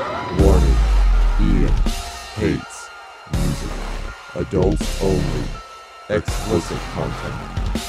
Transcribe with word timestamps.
Warning 0.00 0.76
Ian 1.42 1.74
hates 2.36 2.88
music. 3.32 3.70
Adults 4.34 5.02
only. 5.02 5.44
Explicit 6.08 6.78
content. 6.94 7.34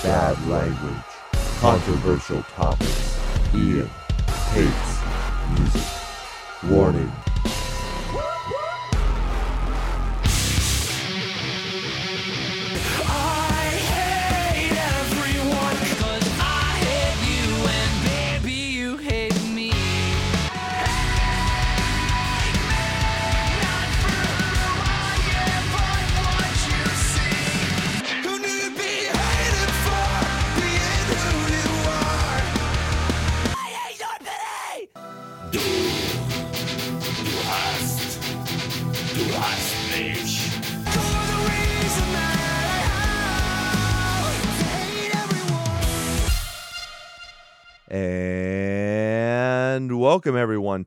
Bad 0.04 0.36
language. 0.48 1.12
Controversial 1.62 2.44
topics. 2.54 3.18
Ian 3.56 3.90
hates 4.52 5.00
music. 5.58 5.88
Warning. 6.70 7.21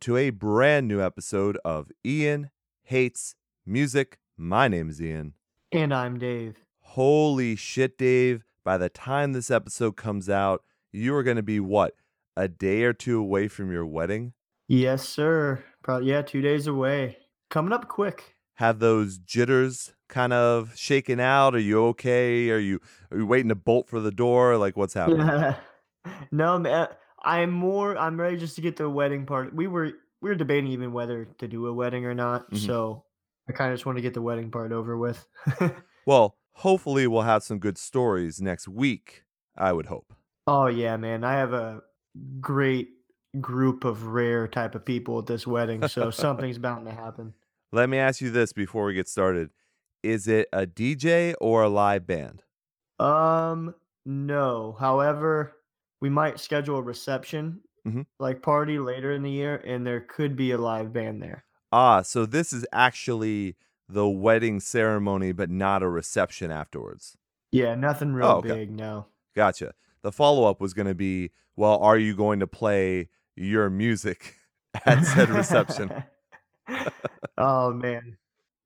To 0.05 0.19
a 0.19 0.29
brand 0.29 0.87
new 0.87 1.01
episode 1.01 1.57
of 1.65 1.91
Ian 2.05 2.51
Hates 2.83 3.37
Music. 3.65 4.19
My 4.37 4.69
name 4.69 4.91
is 4.91 5.01
Ian. 5.01 5.33
And 5.73 5.95
I'm 5.95 6.19
Dave. 6.19 6.57
Holy 6.81 7.57
shit, 7.57 7.97
Dave. 7.97 8.45
By 8.63 8.77
the 8.77 8.91
time 8.91 9.33
this 9.33 9.51
episode 9.51 9.97
comes 9.97 10.29
out, 10.29 10.63
you 10.93 11.15
are 11.15 11.23
going 11.23 11.39
to 11.39 11.43
be 11.43 11.59
what? 11.59 11.95
A 12.37 12.49
day 12.49 12.83
or 12.83 12.93
two 12.93 13.19
away 13.19 13.49
from 13.49 13.73
your 13.73 13.87
wedding? 13.87 14.35
Yes, 14.69 15.09
sir. 15.09 15.65
Probably 15.83 16.11
yeah, 16.11 16.21
two 16.21 16.43
days 16.43 16.67
away. 16.67 17.17
Coming 17.49 17.73
up 17.73 17.89
quick. 17.89 18.35
Have 18.57 18.81
those 18.81 19.17
jitters 19.17 19.95
kind 20.11 20.35
of 20.35 20.77
shaken 20.77 21.19
out? 21.19 21.55
Are 21.55 21.59
you 21.59 21.83
okay? 21.87 22.51
Are 22.51 22.59
you 22.59 22.79
are 23.11 23.17
you 23.17 23.27
waiting 23.27 23.49
to 23.49 23.55
bolt 23.55 23.89
for 23.89 24.01
the 24.01 24.13
door? 24.13 24.59
Like 24.59 24.77
what's 24.77 24.93
happening? 24.93 25.55
no, 26.31 26.59
man. 26.59 26.89
I'm 27.25 27.51
more. 27.51 27.97
I'm 27.97 28.21
ready 28.21 28.37
just 28.37 28.55
to 28.57 28.61
get 28.63 28.77
the 28.77 28.89
wedding 28.91 29.27
part. 29.27 29.55
We 29.55 29.67
were 29.67 29.93
we 30.21 30.29
were 30.31 30.35
debating 30.35 30.71
even 30.71 30.93
whether 30.93 31.25
to 31.39 31.49
do 31.49 31.67
a 31.67 31.73
wedding 31.73 32.05
or 32.07 32.15
not. 32.15 32.51
Mhm. 32.51 32.59
So 32.59 33.05
I 33.49 33.53
kind 33.53 33.73
of 33.73 33.77
just 33.77 33.87
want 33.87 33.97
to 33.99 34.03
get 34.03 34.15
the 34.15 34.23
wedding 34.23 34.51
part 34.51 34.73
over 34.73 34.97
with. 34.97 35.27
Well, 36.07 36.37
hopefully 36.53 37.07
we'll 37.07 37.23
have 37.23 37.43
some 37.43 37.59
good 37.59 37.79
stories 37.79 38.39
next 38.41 38.69
week, 38.69 39.25
I 39.57 39.73
would 39.73 39.87
hope. 39.87 40.13
oh 40.47 40.67
yeah, 40.67 40.99
man. 40.99 41.25
I 41.25 41.33
have 41.33 41.55
a 41.55 41.81
great 42.41 42.89
group 43.41 43.85
of 43.85 44.05
rare 44.09 44.47
type 44.47 44.75
of 44.75 44.85
people 44.85 45.19
at 45.19 45.27
this 45.27 45.47
wedding, 45.47 45.89
so 45.89 46.11
something's 46.25 46.59
bound 46.59 46.85
to 46.87 46.93
happen. 46.93 47.33
Let 47.73 47.89
me 47.89 47.97
ask 47.99 48.21
you 48.21 48.31
this 48.31 48.53
before 48.53 48.85
we 48.85 48.93
get 48.95 49.09
started. 49.09 49.49
Is 50.03 50.29
it 50.29 50.47
a 50.53 50.67
DJ 50.67 51.35
or 51.41 51.63
a 51.63 51.69
live 51.71 52.07
band? 52.07 52.43
Um, 52.99 53.75
no. 54.05 54.77
However, 54.79 55.55
we 56.05 56.11
might 56.11 56.39
schedule 56.39 56.77
a 56.77 56.83
reception 56.83 57.61
Mhm. 57.87 58.05
like 58.21 58.43
party 58.43 58.79
later 58.79 59.13
in 59.13 59.23
the 59.23 59.31
year, 59.31 59.57
and 59.65 59.87
there 59.87 60.03
could 60.03 60.37
be 60.37 60.51
a 60.51 60.59
live 60.59 60.93
band 60.93 61.23
there. 61.23 61.47
Ah, 61.73 62.03
so 62.03 62.27
this 62.27 62.53
is 62.53 62.67
actually 62.75 63.57
the 63.89 64.07
wedding 64.07 64.61
ceremony, 64.61 65.33
but 65.33 65.49
not 65.49 65.83
a 65.83 65.89
reception 65.89 66.51
afterwards. 66.51 67.17
Yeah, 67.53 67.75
nothing 67.75 68.13
real 68.13 68.27
Oh, 68.27 68.37
okay. 68.41 68.49
big, 68.49 68.71
no. 68.71 69.07
Gotcha. 69.35 69.73
The 70.03 70.13
follow 70.13 70.45
up 70.45 70.61
was 70.61 70.75
going 70.75 70.89
to 70.89 70.95
be 70.95 71.31
well, 71.57 71.79
are 71.79 71.97
you 71.97 72.15
going 72.15 72.41
to 72.41 72.47
play 72.47 73.09
your 73.35 73.71
music 73.71 74.37
at 74.85 75.07
said 75.07 75.31
reception? 75.31 75.91
oh 77.39 77.73
man, 77.73 78.19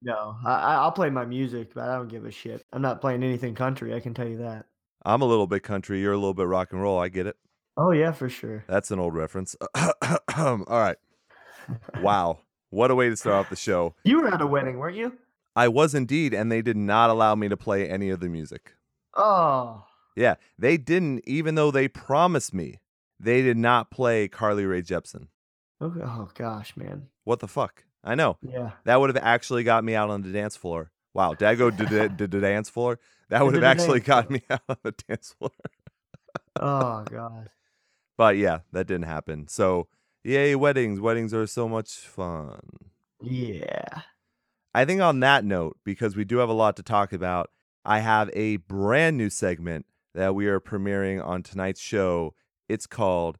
no. 0.02 0.34
I- 0.44 0.74
I'll 0.74 0.90
play 0.92 1.10
my 1.10 1.24
music, 1.24 1.72
but 1.72 1.84
I 1.88 1.94
don't 1.94 2.08
give 2.08 2.24
a 2.24 2.32
shit. 2.32 2.66
I'm 2.72 2.82
not 2.82 3.00
playing 3.00 3.22
anything 3.22 3.54
country. 3.54 3.94
I 3.94 4.00
can 4.00 4.12
tell 4.14 4.26
you 4.28 4.38
that. 4.38 4.66
I'm 5.04 5.22
a 5.22 5.26
little 5.26 5.47
bit 5.47 5.62
country. 5.62 6.00
You're 6.00 6.12
a 6.12 6.19
little 6.19 6.34
bit 6.34 6.47
rock 6.47 6.72
and 6.72 6.82
roll. 6.82 6.98
I 6.98 7.09
get 7.09 7.26
it. 7.26 7.36
Oh 7.76 7.92
yeah, 7.92 8.12
for 8.12 8.28
sure. 8.28 8.64
That's 8.69 8.91
an 8.91 8.98
old 8.98 9.14
reference. 9.14 9.54
All 10.36 10.64
right. 10.69 10.97
Wow. 12.00 12.41
What 12.70 12.91
a 12.91 12.94
way 12.94 13.08
to 13.08 13.16
start 13.16 13.37
off 13.37 13.50
the 13.50 13.56
show. 13.56 13.94
You 14.04 14.20
were 14.20 14.28
at 14.28 14.42
a 14.42 14.47
wedding, 14.47 14.78
weren't 14.78 14.97
you? 14.97 15.12
I 15.56 15.69
was 15.69 15.94
indeed, 15.94 16.34
and 16.34 16.53
they 16.53 16.62
did 16.62 16.76
not 16.76 17.10
allow 17.10 17.34
me 17.34 17.48
to 17.48 17.56
play 17.56 17.88
any 17.88 18.10
of 18.10 18.20
the 18.20 18.28
music. 18.28 18.75
Oh, 19.16 19.84
Yeah, 20.14 20.34
they 20.58 20.76
didn't, 20.76 21.22
even 21.26 21.54
though 21.56 21.70
they 21.70 21.88
promised 21.88 22.54
me, 22.54 22.78
they 23.19 23.42
did 23.42 23.56
not 23.56 23.91
play 23.91 24.28
Carly 24.28 24.64
Rae 24.66 24.82
Jepsen. 24.82 25.28
okay. 25.81 26.00
oh 26.04 26.28
gosh, 26.34 26.76
man. 26.76 27.08
What 27.25 27.41
the 27.41 27.48
fuck? 27.48 27.84
I 28.04 28.14
know. 28.14 28.37
Yeah. 28.42 28.72
That 28.84 29.00
would 29.00 29.14
have 29.14 29.25
actually 29.25 29.64
got 29.64 29.82
me 29.82 29.94
out 29.94 30.10
on 30.10 30.22
the 30.22 30.31
dance 30.31 30.56
floor. 30.56 30.91
Wow, 31.14 31.34
did 31.34 31.48
I 31.48 31.54
go 31.56 31.70
to 31.70 31.84
the, 31.87 32.08
to 32.19 32.28
the 32.28 32.41
dance 32.41 32.69
floor? 32.70 33.00
That 33.30 33.44
would 33.44 33.54
have 33.54 33.64
actually 33.64 34.00
dance 34.00 34.06
got 34.06 34.30
me 34.30 34.42
out 34.50 34.62
on 34.68 34.76
the 34.82 34.92
dance 34.92 35.34
floor. 35.38 35.50
Oh 36.56 37.04
god. 37.04 37.50
But 38.16 38.36
yeah, 38.36 38.60
that 38.72 38.86
didn't 38.86 39.06
happen. 39.06 39.46
So, 39.48 39.86
yay, 40.24 40.54
weddings. 40.56 41.00
Weddings 41.00 41.32
are 41.32 41.46
so 41.46 41.68
much 41.68 41.90
fun. 41.98 42.60
Yeah. 43.22 44.02
I 44.74 44.84
think 44.84 45.00
on 45.00 45.20
that 45.20 45.44
note, 45.44 45.78
because 45.84 46.16
we 46.16 46.24
do 46.24 46.38
have 46.38 46.48
a 46.48 46.54
lot 46.54 46.76
to 46.76 46.82
talk 46.82 47.12
about, 47.12 47.50
I 47.84 48.00
have 48.00 48.28
a 48.34 48.56
brand 48.56 49.16
new 49.16 49.30
segment 49.30 49.86
that 50.14 50.34
we 50.34 50.46
are 50.46 50.60
premiering 50.60 51.24
on 51.24 51.42
tonight's 51.42 51.80
show. 51.80 52.34
It's 52.68 52.86
called 52.86 53.38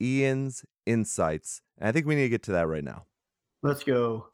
Ian's 0.00 0.64
Insights. 0.86 1.62
And 1.78 1.88
I 1.88 1.92
think 1.92 2.06
we 2.06 2.14
need 2.14 2.22
to 2.22 2.28
get 2.28 2.42
to 2.44 2.52
that 2.52 2.68
right 2.68 2.84
now. 2.84 3.06
Let's 3.62 3.82
go. 3.82 4.28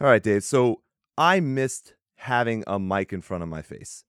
All 0.00 0.06
right, 0.06 0.22
Dave. 0.22 0.44
So 0.44 0.82
I 1.18 1.40
missed 1.40 1.94
having 2.16 2.64
a 2.66 2.78
mic 2.78 3.12
in 3.12 3.20
front 3.20 3.42
of 3.42 3.48
my 3.48 3.62
face. 3.62 4.04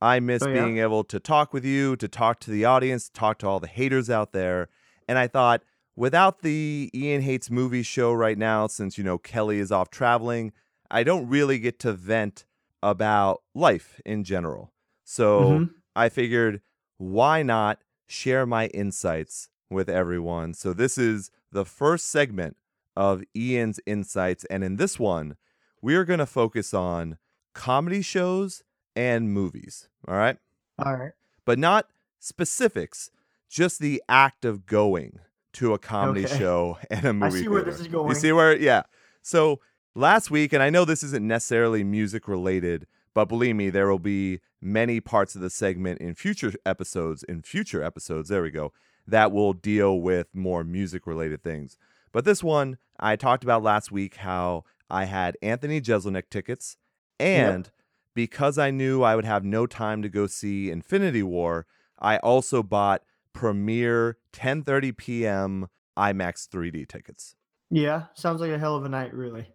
I 0.00 0.20
miss 0.20 0.42
Oh, 0.42 0.48
yeah? 0.48 0.64
being 0.64 0.78
able 0.78 1.04
to 1.04 1.18
talk 1.20 1.52
with 1.52 1.64
you, 1.64 1.96
to 1.96 2.08
talk 2.08 2.40
to 2.40 2.50
the 2.50 2.64
audience, 2.64 3.08
talk 3.08 3.38
to 3.38 3.46
all 3.48 3.60
the 3.60 3.66
haters 3.66 4.10
out 4.10 4.32
there. 4.32 4.68
And 5.08 5.18
I 5.18 5.26
thought, 5.26 5.62
without 5.94 6.42
the 6.42 6.90
Ian 6.94 7.22
Hates 7.22 7.50
Movies 7.50 7.86
show 7.86 8.12
right 8.12 8.36
now, 8.36 8.66
since, 8.66 8.98
you 8.98 9.04
know, 9.04 9.18
Kelly 9.18 9.58
is 9.58 9.72
off 9.72 9.90
traveling, 9.90 10.52
I 10.90 11.02
don't 11.02 11.28
really 11.28 11.58
get 11.58 11.78
to 11.80 11.92
vent 11.92 12.44
about 12.82 13.42
life 13.54 14.00
in 14.04 14.22
general. 14.24 14.72
So 15.04 15.40
Mhm. 15.40 15.70
I 15.94 16.08
figured, 16.08 16.60
why 16.98 17.42
not 17.42 17.80
share 18.06 18.46
my 18.46 18.66
insights 18.68 19.48
with 19.70 19.88
everyone? 19.88 20.54
So 20.54 20.72
this 20.72 20.98
is 20.98 21.30
the 21.50 21.64
first 21.64 22.08
segment 22.08 22.56
of 22.96 23.22
Ian's 23.36 23.80
insights. 23.86 24.44
And 24.46 24.64
in 24.64 24.76
this 24.76 24.98
one, 24.98 25.36
we 25.82 25.94
are 25.94 26.04
going 26.04 26.18
to 26.18 26.26
focus 26.26 26.72
on 26.74 27.18
comedy 27.54 28.02
shows 28.02 28.62
and 28.94 29.32
movies. 29.32 29.88
All 30.08 30.16
right. 30.16 30.38
All 30.84 30.94
right. 30.96 31.12
But 31.44 31.58
not 31.58 31.88
specifics, 32.18 33.10
just 33.48 33.78
the 33.78 34.02
act 34.08 34.44
of 34.44 34.66
going 34.66 35.20
to 35.54 35.72
a 35.74 35.78
comedy 35.78 36.24
Okay. 36.24 36.38
show 36.38 36.78
and 36.90 37.04
a 37.06 37.12
movie. 37.12 37.42
see 37.42 37.48
where 37.48 37.60
theater. 37.60 37.70
this 37.70 37.80
is 37.80 37.88
going. 37.88 38.08
You 38.08 38.14
see 38.14 38.32
where, 38.32 38.56
yeah. 38.56 38.82
So 39.22 39.60
last 39.94 40.30
week, 40.30 40.52
and 40.52 40.62
I 40.62 40.70
know 40.70 40.84
this 40.84 41.02
isn't 41.02 41.26
necessarily 41.26 41.84
music 41.84 42.28
related, 42.28 42.86
but 43.14 43.26
believe 43.26 43.56
me, 43.56 43.70
there 43.70 43.88
will 43.88 43.98
be 43.98 44.40
many 44.60 45.00
parts 45.00 45.34
of 45.34 45.40
the 45.40 45.50
segment 45.50 46.00
in 46.00 46.14
future 46.14 46.52
episodes, 46.66 47.22
in 47.22 47.42
future 47.42 47.82
episodes, 47.82 48.28
there 48.28 48.42
we 48.42 48.50
go, 48.50 48.72
that 49.06 49.32
will 49.32 49.52
deal 49.52 50.00
with 50.00 50.26
more 50.34 50.64
music 50.64 51.06
related 51.06 51.42
things. 51.42 51.78
But 52.16 52.24
this 52.24 52.42
one, 52.42 52.78
I 52.98 53.14
talked 53.16 53.44
about 53.44 53.62
last 53.62 53.92
week 53.92 54.16
how 54.16 54.64
I 54.88 55.04
had 55.04 55.36
Anthony 55.42 55.82
Jeselnik 55.82 56.30
tickets, 56.30 56.78
and 57.20 57.70
because 58.14 58.56
I 58.56 58.70
knew 58.70 59.02
I 59.02 59.14
would 59.14 59.26
have 59.26 59.44
no 59.44 59.66
time 59.66 60.00
to 60.00 60.08
go 60.08 60.26
see 60.26 60.70
Infinity 60.70 61.22
War, 61.22 61.66
I 61.98 62.16
also 62.16 62.62
bought 62.62 63.02
premiere 63.34 64.16
10:30 64.32 64.96
p.m. 64.96 65.68
IMAX 65.94 66.48
3D 66.48 66.88
tickets. 66.88 67.36
Yeah, 67.68 68.04
sounds 68.14 68.40
like 68.40 68.50
a 68.50 68.58
hell 68.58 68.76
of 68.76 68.86
a 68.86 68.88
night, 68.88 69.12
really. 69.12 69.48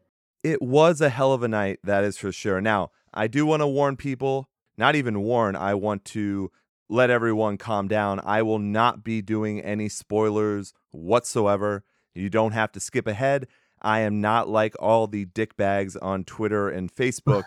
It 0.43 0.61
was 0.61 1.01
a 1.01 1.09
hell 1.09 1.33
of 1.33 1.41
a 1.41 1.47
night, 1.47 1.79
that 1.83 2.03
is 2.03 2.19
for 2.19 2.31
sure. 2.31 2.61
Now, 2.61 2.91
I 3.11 3.25
do 3.25 3.47
want 3.47 3.61
to 3.61 3.67
warn 3.67 3.97
people, 3.97 4.51
not 4.77 4.93
even 4.93 5.21
warn, 5.21 5.55
I 5.55 5.73
want 5.73 6.05
to 6.05 6.51
let 6.89 7.09
everyone 7.09 7.57
calm 7.57 7.87
down. 7.87 8.21
I 8.23 8.43
will 8.43 8.59
not 8.59 9.03
be 9.03 9.23
doing 9.23 9.59
any 9.61 9.89
spoilers 9.89 10.75
whatsoever. 10.91 11.83
You 12.13 12.29
don't 12.29 12.51
have 12.51 12.71
to 12.73 12.79
skip 12.79 13.07
ahead. 13.07 13.47
I 13.81 14.01
am 14.01 14.21
not 14.21 14.47
like 14.47 14.75
all 14.79 15.07
the 15.07 15.25
dickbags 15.25 15.97
on 16.01 16.23
Twitter 16.23 16.69
and 16.69 16.93
Facebook 16.93 17.43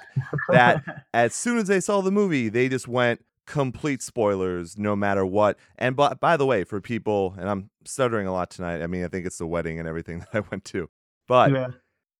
that 0.48 1.04
as 1.14 1.34
soon 1.34 1.58
as 1.58 1.68
they 1.68 1.80
saw 1.80 2.00
the 2.00 2.10
movie, 2.10 2.48
they 2.48 2.68
just 2.68 2.88
went 2.88 3.24
complete 3.46 4.02
spoilers 4.02 4.76
no 4.78 4.96
matter 4.96 5.24
what. 5.24 5.58
And 5.78 5.94
by, 5.94 6.14
by 6.14 6.36
the 6.36 6.46
way, 6.46 6.64
for 6.64 6.80
people, 6.80 7.34
and 7.38 7.48
I'm 7.48 7.70
stuttering 7.84 8.26
a 8.26 8.32
lot 8.32 8.50
tonight, 8.50 8.82
I 8.82 8.86
mean, 8.86 9.04
I 9.04 9.08
think 9.08 9.26
it's 9.26 9.38
the 9.38 9.46
wedding 9.46 9.78
and 9.78 9.86
everything 9.86 10.18
that 10.32 10.34
I 10.34 10.40
went 10.50 10.64
to, 10.66 10.88
but 11.28 11.52
yeah. 11.52 11.68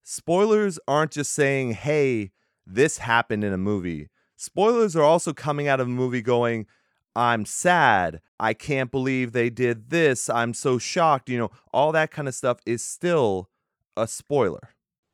spoilers 0.03 0.79
aren't 0.87 1.13
just 1.13 1.33
saying, 1.33 1.73
hey, 1.73 2.31
this 2.67 2.99
happened 2.99 3.45
in 3.45 3.53
a 3.53 3.59
movie. 3.59 4.09
Spoilers 4.37 4.95
are 4.97 5.03
also 5.03 5.33
coming 5.33 5.69
out 5.69 5.81
of 5.81 5.87
a 5.87 5.91
movie 5.91 6.23
going, 6.23 6.67
I'm 7.17 7.45
sad. 7.45 8.21
I 8.41 8.55
can't 8.55 8.91
believe 8.91 9.33
they 9.33 9.51
did 9.51 9.91
this. 9.91 10.29
I'm 10.29 10.55
so 10.55 10.79
shocked. 10.79 11.29
You 11.29 11.39
know, 11.39 11.51
all 11.73 11.93
that 11.93 12.11
kind 12.11 12.29
of 12.29 12.35
stuff 12.35 12.59
is 12.67 12.85
still 12.85 13.49
a 13.97 14.09
spoiler. 14.09 14.71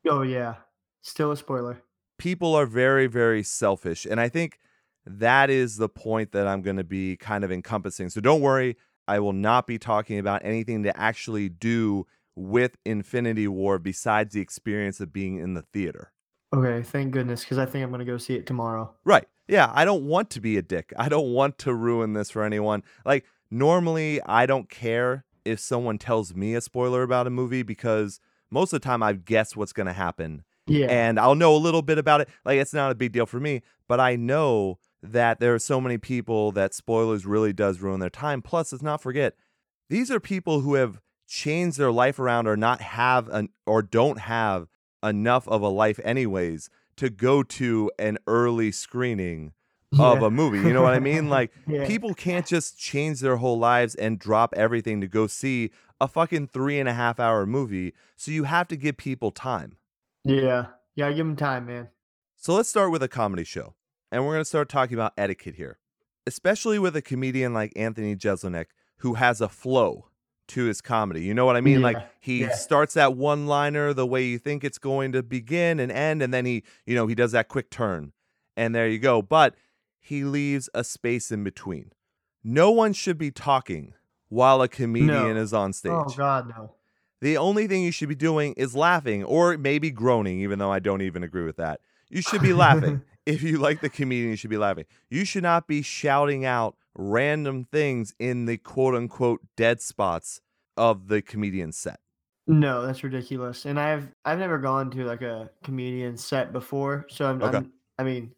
Oh 0.07 0.21
yeah. 0.21 0.55
Still 1.01 1.31
a 1.31 1.37
spoiler. 1.37 1.81
People 2.17 2.55
are 2.55 2.65
very, 2.65 3.07
very 3.07 3.43
selfish. 3.43 4.05
And 4.05 4.19
I 4.19 4.29
think 4.29 4.59
that 5.05 5.49
is 5.49 5.77
the 5.77 5.89
point 5.89 6.31
that 6.31 6.47
I'm 6.47 6.61
going 6.61 6.77
to 6.77 6.83
be 6.83 7.17
kind 7.17 7.43
of 7.43 7.51
encompassing. 7.51 8.09
So 8.09 8.21
don't 8.21 8.41
worry. 8.41 8.77
I 9.07 9.19
will 9.19 9.33
not 9.33 9.65
be 9.67 9.79
talking 9.79 10.19
about 10.19 10.45
anything 10.45 10.83
to 10.83 10.95
actually 10.97 11.49
do 11.49 12.05
with 12.35 12.77
Infinity 12.85 13.47
War 13.47 13.79
besides 13.79 14.33
the 14.33 14.41
experience 14.41 14.99
of 14.99 15.11
being 15.11 15.37
in 15.37 15.53
the 15.53 15.63
theater. 15.63 16.11
Okay, 16.53 16.83
thank 16.83 17.11
goodness, 17.11 17.41
because 17.43 17.57
I 17.57 17.65
think 17.65 17.83
I'm 17.83 17.91
gonna 17.91 18.05
go 18.05 18.17
see 18.17 18.35
it 18.35 18.45
tomorrow. 18.45 18.93
Right. 19.05 19.27
Yeah, 19.47 19.71
I 19.73 19.85
don't 19.85 20.03
want 20.05 20.29
to 20.31 20.41
be 20.41 20.57
a 20.57 20.61
dick. 20.61 20.93
I 20.97 21.09
don't 21.09 21.31
want 21.33 21.57
to 21.59 21.73
ruin 21.73 22.13
this 22.13 22.29
for 22.31 22.43
anyone. 22.43 22.83
Like, 23.05 23.25
normally, 23.49 24.21
I 24.25 24.45
don't 24.45 24.69
care 24.69 25.25
if 25.43 25.59
someone 25.59 25.97
tells 25.97 26.33
me 26.35 26.55
a 26.55 26.61
spoiler 26.61 27.03
about 27.03 27.27
a 27.27 27.31
movie 27.31 27.63
because 27.63 28.19
most 28.49 28.71
of 28.73 28.81
the 28.81 28.85
time 28.85 29.01
I've 29.03 29.25
guessed 29.25 29.57
what's 29.57 29.73
going 29.73 29.87
to 29.87 29.93
happen 29.93 30.43
Yeah. 30.67 30.87
and 30.87 31.19
I'll 31.19 31.35
know 31.35 31.55
a 31.55 31.57
little 31.57 31.81
bit 31.81 31.97
about 31.97 32.21
it. 32.21 32.29
Like, 32.45 32.59
it's 32.59 32.73
not 32.73 32.91
a 32.91 32.95
big 32.95 33.11
deal 33.11 33.25
for 33.25 33.39
me, 33.39 33.61
but 33.87 33.99
I 33.99 34.15
know 34.15 34.77
that 35.01 35.39
there 35.39 35.53
are 35.53 35.59
so 35.59 35.81
many 35.81 35.97
people 35.97 36.51
that 36.53 36.73
spoilers 36.73 37.25
really 37.25 37.51
does 37.53 37.81
ruin 37.81 37.99
their 37.99 38.09
time. 38.09 38.41
Plus, 38.41 38.71
let's 38.71 38.83
not 38.83 39.01
forget, 39.01 39.35
these 39.89 40.11
are 40.11 40.19
people 40.19 40.61
who 40.61 40.75
have 40.75 41.01
changed 41.27 41.77
their 41.77 41.91
life 41.91 42.19
around 42.19 42.47
or 42.47 42.55
not 42.55 42.81
have 42.81 43.27
an 43.29 43.49
or 43.65 43.81
don't 43.81 44.19
have 44.19 44.67
enough 45.03 45.47
of 45.47 45.61
a 45.61 45.67
life 45.67 45.99
anyways 46.03 46.69
to 46.97 47.09
go 47.09 47.41
to 47.43 47.91
an 47.97 48.17
early 48.27 48.71
screening 48.71 49.53
of 49.99 50.21
a 50.21 50.31
movie. 50.31 50.59
You 50.59 50.73
know 50.73 50.83
what 50.83 50.93
I 50.93 50.99
mean? 50.99 51.27
Like 51.37 51.51
Yeah. 51.67 51.85
people 51.85 52.13
can't 52.13 52.45
just 52.45 52.77
change 52.79 53.19
their 53.19 53.37
whole 53.37 53.57
lives 53.59 53.95
and 53.95 54.17
drop 54.19 54.53
everything 54.55 55.01
to 55.01 55.07
go 55.07 55.27
see 55.27 55.71
a 55.99 56.07
fucking 56.07 56.47
three 56.47 56.79
and 56.79 56.87
a 56.87 56.93
half 56.93 57.19
hour 57.19 57.45
movie. 57.45 57.93
So 58.15 58.31
you 58.31 58.45
have 58.45 58.67
to 58.69 58.75
give 58.77 58.97
people 58.97 59.31
time. 59.31 59.77
Yeah. 60.23 60.67
Yeah, 60.95 61.09
give 61.09 61.25
them 61.25 61.35
time, 61.35 61.65
man. 61.65 61.89
So 62.37 62.53
let's 62.53 62.69
start 62.69 62.91
with 62.91 63.03
a 63.03 63.07
comedy 63.07 63.43
show. 63.43 63.75
And 64.11 64.25
we're 64.25 64.33
going 64.33 64.41
to 64.41 64.45
start 64.45 64.67
talking 64.69 64.95
about 64.95 65.13
etiquette 65.17 65.55
here, 65.55 65.77
especially 66.27 66.79
with 66.79 66.95
a 66.95 67.01
comedian 67.01 67.53
like 67.53 67.71
Anthony 67.75 68.15
Jeselnik 68.15 68.67
who 68.97 69.15
has 69.15 69.41
a 69.41 69.49
flow 69.49 70.07
to 70.49 70.65
his 70.65 70.81
comedy. 70.81 71.21
You 71.21 71.33
know 71.33 71.45
what 71.45 71.55
I 71.55 71.61
mean? 71.61 71.81
Like 71.81 71.97
he 72.19 72.41
yeah. 72.41 72.51
starts 72.51 72.93
that 72.95 73.15
one 73.15 73.47
liner 73.47 73.93
the 73.93 74.05
way 74.05 74.25
you 74.25 74.37
think 74.37 74.63
it's 74.63 74.77
going 74.77 75.11
to 75.13 75.23
begin 75.23 75.79
and 75.79 75.91
end, 75.91 76.21
and 76.21 76.33
then 76.33 76.45
he, 76.45 76.63
you 76.85 76.95
know, 76.95 77.07
he 77.07 77.15
does 77.15 77.31
that 77.31 77.47
quick 77.47 77.69
turn. 77.69 78.13
And 78.57 78.75
there 78.75 78.87
you 78.87 78.99
go. 78.99 79.21
But 79.21 79.55
he 79.99 80.23
leaves 80.23 80.69
a 80.73 80.83
space 80.83 81.31
in 81.31 81.43
between. 81.43 81.91
No 82.43 82.71
one 82.71 82.93
should 82.93 83.17
be 83.17 83.31
talking 83.31 83.93
while 84.29 84.61
a 84.61 84.67
comedian 84.67 85.37
is 85.37 85.53
on 85.53 85.69
oh, 85.69 85.73
stage. 85.73 85.91
Oh 85.93 86.13
God, 86.17 86.49
no. 86.49 86.71
The 87.21 87.37
only 87.37 87.67
thing 87.67 87.83
you 87.83 87.91
should 87.91 88.09
be 88.09 88.15
doing 88.15 88.53
is 88.57 88.75
laughing 88.75 89.23
or 89.23 89.57
maybe 89.57 89.91
groaning, 89.91 90.39
even 90.41 90.57
though 90.57 90.71
I 90.71 90.79
don't 90.79 91.03
even 91.03 91.23
agree 91.23 91.45
with 91.45 91.57
that. 91.57 91.79
You 92.09 92.21
should 92.21 92.41
be 92.41 92.53
laughing. 92.53 93.03
if 93.25 93.43
you 93.43 93.59
like 93.59 93.81
the 93.81 93.89
comedian, 93.89 94.31
you 94.31 94.35
should 94.35 94.49
be 94.49 94.57
laughing. 94.57 94.85
You 95.09 95.23
should 95.23 95.43
not 95.43 95.67
be 95.67 95.83
shouting 95.83 96.45
out 96.45 96.75
random 96.95 97.65
things 97.71 98.13
in 98.19 98.45
the 98.45 98.57
quote 98.57 98.95
unquote 98.95 99.41
dead 99.55 99.81
spots 99.81 100.41
of 100.77 101.07
the 101.07 101.21
comedian 101.21 101.71
set. 101.71 101.99
No, 102.47 102.85
that's 102.85 103.03
ridiculous. 103.03 103.65
And 103.65 103.79
I've 103.79 104.09
I've 104.25 104.39
never 104.39 104.57
gone 104.57 104.91
to 104.91 105.05
like 105.05 105.21
a 105.21 105.49
comedian 105.63 106.17
set 106.17 106.51
before, 106.51 107.05
so 107.09 107.25
I'm, 107.29 107.41
Okay. 107.41 107.57
I'm 107.57 107.71
I 107.99 108.03
mean, 108.03 108.33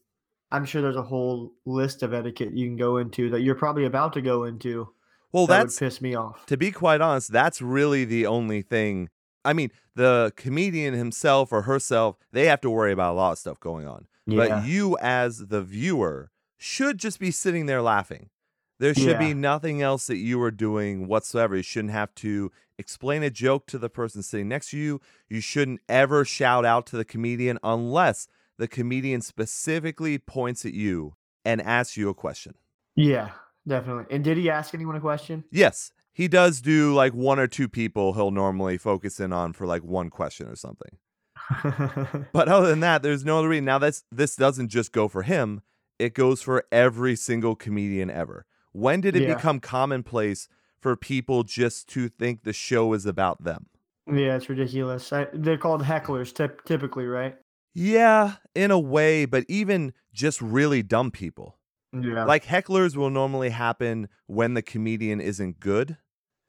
I'm 0.51 0.65
sure 0.65 0.81
there's 0.81 0.95
a 0.97 1.01
whole 1.01 1.53
list 1.65 2.03
of 2.03 2.13
etiquette 2.13 2.53
you 2.53 2.67
can 2.67 2.75
go 2.75 2.97
into 2.97 3.29
that 3.31 3.41
you're 3.41 3.55
probably 3.55 3.85
about 3.85 4.13
to 4.13 4.21
go 4.21 4.44
into. 4.44 4.89
Well, 5.31 5.47
that 5.47 5.63
that's 5.63 5.79
would 5.81 5.88
piss 5.88 6.01
me 6.01 6.15
off. 6.15 6.45
to 6.47 6.57
be 6.57 6.71
quite 6.71 7.01
honest, 7.01 7.31
that's 7.31 7.61
really 7.61 8.05
the 8.05 8.27
only 8.27 8.61
thing. 8.61 9.09
I 9.45 9.53
mean, 9.53 9.71
the 9.95 10.31
comedian 10.35 10.94
himself 10.94 11.51
or 11.51 11.63
herself, 11.63 12.17
they 12.31 12.45
have 12.47 12.61
to 12.61 12.69
worry 12.69 12.91
about 12.91 13.13
a 13.13 13.17
lot 13.17 13.31
of 13.33 13.38
stuff 13.39 13.59
going 13.59 13.88
on. 13.88 14.07
Yeah. 14.27 14.38
But 14.38 14.65
you, 14.65 14.97
as 15.01 15.39
the 15.47 15.61
viewer, 15.63 16.31
should 16.57 16.97
just 16.97 17.19
be 17.19 17.31
sitting 17.31 17.65
there 17.65 17.81
laughing. 17.81 18.29
There 18.80 18.94
should 18.94 19.20
be 19.20 19.34
nothing 19.34 19.81
else 19.81 20.08
that 20.08 20.18
you 20.18 20.42
are 20.42 20.52
doing 20.52 21.08
whatsoever. 21.08 21.56
You 21.56 21.64
shouldn't 21.64 21.94
have 21.94 22.14
to 22.16 22.52
explain 22.78 23.24
a 23.24 23.30
joke 23.30 23.68
to 23.68 23.78
the 23.78 23.90
person 23.90 24.24
sitting 24.24 24.50
next 24.50 24.72
to 24.72 24.78
you. 24.78 25.00
You 25.30 25.42
shouldn't 25.42 25.80
ever 25.88 26.25
shout 26.25 26.66
out 26.66 26.86
to 26.88 26.98
the 26.98 27.06
comedian 27.06 27.60
unless 27.64 28.28
the 28.58 28.68
comedian 28.68 29.22
specifically 29.22 30.18
points 30.18 30.66
at 30.66 30.74
you 30.74 31.16
and 31.46 31.62
asks 31.62 31.98
you 31.98 32.10
a 32.10 32.14
question. 32.14 32.56
yeah, 32.96 33.30
definitely. 33.68 34.06
And 34.14 34.24
did 34.24 34.38
he 34.38 34.50
ask 34.50 34.74
anyone 34.74 34.96
a 34.96 35.02
question? 35.02 35.44
Yes, 35.52 35.92
he 36.12 36.28
does 36.28 36.62
do 36.62 36.94
like 36.94 37.14
one 37.14 37.40
or 37.40 37.48
two 37.48 37.68
people 37.68 38.14
he'll 38.14 38.31
normally 38.31 38.78
focus 38.78 39.20
in 39.20 39.34
on 39.34 39.54
for 39.54 39.66
like 39.66 39.84
one 39.84 40.10
question 40.10 40.48
or 40.48 40.56
something. 40.56 40.98
But 42.34 42.48
other 42.48 42.68
than 42.68 42.80
that, 42.81 43.04
there's 43.04 43.25
no 43.25 43.40
other 43.40 43.50
reason. 43.50 43.66
Now 43.66 43.80
that's 43.80 44.04
this 44.12 44.36
doesn't 44.36 44.70
just 44.70 44.92
go 44.92 45.08
for 45.08 45.24
him; 45.24 45.62
it 46.00 46.14
goes 46.14 46.42
for 46.42 46.66
every 46.72 47.16
single 47.16 47.56
comedian 47.56 48.10
ever. 48.10 48.46
When 48.74 49.02
did 49.02 49.16
it 49.16 49.24
Yeah. 49.24 49.36
become 49.36 49.60
commonplace 49.60 50.48
for 50.80 50.96
people 50.98 51.44
just 51.44 51.88
to 51.90 52.10
think 52.10 52.44
the 52.44 52.54
show 52.54 52.94
is 52.94 53.06
about 53.06 53.44
them? 53.44 53.68
yeah, 54.06 54.36
it's 54.36 54.50
ridiculous. 54.50 55.13
I, 55.13 55.27
they're 55.34 55.58
called 55.58 55.84
hecklers, 55.84 56.34
typ- 56.34 56.65
typically, 56.65 57.06
right? 57.06 57.38
Yeah, 57.74 58.34
in 58.53 58.70
a 58.70 58.77
way, 58.77 59.24
but 59.24 59.46
even 59.48 59.94
just 60.13 60.42
really 60.42 60.84
dumb 60.84 61.10
people. 61.10 61.58
Yeah. 61.94 62.25
Like 62.25 62.46
hecklers 62.46 62.98
will 62.98 63.10
normally 63.10 63.50
happen 63.51 64.10
when 64.27 64.56
the 64.56 64.62
comedian 64.62 65.22
isn't 65.22 65.60
good, 65.62 65.98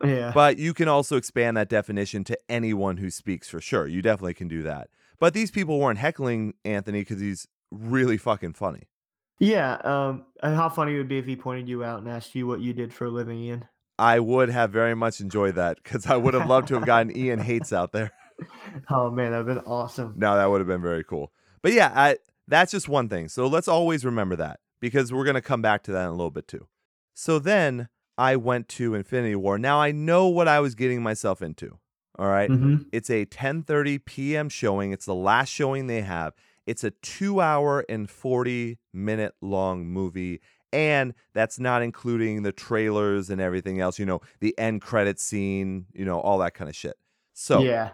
yeah. 0.03 0.33
but 0.35 0.59
you 0.59 0.75
can 0.75 0.89
also 0.89 1.17
expand 1.17 1.57
that 1.57 1.69
definition 1.69 2.25
to 2.25 2.39
anyone 2.49 2.97
who 2.97 3.09
speaks 3.09 3.49
for 3.49 3.61
sure. 3.61 3.87
You 3.87 4.03
definitely 4.03 4.35
can 4.35 4.49
do 4.49 4.63
that. 4.63 4.89
But 5.21 5.33
these 5.33 5.51
people 5.53 5.79
weren't 5.79 5.99
heckling 5.99 6.55
Anthony 6.65 7.03
because 7.03 7.21
he's 7.21 7.47
really 7.71 8.17
fucking 8.17 8.55
funny. 8.55 8.89
Yeah. 9.39 9.75
Um. 9.85 10.25
and 10.43 10.55
how 10.57 10.69
funny 10.69 10.95
it 10.95 10.99
would 10.99 11.09
be 11.09 11.19
if 11.19 11.27
he 11.27 11.37
pointed 11.37 11.69
you 11.69 11.85
out 11.85 12.01
and 12.01 12.09
asked 12.09 12.35
you 12.35 12.47
what 12.47 12.61
you 12.61 12.73
did 12.73 12.93
for 12.93 13.07
a 13.07 13.11
living, 13.11 13.39
Ian. 13.39 13.65
I 13.99 14.19
would 14.19 14.49
have 14.49 14.71
very 14.71 14.95
much 14.95 15.21
enjoyed 15.21 15.55
that 15.55 15.83
because 15.83 16.07
I 16.07 16.17
would 16.17 16.35
have 16.35 16.49
loved 16.49 16.69
to 16.69 16.75
have 16.75 16.87
gotten 16.87 17.17
Ian 17.17 17.39
Hates 17.39 17.73
out 17.73 17.93
there. 17.93 18.13
Oh 18.91 19.11
man, 19.11 19.31
that'd 19.31 19.47
been 19.47 19.61
awesome. 19.61 20.15
No, 20.17 20.35
that 20.35 20.47
would 20.51 20.61
have 20.61 20.67
been 20.67 20.83
very 20.83 21.05
cool. 21.05 21.33
But 21.63 21.73
yeah, 21.73 21.93
I, 21.95 22.17
that's 22.49 22.73
just 22.73 22.89
one 22.89 23.09
thing. 23.09 23.29
So 23.29 23.47
let's 23.47 23.69
always 23.69 24.05
remember 24.05 24.35
that 24.37 24.59
because 24.81 25.13
we're 25.13 25.25
going 25.25 25.35
to 25.35 25.41
come 25.41 25.63
back 25.63 25.85
to 25.85 25.93
that 25.93 26.03
in 26.03 26.09
a 26.09 26.13
little 26.13 26.33
bit 26.33 26.49
too. 26.49 26.67
So 27.15 27.39
then 27.39 27.89
I 28.19 28.35
went 28.35 28.69
to 28.71 28.95
Infinity 28.95 29.37
War. 29.37 29.57
Now 29.57 29.81
I 29.81 29.93
know 29.93 30.27
what 30.27 30.49
I 30.49 30.59
was 30.59 30.75
getting 30.75 31.01
myself 31.03 31.43
into. 31.43 31.79
All 32.19 32.27
right? 32.27 32.51
hmm 32.51 32.79
It's 32.93 33.09
a 33.09 33.25
10:30 33.27 34.05
p.m. 34.05 34.49
showing. 34.49 34.93
It's 34.93 35.07
the 35.07 35.15
last 35.15 35.49
showing 35.51 35.87
they 35.87 36.03
have. 36.03 36.35
It's 36.67 36.85
a 36.85 36.91
2 36.91 37.41
hour 37.41 37.85
and 37.89 38.09
40 38.09 38.79
minute 38.93 39.35
long 39.41 39.87
movie 39.87 40.41
and 40.75 41.15
that's 41.35 41.61
not 41.61 41.83
including 41.83 42.43
the 42.43 42.51
trailers 42.51 43.31
and 43.31 43.41
everything 43.41 43.81
else, 43.81 43.97
you 43.97 44.05
know, 44.05 44.21
the 44.41 44.59
end 44.59 44.83
credit 44.83 45.21
scene, 45.21 45.87
you 45.95 46.05
know, 46.05 46.19
all 46.19 46.39
that 46.39 46.55
kind 46.55 46.69
of 46.69 46.75
shit. 46.75 46.97
So, 47.33 47.61
yeah. 47.63 47.91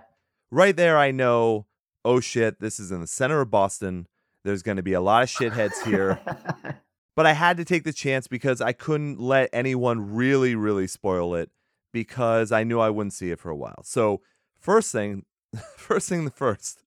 right 0.50 0.75
there 0.75 0.97
I 0.97 1.11
know, 1.11 1.67
oh 2.07 2.21
shit, 2.21 2.59
this 2.59 2.81
is 2.81 2.91
in 2.91 3.03
the 3.03 3.07
center 3.07 3.43
of 3.43 3.50
Boston. 3.50 4.07
There's 4.45 4.62
going 4.62 4.79
to 4.79 4.83
be 4.83 4.95
a 4.95 5.00
lot 5.03 5.23
of 5.23 5.29
shitheads 5.29 5.85
here. 5.85 6.21
but 7.17 7.27
I 7.27 7.35
had 7.35 7.59
to 7.59 7.67
take 7.67 7.85
the 7.85 7.93
chance 7.93 8.27
because 8.27 8.62
I 8.62 8.73
couldn't 8.73 9.21
let 9.21 9.50
anyone 9.53 10.15
really, 10.15 10.55
really 10.55 10.87
spoil 10.87 11.35
it 11.35 11.50
because 11.93 12.50
I 12.50 12.65
knew 12.65 12.81
I 12.81 12.89
wouldn't 12.89 13.12
see 13.12 13.31
it 13.31 13.39
for 13.39 13.50
a 13.50 13.57
while. 13.57 13.83
So, 13.85 14.23
first 14.59 14.91
thing, 14.91 15.27
first 15.77 16.09
thing 16.09 16.25
the 16.25 16.31
first, 16.31 16.83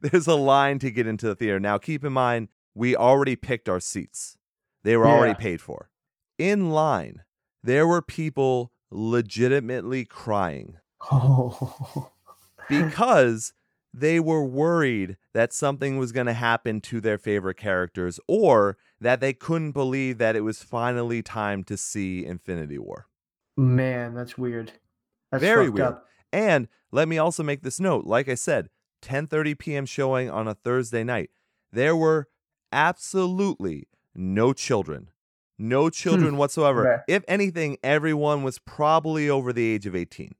there's 0.12 0.26
a 0.26 0.34
line 0.34 0.78
to 0.80 0.90
get 0.90 1.06
into 1.06 1.26
the 1.26 1.34
theater. 1.34 1.60
Now, 1.60 1.78
keep 1.78 2.04
in 2.04 2.12
mind, 2.12 2.48
we 2.74 2.96
already 2.96 3.36
picked 3.36 3.68
our 3.68 3.80
seats, 3.80 4.36
they 4.82 4.96
were 4.96 5.06
already 5.06 5.34
paid 5.34 5.60
for. 5.60 5.90
In 6.38 6.70
line, 6.70 7.22
there 7.62 7.86
were 7.86 8.00
people 8.00 8.72
legitimately 8.90 10.04
crying. 10.04 10.76
oh. 11.10 12.10
because 12.68 13.52
they 13.92 14.20
were 14.20 14.44
worried 14.44 15.16
that 15.34 15.52
something 15.52 15.98
was 15.98 16.12
going 16.12 16.26
to 16.26 16.32
happen 16.32 16.80
to 16.80 17.00
their 17.00 17.18
favorite 17.18 17.56
characters 17.56 18.20
or 18.28 18.76
that 19.00 19.20
they 19.20 19.32
couldn't 19.32 19.72
believe 19.72 20.18
that 20.18 20.36
it 20.36 20.42
was 20.42 20.62
finally 20.62 21.22
time 21.22 21.64
to 21.64 21.76
see 21.76 22.24
Infinity 22.24 22.78
War. 22.78 23.06
Man, 23.56 24.14
that's 24.14 24.38
weird. 24.38 24.72
That's 25.32 25.42
Very 25.42 25.68
weird. 25.68 25.88
Up. 25.88 26.06
And 26.32 26.68
let 26.92 27.08
me 27.08 27.18
also 27.18 27.42
make 27.42 27.62
this 27.62 27.80
note. 27.80 28.04
Like 28.06 28.28
I 28.28 28.34
said, 28.34 28.68
10:30 29.02 29.58
p.m. 29.58 29.86
showing 29.86 30.30
on 30.30 30.46
a 30.48 30.54
Thursday 30.54 31.04
night. 31.04 31.30
There 31.72 31.94
were 31.96 32.28
absolutely 32.72 33.86
no 34.14 34.52
children. 34.52 35.10
No 35.58 35.90
children 35.90 36.36
whatsoever. 36.38 36.82
If 37.06 37.22
anything, 37.28 37.76
everyone 37.82 38.42
was 38.42 38.58
probably 38.58 39.28
over 39.28 39.52
the 39.52 39.66
age 39.74 39.86
of 39.86 39.94
18. 39.94 40.34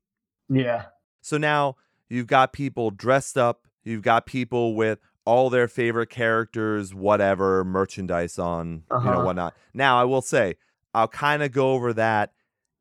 Yeah. 0.49 0.87
So 1.21 1.37
now 1.37 1.77
you've 2.09 2.27
got 2.27 2.53
people 2.55 2.91
dressed 2.91 3.37
up, 3.37 3.67
you've 3.85 4.03
got 4.03 4.25
people 4.25 4.75
with 4.75 4.99
all 5.27 5.51
their 5.51 5.69
favorite 5.69 6.09
characters, 6.09 6.95
whatever, 6.95 7.63
merchandise 7.65 8.39
on, 8.39 8.67
you 8.67 8.81
know, 8.89 8.97
Uh-huh. 8.97 9.21
whatnot. 9.25 9.55
Now 9.75 10.01
I 10.01 10.05
will 10.05 10.23
say, 10.23 10.55
I'll 10.95 11.07
kind 11.09 11.43
of 11.43 11.53
go 11.53 11.73
over 11.73 11.93
that 11.93 12.33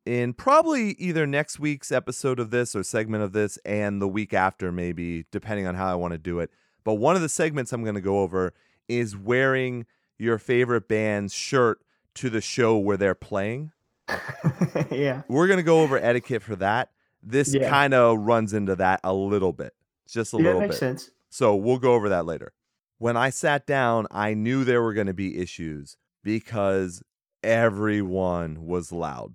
in 0.06 0.32
probably 0.34 0.90
either 0.92 1.26
next 1.26 1.58
week's 1.58 1.92
episode 1.92 2.38
of 2.40 2.50
this 2.50 2.74
or 2.74 2.82
segment 2.82 3.22
of 3.22 3.32
this 3.32 3.58
and 3.64 4.00
the 4.00 4.08
week 4.08 4.32
after, 4.34 4.72
maybe, 4.72 5.26
depending 5.30 5.66
on 5.66 5.74
how 5.74 5.90
I 5.90 5.94
want 5.94 6.12
to 6.12 6.18
do 6.18 6.40
it. 6.40 6.50
But 6.84 6.94
one 6.94 7.16
of 7.16 7.22
the 7.22 7.28
segments 7.28 7.72
I'm 7.72 7.82
going 7.82 7.94
to 7.94 8.00
go 8.00 8.20
over 8.20 8.54
is 8.88 9.16
wearing 9.16 9.86
your 10.18 10.38
favorite 10.38 10.88
band's 10.88 11.32
shirt 11.32 11.80
to 12.14 12.28
the 12.30 12.40
show 12.40 12.76
where 12.76 12.96
they're 12.96 13.14
playing 13.14 13.70
yeah. 14.90 15.22
we're 15.28 15.46
gonna 15.46 15.62
go 15.62 15.82
over 15.82 15.96
etiquette 15.96 16.42
for 16.42 16.56
that. 16.56 16.90
This 17.22 17.54
Yeah. 17.54 17.70
kind 17.70 17.94
of 17.94 18.18
runs 18.18 18.52
into 18.52 18.74
that 18.76 18.98
a 19.04 19.14
little 19.14 19.52
bit, 19.52 19.72
just 20.08 20.34
a 20.34 20.38
yeah, 20.38 20.42
little 20.46 20.60
makes 20.62 20.74
bit. 20.74 20.78
sense. 20.80 21.10
So 21.28 21.54
we'll 21.54 21.78
go 21.78 21.94
over 21.94 22.08
that 22.08 22.26
later. 22.26 22.52
When 22.98 23.16
I 23.16 23.30
sat 23.30 23.66
down, 23.66 24.08
I 24.10 24.34
knew 24.34 24.64
there 24.64 24.82
were 24.82 24.92
going 24.94 25.06
to 25.06 25.14
be 25.14 25.38
issues 25.38 25.96
because 26.24 27.02
everyone 27.44 28.66
was 28.66 28.90
loud. 28.90 29.34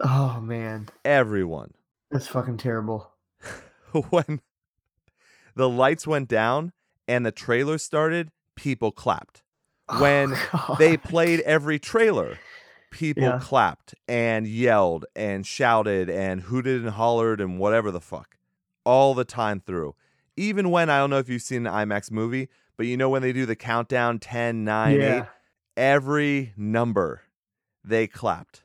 Oh 0.00 0.40
man, 0.40 0.88
Everyone. 1.04 1.72
that's 2.10 2.26
fucking 2.26 2.56
terrible. 2.58 3.12
when 4.10 4.40
the 5.54 5.68
lights 5.68 6.06
went 6.06 6.28
down 6.28 6.72
and 7.06 7.24
the 7.24 7.30
trailer 7.32 7.78
started, 7.78 8.30
people 8.56 8.90
clapped. 8.90 9.42
Oh, 9.88 10.00
when 10.00 10.34
Oh, 10.52 10.76
they 10.78 10.96
played 10.96 11.40
every 11.40 11.78
trailer. 11.78 12.38
People 12.90 13.24
Yeah. 13.24 13.38
clapped 13.40 13.94
and 14.08 14.46
yelled 14.46 15.04
and 15.16 15.46
shouted 15.46 16.08
and 16.10 16.42
hooted 16.42 16.82
and 16.82 16.90
hollered 16.90 17.40
and 17.40 17.58
whatever 17.58 17.90
the 17.90 18.00
fuck 18.00 18.36
all 18.84 19.14
the 19.14 19.24
time 19.24 19.60
through. 19.60 19.94
Even 20.36 20.70
when 20.70 20.90
I 20.90 20.98
don't 20.98 21.10
know 21.10 21.18
if 21.18 21.28
you've 21.28 21.42
seen 21.42 21.66
an 21.66 21.72
IMAX 21.72 22.10
movie, 22.10 22.48
but 22.76 22.86
you 22.86 22.96
know 22.96 23.08
when 23.08 23.22
they 23.22 23.32
do 23.32 23.46
the 23.46 23.54
countdown 23.56 24.18
10, 24.18 24.64
9, 24.64 25.00
8, 25.00 25.24
every 25.76 26.52
number 26.56 27.22
they 27.84 28.06
clapped. 28.08 28.62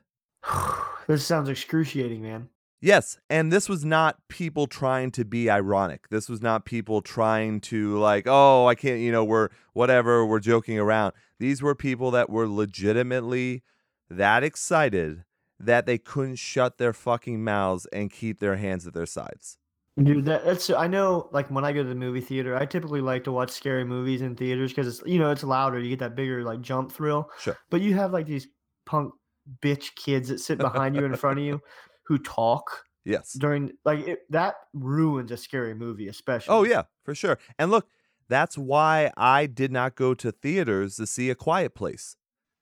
this 1.08 1.25
sounds 1.25 1.50
excruciating, 1.50 2.22
man. 2.22 2.50
Yes, 2.82 3.18
and 3.29 3.51
this 3.51 3.68
was 3.68 3.84
not 3.84 4.18
people 4.29 4.65
trying 4.65 5.12
to 5.12 5.25
be 5.25 5.50
ironic. 5.50 6.08
This 6.10 6.29
was 6.29 6.41
not 6.41 6.63
people 6.63 7.01
trying 7.01 7.60
to 7.62 7.98
like, 7.98 8.24
oh, 8.25 8.68
I 8.68 8.75
can't, 8.75 9.01
you 9.01 9.12
know, 9.12 9.25
we're 9.25 9.50
whatever, 9.74 10.25
we're 10.25 10.39
joking 10.39 10.79
around. 10.79 11.13
These 11.39 11.62
were 11.62 11.75
people 11.75 12.10
that 12.12 12.29
were 12.29 12.48
legitimately 12.48 13.63
that 14.10 14.44
excited 14.44 15.25
that 15.60 15.86
they 15.86 15.98
couldn't 15.98 16.38
shut 16.38 16.77
their 16.77 16.94
fucking 16.94 17.44
mouths 17.44 17.86
and 17.91 18.10
keep 18.10 18.39
their 18.39 18.56
hands 18.56 18.88
at 18.88 18.94
their 18.94 19.06
sides. 19.06 19.58
Dude, 20.01 20.24
that, 20.25 20.46
that's 20.46 20.70
I 20.70 20.88
know. 20.88 21.27
Like 21.34 21.51
when 21.51 21.65
I 21.65 21.74
go 21.74 21.84
to 21.84 21.89
the 21.89 21.96
movie 21.96 22.22
theater, 22.22 22.56
I 22.56 22.65
typically 22.65 23.01
like 23.01 23.25
to 23.25 23.34
watch 23.34 23.51
scary 23.51 23.84
movies 23.84 24.22
in 24.22 24.36
theaters 24.36 24.72
because 24.72 24.88
it's 24.88 25.06
you 25.06 25.20
know 25.20 25.32
it's 25.32 25.44
louder. 25.44 25.77
You 25.79 25.89
get 25.89 26.00
that 26.00 26.15
bigger 26.15 26.44
like 26.44 26.62
jump 26.62 26.94
thrill. 26.94 27.29
Sure. 27.39 27.58
But 27.70 27.82
you 27.82 27.94
have 27.96 28.13
like 28.13 28.25
these 28.25 28.48
punk 28.86 29.13
bitch 29.62 29.96
kids 29.96 30.29
that 30.29 30.39
sit 30.39 30.58
behind 30.58 30.96
you 30.96 31.05
in 31.05 31.15
front 31.15 31.39
of 31.39 31.46
you 31.46 31.62
who 32.03 32.17
talk 32.17 32.84
Yes. 33.05 33.34
during 33.34 33.72
like 33.86 34.08
it, 34.08 34.19
that 34.29 34.55
ruins 34.74 35.31
a 35.31 35.38
scary 35.38 35.74
movie, 35.74 36.08
especially. 36.08 36.53
Oh 36.53 36.63
yeah, 36.63 36.84
for 37.03 37.15
sure. 37.15 37.39
And 37.58 37.72
look, 37.72 37.88
that's 38.27 38.58
why 38.58 39.12
I 39.17 39.46
did 39.48 39.72
not 39.72 39.96
go 39.96 40.13
to 40.15 40.31
theaters 40.31 40.98
to 40.98 41.08
see 41.08 41.29
A 41.29 41.36
Quiet 41.36 41.74
Place 41.74 42.15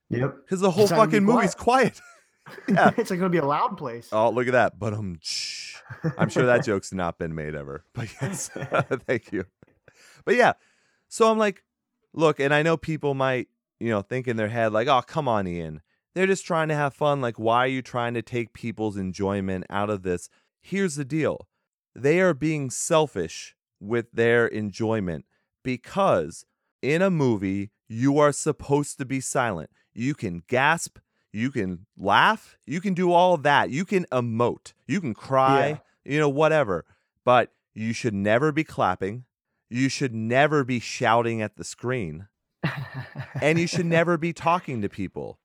Yep. 0.10 0.36
because 0.46 0.62
the 0.62 0.72
whole 0.72 0.84
It's 0.86 0.94
fucking 0.94 1.24
movie's 1.24 1.56
quiet. 1.56 2.00
Yeah. 2.70 2.92
it's 2.96 3.10
like 3.10 3.20
gonna 3.20 3.30
be 3.30 3.40
a 3.40 3.46
loud 3.46 3.78
place. 3.78 4.08
Oh, 4.14 4.30
look 4.30 4.48
at 4.48 4.54
that. 4.54 4.80
But 4.80 4.94
um, 4.94 5.20
I'm 6.18 6.30
sure 6.30 6.46
that 6.46 6.64
joke's 6.66 6.94
not 6.94 7.18
been 7.18 7.36
made 7.36 7.56
ever. 7.56 7.84
But 7.94 8.08
yes, 8.22 8.50
thank 9.06 9.34
you. 9.34 9.44
But 10.24 10.36
yeah, 10.36 10.54
so 11.10 11.30
I'm 11.30 11.38
like, 11.38 11.66
look, 12.14 12.40
and 12.40 12.54
I 12.54 12.64
know 12.64 12.78
people 12.78 13.14
might, 13.16 13.50
you 13.82 13.90
know, 13.90 14.02
think 14.02 14.30
in 14.30 14.38
their 14.38 14.48
head, 14.48 14.72
like, 14.72 14.88
oh, 14.88 15.02
come 15.02 15.28
on, 15.28 15.46
Ian. 15.46 15.82
They're 16.18 16.26
just 16.26 16.48
trying 16.48 16.70
to 16.70 16.76
have 16.76 16.96
fun. 16.96 17.22
Like, 17.22 17.38
why 17.38 17.58
are 17.66 17.68
you 17.68 17.84
trying 17.84 18.16
to 18.16 18.24
take 18.24 18.52
people's 18.52 18.98
enjoyment 18.98 19.66
out 19.70 19.92
of 19.92 20.02
this? 20.02 20.30
Here's 20.60 20.96
the 20.96 21.06
deal 21.06 21.48
they 21.94 22.20
are 22.20 22.34
being 22.34 22.72
selfish 22.72 23.56
with 23.80 24.08
their 24.12 24.48
enjoyment 24.48 25.26
because 25.64 26.44
in 26.82 27.04
a 27.04 27.12
movie, 27.12 27.70
you 27.88 28.18
are 28.18 28.32
supposed 28.32 28.98
to 28.98 29.06
be 29.06 29.20
silent. 29.20 29.70
You 29.94 30.16
can 30.16 30.42
gasp, 30.48 30.98
you 31.32 31.52
can 31.52 31.86
laugh, 31.96 32.58
you 32.66 32.82
can 32.82 32.96
do 32.96 33.12
all 33.12 33.38
that. 33.38 33.70
You 33.70 33.86
can 33.86 34.06
emote, 34.12 34.74
you 34.88 35.00
can 35.00 35.14
cry, 35.14 35.82
you 36.04 36.18
know, 36.18 36.30
whatever. 36.30 36.86
But 37.26 37.52
you 37.76 37.94
should 37.94 38.16
never 38.16 38.52
be 38.52 38.64
clapping. 38.64 39.26
You 39.70 39.88
should 39.88 40.16
never 40.16 40.64
be 40.64 40.80
shouting 40.80 41.44
at 41.44 41.58
the 41.58 41.64
screen. 41.64 42.28
And 43.40 43.60
you 43.60 43.68
should 43.68 43.86
never 43.98 44.18
be 44.18 44.34
talking 44.34 44.82
to 44.82 44.90
people. 44.90 45.38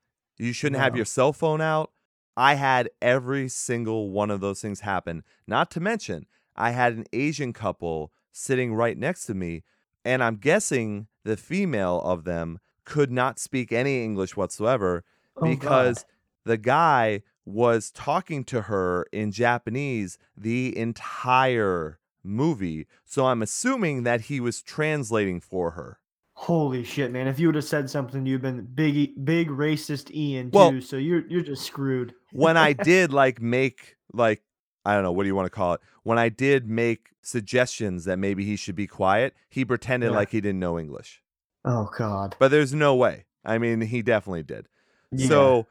You 0.42 0.52
shouldn't 0.52 0.80
have 0.82 0.96
your 0.96 1.04
cell 1.04 1.32
phone 1.32 1.60
out. 1.60 1.92
I 2.36 2.54
had 2.54 2.90
every 3.00 3.48
single 3.48 4.10
one 4.10 4.30
of 4.30 4.40
those 4.40 4.60
things 4.60 4.80
happen. 4.80 5.22
Not 5.46 5.70
to 5.72 5.80
mention, 5.80 6.26
I 6.56 6.70
had 6.70 6.94
an 6.94 7.04
Asian 7.12 7.52
couple 7.52 8.10
sitting 8.32 8.74
right 8.74 8.98
next 8.98 9.26
to 9.26 9.34
me, 9.34 9.62
and 10.04 10.22
I'm 10.22 10.36
guessing 10.36 11.06
the 11.24 11.36
female 11.36 12.00
of 12.02 12.24
them 12.24 12.58
could 12.84 13.12
not 13.12 13.38
speak 13.38 13.70
any 13.72 14.02
English 14.02 14.36
whatsoever 14.36 15.04
Oh, 15.36 15.42
God. 15.42 15.48
because 15.50 16.04
the 16.44 16.56
guy 16.56 17.22
was 17.44 17.90
talking 17.90 18.44
to 18.44 18.62
her 18.62 19.06
in 19.12 19.30
Japanese 19.30 20.18
the 20.36 20.76
entire 20.76 21.98
movie. 22.24 22.86
So 23.04 23.26
I'm 23.26 23.42
assuming 23.42 24.02
that 24.02 24.22
he 24.22 24.40
was 24.40 24.60
translating 24.62 25.40
for 25.40 25.72
her. 25.72 25.98
Holy 26.42 26.82
shit, 26.82 27.12
man! 27.12 27.28
If 27.28 27.38
you 27.38 27.46
would 27.46 27.54
have 27.54 27.64
said 27.64 27.88
something, 27.88 28.26
you've 28.26 28.42
been 28.42 28.62
big, 28.74 29.24
big 29.24 29.48
racist 29.48 30.10
Ian 30.12 30.50
too. 30.50 30.58
Well- 30.58 30.80
so 30.80 30.96
you're 30.96 31.24
you're 31.28 31.42
just 31.42 31.62
screwed. 31.64 32.14
When 32.32 32.56
I 32.56 32.72
did 32.90 33.12
like 33.12 33.40
make 33.40 33.94
like 34.12 34.42
I 34.84 34.94
don't 34.94 35.04
know 35.04 35.12
what 35.12 35.22
do 35.22 35.28
you 35.28 35.36
want 35.36 35.46
to 35.46 35.50
call 35.50 35.74
it? 35.74 35.80
When 36.02 36.18
I 36.18 36.30
did 36.30 36.68
make 36.68 37.10
suggestions 37.22 38.06
that 38.06 38.18
maybe 38.18 38.44
he 38.44 38.56
should 38.56 38.74
be 38.74 38.88
quiet, 38.88 39.34
he 39.50 39.64
pretended 39.64 40.10
Yeah. 40.10 40.16
like 40.16 40.30
he 40.30 40.40
didn't 40.40 40.58
know 40.58 40.80
English. 40.80 41.22
Oh 41.64 41.88
God. 41.96 42.34
But 42.40 42.50
there's 42.50 42.74
no 42.74 42.96
way. 42.96 43.26
I 43.44 43.58
mean, 43.58 43.80
he 43.80 44.02
definitely 44.02 44.42
did. 44.42 44.66
Yeah. 45.12 45.28
So 45.28 45.66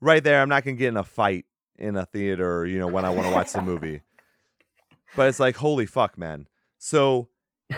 right 0.00 0.24
there, 0.24 0.42
I'm 0.42 0.48
not 0.48 0.64
gonna 0.64 0.76
get 0.76 0.88
in 0.88 0.96
a 0.96 1.04
fight 1.04 1.44
in 1.78 1.94
a 1.94 2.04
theater, 2.04 2.66
you 2.66 2.80
know, 2.80 2.88
when 2.88 3.04
I 3.04 3.10
want 3.10 3.28
to 3.28 3.32
watch 3.32 3.52
the 3.52 3.62
movie. 3.62 4.00
But 5.14 5.28
it's 5.28 5.38
like, 5.40 5.56
holy 5.56 5.86
fuck, 5.86 6.18
man. 6.18 6.46
So 6.78 7.28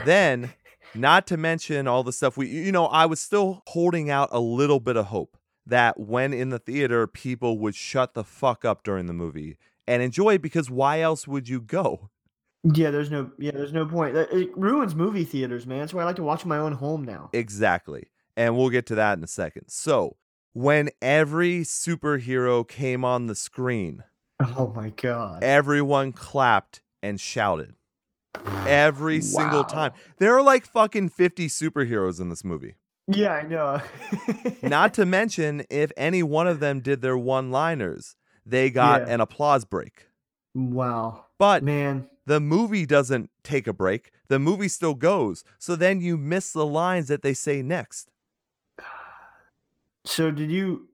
then, 0.06 0.50
not 0.94 1.26
to 1.28 1.36
mention 1.36 1.86
all 1.86 2.02
the 2.02 2.12
stuff 2.12 2.36
we, 2.36 2.48
you 2.48 2.72
know, 2.72 2.86
I 2.86 3.06
was 3.06 3.20
still 3.20 3.62
holding 3.68 4.10
out 4.10 4.28
a 4.32 4.40
little 4.40 4.80
bit 4.80 4.96
of 4.96 5.06
hope 5.06 5.36
that 5.66 6.00
when 6.00 6.32
in 6.32 6.48
the 6.50 6.58
theater, 6.58 7.06
people 7.06 7.58
would 7.58 7.74
shut 7.74 8.14
the 8.14 8.24
fuck 8.24 8.64
up 8.64 8.82
during 8.82 9.06
the 9.06 9.12
movie 9.12 9.56
and 9.86 10.02
enjoy 10.02 10.34
it 10.34 10.42
because 10.42 10.70
why 10.70 11.00
else 11.00 11.26
would 11.28 11.48
you 11.48 11.60
go? 11.60 12.10
Yeah, 12.64 12.90
there's 12.90 13.10
no 13.10 13.30
yeah, 13.38 13.52
there's 13.52 13.72
no 13.72 13.86
point. 13.86 14.16
It 14.16 14.28
it 14.32 14.56
ruins 14.58 14.94
movie 14.94 15.24
theaters, 15.24 15.66
man. 15.66 15.78
That's 15.80 15.94
why 15.94 16.02
I 16.02 16.06
like 16.06 16.16
to 16.16 16.22
watch 16.24 16.44
my 16.44 16.58
own 16.58 16.72
home 16.72 17.04
now. 17.04 17.30
Exactly. 17.32 18.08
And 18.36 18.56
we'll 18.56 18.70
get 18.70 18.86
to 18.86 18.94
that 18.96 19.16
in 19.18 19.24
a 19.24 19.28
second. 19.28 19.68
So, 19.68 20.16
when 20.52 20.90
every 21.00 21.60
superhero 21.60 22.66
came 22.66 23.04
on 23.04 23.26
the 23.26 23.34
screen, 23.34 24.04
Oh 24.40 24.72
my 24.74 24.90
God. 24.90 25.42
everyone 25.44 26.12
clapped 26.12 26.82
and 27.02 27.20
shouted 27.20 27.74
every 28.66 29.20
single 29.20 29.64
time. 29.64 29.92
There 30.18 30.36
are 30.36 30.42
like 30.42 30.66
fucking 30.66 31.10
50 31.10 31.48
superheroes 31.48 32.20
in 32.20 32.28
this 32.28 32.44
movie. 32.44 32.76
Yeah, 33.06 33.30
I 33.32 33.42
know. 33.46 33.80
Not 34.62 34.92
to 34.94 35.06
mention, 35.18 35.64
if 35.70 35.90
any 35.96 36.22
one 36.22 36.46
of 36.46 36.60
them 36.60 36.80
did 36.80 37.00
their 37.00 37.16
one 37.16 37.50
liners, 37.50 38.16
they 38.44 38.68
got 38.70 39.02
Yeah. 39.06 39.14
an 39.14 39.20
applause 39.20 39.64
break. 39.64 40.08
wow, 40.54 41.24
But 41.38 41.62
man. 41.62 42.08
the 42.26 42.40
movie 42.40 42.84
doesn't 42.84 43.30
take 43.42 43.66
a 43.66 43.72
break, 43.72 44.10
the 44.28 44.38
movie 44.38 44.68
still 44.68 44.94
goes. 44.94 45.42
So 45.58 45.74
then 45.74 46.00
you 46.02 46.18
miss 46.18 46.52
the 46.52 46.66
lines 46.66 47.08
that 47.08 47.22
they 47.22 47.34
say 47.34 47.62
next. 47.62 48.10
So 50.04 50.30
did 50.30 50.50
you? 50.50 50.88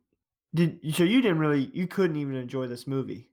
Did 0.54 0.80
so 0.94 1.04
you 1.04 1.20
didn't 1.20 1.38
really? 1.38 1.70
You 1.72 1.86
couldn't 1.86 2.16
even 2.16 2.34
enjoy 2.36 2.66
this 2.66 2.86
movie. 2.86 3.28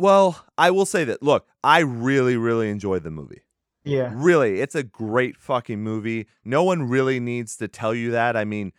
Well, 0.00 0.44
I 0.58 0.70
will 0.70 0.86
say 0.86 1.04
that. 1.04 1.22
Look, 1.22 1.46
I 1.62 1.80
really, 1.80 2.36
really 2.36 2.70
enjoyed 2.70 3.02
the 3.02 3.10
movie. 3.10 3.42
Yeah. 3.84 4.12
Really, 4.14 4.60
it's 4.60 4.74
a 4.74 4.82
great 4.82 5.36
fucking 5.36 5.80
movie. 5.82 6.26
No 6.44 6.62
one 6.62 6.82
really 6.88 7.20
needs 7.20 7.56
to 7.56 7.68
tell 7.68 7.94
you 7.94 8.10
that. 8.12 8.36
I 8.36 8.44
mean, 8.44 8.72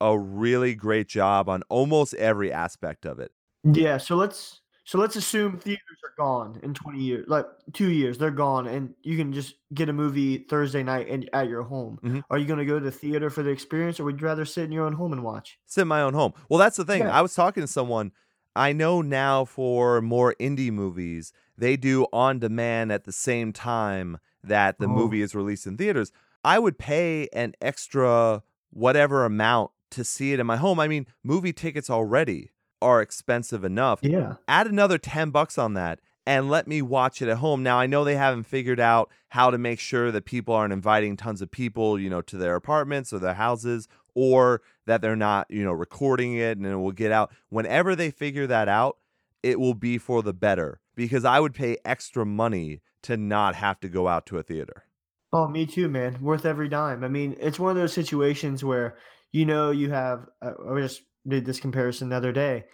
a 0.00 0.18
really 0.18 0.74
great 0.74 1.08
job 1.08 1.48
on 1.48 1.62
almost 1.68 2.14
every 2.14 2.52
aspect 2.52 3.06
of 3.06 3.18
it. 3.18 3.32
Yeah. 3.64 3.98
So 3.98 4.16
let's 4.16 4.60
so 4.84 4.98
let's 4.98 5.16
assume 5.16 5.58
theaters 5.58 5.98
are 6.02 6.14
gone 6.16 6.58
in 6.62 6.72
20 6.72 6.98
years, 6.98 7.26
like 7.28 7.44
two 7.74 7.90
years, 7.90 8.16
they're 8.16 8.30
gone, 8.30 8.66
and 8.66 8.94
you 9.02 9.18
can 9.18 9.34
just 9.34 9.56
get 9.74 9.90
a 9.90 9.92
movie 9.92 10.46
Thursday 10.48 10.82
night 10.82 11.08
and 11.10 11.28
at 11.34 11.46
your 11.46 11.62
home. 11.62 11.98
Mhm. 12.02 12.22
Are 12.30 12.38
you 12.38 12.46
going 12.46 12.58
to 12.58 12.64
go 12.64 12.78
to 12.78 12.84
the 12.84 12.90
theater 12.90 13.28
for 13.28 13.42
the 13.42 13.50
experience, 13.50 14.00
or 14.00 14.04
would 14.04 14.18
you 14.18 14.26
rather 14.26 14.46
sit 14.46 14.64
in 14.64 14.72
your 14.72 14.86
own 14.86 14.94
home 14.94 15.12
and 15.12 15.22
watch? 15.22 15.58
Sit 15.66 15.82
in 15.82 15.88
my 15.88 16.00
own 16.00 16.14
home. 16.14 16.32
Well, 16.48 16.58
that's 16.58 16.78
the 16.78 16.86
thing. 16.86 17.02
Yeah. 17.02 17.16
I 17.16 17.20
was 17.20 17.34
talking 17.34 17.62
to 17.62 17.66
someone. 17.66 18.12
I 18.56 18.72
know 18.72 19.00
now 19.02 19.44
for 19.44 20.00
more 20.00 20.34
indie 20.40 20.72
movies, 20.72 21.32
they 21.56 21.76
do 21.76 22.06
on 22.12 22.38
demand 22.38 22.92
at 22.92 23.04
the 23.04 23.12
same 23.12 23.52
time 23.52 24.18
that 24.42 24.78
the 24.78 24.86
Oh. 24.86 24.90
movie 24.90 25.22
is 25.22 25.34
released 25.34 25.66
in 25.66 25.76
theaters. 25.76 26.12
I 26.44 26.58
would 26.58 26.78
pay 26.78 27.28
an 27.32 27.54
extra 27.60 28.42
whatever 28.70 29.24
amount 29.24 29.70
to 29.90 30.04
see 30.04 30.32
it 30.32 30.40
in 30.40 30.46
my 30.46 30.56
home. 30.56 30.78
I 30.78 30.88
mean, 30.88 31.06
movie 31.24 31.52
tickets 31.52 31.90
already 31.90 32.50
are 32.80 33.00
expensive 33.02 33.64
enough. 33.64 34.00
Yeah. 34.02 34.34
add 34.46 34.66
another 34.66 34.98
10 34.98 35.30
bucks 35.30 35.58
on 35.58 35.74
that 35.74 36.00
and 36.26 36.48
let 36.50 36.68
me 36.68 36.80
watch 36.82 37.20
it 37.22 37.28
at 37.28 37.38
home. 37.38 37.62
Now 37.62 37.78
I 37.80 37.86
know 37.86 38.04
they 38.04 38.14
haven't 38.16 38.44
figured 38.44 38.78
out 38.78 39.10
how 39.30 39.50
to 39.50 39.58
make 39.58 39.80
sure 39.80 40.12
that 40.12 40.24
people 40.26 40.54
aren't 40.54 40.72
inviting 40.72 41.16
tons 41.16 41.42
of 41.42 41.50
people, 41.50 41.98
you 41.98 42.08
know, 42.10 42.20
to 42.22 42.36
their 42.36 42.54
apartments 42.54 43.12
or 43.12 43.18
their 43.18 43.34
houses 43.34 43.88
or 44.14 44.62
that 44.86 45.00
they're 45.02 45.16
not, 45.16 45.50
you 45.50 45.64
know, 45.64 45.72
recording 45.72 46.34
it 46.34 46.58
and 46.58 46.66
it 46.66 46.76
will 46.76 46.92
get 46.92 47.12
out. 47.12 47.32
Whenever 47.48 47.94
they 47.94 48.10
figure 48.10 48.46
that 48.46 48.68
out, 48.68 48.98
it 49.42 49.60
will 49.60 49.74
be 49.74 49.98
for 49.98 50.22
the 50.22 50.32
better 50.32 50.80
because 50.94 51.24
I 51.24 51.40
would 51.40 51.54
pay 51.54 51.76
extra 51.84 52.26
money 52.26 52.80
to 53.02 53.16
not 53.16 53.54
have 53.54 53.80
to 53.80 53.88
go 53.88 54.08
out 54.08 54.26
to 54.26 54.38
a 54.38 54.42
theater. 54.42 54.84
Oh, 55.32 55.46
me 55.46 55.66
too, 55.66 55.88
man. 55.88 56.18
Worth 56.20 56.46
every 56.46 56.68
dime. 56.68 57.04
I 57.04 57.08
mean, 57.08 57.36
it's 57.38 57.58
one 57.58 57.70
of 57.70 57.76
those 57.76 57.92
situations 57.92 58.64
where 58.64 58.96
you 59.30 59.44
know 59.44 59.70
you 59.70 59.90
have. 59.90 60.26
Uh, 60.40 60.52
I 60.70 60.80
just 60.80 61.02
did 61.26 61.44
this 61.44 61.60
comparison 61.60 62.08
the 62.08 62.16
other 62.16 62.32
day. 62.32 62.64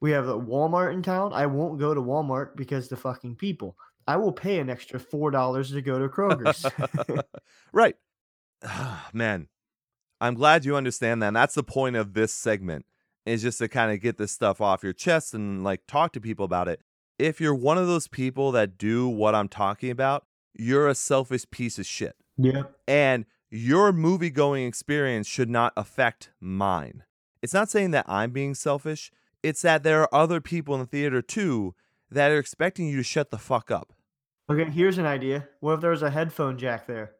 We 0.00 0.10
have 0.12 0.28
a 0.28 0.38
Walmart 0.38 0.92
in 0.92 1.02
town. 1.02 1.32
I 1.32 1.46
won't 1.46 1.78
go 1.78 1.94
to 1.94 2.02
Walmart 2.02 2.56
because 2.56 2.88
the 2.88 2.96
fucking 2.96 3.36
people. 3.36 3.76
I 4.06 4.16
will 4.16 4.32
pay 4.32 4.58
an 4.58 4.70
extra 4.70 4.98
four 4.98 5.30
dollars 5.30 5.70
to 5.70 5.82
go 5.82 5.98
to 5.98 6.08
Kroger's. 6.08 6.66
right. 7.72 7.96
Man, 9.12 9.46
I'm 10.20 10.34
glad 10.34 10.64
you 10.64 10.76
understand 10.76 11.22
that. 11.22 11.28
And 11.28 11.36
that's 11.36 11.54
the 11.54 11.62
point 11.62 11.96
of 11.96 12.14
this 12.14 12.32
segment 12.32 12.86
is 13.26 13.42
just 13.42 13.58
to 13.58 13.68
kind 13.68 13.92
of 13.92 14.00
get 14.00 14.18
this 14.18 14.32
stuff 14.32 14.60
off 14.60 14.82
your 14.82 14.92
chest 14.92 15.34
and 15.34 15.64
like 15.64 15.86
talk 15.86 16.12
to 16.12 16.20
people 16.20 16.44
about 16.44 16.68
it. 16.68 16.80
If 17.18 17.40
you're 17.40 17.54
one 17.54 17.78
of 17.78 17.86
those 17.86 18.08
people 18.08 18.52
that 18.52 18.78
do 18.78 19.08
what 19.08 19.34
I'm 19.34 19.48
talking 19.48 19.90
about, 19.90 20.26
you're 20.54 20.88
a 20.88 20.94
selfish 20.94 21.44
piece 21.50 21.78
of 21.78 21.86
shit. 21.86 22.16
yeah. 22.36 22.62
And 22.88 23.26
your 23.50 23.92
movie 23.92 24.30
going 24.30 24.64
experience 24.64 25.26
should 25.26 25.50
not 25.50 25.72
affect 25.76 26.30
mine. 26.40 27.02
It's 27.42 27.54
not 27.54 27.68
saying 27.68 27.90
that 27.90 28.04
I'm 28.08 28.30
being 28.30 28.54
selfish, 28.54 29.10
it's 29.42 29.62
that 29.62 29.82
there 29.82 30.02
are 30.02 30.14
other 30.14 30.40
people 30.40 30.74
in 30.74 30.80
the 30.80 30.86
theater 30.86 31.20
too 31.20 31.74
that 32.10 32.30
are 32.30 32.38
expecting 32.38 32.86
you 32.86 32.96
to 32.96 33.02
shut 33.02 33.30
the 33.30 33.38
fuck 33.38 33.70
up. 33.70 33.92
Okay, 34.50 34.70
here's 34.70 34.98
an 34.98 35.06
idea. 35.06 35.48
What 35.60 35.74
if 35.74 35.80
there 35.80 35.90
was 35.90 36.02
a 36.02 36.10
headphone 36.10 36.58
jack 36.58 36.86
there? 36.86 37.12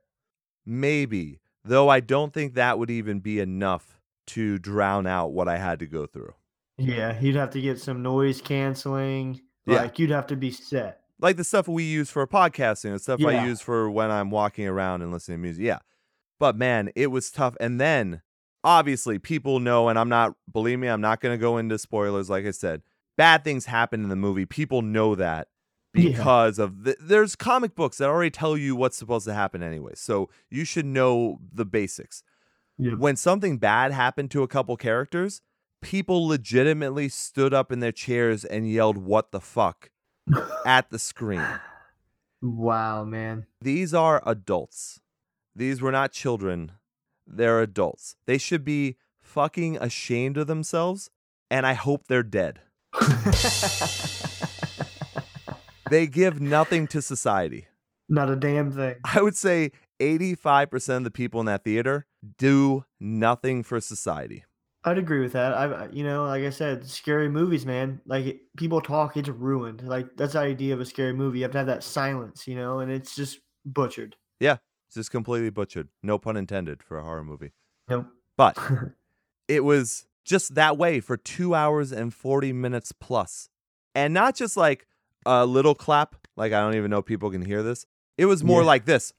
Maybe, 0.66 1.40
though 1.64 1.88
I 1.88 2.00
don't 2.00 2.32
think 2.32 2.54
that 2.54 2.78
would 2.78 2.90
even 2.90 3.20
be 3.20 3.40
enough 3.40 4.00
to 4.28 4.58
drown 4.58 5.06
out 5.06 5.32
what 5.32 5.48
I 5.48 5.58
had 5.58 5.78
to 5.80 5.86
go 5.86 6.06
through. 6.06 6.34
Yeah, 6.78 7.18
you'd 7.20 7.36
have 7.36 7.50
to 7.50 7.60
get 7.60 7.78
some 7.80 8.02
noise 8.02 8.40
canceling. 8.40 9.40
Yeah. 9.66 9.82
Like 9.82 9.98
you'd 9.98 10.10
have 10.10 10.26
to 10.28 10.36
be 10.36 10.50
set. 10.50 11.00
Like 11.20 11.36
the 11.36 11.44
stuff 11.44 11.68
we 11.68 11.84
use 11.84 12.10
for 12.10 12.26
podcasting, 12.26 12.92
the 12.92 12.98
stuff 12.98 13.22
I 13.24 13.44
use 13.44 13.60
for 13.60 13.90
when 13.90 14.10
I'm 14.10 14.30
walking 14.30 14.66
around 14.66 15.02
and 15.02 15.12
listening 15.12 15.38
to 15.38 15.42
music. 15.42 15.64
Yeah. 15.64 15.80
But 16.38 16.56
man, 16.56 16.90
it 16.96 17.08
was 17.08 17.30
tough. 17.30 17.56
And 17.60 17.78
then 17.78 18.22
obviously 18.64 19.18
people 19.18 19.60
know, 19.60 19.90
and 19.90 19.98
I'm 19.98 20.08
not, 20.08 20.34
believe 20.50 20.78
me, 20.78 20.88
I'm 20.88 21.02
not 21.02 21.20
going 21.20 21.38
to 21.38 21.40
go 21.40 21.58
into 21.58 21.78
spoilers. 21.78 22.30
Like 22.30 22.46
I 22.46 22.52
said, 22.52 22.80
bad 23.18 23.44
things 23.44 23.66
happen 23.66 24.02
in 24.02 24.08
the 24.08 24.16
movie. 24.16 24.46
People 24.46 24.80
know 24.80 25.14
that 25.14 25.48
Yeah. 25.92 26.10
because 26.10 26.58
of 26.58 26.84
the, 26.84 26.96
there's 27.00 27.34
comic 27.34 27.74
books 27.74 27.98
that 27.98 28.08
already 28.08 28.30
tell 28.30 28.56
you 28.56 28.76
what's 28.76 28.96
supposed 28.96 29.26
to 29.26 29.34
happen 29.34 29.62
anyway. 29.62 29.92
So 29.96 30.30
you 30.48 30.64
should 30.64 30.86
know 30.86 31.40
the 31.52 31.64
basics. 31.64 32.22
Yep. 32.78 32.98
when 32.98 33.16
something 33.16 33.58
bad 33.58 33.92
happened 33.92 34.30
to 34.30 34.42
a 34.42 34.48
couple 34.48 34.74
characters, 34.76 35.42
people 35.82 36.26
legitimately 36.26 37.10
stood 37.10 37.52
up 37.52 37.70
in 37.70 37.80
their 37.80 37.92
chairs 37.92 38.42
and 38.44 38.70
yelled, 38.70 38.96
What 38.96 39.32
the 39.32 39.40
fuck? 39.40 39.90
at 40.66 40.88
the 40.90 40.98
screen. 40.98 41.44
Wow, 42.40 43.04
man. 43.04 43.46
These 43.60 43.92
are 43.92 44.22
adults. 44.24 45.00
These 45.54 45.82
were 45.82 45.92
not 45.92 46.12
children. 46.12 46.72
They're 47.26 47.60
adults. 47.60 48.16
They 48.26 48.38
should 48.38 48.64
be 48.64 48.96
fucking 49.20 49.76
ashamed 49.76 50.38
of 50.38 50.46
themselves, 50.46 51.10
and 51.50 51.66
I 51.66 51.74
hope 51.74 52.06
they're 52.06 52.22
dead. 52.22 52.60
They 55.90 56.06
give 56.06 56.40
nothing 56.40 56.86
to 56.88 57.02
society. 57.02 57.66
Not 58.08 58.30
a 58.30 58.36
damn 58.36 58.72
thing. 58.72 58.96
I 59.04 59.20
would 59.22 59.36
say 59.36 59.72
85% 60.00 60.98
of 60.98 61.04
the 61.04 61.10
people 61.10 61.40
in 61.40 61.46
that 61.46 61.64
theater 61.64 62.06
do 62.38 62.84
nothing 62.98 63.62
for 63.62 63.80
society. 63.80 64.44
I'd 64.82 64.98
agree 64.98 65.20
with 65.20 65.32
that. 65.32 65.52
I, 65.52 65.88
you 65.92 66.04
know, 66.04 66.24
like 66.24 66.42
I 66.42 66.50
said, 66.50 66.86
scary 66.86 67.28
movies, 67.28 67.66
man. 67.66 68.00
Like 68.06 68.40
people 68.56 68.80
talk, 68.80 69.16
it's 69.16 69.28
ruined. 69.28 69.82
Like 69.82 70.16
that's 70.16 70.32
the 70.32 70.38
idea 70.38 70.72
of 70.72 70.80
a 70.80 70.86
scary 70.86 71.12
movie. 71.12 71.38
You 71.38 71.44
have 71.44 71.52
to 71.52 71.58
have 71.58 71.66
that 71.66 71.82
silence, 71.82 72.48
you 72.48 72.54
know, 72.54 72.78
and 72.78 72.90
it's 72.90 73.14
just 73.14 73.40
butchered. 73.66 74.16
Yeah, 74.38 74.56
it's 74.86 74.94
just 74.94 75.10
completely 75.10 75.50
butchered. 75.50 75.88
No 76.02 76.18
pun 76.18 76.36
intended 76.36 76.82
for 76.82 76.98
a 76.98 77.02
horror 77.02 77.24
movie. 77.24 77.52
Nope. 77.88 78.06
But 78.38 78.56
it 79.48 79.64
was 79.64 80.06
just 80.24 80.54
that 80.54 80.78
way 80.78 81.00
for 81.00 81.16
two 81.18 81.54
hours 81.54 81.92
and 81.92 82.14
40 82.14 82.52
minutes. 82.54 82.92
And 83.94 84.14
not 84.14 84.34
just 84.34 84.56
like 84.56 84.86
a 85.26 85.44
little 85.46 85.74
clap, 85.74 86.14
like 86.36 86.52
I 86.52 86.60
don't 86.60 86.74
even 86.76 86.90
know 86.90 87.02
people 87.02 87.30
can 87.30 87.42
hear 87.44 87.62
this. 87.62 87.86
It 88.18 88.26
was 88.26 88.42
more 88.44 88.60
Yeah. 88.62 88.66
like 88.66 88.84
this 88.84 89.12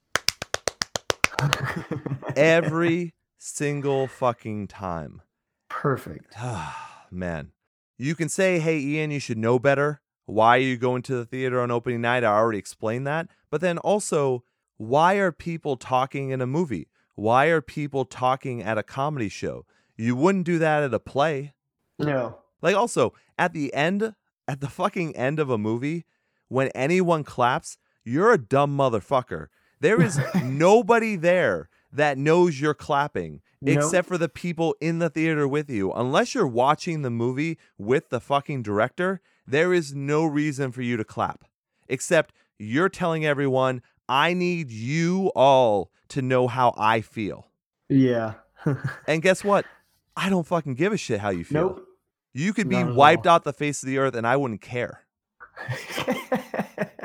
every 2.35 3.13
single 3.37 4.07
fucking 4.07 4.67
time. 4.67 5.21
Perfect. 5.69 6.35
Man, 7.11 7.51
you 7.97 8.15
can 8.15 8.29
say, 8.29 8.59
hey, 8.59 8.79
Ian, 8.79 9.11
you 9.11 9.19
should 9.19 9.37
know 9.37 9.59
better. 9.59 10.01
Why 10.25 10.57
are 10.57 10.61
you 10.61 10.77
going 10.77 11.01
to 11.03 11.15
the 11.15 11.25
theater 11.25 11.59
on 11.59 11.71
opening 11.71 12.01
night? 12.01 12.23
I 12.23 12.27
already 12.37 12.59
explained 12.59 13.05
that. 13.07 13.27
But 13.49 13.61
then 13.61 13.77
also, 13.79 14.43
why 14.77 15.15
are 15.15 15.31
people 15.31 15.75
talking 15.75 16.29
in 16.29 16.41
a 16.41 16.47
movie? 16.47 16.87
Why 17.15 17.47
are 17.47 17.61
people 17.61 18.05
talking 18.05 18.61
at 18.63 18.77
a 18.77 18.83
comedy 18.83 19.29
show? 19.29 19.65
You 19.97 20.15
wouldn't 20.15 20.45
do 20.45 20.57
that 20.59 20.83
at 20.83 20.93
a 20.93 20.99
play. 20.99 21.53
No. 21.99 22.37
Like, 22.61 22.75
also, 22.75 23.13
at 23.37 23.53
the 23.53 23.73
end, 23.73 24.13
at 24.51 24.59
the 24.59 24.67
fucking 24.67 25.15
end 25.15 25.39
of 25.39 25.49
a 25.49 25.57
movie, 25.57 26.03
when 26.49 26.67
anyone 26.69 27.23
claps, 27.23 27.77
you're 28.03 28.33
a 28.33 28.37
dumb 28.37 28.77
motherfucker. 28.77 29.47
There 29.79 30.01
is 30.01 30.19
nobody 30.43 31.15
there 31.15 31.69
that 31.93 32.17
knows 32.17 32.59
you're 32.59 32.73
clapping 32.73 33.41
Nope. 33.61 33.77
except 33.77 34.07
for 34.09 34.17
the 34.17 34.27
people 34.27 34.75
in 34.81 34.99
the 34.99 35.09
theater 35.09 35.47
with 35.47 35.69
you. 35.69 35.93
Unless 35.93 36.35
you're 36.35 36.47
watching 36.47 37.01
the 37.01 37.09
movie 37.09 37.57
with 37.77 38.09
the 38.09 38.19
fucking 38.19 38.61
director, 38.63 39.21
there 39.47 39.73
is 39.73 39.93
no 39.95 40.25
reason 40.25 40.71
for 40.73 40.81
you 40.81 40.97
to 40.97 41.05
clap. 41.05 41.45
Except 41.87 42.33
you're 42.59 42.89
telling 42.89 43.25
everyone, 43.25 43.81
I 44.09 44.33
need 44.33 44.69
you 44.69 45.31
all 45.33 45.91
to 46.09 46.21
know 46.21 46.47
how 46.49 46.73
I 46.77 46.99
feel. 47.01 47.47
Yeah. 47.87 48.33
And 49.07 49.21
guess 49.23 49.43
what? 49.43 49.65
I 50.15 50.29
don't 50.29 50.45
fucking 50.45 50.75
give 50.75 50.91
a 50.93 50.97
shit 50.97 51.19
how 51.21 51.29
you 51.29 51.43
feel. 51.45 51.61
nope. 51.61 51.87
You 52.33 52.53
could 52.53 52.69
be 52.69 52.83
wiped 52.83 53.27
all. 53.27 53.35
out 53.35 53.43
the 53.43 53.53
face 53.53 53.83
of 53.83 53.87
the 53.87 53.97
earth 53.97 54.15
and 54.15 54.25
I 54.25 54.37
wouldn't 54.37 54.61
care. 54.61 55.03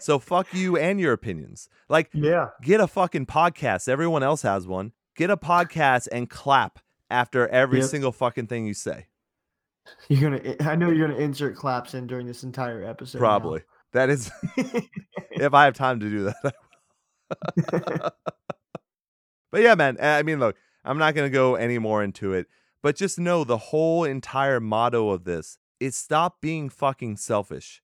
So 0.00 0.18
fuck 0.18 0.52
you 0.54 0.76
and 0.76 0.98
your 0.98 1.12
opinions. 1.12 1.68
Like, 1.88 2.08
yeah. 2.12 2.48
get 2.62 2.80
a 2.80 2.86
fucking 2.86 3.26
podcast. 3.26 3.86
Everyone 3.88 4.22
else 4.22 4.42
has 4.42 4.66
one. 4.66 4.92
Get 5.14 5.30
a 5.30 5.36
podcast 5.36 6.08
and 6.10 6.28
clap 6.28 6.78
after 7.10 7.46
every 7.48 7.80
Yep. 7.80 7.88
single 7.90 8.12
fucking 8.12 8.46
thing 8.46 8.66
you 8.66 8.72
say. 8.74 9.06
You're 10.08 10.30
gonna. 10.30 10.56
I 10.60 10.74
know 10.76 10.90
you're 10.90 11.06
gonna 11.08 11.18
insert 11.20 11.54
claps 11.56 11.94
in 11.94 12.06
during 12.06 12.26
this 12.26 12.42
entire 12.44 12.82
episode. 12.84 13.18
now. 13.18 13.20
Probably. 13.20 13.62
That 13.92 14.08
is, 14.08 14.30
if 15.32 15.52
I 15.52 15.64
have 15.64 15.74
time 15.74 16.00
to 16.00 16.08
do 16.08 16.32
that. 16.42 18.14
But 19.52 19.62
yeah, 19.62 19.74
man. 19.74 19.96
I 20.00 20.22
mean, 20.22 20.38
look, 20.38 20.56
I'm 20.84 20.96
not 20.98 21.14
going 21.16 21.28
to 21.28 21.32
go 21.34 21.56
any 21.56 21.78
more 21.78 22.04
into 22.04 22.34
it, 22.34 22.46
but 22.82 22.96
just 22.96 23.18
know 23.18 23.44
the 23.44 23.58
whole 23.58 24.04
entire 24.04 24.60
motto 24.60 25.10
of 25.10 25.24
this 25.24 25.58
is 25.78 25.96
stop 25.96 26.40
being 26.40 26.68
fucking 26.68 27.16
selfish. 27.16 27.82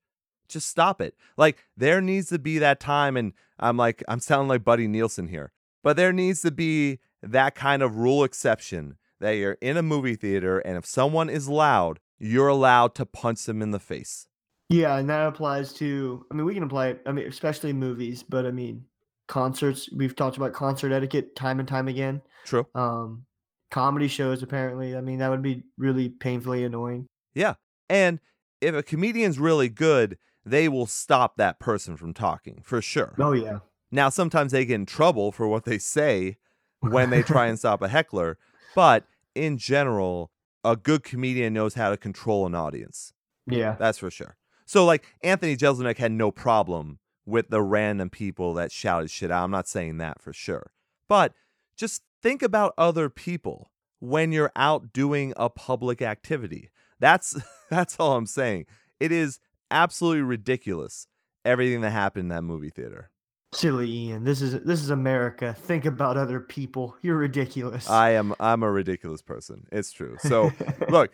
Just 0.49 0.69
stop 0.69 1.01
it. 1.01 1.17
Like, 1.37 1.59
there 1.77 2.01
needs 2.01 2.29
to 2.29 2.39
be 2.39 2.59
that 2.59 2.79
time, 2.79 3.17
and 3.17 3.33
I'm 3.59 3.77
like, 3.77 4.05
I'm 4.07 4.21
sounding 4.21 4.49
like 4.49 4.65
Buddy 4.65 4.87
Nielsen 4.87 5.29
here, 5.29 5.53
but 5.83 5.97
there 5.97 6.13
needs 6.13 6.41
to 6.43 6.51
be 6.51 7.01
that 7.23 7.55
kind 7.55 7.83
of 7.83 7.97
rule 7.97 8.23
exception 8.23 8.97
that 9.21 9.33
you're 9.33 9.59
in 9.61 9.77
a 9.77 9.83
movie 9.83 10.15
theater, 10.15 10.59
and 10.59 10.77
if 10.77 10.87
someone 10.87 11.29
is 11.29 11.49
loud, 11.49 12.01
you're 12.19 12.49
allowed 12.49 12.95
to 12.95 13.07
punch 13.07 13.45
them 13.45 13.63
in 13.63 13.71
the 13.71 13.81
face. 13.81 14.29
Yeah, 14.69 14.97
and 14.99 15.09
that 15.11 15.27
applies 15.27 15.73
to. 15.75 16.27
I 16.31 16.35
mean, 16.35 16.45
we 16.45 16.55
can 16.55 16.65
apply 16.65 16.89
it. 16.89 17.03
I 17.07 17.13
mean, 17.13 17.27
especially 17.27 17.73
movies, 17.73 18.23
but 18.23 18.47
I 18.47 18.51
mean, 18.51 18.85
concerts. 19.29 19.89
We've 19.93 20.17
talked 20.17 20.37
about 20.37 20.53
concert 20.53 20.93
etiquette 20.93 21.37
time 21.37 21.61
and 21.61 21.69
time 21.69 21.89
again. 21.89 22.21
True. 22.45 22.67
Um, 22.75 23.26
comedy 23.71 24.09
shows. 24.09 24.43
Apparently, 24.43 24.97
I 24.97 25.01
mean, 25.01 25.19
that 25.19 25.31
would 25.31 25.43
be 25.43 25.63
really 25.79 26.09
painfully 26.09 26.65
annoying. 26.65 27.07
Yeah. 27.35 27.55
And 27.89 28.21
if 28.61 28.75
a 28.75 28.83
comedian's 28.83 29.39
really 29.39 29.69
good, 29.69 30.19
they 30.45 30.69
will 30.69 30.87
stop 30.87 31.37
that 31.37 31.59
person 31.59 31.97
from 31.97 32.15
talking 32.15 32.61
for 32.63 32.81
sure. 32.81 33.15
Oh 33.19 33.33
yeah. 33.33 33.59
Now, 33.91 34.09
sometimes 34.09 34.53
they 34.53 34.65
get 34.65 34.75
in 34.75 34.87
trouble 34.87 35.33
for 35.33 35.47
what 35.47 35.65
they 35.65 35.79
say 35.79 36.39
when 36.81 37.11
they 37.11 37.23
try 37.23 37.47
and 37.47 37.59
stop 37.59 37.83
a 37.83 37.89
heckler, 37.89 38.39
but 38.75 39.05
in 39.35 39.59
general, 39.59 40.31
a 40.65 40.77
good 40.77 41.05
comedian 41.05 41.55
knows 41.55 41.75
how 41.75 41.91
to 41.91 41.97
control 41.97 42.47
an 42.47 42.55
audience. 42.55 43.13
Yeah. 43.47 43.77
That's 43.79 43.99
for 43.99 44.11
sure. 44.11 44.37
So, 44.65 44.85
like, 44.85 45.05
Anthony 45.23 45.57
Jeselnik 45.57 45.99
had 45.99 46.11
no 46.11 46.33
problem 46.33 46.99
with 47.25 47.51
the 47.51 47.63
random 47.63 48.11
people 48.11 48.55
that 48.55 48.73
shouted 48.73 49.11
shit 49.11 49.31
out. 49.31 49.45
I'm 49.45 49.51
not 49.51 49.69
saying 49.69 49.99
that 49.99 50.21
for 50.21 50.33
sure. 50.33 50.73
But 51.09 51.33
just 51.77 52.03
think 52.23 52.43
about 52.43 52.75
other 52.77 53.09
people 53.09 53.71
when 54.01 54.33
you're 54.33 54.53
out 54.57 54.93
doing 54.93 55.33
a 55.37 55.49
public 55.49 56.03
activity. 56.03 56.71
That's 56.99 57.37
that's 57.71 57.97
all 57.99 58.17
I'm 58.17 58.27
saying. 58.27 58.67
It 59.01 59.13
is 59.13 59.41
absolutely 59.71 60.23
ridiculous 60.23 61.07
everything 61.45 61.81
that 61.83 61.91
happened 61.91 62.25
in 62.25 62.29
that 62.29 62.43
movie 62.43 62.71
theater. 62.71 63.11
Silly 63.53 63.91
Ian. 63.91 64.25
This 64.25 64.43
is 64.43 64.61
this 64.65 64.83
is 64.83 64.91
America. 64.91 65.55
Think 65.55 65.85
about 65.85 66.17
other 66.17 66.41
people. 66.41 66.97
You're 67.01 67.17
ridiculous. 67.17 67.89
I 67.89 68.11
am 68.11 68.35
I'm 68.41 68.63
a 68.63 68.71
ridiculous 68.71 69.23
person. 69.23 69.67
It's 69.73 69.93
true. 69.93 70.17
So 70.21 70.53
look, 70.89 71.13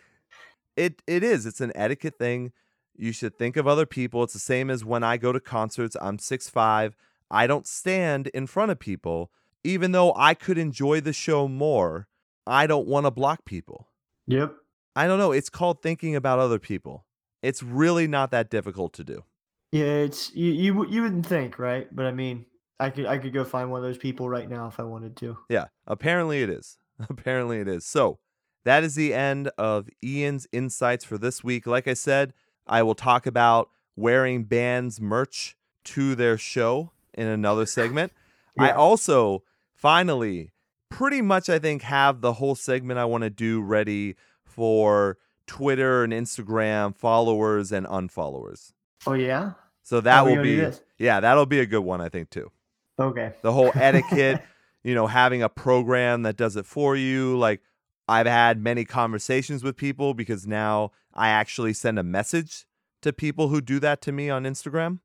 it 0.75 1.01
it 1.07 1.23
is. 1.23 1.45
It's 1.45 1.61
an 1.61 1.71
etiquette 1.75 2.17
thing. 2.17 2.51
You 2.95 3.11
should 3.11 3.37
think 3.37 3.57
of 3.57 3.67
other 3.67 3.85
people. 3.85 4.23
It's 4.23 4.33
the 4.33 4.39
same 4.39 4.69
as 4.69 4.83
when 4.83 5.03
I 5.03 5.17
go 5.17 5.31
to 5.31 5.39
concerts. 5.39 5.95
I'm 5.99 6.17
6'5. 6.17 6.93
I 7.31 7.47
don't 7.47 7.65
stand 7.65 8.27
in 8.27 8.45
front 8.45 8.71
of 8.71 8.79
people. 8.79 9.31
Even 9.63 9.91
though 9.91 10.13
I 10.15 10.33
could 10.33 10.57
enjoy 10.57 11.01
the 11.01 11.13
show 11.13 11.47
more, 11.47 12.07
I 12.45 12.67
don't 12.67 12.87
want 12.87 13.05
to 13.05 13.11
block 13.11 13.45
people. 13.45 13.87
Yep. 14.27 14.55
I 14.95 15.07
don't 15.07 15.17
know. 15.17 15.31
It's 15.31 15.49
called 15.49 15.81
thinking 15.81 16.15
about 16.15 16.39
other 16.39 16.59
people. 16.59 17.05
It's 17.41 17.63
really 17.63 18.07
not 18.07 18.31
that 18.31 18.49
difficult 18.49 18.93
to 18.93 19.03
do. 19.03 19.23
Yeah, 19.71 19.85
it's 19.85 20.33
you, 20.35 20.51
you. 20.51 20.87
You 20.87 21.01
wouldn't 21.01 21.25
think, 21.25 21.57
right? 21.57 21.87
But 21.93 22.05
I 22.05 22.11
mean, 22.11 22.45
I 22.79 22.89
could 22.89 23.05
I 23.05 23.17
could 23.17 23.33
go 23.33 23.43
find 23.43 23.71
one 23.71 23.79
of 23.79 23.83
those 23.83 23.97
people 23.97 24.29
right 24.29 24.49
now 24.49 24.67
if 24.67 24.79
I 24.79 24.83
wanted 24.83 25.15
to. 25.17 25.37
Yeah, 25.49 25.65
apparently 25.87 26.43
it 26.43 26.49
is. 26.49 26.77
Apparently 27.09 27.59
it 27.59 27.67
is. 27.67 27.85
So 27.85 28.19
that 28.65 28.83
is 28.83 28.93
the 28.93 29.15
end 29.15 29.49
of 29.57 29.89
Ian's 30.03 30.47
insights 30.51 31.03
for 31.03 31.17
this 31.17 31.43
week. 31.43 31.65
Like 31.65 31.87
I 31.87 31.95
said, 31.95 32.33
I 32.67 32.83
will 32.83 32.93
talk 32.93 33.25
about 33.25 33.71
wearing 33.95 34.43
bands 34.43 35.01
merch 35.01 35.57
to 35.85 36.13
their 36.13 36.37
show 36.37 36.91
in 37.15 37.27
another 37.27 37.65
segment. 37.65 38.11
I 38.59 38.69
also 38.69 39.43
finally 39.83 40.49
pretty 40.89 41.21
much 41.21 41.49
I 41.49 41.59
think 41.59 41.81
have 41.81 42.21
the 42.21 42.31
whole 42.33 42.55
segment 42.55 42.99
I 42.99 43.03
want 43.05 43.25
to 43.25 43.29
do 43.29 43.61
ready 43.61 44.15
for 44.45 45.17
Twitter 45.45 46.05
and 46.05 46.13
Instagram 46.13 46.95
followers 46.95 47.73
and 47.73 47.85
unfollowers. 47.87 48.71
Oh 49.05 49.11
yeah. 49.11 49.51
So 49.81 49.99
that 49.99 50.13
How 50.13 50.25
will 50.25 50.41
be 50.41 50.65
yeah, 50.97 51.19
that'll 51.19 51.45
be 51.45 51.59
a 51.59 51.65
good 51.65 51.81
one 51.81 51.99
I 51.99 52.07
think 52.07 52.29
too 52.29 52.49
Okay. 52.97 53.33
the 53.41 53.51
whole 53.51 53.71
etiquette, 53.75 54.41
you 54.85 54.95
know, 54.95 55.07
having 55.07 55.43
a 55.43 55.49
program 55.49 56.21
that 56.23 56.37
does 56.37 56.55
it 56.55 56.65
for 56.65 56.95
you. 56.95 57.37
Like 57.37 57.59
I've 58.07 58.27
had 58.27 58.61
many 58.61 58.85
conversations 58.85 59.65
with 59.65 59.75
people 59.75 60.13
because 60.13 60.47
now 60.47 60.91
I 61.13 61.27
actually 61.27 61.73
send 61.73 61.99
a 61.99 62.03
message 62.03 62.65
to 63.01 63.11
people 63.11 63.49
who 63.49 63.59
do 63.59 63.81
that 63.81 64.01
to 64.03 64.13
me 64.13 64.29
on 64.29 64.43
Instagram. 64.45 64.99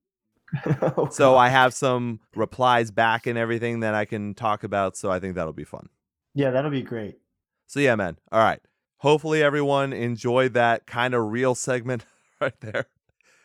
Oh, 0.96 1.08
So 1.10 1.36
I 1.36 1.48
have 1.50 1.74
some 1.74 2.20
replies 2.34 2.90
back 2.90 3.26
and 3.26 3.36
everything 3.38 3.80
that 3.80 3.94
I 3.94 4.04
can 4.04 4.34
talk 4.34 4.64
about. 4.64 4.96
So 4.96 5.10
I 5.10 5.20
think 5.20 5.34
that'll 5.34 5.52
be 5.52 5.64
fun. 5.64 5.88
yeah, 6.34 6.50
that'll 6.50 6.70
be 6.70 6.82
great. 6.82 7.18
So 7.66 7.80
yeah, 7.80 7.94
man. 7.96 8.16
All 8.32 8.40
right. 8.40 8.60
Hopefully 8.98 9.42
everyone 9.42 9.92
enjoyed 9.92 10.54
that 10.54 10.86
kind 10.86 11.14
of 11.14 11.30
real 11.30 11.54
segment 11.54 12.04
right 12.40 12.58
there. 12.60 12.86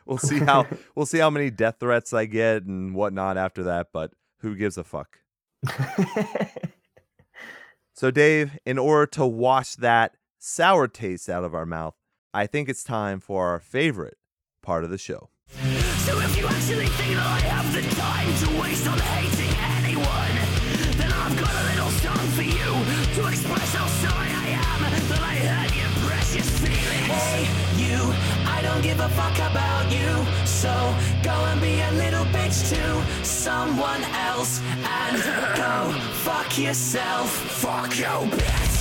We'll 0.05 0.17
see 0.17 0.39
how 0.39 0.65
we'll 0.95 1.05
see 1.05 1.19
how 1.19 1.29
many 1.29 1.49
death 1.49 1.75
threats 1.79 2.13
I 2.13 2.25
get 2.25 2.63
and 2.63 2.95
whatnot 2.95 3.37
after 3.37 3.63
that, 3.63 3.87
but 3.93 4.11
who 4.39 4.55
gives 4.55 4.77
a 4.77 4.83
fuck? 4.83 5.19
So, 7.95 8.09
Dave, 8.11 8.57
in 8.65 8.79
order 8.79 9.05
to 9.11 9.25
wash 9.25 9.75
that 9.75 10.15
sour 10.39 10.87
taste 10.87 11.29
out 11.29 11.43
of 11.43 11.53
our 11.53 11.65
mouth, 11.65 11.95
I 12.33 12.47
think 12.47 12.67
it's 12.67 12.83
time 12.83 13.19
for 13.19 13.47
our 13.49 13.59
favorite 13.59 14.17
part 14.63 14.83
of 14.83 14.89
the 14.89 14.97
show. 14.97 15.29
So 15.61 16.19
if 16.19 16.37
you 16.37 16.47
actually 16.47 16.87
think 16.97 17.15
that 17.15 17.25
I 17.25 17.39
have 17.53 17.67
the 17.73 17.83
time 17.95 18.29
to 18.41 18.61
waste 18.61 18.87
on 18.87 18.97
hating 18.97 19.53
anyone, 19.79 20.35
then 20.97 21.11
I've 21.13 21.37
got 21.37 21.53
a 21.53 21.63
little 21.69 21.91
song 22.01 22.25
for 22.33 22.41
you 22.41 22.69
to 23.15 23.27
express 23.29 23.73
how 23.75 23.87
sorry 24.01 24.29
I 24.33 24.57
am 24.57 24.81
that 25.09 25.21
I 25.21 25.35
hurt 25.45 25.75
your 25.77 25.91
precious 26.09 26.49
feelings. 26.59 27.05
Hey, 27.05 27.45
you, 27.77 27.99
I 28.49 28.61
don't 28.63 28.81
give 28.81 28.99
a 28.99 29.09
fuck 29.09 29.37
about 29.37 29.91
you. 29.91 30.09
So 30.45 30.73
go 31.21 31.35
and 31.45 31.61
be 31.61 31.81
a 31.81 31.91
little 31.91 32.25
bitch 32.33 32.69
to 32.73 33.25
someone 33.25 34.03
else 34.25 34.59
and 34.83 35.17
go 35.55 35.91
fuck 36.25 36.57
yourself. 36.57 37.29
Fuck 37.29 37.97
you, 37.99 38.15
bitch. 38.35 38.72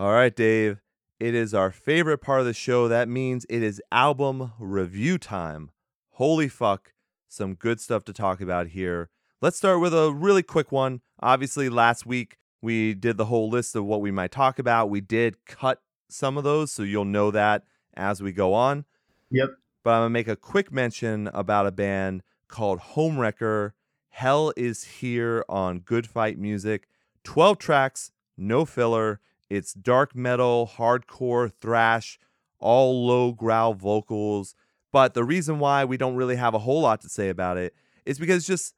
All 0.00 0.12
right, 0.12 0.34
Dave, 0.34 0.80
it 1.18 1.34
is 1.34 1.52
our 1.52 1.70
favorite 1.70 2.22
part 2.22 2.40
of 2.40 2.46
the 2.46 2.54
show. 2.54 2.88
That 2.88 3.06
means 3.06 3.44
it 3.50 3.62
is 3.62 3.82
album 3.92 4.52
review 4.58 5.18
time. 5.18 5.72
Holy 6.12 6.48
fuck, 6.48 6.94
some 7.28 7.52
good 7.52 7.80
stuff 7.80 8.04
to 8.04 8.14
talk 8.14 8.40
about 8.40 8.68
here. 8.68 9.10
Let's 9.42 9.58
start 9.58 9.78
with 9.78 9.92
a 9.92 10.10
really 10.10 10.42
quick 10.42 10.72
one. 10.72 11.02
Obviously, 11.20 11.68
last 11.68 12.06
week 12.06 12.38
we 12.62 12.94
did 12.94 13.18
the 13.18 13.26
whole 13.26 13.50
list 13.50 13.76
of 13.76 13.84
what 13.84 14.00
we 14.00 14.10
might 14.10 14.30
talk 14.30 14.58
about. 14.58 14.88
We 14.88 15.02
did 15.02 15.44
cut 15.44 15.82
some 16.08 16.38
of 16.38 16.44
those, 16.44 16.72
so 16.72 16.82
you'll 16.82 17.04
know 17.04 17.30
that 17.32 17.64
as 17.92 18.22
we 18.22 18.32
go 18.32 18.54
on. 18.54 18.86
Yep. 19.30 19.50
but 19.84 19.90
I'm 19.90 20.00
gonna 20.00 20.08
make 20.08 20.28
a 20.28 20.34
quick 20.34 20.72
mention 20.72 21.28
about 21.34 21.66
a 21.66 21.72
band 21.72 22.22
called 22.48 22.80
Homewrecker. 22.94 23.72
Hell 24.08 24.54
is 24.56 24.82
here 24.82 25.44
on 25.46 25.80
Good 25.80 26.06
Fight 26.06 26.38
Music. 26.38 26.88
12 27.24 27.58
tracks, 27.58 28.12
no 28.38 28.64
filler. 28.64 29.20
It's 29.50 29.74
dark 29.74 30.14
metal, 30.14 30.70
hardcore, 30.76 31.52
thrash, 31.60 32.18
all 32.60 33.06
low 33.06 33.32
growl 33.32 33.74
vocals. 33.74 34.54
But 34.92 35.14
the 35.14 35.24
reason 35.24 35.58
why 35.58 35.84
we 35.84 35.96
don't 35.96 36.14
really 36.14 36.36
have 36.36 36.54
a 36.54 36.60
whole 36.60 36.82
lot 36.82 37.00
to 37.02 37.08
say 37.08 37.28
about 37.28 37.56
it 37.56 37.74
is 38.06 38.18
because 38.18 38.38
it's 38.38 38.46
just 38.46 38.74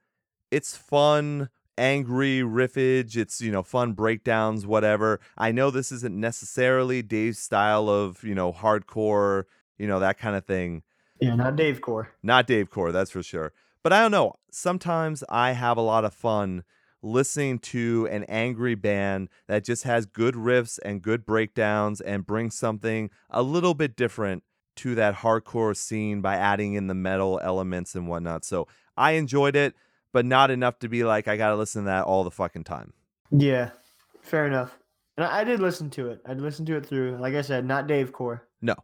it's 0.50 0.76
fun, 0.76 1.50
angry 1.78 2.40
riffage. 2.40 3.16
It's 3.16 3.40
you 3.40 3.52
know 3.52 3.62
fun 3.62 3.92
breakdowns, 3.92 4.66
whatever. 4.66 5.20
I 5.37 5.52
know 5.52 5.70
this 5.70 5.92
isn't 5.92 6.18
necessarily 6.18 7.02
Dave's 7.02 7.38
style 7.38 7.88
of 7.88 8.24
you 8.24 8.35
know 8.35 8.52
hardcore, 8.52 9.44
you 9.78 9.87
know 9.87 10.00
that 10.00 10.18
kind 10.18 10.37
of 10.37 10.46
thing. 10.46 10.82
Yeah, 11.20 11.37
not 11.37 11.56
Dave 11.56 11.80
Core. 11.80 12.11
Not 12.22 12.46
Dave 12.46 12.70
Core, 12.70 12.92
that's 12.92 13.11
for 13.11 13.22
sure. 13.22 13.52
But 13.85 13.92
I 13.92 14.00
don't 14.00 14.11
know. 14.11 14.35
Sometimes 14.50 15.22
I 15.28 15.52
have 15.52 15.76
a 15.76 15.82
lot 15.82 16.04
of 16.04 16.14
fun 16.14 16.64
listening 17.02 17.58
to 17.58 18.08
an 18.10 18.24
angry 18.24 18.74
band 18.74 19.28
that 19.48 19.64
just 19.64 19.82
has 19.84 20.06
good 20.06 20.34
riffs 20.34 20.78
and 20.84 21.02
good 21.02 21.26
breakdowns 21.26 22.00
and 22.00 22.26
brings 22.26 22.54
something 22.54 23.10
a 23.30 23.42
little 23.42 23.74
bit 23.74 23.96
different 23.96 24.42
to 24.76 24.94
that 24.94 25.16
hardcore 25.16 25.76
scene 25.76 26.20
by 26.20 26.36
adding 26.36 26.74
in 26.74 26.86
the 26.86 26.94
metal 26.94 27.40
elements 27.42 27.94
and 27.94 28.08
whatnot. 28.08 28.44
So 28.44 28.68
I 28.96 29.12
enjoyed 29.12 29.56
it, 29.56 29.74
but 30.12 30.24
not 30.24 30.50
enough 30.50 30.78
to 30.80 30.88
be 30.88 31.04
like, 31.04 31.28
I 31.28 31.36
got 31.36 31.50
to 31.50 31.56
listen 31.56 31.82
to 31.82 31.86
that 31.86 32.04
all 32.04 32.24
the 32.24 32.30
fucking 32.30 32.64
time. 32.64 32.92
Yeah, 33.30 33.70
fair 34.22 34.46
enough. 34.46 34.78
And 35.16 35.26
I, 35.26 35.44
did 35.44 35.60
listen 35.60 35.90
to 35.90 36.08
it. 36.08 36.20
I 36.26 36.32
listened 36.32 36.66
to 36.68 36.76
it 36.76 36.86
through. 36.86 37.18
Like 37.18 37.34
I 37.34 37.42
said, 37.42 37.66
not 37.66 37.86
Dave 37.86 38.12
Core. 38.12 38.46
No. 38.62 38.76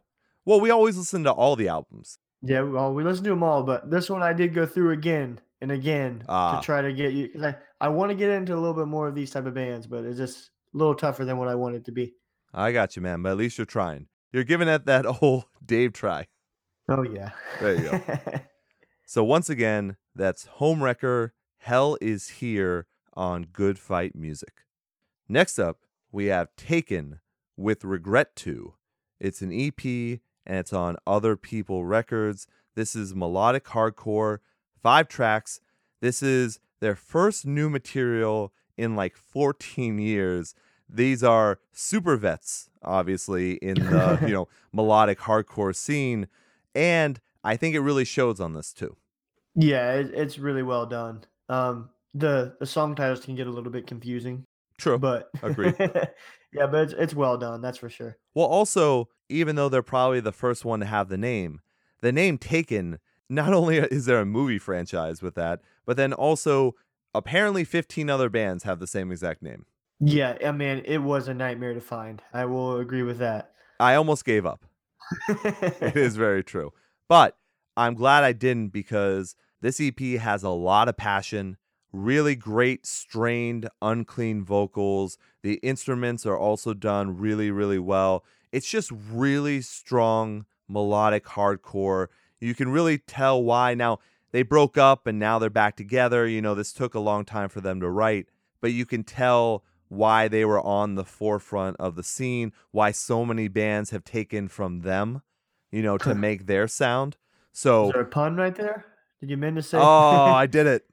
Well, 0.45 0.59
we 0.59 0.69
always 0.69 0.95
listen 0.97 1.23
to 1.23 1.31
all 1.31 1.55
the 1.55 1.67
albums. 1.67 2.19
Yeah, 2.41 2.61
well, 2.61 2.93
we 2.93 3.03
listened 3.03 3.25
to 3.25 3.31
them 3.31 3.43
all, 3.43 3.63
but 3.63 3.89
this 3.89 4.09
one 4.09 4.21
I 4.21 4.33
did 4.33 4.53
go 4.53 4.65
through 4.65 4.91
again 4.91 5.39
and 5.59 5.71
again 5.71 6.23
Ah. 6.29 6.59
to 6.59 6.65
try 6.65 6.81
to 6.81 6.93
get 6.93 7.13
you. 7.13 7.29
'cause 7.29 7.43
I, 7.43 7.55
I 7.81 7.89
want 7.89 8.09
to 8.09 8.15
get 8.15 8.29
into 8.29 8.53
a 8.53 8.59
little 8.59 8.73
bit 8.73 8.87
more 8.87 9.07
of 9.07 9.15
these 9.15 9.31
type 9.31 9.45
of 9.45 9.53
bands, 9.53 9.87
but 9.87 10.03
it's 10.03 10.17
just 10.17 10.49
a 10.73 10.77
little 10.77 10.95
tougher 10.95 11.25
than 11.25 11.37
what 11.37 11.47
I 11.47 11.55
want 11.55 11.75
it 11.75 11.85
to 11.85 11.91
be. 11.91 12.13
I 12.53 12.71
got 12.71 12.95
you, 12.95 13.01
man, 13.01 13.21
but 13.21 13.31
at 13.31 13.37
least 13.37 13.57
you're 13.57 13.65
trying. 13.65 14.07
You're 14.31 14.43
giving 14.43 14.67
it 14.67 14.85
that 14.85 15.05
old 15.21 15.45
Dave 15.65 15.93
try. 15.93 16.27
Oh 16.87 17.03
yeah. 17.03 17.31
There 17.59 17.75
you 17.75 17.89
go. 17.89 18.01
So 19.09 19.23
once 19.23 19.49
again, 19.49 19.97
that's 20.13 20.47
Homewrecker. 20.59 21.31
Hell 21.57 21.97
is 21.99 22.27
here 22.27 22.85
on 23.15 23.47
Good 23.51 23.79
Fight 23.79 24.15
Music. 24.15 24.53
Next 25.27 25.57
up, 25.57 25.79
we 26.11 26.27
have 26.27 26.55
Taken 26.55 27.19
with 27.57 27.83
Regret 27.83 28.35
To. 28.35 28.75
It's 29.19 29.41
an 29.41 29.51
EP 29.51 29.83
and 29.83 30.59
it's 30.59 30.73
on 30.73 30.97
Other 31.07 31.35
People 31.35 31.85
Records. 31.85 32.45
This 32.75 32.95
is 32.95 33.15
melodic 33.15 33.65
hardcore, 33.65 34.41
five 34.83 35.07
tracks. 35.07 35.59
This 36.01 36.21
is 36.21 36.59
their 36.79 36.95
first 36.95 37.45
new 37.45 37.69
material 37.69 38.53
in 38.77 38.95
like 38.95 39.15
14 39.15 39.99
years. 39.99 40.55
These 40.87 41.23
are 41.23 41.59
super 41.71 42.17
vets, 42.17 42.69
obviously, 42.83 43.53
in 43.55 43.75
the 43.75 44.19
you 44.27 44.33
know 44.33 44.47
melodic 44.73 45.19
hardcore 45.19 45.75
scene, 45.75 46.27
and 46.73 47.19
I 47.43 47.57
think 47.57 47.75
it 47.75 47.81
really 47.81 48.05
shows 48.05 48.39
on 48.39 48.53
this 48.53 48.73
too. 48.73 48.95
Yeah, 49.55 49.93
it, 49.93 50.11
it's 50.13 50.39
really 50.39 50.63
well 50.63 50.85
done. 50.85 51.25
Um, 51.47 51.89
the 52.13 52.55
the 52.59 52.65
song 52.65 52.95
titles 52.95 53.23
can 53.23 53.35
get 53.35 53.47
a 53.47 53.51
little 53.51 53.71
bit 53.71 53.85
confusing, 53.85 54.45
True. 54.77 54.97
but 54.97 55.29
agree. 55.43 55.73
yeah, 55.79 56.67
but 56.67 56.83
it's, 56.83 56.93
it's 56.93 57.13
well 57.13 57.37
done. 57.37 57.61
That's 57.61 57.77
for 57.77 57.89
sure. 57.89 58.17
Well, 58.33 58.47
also, 58.47 59.09
even 59.27 59.55
though 59.55 59.69
they're 59.69 59.83
probably 59.83 60.19
the 60.19 60.31
first 60.31 60.65
one 60.65 60.79
to 60.79 60.85
have 60.85 61.09
the 61.09 61.17
name, 61.17 61.61
the 62.01 62.11
name 62.11 62.37
Taken, 62.37 62.99
not 63.29 63.53
only 63.53 63.77
is 63.77 64.05
there 64.05 64.19
a 64.19 64.25
movie 64.25 64.59
franchise 64.59 65.21
with 65.21 65.35
that, 65.35 65.61
but 65.85 65.97
then 65.97 66.13
also 66.13 66.75
apparently 67.13 67.63
15 67.63 68.09
other 68.09 68.29
bands 68.29 68.63
have 68.63 68.79
the 68.79 68.87
same 68.87 69.11
exact 69.11 69.41
name. 69.41 69.65
Yeah, 69.99 70.37
I 70.45 70.51
mean, 70.51 70.81
it 70.85 70.99
was 70.99 71.27
a 71.27 71.33
nightmare 71.33 71.73
to 71.73 71.81
find. 71.81 72.21
I 72.33 72.45
will 72.45 72.79
agree 72.79 73.03
with 73.03 73.17
that. 73.19 73.51
I 73.79 73.95
almost 73.95 74.25
gave 74.25 74.45
up. 74.45 74.65
It 75.29 75.95
is 75.95 76.15
very 76.15 76.43
true. 76.43 76.71
But 77.07 77.37
I'm 77.75 77.95
glad 77.95 78.23
I 78.23 78.33
didn't 78.33 78.69
because 78.69 79.35
this 79.61 79.81
EP 79.81 79.99
has 80.19 80.43
a 80.43 80.49
lot 80.49 80.87
of 80.87 80.97
passion, 80.97 81.57
really 81.91 82.35
great, 82.35 82.85
strained, 82.85 83.67
unclean 83.81 84.43
vocals. 84.43 85.17
The 85.43 85.55
instruments 85.55 86.25
are 86.25 86.37
also 86.37 86.73
done 86.73 87.17
really, 87.17 87.51
really 87.51 87.79
well. 87.79 88.23
It's 88.51 88.69
just 88.69 88.91
really 89.11 89.61
strong, 89.61 90.45
melodic 90.67 91.25
hardcore. 91.25 92.07
You 92.39 92.55
can 92.55 92.69
really 92.69 92.97
tell 92.97 93.41
why. 93.41 93.73
Now, 93.73 93.99
they 94.31 94.43
broke 94.43 94.77
up 94.77 95.07
and 95.07 95.19
now 95.19 95.39
they're 95.39 95.49
back 95.49 95.75
together. 95.75 96.27
You 96.27 96.41
know, 96.41 96.55
this 96.55 96.73
took 96.73 96.93
a 96.93 96.99
long 96.99 97.25
time 97.25 97.49
for 97.49 97.61
them 97.61 97.79
to 97.81 97.89
write, 97.89 98.27
but 98.61 98.71
you 98.71 98.85
can 98.85 99.03
tell 99.03 99.63
why 99.87 100.27
they 100.27 100.45
were 100.45 100.61
on 100.61 100.95
the 100.95 101.03
forefront 101.03 101.75
of 101.79 101.95
the 101.95 102.03
scene, 102.03 102.53
why 102.71 102.91
so 102.91 103.25
many 103.25 103.47
bands 103.47 103.89
have 103.89 104.03
taken 104.03 104.47
from 104.47 104.81
them, 104.81 105.23
you 105.71 105.81
know, 105.81 105.97
to 105.97 106.13
make 106.13 106.45
their 106.45 106.67
sound. 106.67 107.17
So, 107.51 107.87
Is 107.87 107.93
there 107.93 108.01
a 108.03 108.05
pun 108.05 108.35
right 108.35 108.55
there? 108.55 108.85
Did 109.19 109.31
you 109.31 109.37
mean 109.37 109.55
to 109.55 109.63
say? 109.63 109.77
oh, 109.79 109.81
I 109.83 110.45
did 110.45 110.67
it. 110.67 110.85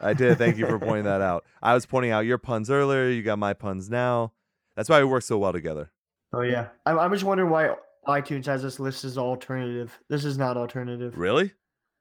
I 0.00 0.14
did. 0.14 0.38
Thank 0.38 0.56
you 0.56 0.66
for 0.66 0.78
pointing 0.78 1.04
that 1.04 1.20
out. 1.20 1.44
I 1.62 1.74
was 1.74 1.84
pointing 1.84 2.10
out 2.10 2.20
your 2.20 2.38
puns 2.38 2.70
earlier. 2.70 3.10
You 3.10 3.22
got 3.22 3.38
my 3.38 3.52
puns 3.52 3.90
now. 3.90 4.32
That's 4.74 4.88
why 4.88 4.98
we 5.00 5.04
work 5.04 5.22
so 5.22 5.36
well 5.36 5.52
together. 5.52 5.90
Oh 6.32 6.40
yeah, 6.40 6.68
I'm, 6.86 6.98
I'm 6.98 7.12
just 7.12 7.24
wondering 7.24 7.50
why 7.50 7.74
iTunes 8.10 8.46
has 8.46 8.62
this 8.62 8.78
list 8.80 9.04
as 9.04 9.16
alternative. 9.18 9.98
This 10.08 10.24
is 10.24 10.36
not 10.38 10.56
alternative. 10.56 11.16
Really? 11.18 11.52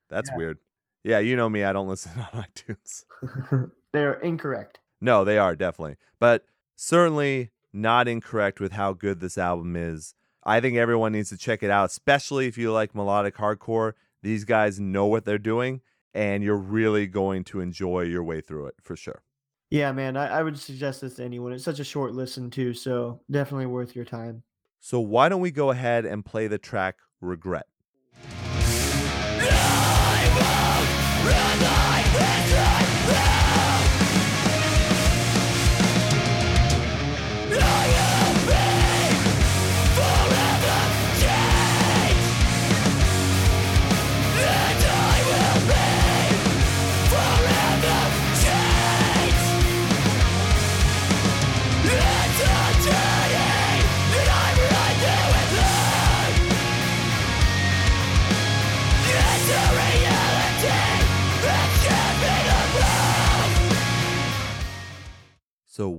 That's 0.09 0.29
Yeah. 0.31 0.37
weird. 0.37 0.57
Yeah, 1.03 1.19
you 1.19 1.35
know 1.35 1.49
me. 1.49 1.63
I 1.63 1.71
don't 1.73 1.87
listen 1.93 2.11
on 2.33 2.43
iTunes. 2.43 3.05
They're 3.93 4.13
incorrect. 4.19 4.79
No, 5.01 5.23
they 5.23 5.37
are 5.37 5.55
definitely, 5.55 5.95
but 6.19 6.45
certainly 6.75 7.51
not 7.71 8.07
incorrect 8.07 8.59
with 8.59 8.73
how 8.73 8.93
good 8.93 9.19
this 9.19 9.37
album 9.37 9.75
is. 9.75 10.13
I 10.43 10.59
think 10.59 10.77
everyone 10.77 11.11
needs 11.13 11.29
to 11.29 11.37
check 11.37 11.63
it 11.63 11.69
out, 11.69 11.89
especially 11.89 12.47
if 12.47 12.57
you 12.57 12.71
like 12.71 12.95
melodic 12.95 13.35
hardcore. 13.37 13.93
These 14.23 14.43
guys 14.45 14.79
know 14.79 15.05
what 15.05 15.23
they're 15.25 15.37
doing, 15.37 15.81
and 16.13 16.43
you're 16.43 16.57
really 16.57 17.07
going 17.07 17.43
to 17.45 17.61
enjoy 17.61 18.01
your 18.01 18.23
way 18.23 18.41
through 18.41 18.67
it 18.67 18.75
for 18.81 18.95
sure. 18.95 19.21
Yeah, 19.69 19.91
man, 19.91 20.17
I, 20.17 20.39
I 20.39 20.43
would 20.43 20.57
suggest 20.59 21.01
this 21.01 21.15
to 21.15 21.23
anyone. 21.23 21.53
It's 21.53 21.63
such 21.63 21.79
a 21.79 21.83
short 21.83 22.13
listen 22.13 22.49
too, 22.49 22.73
so 22.73 23.21
definitely 23.29 23.67
worth 23.67 23.95
your 23.95 24.05
time. 24.05 24.43
So, 24.79 24.99
why 24.99 25.27
don't 25.29 25.41
we 25.41 25.51
go 25.51 25.71
ahead 25.71 26.05
and 26.05 26.25
play 26.25 26.47
the 26.47 26.57
track 26.57 26.97
Regret? 27.19 27.65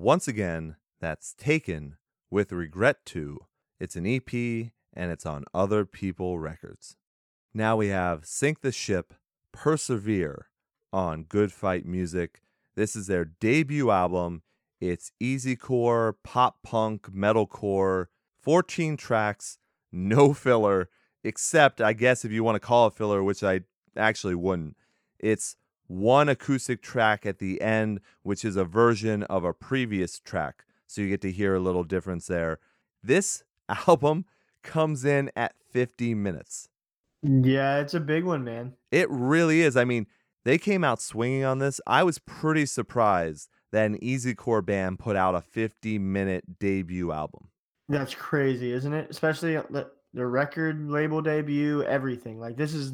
Once 0.00 0.26
again, 0.26 0.76
that's 0.98 1.34
taken 1.34 1.96
with 2.30 2.52
regret 2.52 3.04
to. 3.04 3.38
It's 3.78 3.96
an 3.96 4.06
EP 4.06 4.32
and 4.32 5.12
it's 5.12 5.26
on 5.26 5.44
Other 5.52 5.84
People 5.84 6.38
Records. 6.38 6.96
Now 7.52 7.76
we 7.76 7.88
have 7.88 8.24
Sink 8.24 8.62
the 8.62 8.72
Ship, 8.72 9.12
Persevere 9.52 10.46
on 10.90 11.24
Good 11.24 11.52
Fight 11.52 11.84
Music. 11.84 12.40
This 12.76 12.96
is 12.96 13.08
their 13.08 13.26
debut 13.26 13.90
album. 13.90 14.42
It's 14.80 15.12
easy 15.20 15.54
core, 15.54 16.16
pop 16.24 16.62
punk, 16.62 17.12
metalcore, 17.12 18.06
14 18.40 18.96
tracks, 18.96 19.58
no 19.92 20.32
filler, 20.34 20.88
except 21.22 21.82
I 21.82 21.92
guess 21.92 22.24
if 22.24 22.32
you 22.32 22.42
want 22.42 22.56
to 22.56 22.60
call 22.60 22.86
it 22.86 22.94
filler, 22.94 23.22
which 23.22 23.42
I 23.42 23.60
actually 23.96 24.34
wouldn't. 24.34 24.78
It's 25.18 25.56
one 25.90 26.28
acoustic 26.28 26.80
track 26.80 27.26
at 27.26 27.40
the 27.40 27.60
end, 27.60 28.00
which 28.22 28.44
is 28.44 28.54
a 28.54 28.64
version 28.64 29.24
of 29.24 29.42
a 29.42 29.52
previous 29.52 30.20
track. 30.20 30.64
So 30.86 31.00
you 31.00 31.08
get 31.08 31.20
to 31.22 31.32
hear 31.32 31.56
a 31.56 31.60
little 31.60 31.82
difference 31.82 32.28
there. 32.28 32.60
This 33.02 33.42
album 33.68 34.24
comes 34.62 35.04
in 35.04 35.32
at 35.34 35.54
50 35.72 36.14
minutes. 36.14 36.68
Yeah, 37.22 37.80
it's 37.80 37.94
a 37.94 38.00
big 38.00 38.24
one, 38.24 38.44
man. 38.44 38.74
It 38.92 39.10
really 39.10 39.62
is. 39.62 39.76
I 39.76 39.84
mean, 39.84 40.06
they 40.44 40.58
came 40.58 40.84
out 40.84 41.02
swinging 41.02 41.44
on 41.44 41.58
this. 41.58 41.80
I 41.88 42.04
was 42.04 42.20
pretty 42.20 42.66
surprised 42.66 43.48
that 43.72 43.86
an 43.86 43.98
easycore 43.98 44.64
band 44.64 45.00
put 45.00 45.16
out 45.16 45.34
a 45.34 45.40
50 45.40 45.98
minute 45.98 46.60
debut 46.60 47.10
album. 47.10 47.48
That's 47.88 48.14
crazy, 48.14 48.72
isn't 48.72 48.92
it? 48.92 49.10
Especially 49.10 49.56
uh, 49.56 49.64
the, 49.70 49.90
the 50.14 50.24
record 50.24 50.88
label 50.88 51.20
debut, 51.20 51.82
everything. 51.82 52.38
Like 52.38 52.56
this 52.56 52.74
is 52.74 52.92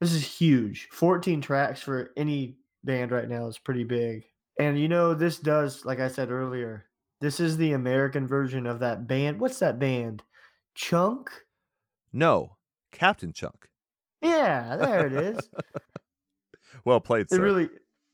this 0.00 0.12
is 0.12 0.26
huge. 0.26 0.88
14 0.92 1.40
tracks 1.40 1.80
for 1.80 2.10
any 2.16 2.56
band 2.82 3.10
right 3.12 3.28
now 3.28 3.46
is 3.46 3.58
pretty 3.58 3.84
big. 3.84 4.24
And 4.58 4.78
you 4.78 4.88
know, 4.88 5.14
this 5.14 5.38
does, 5.38 5.84
like 5.84 6.00
I 6.00 6.08
said 6.08 6.30
earlier, 6.30 6.86
this 7.20 7.40
is 7.40 7.56
the 7.56 7.72
American 7.72 8.26
version 8.26 8.66
of 8.66 8.80
that 8.80 9.06
band. 9.06 9.40
What's 9.40 9.58
that 9.60 9.78
band? 9.78 10.22
Chunk? 10.74 11.30
No, 12.12 12.56
Captain 12.92 13.32
Chunk. 13.32 13.68
Yeah, 14.22 14.76
there 14.76 15.06
it 15.06 15.12
is. 15.12 15.50
Well 16.84 17.00
played, 17.00 17.22
It 17.22 17.30
sir. 17.30 17.40
really 17.42 17.68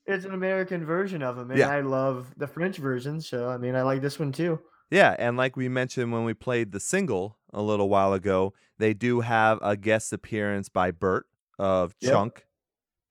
it's 0.05 0.25
an 0.25 0.33
American 0.33 0.85
version 0.85 1.21
of 1.21 1.35
them. 1.35 1.51
And 1.51 1.59
Yeah. 1.59 1.69
I 1.69 1.81
love 1.81 2.33
the 2.37 2.47
French 2.47 2.77
version. 2.77 3.19
So 3.21 3.49
I 3.49 3.57
mean 3.57 3.75
I 3.75 3.81
like 3.81 4.01
this 4.01 4.17
one 4.19 4.31
too. 4.31 4.59
Yeah, 4.89 5.15
and 5.19 5.37
like 5.37 5.55
we 5.55 5.69
mentioned 5.69 6.11
when 6.11 6.25
we 6.25 6.33
played 6.33 6.71
the 6.71 6.79
single 6.79 7.37
a 7.53 7.61
little 7.61 7.89
while 7.89 8.13
ago, 8.13 8.53
they 8.77 8.93
do 8.93 9.21
have 9.21 9.59
a 9.61 9.77
guest 9.77 10.11
appearance 10.13 10.69
by 10.69 10.91
Bert 10.91 11.25
of 11.61 11.93
Yep. 12.01 12.11
Chunk. 12.11 12.45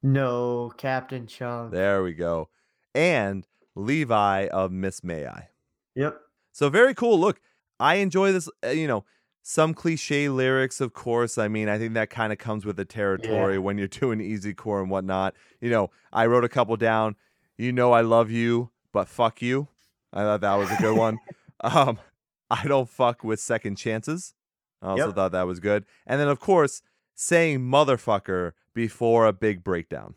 No, 0.02 0.72
Captain 0.76 1.26
Chunk. 1.26 1.72
There 1.72 2.02
we 2.02 2.12
go. 2.14 2.48
And 2.94 3.46
Levi 3.76 4.46
of 4.48 4.72
Miss 4.72 5.04
May 5.04 5.26
I. 5.26 5.48
Yep. 5.94 6.20
So 6.52 6.68
very 6.68 6.94
cool. 6.94 7.18
Look, 7.18 7.40
I 7.78 7.96
enjoy 7.96 8.32
this. 8.32 8.48
uh, 8.64 8.68
You 8.70 8.88
know, 8.88 9.04
some 9.42 9.72
cliche 9.72 10.28
lyrics, 10.28 10.80
of 10.80 10.92
course. 10.92 11.38
I 11.38 11.48
mean, 11.48 11.68
I 11.68 11.78
think 11.78 11.94
that 11.94 12.10
kind 12.10 12.32
of 12.32 12.38
comes 12.38 12.64
with 12.66 12.76
the 12.76 12.84
territory 12.84 13.58
when 13.58 13.78
you're 13.78 13.88
doing 14.02 14.20
easy 14.20 14.52
core 14.52 14.80
and 14.80 14.90
whatnot. 14.90 15.34
You 15.60 15.70
know, 15.70 15.90
I 16.12 16.26
wrote 16.26 16.44
a 16.44 16.48
couple 16.48 16.76
down. 16.76 17.16
You 17.56 17.72
know, 17.72 17.92
I 17.92 18.00
love 18.00 18.30
you, 18.30 18.70
but 18.92 19.06
fuck 19.06 19.40
you. 19.42 19.68
I 20.12 20.22
thought 20.22 20.40
that 20.40 20.54
was 20.56 20.72
a 20.72 20.76
good 20.76 20.96
one. 20.96 21.18
um, 21.60 21.98
I 22.50 22.64
don't 22.66 22.88
fuck 22.88 23.22
with 23.22 23.38
second 23.38 23.76
chances. 23.76 24.34
I 24.82 24.88
also 24.88 25.06
Yep. 25.08 25.14
thought 25.14 25.32
that 25.32 25.46
was 25.46 25.60
good. 25.60 25.84
And 26.06 26.18
then, 26.20 26.28
of 26.28 26.40
course, 26.40 26.82
saying 27.20 27.60
motherfucker 27.60 28.52
before 28.74 29.26
a 29.26 29.32
big 29.32 29.62
breakdown 29.62 30.14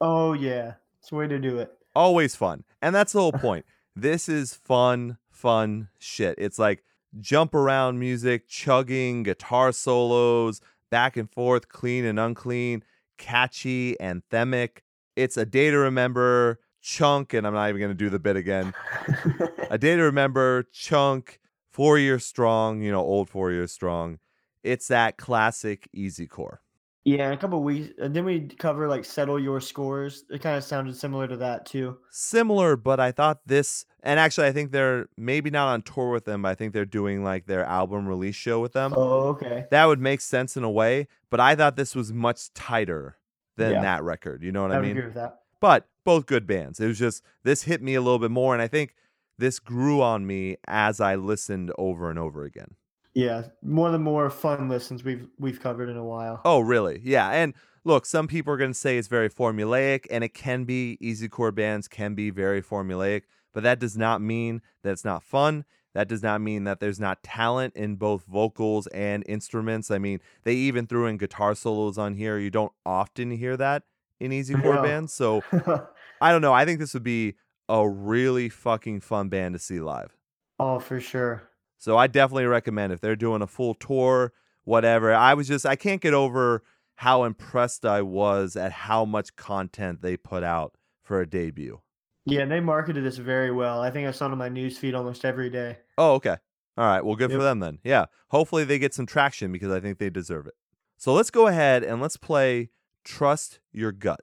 Oh 0.00 0.32
yeah. 0.32 0.74
It's 0.98 1.10
the 1.10 1.16
way 1.16 1.26
to 1.28 1.38
do 1.38 1.58
it. 1.58 1.70
always 1.94 2.34
fun. 2.34 2.64
And 2.82 2.94
that's 2.94 3.12
the 3.12 3.20
whole 3.20 3.32
point. 3.48 3.64
this 3.94 4.28
is 4.28 4.54
fun, 4.54 5.18
fun 5.30 5.88
shit. 5.98 6.34
It's 6.38 6.58
like 6.58 6.82
jump 7.20 7.54
around 7.54 7.98
music, 7.98 8.48
chugging, 8.48 9.22
guitar 9.22 9.72
solos, 9.72 10.60
back 10.90 11.16
and 11.16 11.30
forth, 11.30 11.68
clean 11.68 12.04
and 12.04 12.18
unclean, 12.18 12.82
catchy, 13.18 13.96
anthemic. 14.00 14.78
It's 15.14 15.36
a 15.36 15.46
day 15.46 15.70
to 15.70 15.78
remember, 15.78 16.58
Chunk, 16.82 17.32
and 17.34 17.46
I'm 17.46 17.54
not 17.54 17.68
even 17.68 17.80
going 17.80 17.90
to 17.90 17.94
do 17.94 18.10
the 18.10 18.18
bit 18.18 18.36
again. 18.36 18.74
A 19.70 19.78
Day 19.78 19.96
to 19.96 20.02
Remember, 20.02 20.64
Chunk, 20.72 21.40
Four 21.72 21.98
Years 21.98 22.24
Strong, 22.24 22.82
you 22.82 22.92
know, 22.92 23.00
old 23.00 23.28
Four 23.28 23.50
Years 23.50 23.72
Strong. 23.72 24.18
It's 24.66 24.88
that 24.88 25.16
classic 25.16 25.88
easy 25.92 26.26
core. 26.26 26.60
yeah, 27.04 27.28
in 27.28 27.32
a 27.34 27.36
couple 27.36 27.62
weeks, 27.62 27.94
and 28.02 28.14
then 28.16 28.24
we 28.24 28.48
cover 28.58 28.88
like 28.88 29.04
settle 29.04 29.38
your 29.38 29.60
scores. 29.60 30.24
It 30.28 30.42
kind 30.42 30.56
of 30.56 30.64
sounded 30.64 30.96
similar 30.96 31.28
to 31.28 31.36
that 31.36 31.64
too. 31.64 31.98
Similar, 32.10 32.76
but 32.76 32.98
I 32.98 33.12
thought 33.12 33.38
this, 33.46 33.84
and 34.02 34.18
actually, 34.18 34.48
I 34.48 34.52
think 34.52 34.72
they're 34.72 35.06
maybe 35.16 35.48
not 35.50 35.68
on 35.68 35.82
tour 35.82 36.10
with 36.10 36.24
them, 36.24 36.42
but 36.42 36.48
I 36.48 36.54
think 36.56 36.72
they're 36.72 36.84
doing 36.84 37.22
like 37.22 37.46
their 37.46 37.64
album 37.64 38.08
release 38.08 38.34
show 38.34 38.58
with 38.60 38.72
them. 38.72 38.92
Oh, 38.96 39.28
okay. 39.34 39.66
That 39.70 39.84
would 39.86 40.00
make 40.00 40.20
sense 40.20 40.56
in 40.56 40.64
a 40.64 40.70
way, 40.70 41.06
but 41.30 41.38
I 41.38 41.54
thought 41.54 41.76
this 41.76 41.94
was 41.94 42.12
much 42.12 42.52
tighter 42.54 43.16
than 43.56 43.72
Yeah. 43.74 43.82
that 43.82 44.02
record. 44.02 44.42
You 44.42 44.50
know 44.50 44.62
what 44.62 44.72
I 44.72 44.76
mean? 44.76 44.78
I 44.78 44.88
mean? 44.88 44.90
agree 44.96 45.06
with 45.06 45.14
that. 45.14 45.40
but 45.60 45.86
both 46.04 46.26
good 46.26 46.46
bands. 46.46 46.80
It 46.80 46.86
was 46.88 46.98
just 46.98 47.22
this 47.44 47.62
hit 47.62 47.82
me 47.82 47.94
a 47.94 48.00
little 48.00 48.18
bit 48.18 48.30
more, 48.32 48.52
and 48.52 48.60
I 48.62 48.66
think 48.68 48.94
this 49.38 49.58
grew 49.60 50.02
on 50.02 50.26
me 50.26 50.56
as 50.66 51.00
I 51.00 51.14
listened 51.14 51.70
over 51.78 52.10
and 52.10 52.18
over 52.18 52.44
again. 52.44 52.74
Yeah, 53.16 53.44
one 53.62 53.88
of 53.88 53.92
the 53.92 53.98
more 53.98 54.28
fun 54.28 54.68
listens 54.68 55.02
we've 55.02 55.26
we've 55.38 55.58
covered 55.58 55.88
in 55.88 55.96
a 55.96 56.04
while. 56.04 56.42
Oh, 56.44 56.60
really? 56.60 57.00
Yeah. 57.02 57.30
And 57.30 57.54
look, 57.82 58.04
some 58.04 58.28
people 58.28 58.52
are 58.52 58.58
going 58.58 58.72
to 58.72 58.78
say 58.78 58.98
it's 58.98 59.08
very 59.08 59.30
formulaic, 59.30 60.04
and 60.10 60.22
it 60.22 60.34
can 60.34 60.64
be. 60.64 60.98
Easy 61.00 61.26
core 61.26 61.50
bands 61.50 61.88
can 61.88 62.14
be 62.14 62.28
very 62.28 62.60
formulaic, 62.62 63.22
but 63.54 63.62
that 63.62 63.78
does 63.78 63.96
not 63.96 64.20
mean 64.20 64.60
that 64.82 64.90
it's 64.90 65.04
not 65.04 65.22
fun. 65.22 65.64
That 65.94 66.08
does 66.08 66.22
not 66.22 66.42
mean 66.42 66.64
that 66.64 66.78
there's 66.78 67.00
not 67.00 67.22
talent 67.22 67.74
in 67.74 67.96
both 67.96 68.24
vocals 68.26 68.86
and 68.88 69.24
instruments. 69.26 69.90
I 69.90 69.96
mean, 69.96 70.20
they 70.44 70.52
even 70.54 70.86
threw 70.86 71.06
in 71.06 71.16
guitar 71.16 71.54
solos 71.54 71.96
on 71.96 72.12
here. 72.16 72.38
You 72.38 72.50
don't 72.50 72.72
often 72.84 73.30
hear 73.30 73.56
that 73.56 73.84
in 74.20 74.30
easy 74.38 74.52
core 74.52 74.74
No. 74.74 74.82
bands. 74.82 75.14
So 75.14 75.42
I 76.20 76.32
don't 76.32 76.42
know. 76.42 76.52
I 76.52 76.66
think 76.66 76.80
this 76.80 76.92
would 76.92 77.02
be 77.02 77.36
a 77.70 77.88
really 77.88 78.50
fucking 78.50 79.00
fun 79.00 79.30
band 79.30 79.54
to 79.54 79.58
see 79.58 79.80
live. 79.80 80.14
oh, 80.60 80.78
for 80.80 81.00
sure. 81.00 81.48
So 81.78 81.96
I 81.96 82.06
definitely 82.06 82.46
recommend 82.46 82.92
if 82.92 83.00
they're 83.00 83.16
doing 83.16 83.42
a 83.42 83.46
full 83.46 83.74
tour, 83.74 84.32
whatever. 84.64 85.14
I 85.14 85.34
was 85.34 85.48
just 85.48 85.66
I 85.66 85.76
can't 85.76 86.00
get 86.00 86.14
over 86.14 86.62
how 86.96 87.24
impressed 87.24 87.84
I 87.84 88.02
was 88.02 88.56
at 88.56 88.72
how 88.72 89.04
much 89.04 89.36
content 89.36 90.02
they 90.02 90.16
put 90.16 90.42
out 90.42 90.76
for 91.02 91.20
a 91.20 91.28
debut. 91.28 91.80
Yeah, 92.24 92.40
and 92.40 92.50
they 92.50 92.60
marketed 92.60 93.04
this 93.04 93.18
very 93.18 93.52
well. 93.52 93.80
I 93.80 93.90
think 93.90 94.08
I 94.08 94.10
saw 94.10 94.26
it 94.26 94.32
on 94.32 94.38
my 94.38 94.48
news 94.48 94.76
feed 94.78 94.94
almost 94.94 95.24
every 95.24 95.48
day. 95.48 95.78
Oh, 95.96 96.14
okay. 96.14 96.36
All 96.76 96.84
right. 96.84 97.04
Well, 97.04 97.16
good 97.16 97.30
for 97.30 97.38
them 97.38 97.60
then. 97.60 97.78
Yeah. 97.84 98.06
Hopefully 98.28 98.64
they 98.64 98.78
get 98.78 98.92
some 98.92 99.06
traction 99.06 99.52
because 99.52 99.70
I 99.70 99.80
think 99.80 99.98
they 99.98 100.10
deserve 100.10 100.46
it. 100.46 100.54
So 100.98 101.14
let's 101.14 101.30
go 101.30 101.46
ahead 101.46 101.84
and 101.84 102.02
let's 102.02 102.16
play 102.16 102.70
Trust 103.04 103.60
Your 103.72 103.92
Gut. 103.92 104.20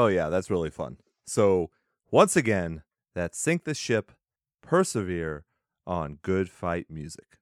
Oh, 0.00 0.06
yeah, 0.06 0.30
that's 0.30 0.50
really 0.50 0.70
fun. 0.70 0.96
So, 1.26 1.68
once 2.10 2.34
again, 2.34 2.84
that's 3.14 3.38
Sink 3.38 3.64
the 3.64 3.74
Ship, 3.74 4.10
Persevere 4.62 5.44
on 5.86 6.20
Good 6.22 6.48
Fight 6.48 6.86
Music. 6.88 7.36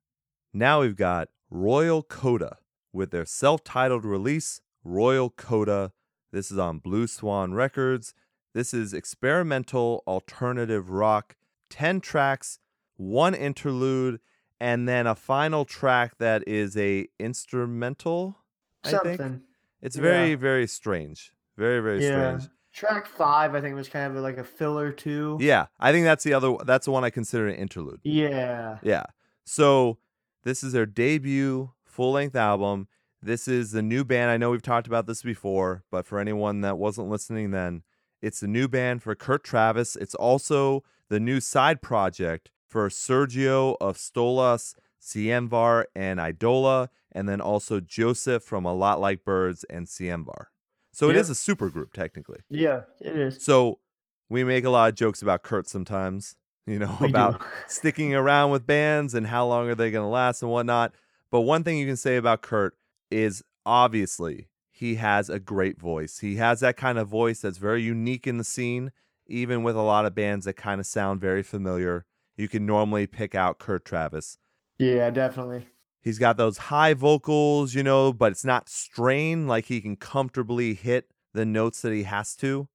Now 0.53 0.81
we've 0.81 0.97
got 0.97 1.29
Royal 1.51 2.03
Coda 2.03 2.57
with 2.92 3.12
their 3.12 3.25
self 3.25 3.62
titled 3.62 4.05
release, 4.05 4.61
Royal 4.83 5.31
Coda. 5.31 5.92
This 6.33 6.51
is 6.51 6.59
on 6.59 6.81
Blue 6.81 7.07
Swan 7.07 7.55
Records. 7.55 8.12
This 8.55 8.75
is 8.75 8.92
experimental 8.92 10.03
alternative 10.09 10.90
rock, 10.90 11.37
10 11.71 12.01
tracks, 12.01 12.59
one 12.97 13.37
interlude, 13.37 14.18
and 14.59 14.88
then 14.88 15.07
a 15.07 15.14
final 15.14 15.64
track 15.64 16.18
that 16.18 16.42
is 16.49 16.77
a 16.77 17.07
instrumental. 17.21 18.38
I 18.83 18.90
think. 18.90 19.21
Something. 19.21 19.42
It's 19.81 19.94
Yeah. 19.97 20.03
very, 20.03 20.35
very 20.35 20.66
strange. 20.66 21.33
Very, 21.59 21.81
very 21.81 22.03
Yeah. 22.03 22.38
strange. 22.38 22.53
Track 22.73 23.07
five, 23.07 23.55
I 23.55 23.61
think, 23.61 23.75
was 23.75 23.88
kind 23.88 24.16
of 24.16 24.23
like 24.23 24.38
a 24.38 24.44
filler 24.44 24.92
too. 24.92 25.37
Yeah, 25.40 25.66
I 25.81 25.90
think 25.90 26.05
that's 26.05 26.23
the 26.23 26.33
other. 26.33 26.55
That's 26.64 26.85
the 26.85 26.92
one 26.92 27.03
I 27.03 27.11
consider 27.11 27.49
an 27.49 27.57
interlude. 27.57 28.01
Yeah. 28.05 28.79
Yeah. 28.83 29.05
So 29.44 29.99
this 30.44 30.62
is 30.62 30.73
their 30.73 30.87
debut 30.87 31.73
full 31.85 32.12
length 32.12 32.37
album. 32.37 32.87
This 33.21 33.49
is 33.49 33.73
the 33.73 33.83
new 33.83 34.05
band. 34.05 34.31
I 34.31 34.37
know 34.37 34.51
we've 34.51 34.62
talked 34.62 34.87
about 34.87 35.07
this 35.09 35.23
before, 35.23 35.83
but 35.90 36.07
for 36.07 36.21
anyone 36.21 36.61
that 36.61 36.79
wasn't 36.79 37.09
listening 37.09 37.51
then, 37.51 37.83
it's 38.23 38.38
the 38.38 38.47
new 38.47 38.68
band 38.68 39.03
for 39.03 39.14
Kurt 39.16 39.42
Travis. 39.42 39.97
It's 39.97 40.14
also 40.14 40.85
the 41.09 41.18
new 41.18 41.40
side 41.40 41.83
project 41.83 42.51
for 42.68 42.88
Sergio 42.90 43.77
of 43.81 43.97
Stolas, 43.97 44.75
Sianvar, 45.03 45.85
and 45.97 46.21
Idola, 46.21 46.90
and 47.11 47.29
then 47.29 47.40
also 47.40 47.81
Joseph 47.81 48.44
from 48.44 48.64
A 48.64 48.75
Lot 48.75 49.01
Like 49.01 49.25
Birds 49.25 49.64
and 49.64 49.87
Sianvar. 49.88 50.47
So 50.98 51.11
it 51.11 51.16
is 51.16 51.30
a 51.30 51.34
super 51.37 51.70
group 51.70 51.92
technically. 51.92 52.40
Yeah, 52.50 52.82
it 53.00 53.16
is. 53.16 53.44
So 53.44 53.78
we 54.28 54.42
make 54.42 54.64
a 54.64 54.70
lot 54.70 54.88
of 54.88 54.96
jokes 54.96 55.22
about 55.22 55.44
Kurt 55.44 55.68
sometimes, 55.68 56.34
you 56.66 56.80
know, 56.80 56.96
We 57.00 57.08
about 57.08 57.40
sticking 57.68 58.16
around 58.16 58.50
with 58.50 58.66
bands 58.66 59.14
and 59.14 59.28
how 59.28 59.46
long 59.46 59.68
are 59.68 59.76
they 59.76 59.92
going 59.92 60.04
to 60.04 60.08
last 60.08 60.42
and 60.42 60.50
whatnot. 60.50 60.92
But 61.30 61.42
one 61.42 61.62
thing 61.62 61.78
you 61.78 61.87
can 61.87 61.96
say 61.96 62.16
about 62.16 62.42
Kurt 62.42 62.74
is 63.12 63.44
obviously 63.64 64.48
he 64.72 64.96
has 64.96 65.30
a 65.30 65.38
great 65.38 65.78
voice. 65.78 66.18
He 66.18 66.34
has 66.37 66.58
that 66.61 66.76
kind 66.76 66.98
of 66.98 67.06
voice 67.06 67.42
that's 67.42 67.58
very 67.58 67.82
unique 67.82 68.26
in 68.26 68.38
the 68.38 68.42
scene, 68.42 68.90
even 69.28 69.62
with 69.62 69.76
a 69.76 69.82
lot 69.82 70.04
of 70.04 70.16
bands 70.16 70.46
that 70.46 70.54
kind 70.54 70.80
of 70.80 70.87
sound 70.87 71.20
very 71.20 71.44
familiar. 71.44 72.06
You 72.37 72.48
can 72.48 72.66
normally 72.66 73.06
pick 73.06 73.37
out 73.37 73.61
Kurt 73.61 73.84
Travis. 73.84 74.38
Yeah, 74.78 75.11
definitely. 75.11 75.68
He's 76.00 76.18
got 76.18 76.37
those 76.37 76.58
high 76.58 76.94
vocals, 76.94 77.74
you 77.74 77.82
know, 77.82 78.12
but 78.12 78.32
it's 78.32 78.44
not 78.44 78.68
strained. 78.68 79.48
Like 79.48 79.66
he 79.66 79.80
can 79.80 79.96
comfortably 79.96 80.74
hit 80.74 81.11
the 81.34 81.44
notes 81.44 81.82
that 81.82 81.92
he 81.92 82.04
has 82.04 82.34
to. 82.37 82.68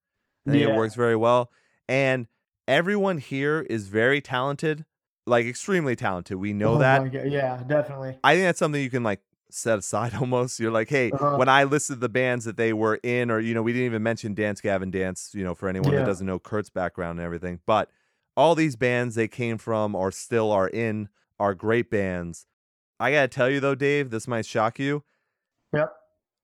I 0.48 0.52
think 0.52 0.64
it 0.64 0.76
works 0.76 0.96
very 0.96 1.16
well. 1.16 1.50
And 1.88 2.28
everyone 2.68 3.18
here 3.18 3.62
is 3.70 3.88
very 3.88 4.20
talented, 4.22 4.86
like 5.26 5.46
extremely 5.46 5.96
talented. 5.96 6.38
We 6.38 6.54
know 6.54 6.76
Oh 6.76 6.78
that. 6.80 7.14
Yeah, 7.32 7.64
definitely. 7.66 8.18
I 8.24 8.36
think 8.36 8.46
that's 8.46 8.60
something 8.60 8.82
you 8.82 8.90
can 8.90 9.04
like 9.04 9.22
set 9.50 9.80
aside 9.80 10.14
almost. 10.20 10.60
You're 10.60 10.72
like, 10.72 10.90
hey, 10.90 11.12
Uh-huh. 11.12 11.38
when 11.38 11.48
I 11.48 11.64
listed 11.64 12.02
the 12.02 12.10
bands 12.10 12.44
that 12.46 12.58
they 12.58 12.74
were 12.74 13.00
in, 13.04 13.32
or 13.32 13.40
you 13.40 13.54
know, 13.54 13.62
we 13.64 13.72
didn't 13.72 13.86
even 13.86 14.04
mention 14.04 14.34
Dance 14.34 14.60
Gavin 14.62 14.92
Dance, 14.92 15.32
you 15.34 15.44
know, 15.46 15.56
for 15.56 15.70
anyone 15.70 15.94
Yeah. 15.94 16.00
that 16.00 16.06
doesn't 16.06 16.28
know 16.28 16.40
Kurt's 16.40 16.70
background 16.70 17.20
and 17.20 17.26
everything. 17.26 17.62
But 17.66 17.90
all 18.36 18.54
these 18.56 18.76
bands 18.76 19.16
they 19.16 19.28
came 19.30 19.58
from 19.58 19.96
or 19.96 20.12
still 20.12 20.52
are 20.52 20.68
in 20.68 21.08
are 21.40 21.54
great 21.54 21.90
bands. 21.90 22.48
I 23.04 23.12
gotta 23.12 23.28
tell 23.28 23.50
you 23.50 23.60
though, 23.60 23.76
Dave, 23.76 24.12
this 24.12 24.30
might 24.30 24.46
shock 24.46 24.80
you. 24.80 25.04
Yep. 25.74 25.94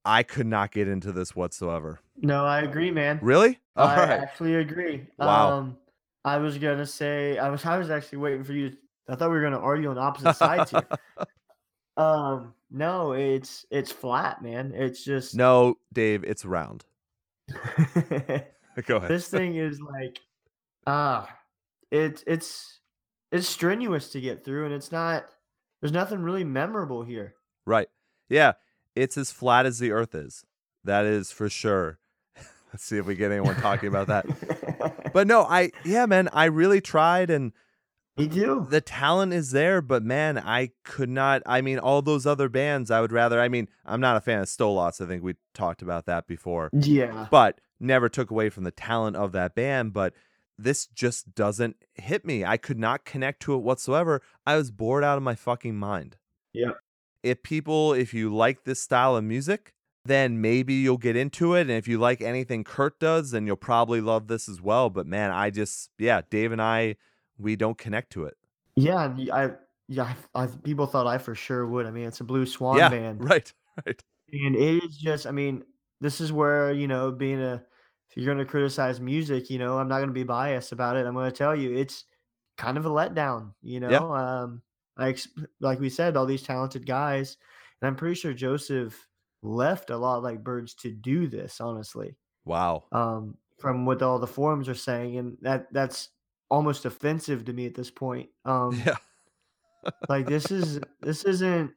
I 0.04 0.24
could 0.24 0.46
not 0.46 0.72
get 0.74 0.90
into 0.90 1.14
this 1.14 1.34
whatsoever. 1.34 2.02
No, 2.18 2.46
I 2.46 2.62
agree, 2.64 2.92
man. 2.92 3.20
Really? 3.22 3.60
All 3.78 3.88
I 3.88 3.96
right. 3.96 4.10
actually 4.10 4.56
agree. 4.56 5.08
Wow. 5.18 5.54
Um, 5.54 5.78
I 6.26 6.36
was 6.36 6.58
gonna 6.58 6.86
say 6.86 7.38
I 7.38 7.50
was 7.50 7.64
I 7.64 7.78
was 7.78 7.90
actually 7.90 8.18
waiting 8.18 8.44
for 8.44 8.52
you. 8.52 8.72
To, 8.72 8.78
I 9.08 9.16
thought 9.16 9.30
we 9.30 9.38
were 9.38 9.42
gonna 9.42 9.60
argue 9.60 9.90
on 9.90 9.98
opposite 9.98 10.36
sides 10.36 10.72
here. 10.72 10.86
Um, 11.98 12.54
no, 12.72 13.12
it's 13.12 13.66
it's 13.72 13.92
flat, 13.92 14.42
man. 14.42 14.72
It's 14.74 15.04
just 15.04 15.36
no, 15.36 15.76
Dave, 15.92 16.24
it's 16.24 16.46
round. 16.46 16.86
Go 17.50 18.96
ahead. 18.96 19.10
this 19.10 19.28
thing 19.28 19.58
is 19.58 19.82
like 19.82 20.18
ah, 20.88 21.30
it's 21.92 22.24
it's 22.26 22.80
it's 23.34 23.50
strenuous 23.50 24.12
to 24.12 24.22
get 24.22 24.46
through, 24.46 24.64
and 24.64 24.74
it's 24.74 24.94
not. 24.94 25.26
There's 25.82 25.92
nothing 25.94 26.20
really 26.22 26.44
memorable 26.44 27.04
here. 27.04 27.36
Right. 27.66 27.88
Yeah. 28.30 28.54
It's 28.96 29.18
as 29.18 29.32
flat 29.32 29.66
as 29.66 29.80
the 29.80 29.92
earth 29.92 30.14
is. 30.16 30.44
That 30.84 31.06
is 31.06 31.32
for 31.32 31.50
sure. 31.50 32.00
Let's 32.74 32.84
see 32.84 32.98
if 32.98 33.06
we 33.06 33.16
get 33.16 33.32
anyone 33.32 33.56
talking 33.56 33.90
about 33.90 34.08
that. 34.08 34.26
But 35.12 35.26
no, 35.26 35.42
I 35.42 35.72
yeah, 35.84 36.06
man, 36.06 36.30
I 36.34 36.46
really 36.46 36.82
tried 36.82 37.32
and 37.32 37.52
Me 38.16 38.28
too. 38.28 38.68
the 38.70 38.80
talent 38.80 39.34
is 39.34 39.50
there, 39.50 39.82
but 39.82 40.04
man, 40.04 40.38
I 40.38 40.70
could 40.84 41.10
not. 41.10 41.42
I 41.48 41.62
mean, 41.62 41.80
all 41.80 42.04
those 42.04 42.28
other 42.28 42.48
bands, 42.48 42.92
I 42.92 43.02
would 43.02 43.12
rather. 43.12 43.42
I 43.42 43.48
mean, 43.50 43.68
I'm 43.88 44.00
not 44.02 44.18
a 44.18 44.22
fan 44.22 44.40
of 44.40 44.46
Stolas. 44.46 45.02
I 45.04 45.08
think 45.08 45.24
we 45.24 45.34
talked 45.56 45.82
about 45.82 46.06
that 46.06 46.28
before, 46.28 46.70
Yeah. 46.74 47.28
but 47.32 47.60
never 47.80 48.08
took 48.08 48.30
away 48.30 48.50
from 48.52 48.66
the 48.66 48.72
talent 48.72 49.16
of 49.16 49.32
that 49.32 49.56
band. 49.56 49.94
But 49.94 50.14
this 50.64 50.88
just 50.88 51.34
doesn't 51.36 51.78
hit 51.96 52.26
me. 52.26 52.44
I 52.44 52.58
could 52.58 52.80
not 52.80 53.06
connect 53.06 53.42
to 53.44 53.54
it 53.54 53.60
whatsoever. 53.60 54.22
I 54.46 54.56
was 54.56 54.72
bored 54.72 55.04
out 55.04 55.18
of 55.18 55.24
my 55.24 55.36
fucking 55.36 55.76
mind. 55.76 56.18
Yeah. 56.54 56.72
If 57.24 57.44
people, 57.44 57.94
if 57.94 58.14
you 58.14 58.34
like 58.34 58.64
this 58.64 58.82
style 58.82 59.16
of 59.16 59.24
music, 59.24 59.74
then 60.06 60.42
maybe 60.42 60.74
you'll 60.74 60.98
get 60.98 61.16
into 61.16 61.54
it. 61.56 61.62
And 61.62 61.72
if 61.72 61.88
you 61.88 61.98
like 61.98 62.22
anything 62.22 62.64
Kurt 62.64 63.00
does, 63.00 63.32
then 63.32 63.46
you'll 63.46 63.56
probably 63.56 64.02
love 64.02 64.28
this 64.28 64.48
as 64.48 64.62
well. 64.62 64.90
But 64.90 65.06
man, 65.06 65.32
I 65.32 65.50
just, 65.50 65.90
yeah, 65.98 66.22
Dave 66.30 66.52
and 66.52 66.62
I, 66.62 66.96
we 67.38 67.56
don't 67.56 67.78
connect 67.78 68.12
to 68.14 68.26
it. 68.26 68.38
Yeah, 68.76 69.14
I, 69.34 69.52
yeah, 69.90 70.14
I, 70.36 70.44
I 70.44 70.48
people 70.48 70.86
thought 70.86 71.08
I 71.08 71.18
for 71.18 71.36
sure 71.36 71.66
would. 71.66 71.86
I 71.86 71.92
mean, 71.92 72.06
it's 72.06 72.22
a 72.22 72.24
Blue 72.24 72.46
Swan 72.46 72.78
yeah, 72.78 72.90
band, 72.90 73.24
right, 73.30 73.52
right. 73.86 74.02
and 74.32 74.56
it 74.56 74.84
is 74.84 74.96
just. 74.96 75.26
I 75.26 75.32
mean, 75.32 75.64
this 76.00 76.22
is 76.22 76.32
where 76.32 76.72
you 76.72 76.88
know, 76.88 77.12
being 77.12 77.42
a 77.42 77.64
if 78.10 78.18
you're 78.18 78.26
going 78.26 78.44
to 78.46 78.50
criticize 78.50 79.00
music, 79.00 79.50
you 79.50 79.60
know, 79.60 79.78
I'm 79.78 79.88
not 79.88 79.98
going 79.98 80.10
to 80.10 80.14
be 80.14 80.24
biased 80.24 80.72
about 80.72 80.98
it. 80.98 81.06
I'm 81.06 81.14
going 81.14 81.30
to 81.30 81.38
tell 81.38 81.56
you, 81.56 81.76
it's 81.76 82.06
kind 82.58 82.78
of 82.78 82.86
a 82.86 82.90
letdown. 82.90 83.54
You 83.62 83.80
know, 83.80 83.90
Yeah. 83.92 84.42
um, 84.42 84.62
I 84.98 85.10
ex- 85.10 85.28
like 85.60 85.80
we 85.80 85.90
said, 85.90 86.18
all 86.18 86.26
these 86.26 86.44
talented 86.44 86.86
guys, 86.86 87.38
and 87.82 87.88
I'm 87.88 87.96
pretty 87.96 88.16
sure 88.16 88.34
Joseph 88.34 89.08
left 89.42 89.90
a 89.92 89.98
lot 89.98 90.24
like 90.24 90.44
birds 90.44 90.74
to 90.76 90.92
do 90.92 91.28
this. 91.28 91.62
Honestly, 91.62 92.18
Wow. 92.46 92.86
um, 92.92 93.38
from 93.60 93.86
what 93.86 94.02
all 94.02 94.20
the 94.20 94.28
forums 94.28 94.68
are 94.68 94.76
saying, 94.76 95.18
and 95.18 95.38
that 95.42 95.72
that's 95.72 96.10
almost 96.50 96.86
offensive 96.86 97.46
to 97.46 97.54
me 97.54 97.66
at 97.68 97.76
this 97.76 97.92
point. 97.92 98.30
Um, 98.46 98.74
Yeah. 98.86 98.96
like 100.10 100.26
this 100.28 100.52
is 100.52 100.80
this 101.02 101.24
isn't 101.26 101.72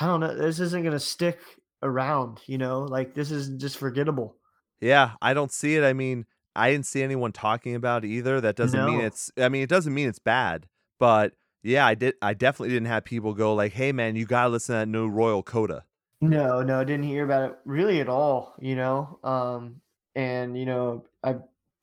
I 0.00 0.06
don't 0.06 0.20
know 0.20 0.34
this 0.34 0.60
isn't 0.60 0.84
gonna 0.84 0.98
stick 0.98 1.38
around. 1.82 2.40
You 2.46 2.58
know, 2.58 2.80
like 2.82 3.14
this 3.14 3.30
is 3.30 3.48
just 3.50 3.78
forgettable. 3.78 4.36
Yeah, 4.80 5.12
I 5.20 5.34
don't 5.34 5.52
see 5.52 5.76
it. 5.76 5.84
I 5.84 5.92
mean, 5.92 6.26
I 6.56 6.70
didn't 6.70 6.86
see 6.86 7.02
anyone 7.02 7.32
talking 7.32 7.74
about 7.74 8.04
it 8.04 8.08
either. 8.08 8.40
That 8.40 8.56
doesn't 8.56 8.84
mean 8.84 9.00
it's 9.00 9.30
I 9.36 9.48
mean, 9.48 9.62
it 9.62 9.68
doesn't 9.68 9.94
mean 9.94 10.08
it's 10.08 10.18
bad, 10.18 10.66
but 10.98 11.34
yeah, 11.62 11.86
I 11.86 11.94
did 11.94 12.14
I 12.22 12.34
definitely 12.34 12.70
didn't 12.70 12.88
have 12.88 13.04
people 13.04 13.34
go 13.34 13.54
like, 13.54 13.72
"Hey 13.72 13.92
man, 13.92 14.16
you 14.16 14.26
got 14.26 14.44
to 14.44 14.48
listen 14.48 14.74
to 14.74 14.78
that 14.80 14.88
new 14.88 15.08
Royal 15.08 15.42
Coda." 15.42 15.84
No, 16.20 16.62
no, 16.62 16.80
I 16.80 16.84
didn't 16.84 17.04
hear 17.04 17.24
about 17.24 17.50
it 17.50 17.58
really 17.64 18.00
at 18.00 18.08
all. 18.08 18.54
You 18.60 18.76
know, 18.76 19.18
um, 19.22 19.80
and 20.14 20.58
you 20.58 20.66
know 20.66 21.04
I 21.22 21.36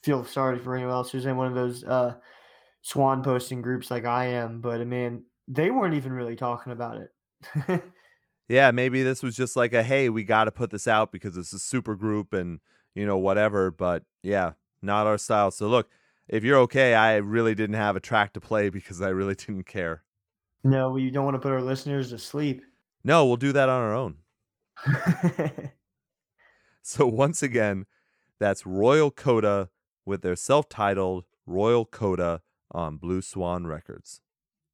feel 0.04 0.26
sorry 0.26 0.60
for 0.60 0.76
anyone 0.76 0.94
else 0.94 1.12
who's 1.12 1.26
in 1.26 1.38
one 1.38 1.48
of 1.48 1.56
those 1.56 1.84
uh, 1.84 2.16
swan 2.82 3.24
posting 3.24 3.62
groups 3.62 3.92
like 3.92 4.06
I 4.06 4.26
am. 4.26 4.60
But 4.62 4.82
I 4.82 4.86
mean, 4.86 5.24
they 5.48 5.70
weren't 5.70 5.96
even 5.96 6.14
really 6.14 6.36
talking 6.36 6.74
about 6.74 6.98
it. 6.98 7.84
Yeah, 8.50 8.72
maybe 8.72 9.04
this 9.04 9.22
was 9.22 9.36
just 9.36 9.58
like 9.58 9.74
a, 9.74 9.84
"Hey, 9.84 10.08
we 10.08 10.24
got 10.24 10.46
to 10.46 10.52
put 10.52 10.70
this 10.70 10.88
out 10.88 11.12
because 11.12 11.36
it's 11.36 11.52
a 11.52 11.60
super 11.60 11.96
group 11.96 12.32
and, 12.32 12.62
you 12.98 13.06
know, 13.06 13.18
whatever." 13.18 13.72
But 13.72 14.04
yeah, 14.24 14.54
not 14.82 15.08
our 15.08 15.18
style. 15.18 15.52
So 15.52 15.68
look, 15.68 15.90
if 16.28 16.44
you're 16.44 16.60
okay, 16.60 16.94
I 16.94 17.16
really 17.18 17.56
didn't 17.56 17.76
have 17.76 17.96
a 17.96 18.02
track 18.02 18.34
to 18.34 18.42
play 18.42 18.70
because 18.78 19.02
I 19.02 19.10
really 19.10 19.36
didn't 19.36 19.64
care. 19.64 20.04
no, 20.64 20.90
we 20.90 21.10
don't 21.10 21.26
want 21.26 21.36
to 21.36 21.40
put 21.40 21.52
our 21.52 21.62
listeners 21.62 22.10
to 22.10 22.18
sleep. 22.18 22.64
No, 23.04 23.26
we'll 23.26 23.38
do 23.38 23.54
that 23.54 23.70
on 23.70 23.82
our 23.82 23.94
own. 23.96 24.16
So 26.90 27.06
once 27.06 27.44
again, 27.44 27.86
that's 28.40 28.66
Royal 28.66 29.12
Coda 29.12 29.68
with 30.06 30.22
their 30.22 30.38
self-titled 30.38 31.26
Royal 31.46 31.86
Coda 31.86 32.42
on 32.72 32.96
Blue 32.96 33.22
Swan 33.22 33.68
Records. 33.68 34.22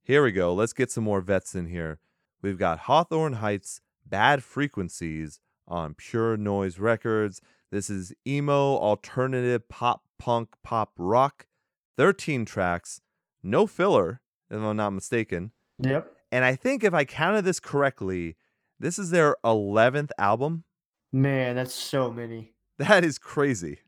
Here 0.04 0.24
we 0.24 0.32
go. 0.32 0.54
Let's 0.54 0.74
get 0.74 0.92
some 0.92 1.06
more 1.06 1.22
vets 1.22 1.56
in 1.56 1.66
here. 1.66 1.98
We've 2.40 2.60
got 2.60 2.82
Hawthorne 2.82 3.34
Heights 3.34 3.82
Bad 4.06 4.44
Frequencies 4.44 5.40
on 5.68 5.96
Pure 5.96 6.38
Noise 6.38 6.78
Records. 6.78 7.42
This 7.74 7.90
is 7.90 8.14
emo, 8.28 8.78
alternative, 8.78 9.68
pop, 9.68 10.04
punk, 10.20 10.50
pop, 10.64 10.92
rock. 10.96 11.48
13 11.98 12.46
tracks, 12.46 13.02
no 13.42 13.66
filler, 13.66 14.22
if 14.52 14.62
I'm 14.62 14.78
not 14.78 14.92
mistaken. 14.92 15.54
yep. 15.80 16.16
And 16.32 16.46
I 16.46 16.56
think 16.56 16.84
if 16.84 16.94
I 16.94 17.04
counted 17.04 17.46
this 17.46 17.60
correctly, 17.60 18.36
this 18.80 19.00
is 19.00 19.10
their 19.10 19.36
11th 19.44 20.12
album. 20.20 20.66
Man, 21.12 21.56
that's 21.56 21.74
so 21.74 22.12
many. 22.12 22.54
That 22.78 23.04
is 23.04 23.18
crazy. 23.18 23.80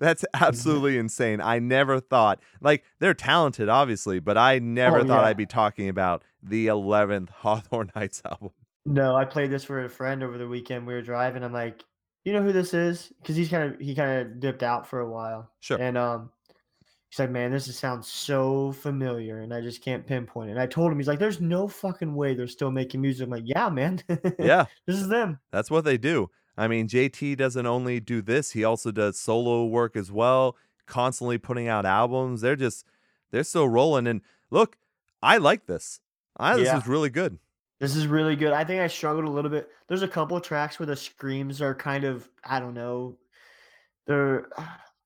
That's 0.00 0.24
absolutely 0.34 0.98
insane. 0.98 1.40
I 1.40 1.60
never 1.60 2.00
thought, 2.00 2.40
like, 2.60 2.82
they're 2.98 3.14
talented, 3.14 3.68
obviously, 3.68 4.18
but 4.18 4.36
I 4.36 4.58
never 4.58 4.98
Oh, 4.98 5.04
thought 5.04 5.22
yeah. 5.22 5.28
I'd 5.28 5.36
be 5.36 5.46
talking 5.46 5.88
about 5.88 6.24
the 6.42 6.66
11th 6.66 7.30
Hawthorne 7.42 7.92
Heights 7.94 8.20
album. 8.24 8.50
No, 8.84 9.14
I 9.14 9.24
played 9.24 9.50
this 9.50 9.62
for 9.64 9.84
a 9.84 9.88
friend 9.88 10.24
over 10.24 10.38
the 10.38 10.48
weekend. 10.48 10.88
We 10.88 10.94
were 10.94 11.02
driving. 11.02 11.44
I'm 11.44 11.52
like, 11.52 11.84
you 12.24 12.32
know 12.32 12.42
who 12.42 12.52
this 12.52 12.74
is? 12.74 13.12
Because 13.20 13.36
he's 13.36 13.48
kind 13.48 13.74
of 13.74 13.80
he 13.80 13.94
kind 13.94 14.20
of 14.20 14.40
dipped 14.40 14.62
out 14.62 14.86
for 14.86 15.00
a 15.00 15.10
while. 15.10 15.50
Sure. 15.60 15.78
And 15.78 15.96
um, 15.96 16.30
he's 17.08 17.18
like, 17.18 17.30
man, 17.30 17.50
this 17.50 17.68
is, 17.68 17.78
sounds 17.78 18.06
so 18.08 18.72
familiar, 18.72 19.40
and 19.40 19.52
I 19.52 19.60
just 19.60 19.82
can't 19.82 20.06
pinpoint 20.06 20.50
it. 20.50 20.52
And 20.52 20.60
I 20.60 20.66
told 20.66 20.92
him, 20.92 20.98
he's 20.98 21.08
like, 21.08 21.18
there's 21.18 21.40
no 21.40 21.68
fucking 21.68 22.14
way 22.14 22.34
they're 22.34 22.46
still 22.46 22.70
making 22.70 23.00
music. 23.00 23.24
I'm 23.24 23.30
like, 23.30 23.44
yeah, 23.46 23.68
man. 23.68 24.02
Yeah, 24.38 24.66
this 24.86 24.96
is 24.96 25.08
them. 25.08 25.38
that's 25.50 25.70
what 25.70 25.84
they 25.84 25.98
do. 25.98 26.30
I 26.56 26.68
mean, 26.68 26.88
JT 26.88 27.36
doesn't 27.36 27.66
only 27.66 28.00
do 28.00 28.20
this, 28.20 28.50
he 28.52 28.64
also 28.64 28.90
does 28.90 29.18
solo 29.18 29.64
work 29.66 29.96
as 29.96 30.10
well, 30.10 30.56
constantly 30.86 31.38
putting 31.38 31.68
out 31.68 31.86
albums. 31.86 32.40
They're 32.40 32.56
just, 32.56 32.84
they're 33.30 33.44
still 33.44 33.68
rolling. 33.68 34.06
And 34.06 34.22
look, 34.50 34.76
I 35.22 35.38
like 35.38 35.66
this. 35.66 36.00
I, 36.36 36.56
this 36.56 36.72
is 36.72 36.86
really 36.86 37.10
good. 37.10 37.38
This 37.80 37.94
is 37.94 38.06
really 38.06 38.36
good. 38.36 38.52
I 38.52 38.64
think 38.64 38.80
I 38.80 38.88
struggled 38.88 39.24
a 39.24 39.30
little 39.30 39.50
bit. 39.50 39.68
There's 39.86 40.02
a 40.02 40.08
couple 40.08 40.36
of 40.36 40.42
tracks 40.42 40.78
where 40.78 40.86
the 40.86 40.96
screams 40.96 41.62
are 41.62 41.74
kind 41.74 42.04
of, 42.04 42.28
I 42.44 42.58
don't 42.60 42.74
know, 42.74 43.18
they're, 44.06 44.48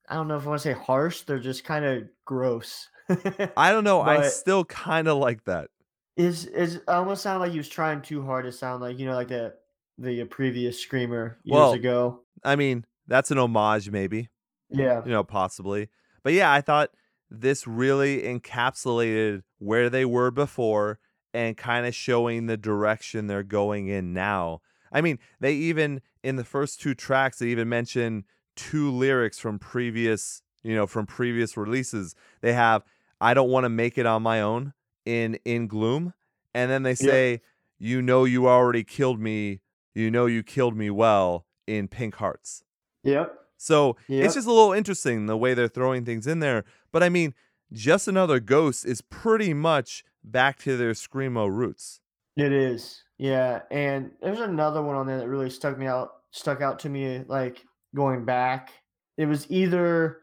I 0.09 0.15
don't 0.17 0.29
know 0.29 0.37
if 0.37 0.45
I 0.45 0.49
want 0.49 0.61
to 0.63 0.69
say 0.69 0.73
harsh. 0.79 1.23
They're 1.23 1.39
just 1.39 1.65
kind 1.65 1.85
of 1.85 2.05
gross. 2.25 2.89
I 3.57 3.73
don't 3.73 3.85
know. 3.85 4.03
I 4.03 4.29
still 4.29 4.65
kind 4.65 5.09
of 5.09 5.19
like 5.19 5.45
that. 5.45 5.71
Is 6.17 6.45
is 6.45 6.77
it 6.77 6.83
almost 6.89 7.23
sounded 7.23 7.41
like 7.41 7.53
he 7.53 7.59
was 7.59 7.69
trying 7.69 8.03
too 8.03 8.23
hard 8.23 8.45
to 8.45 8.53
sound 8.53 8.83
like 8.83 8.99
you 8.99 9.07
know 9.07 9.15
like 9.15 9.29
the 9.29 9.55
the 9.97 10.25
previous 10.25 10.79
screamer 10.79 11.39
years 11.45 11.55
Well, 11.55 11.73
ago. 11.73 12.21
I 12.45 12.57
mean, 12.57 12.85
that's 13.07 13.31
an 13.31 13.39
homage, 13.39 13.91
maybe. 13.91 14.29
Yeah, 14.69 15.03
you 15.05 15.11
know, 15.11 15.25
possibly. 15.25 15.89
But 16.23 16.35
yeah, 16.35 16.53
I 16.53 16.61
thought 16.61 16.91
this 17.31 17.67
really 17.67 18.23
encapsulated 18.23 19.43
where 19.59 19.89
they 19.89 20.05
were 20.05 20.31
before 20.31 20.99
and 21.35 21.57
kind 21.57 21.87
of 21.87 21.95
showing 21.95 22.47
the 22.47 22.57
direction 22.57 23.27
they're 23.27 23.43
going 23.43 23.89
in 23.89 24.13
now. 24.13 24.61
I 24.93 25.01
mean, 25.01 25.19
they 25.41 25.55
even 25.55 26.03
in 26.23 26.37
the 26.37 26.45
first 26.45 26.81
two 26.81 26.95
tracks 26.95 27.39
they 27.39 27.47
even 27.49 27.69
mention 27.69 28.25
two 28.57 28.91
lyrics 28.91 29.39
from 29.39 29.59
previous, 29.59 30.43
you 30.63 30.75
know, 30.75 30.87
from 30.87 31.07
previous 31.07 31.57
releases. 31.57 32.15
They 32.43 32.53
have 32.53 32.83
I 33.21 33.35
don't 33.35 33.51
want 33.51 33.65
to 33.65 33.69
make 33.71 33.97
it 33.99 34.07
on 34.07 34.23
my 34.23 34.41
own 34.41 34.75
in 35.05 35.39
in 35.45 35.67
gloom 35.67 36.13
and 36.55 36.71
then 36.71 36.83
they 36.83 36.95
say 36.95 37.41
you 37.79 38.03
know 38.03 38.25
you 38.25 38.47
already 38.49 38.85
killed 38.85 39.19
me, 39.21 39.61
you 39.95 40.11
know 40.11 40.27
you 40.27 40.43
killed 40.43 40.77
me 40.77 40.91
well 40.91 41.47
in 41.67 41.89
pink 41.89 42.17
hearts. 42.17 42.63
yep, 43.03 43.39
So 43.57 43.97
Yep. 44.09 44.25
it's 44.25 44.35
just 44.35 44.47
a 44.47 44.53
little 44.53 44.73
interesting 44.73 45.27
the 45.27 45.37
way 45.37 45.55
they're 45.55 45.69
throwing 45.69 46.05
things 46.05 46.27
in 46.27 46.41
there. 46.41 46.65
But 46.93 47.03
I 47.03 47.09
mean, 47.09 47.35
just 47.73 48.07
another 48.09 48.41
ghost 48.41 48.85
is 48.85 49.01
pretty 49.01 49.55
much 49.55 50.05
back 50.25 50.59
to 50.61 50.77
their 50.77 50.93
screamo 50.93 51.51
roots. 51.51 52.01
it 52.37 52.53
is. 52.53 53.03
Yeah, 53.19 53.61
and 53.71 54.11
there's 54.21 54.41
another 54.41 54.83
one 54.83 54.97
on 54.97 55.07
there 55.07 55.19
that 55.19 55.29
really 55.29 55.51
stuck 55.51 55.79
me 55.79 55.87
out, 55.87 56.13
stuck 56.31 56.61
out 56.61 56.79
to 56.81 56.89
me 56.89 57.25
like 57.29 57.65
going 57.95 58.25
back. 58.25 58.73
It 59.17 59.27
was 59.27 59.47
either 59.51 60.21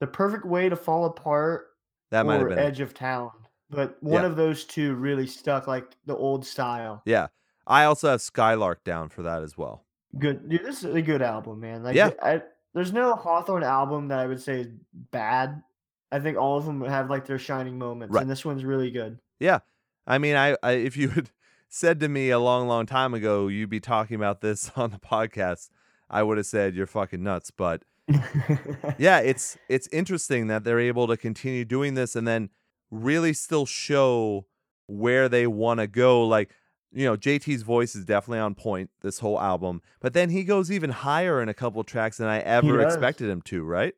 the 0.00 0.06
perfect 0.06 0.44
way 0.44 0.68
to 0.68 0.76
fall 0.76 1.04
apart 1.06 1.68
That 2.10 2.26
might 2.26 2.34
have 2.34 2.42
or 2.42 2.48
been. 2.50 2.58
it. 2.58 2.62
edge 2.62 2.80
of 2.80 2.92
town, 2.92 3.30
but 3.70 3.96
one 4.02 4.22
Yeah. 4.22 4.28
of 4.28 4.36
those 4.36 4.64
two 4.64 4.94
really 4.96 5.26
stuck 5.26 5.66
like 5.66 5.96
the 6.04 6.16
old 6.16 6.44
style. 6.44 7.02
Yeah. 7.06 7.28
I 7.66 7.84
also 7.84 8.10
have 8.10 8.20
Skylark 8.20 8.82
down 8.84 9.08
for 9.08 9.22
that 9.22 9.42
as 9.42 9.56
well. 9.56 9.84
Good, 10.18 10.48
dude. 10.48 10.64
This 10.64 10.82
is 10.84 10.94
a 10.94 11.00
good 11.00 11.22
album, 11.22 11.60
man. 11.60 11.82
Like, 11.84 11.94
Yeah. 11.94 12.10
I, 12.20 12.42
there's 12.74 12.92
no 12.92 13.14
Hawthorne 13.14 13.62
album 13.62 14.08
that 14.08 14.18
I 14.18 14.26
would 14.26 14.42
say 14.42 14.62
is 14.62 14.68
bad. 15.12 15.62
I 16.10 16.18
think 16.18 16.36
all 16.36 16.58
of 16.58 16.66
them 16.66 16.82
have 16.82 17.08
like 17.08 17.24
their 17.24 17.38
shining 17.38 17.78
moments, 17.78 18.12
Right. 18.12 18.22
and 18.22 18.30
this 18.30 18.44
one's 18.44 18.64
really 18.64 18.90
good. 18.90 19.18
Yeah. 19.42 19.58
I 20.06 20.18
mean, 20.18 20.36
I, 20.36 20.56
I 20.62 20.72
if 20.72 20.96
you 20.96 21.10
had 21.10 21.30
said 21.68 22.00
to 22.00 22.08
me 22.08 22.30
a 22.30 22.38
long, 22.38 22.68
long 22.68 22.86
time 22.86 23.12
ago 23.14 23.48
you'd 23.48 23.70
be 23.70 23.80
talking 23.80 24.16
about 24.16 24.40
this 24.40 24.70
on 24.76 24.90
the 24.90 24.98
podcast, 24.98 25.68
I 26.08 26.22
would 26.22 26.38
have 26.38 26.46
said 26.46 26.74
you're 26.74 26.86
fucking 26.86 27.22
nuts. 27.22 27.50
But 27.50 27.82
yeah, 28.98 29.18
it's 29.18 29.58
it's 29.68 29.88
interesting 29.88 30.46
that 30.46 30.64
they're 30.64 30.80
able 30.80 31.06
to 31.08 31.16
continue 31.16 31.64
doing 31.64 31.94
this 31.94 32.16
and 32.16 32.26
then 32.26 32.50
really 32.90 33.32
still 33.32 33.66
show 33.66 34.46
where 34.86 35.28
they 35.28 35.46
want 35.46 35.80
to 35.80 35.86
go. 35.86 36.26
Like 36.26 36.50
you 36.92 37.06
know, 37.06 37.16
JT's 37.16 37.62
voice 37.62 37.94
is 37.94 38.04
definitely 38.04 38.40
on 38.40 38.54
point 38.54 38.90
this 39.00 39.18
whole 39.18 39.40
album, 39.40 39.80
but 40.00 40.12
then 40.12 40.28
he 40.28 40.44
goes 40.44 40.70
even 40.70 40.90
higher 40.90 41.40
in 41.40 41.48
a 41.48 41.54
couple 41.54 41.82
tracks 41.84 42.18
than 42.18 42.28
I 42.28 42.40
ever 42.40 42.82
expected 42.82 43.30
him 43.30 43.40
to, 43.42 43.64
right? 43.64 43.94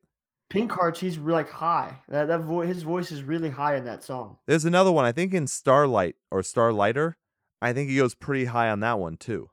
Pink 0.55 0.71
Hearts, 0.71 1.01
he's 1.01 1.19
like 1.19 1.51
high. 1.51 1.97
That 2.09 2.29
that 2.29 2.43
vo- 2.43 2.61
his 2.61 2.85
voice 2.85 3.11
is 3.11 3.25
really 3.25 3.51
high 3.51 3.75
in 3.75 3.85
that 3.87 4.05
song. 4.05 4.37
There's 4.47 4.65
another 4.65 4.93
one, 4.93 5.05
I 5.05 5.11
think 5.11 5.35
in 5.35 5.49
Starlight 5.49 6.15
or 6.31 6.43
Starlighter. 6.43 7.15
I 7.61 7.73
think 7.73 7.91
he 7.91 7.97
goes 7.97 8.15
pretty 8.15 8.45
high 8.45 8.71
on 8.71 8.79
that 8.81 9.01
one 9.01 9.17
too. 9.17 9.51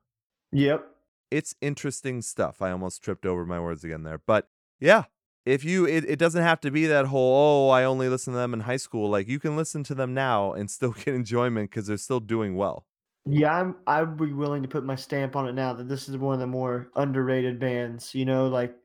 Yep. 0.51 0.85
It's 1.31 1.55
interesting 1.59 2.21
stuff. 2.21 2.61
I 2.61 2.69
almost 2.69 3.01
tripped 3.01 3.25
over 3.25 3.47
my 3.47 3.59
words 3.59 3.83
again 3.83 4.03
there. 4.03 4.19
But 4.19 4.49
yeah, 4.79 5.05
if 5.43 5.63
you 5.63 5.87
it, 5.87 6.05
it 6.07 6.19
doesn't 6.19 6.43
have 6.43 6.61
to 6.61 6.69
be 6.69 6.85
that 6.85 7.07
whole, 7.07 7.69
oh, 7.69 7.71
I 7.71 7.83
only 7.83 8.07
listen 8.07 8.33
to 8.33 8.37
them 8.39 8.53
in 8.53 8.59
high 8.59 8.77
school. 8.77 9.09
Like 9.09 9.27
you 9.27 9.39
can 9.39 9.55
listen 9.55 9.83
to 9.85 9.95
them 9.95 10.13
now 10.13 10.53
and 10.53 10.69
still 10.69 10.91
get 11.03 11.15
enjoyment 11.15 11.71
because 11.71 11.87
they're 11.87 11.97
still 11.97 12.19
doing 12.19 12.55
well. 12.55 12.85
Yeah, 13.25 13.55
I'm 13.55 13.75
I'd 13.87 14.17
be 14.17 14.33
willing 14.33 14.61
to 14.61 14.67
put 14.67 14.83
my 14.83 14.95
stamp 14.95 15.35
on 15.35 15.47
it 15.47 15.53
now 15.53 15.73
that 15.73 15.89
this 15.89 16.09
is 16.09 16.17
one 16.17 16.35
of 16.35 16.39
the 16.39 16.47
more 16.47 16.91
underrated 16.95 17.59
bands. 17.59 18.13
You 18.13 18.25
know, 18.25 18.47
like 18.47 18.75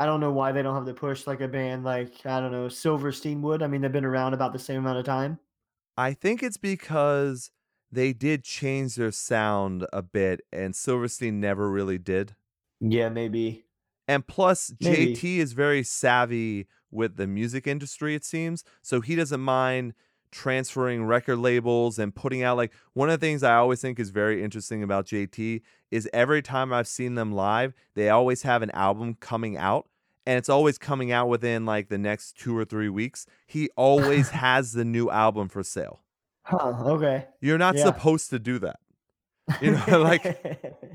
I 0.00 0.06
don't 0.06 0.20
know 0.20 0.32
why 0.32 0.50
they 0.50 0.62
don't 0.62 0.74
have 0.74 0.86
the 0.86 0.94
push 0.94 1.26
like 1.26 1.42
a 1.42 1.48
band 1.48 1.84
like 1.84 2.24
I 2.24 2.40
don't 2.40 2.52
know 2.52 2.68
Silverstein 2.70 3.42
would. 3.42 3.62
I 3.62 3.66
mean, 3.66 3.82
they've 3.82 3.92
been 3.92 4.06
around 4.06 4.32
about 4.32 4.54
the 4.54 4.58
same 4.58 4.78
amount 4.78 4.98
of 4.98 5.04
time. 5.04 5.38
I 5.96 6.14
think 6.14 6.42
it's 6.42 6.56
because 6.56 7.50
they 7.92 8.14
did 8.14 8.42
change 8.42 8.94
their 8.94 9.12
sound 9.12 9.86
a 9.92 10.00
bit 10.00 10.40
and 10.50 10.74
Silverstein 10.74 11.38
never 11.38 11.70
really 11.70 11.98
did. 11.98 12.34
Yeah, 12.80 13.10
maybe. 13.10 13.64
And 14.08 14.26
plus, 14.26 14.72
Maybe. 14.80 15.14
JT 15.14 15.36
is 15.36 15.52
very 15.52 15.82
savvy 15.82 16.66
with 16.90 17.16
the 17.16 17.26
music 17.26 17.66
industry, 17.66 18.14
it 18.14 18.24
seems. 18.24 18.64
So 18.82 19.02
he 19.02 19.14
doesn't 19.14 19.40
mind 19.40 19.94
transferring 20.32 21.04
record 21.04 21.38
labels 21.38 21.98
and 21.98 22.14
putting 22.14 22.42
out 22.42 22.56
like 22.56 22.72
one 22.94 23.10
of 23.10 23.20
the 23.20 23.26
things 23.26 23.42
I 23.42 23.56
always 23.56 23.80
think 23.82 24.00
is 24.00 24.10
very 24.10 24.42
interesting 24.42 24.82
about 24.82 25.06
JT 25.06 25.60
is 25.90 26.08
every 26.12 26.40
time 26.40 26.72
I've 26.72 26.88
seen 26.88 27.16
them 27.16 27.32
live, 27.32 27.74
they 27.94 28.08
always 28.08 28.42
have 28.42 28.62
an 28.62 28.70
album 28.70 29.16
coming 29.20 29.56
out 29.56 29.89
and 30.26 30.36
it's 30.38 30.48
always 30.48 30.78
coming 30.78 31.10
out 31.12 31.28
within 31.28 31.64
like 31.66 31.88
the 31.88 31.98
next 31.98 32.38
2 32.38 32.56
or 32.56 32.64
3 32.64 32.88
weeks. 32.88 33.26
He 33.46 33.68
always 33.76 34.30
has 34.46 34.72
the 34.72 34.84
new 34.84 35.10
album 35.10 35.48
for 35.48 35.62
sale. 35.62 36.00
Huh. 36.42 36.74
Okay. 36.86 37.26
You're 37.40 37.58
not 37.58 37.76
Yeah. 37.76 37.84
supposed 37.84 38.30
to 38.30 38.38
do 38.38 38.58
that. 38.60 38.80
You 39.60 39.72
know, 39.72 40.00
like 40.02 40.24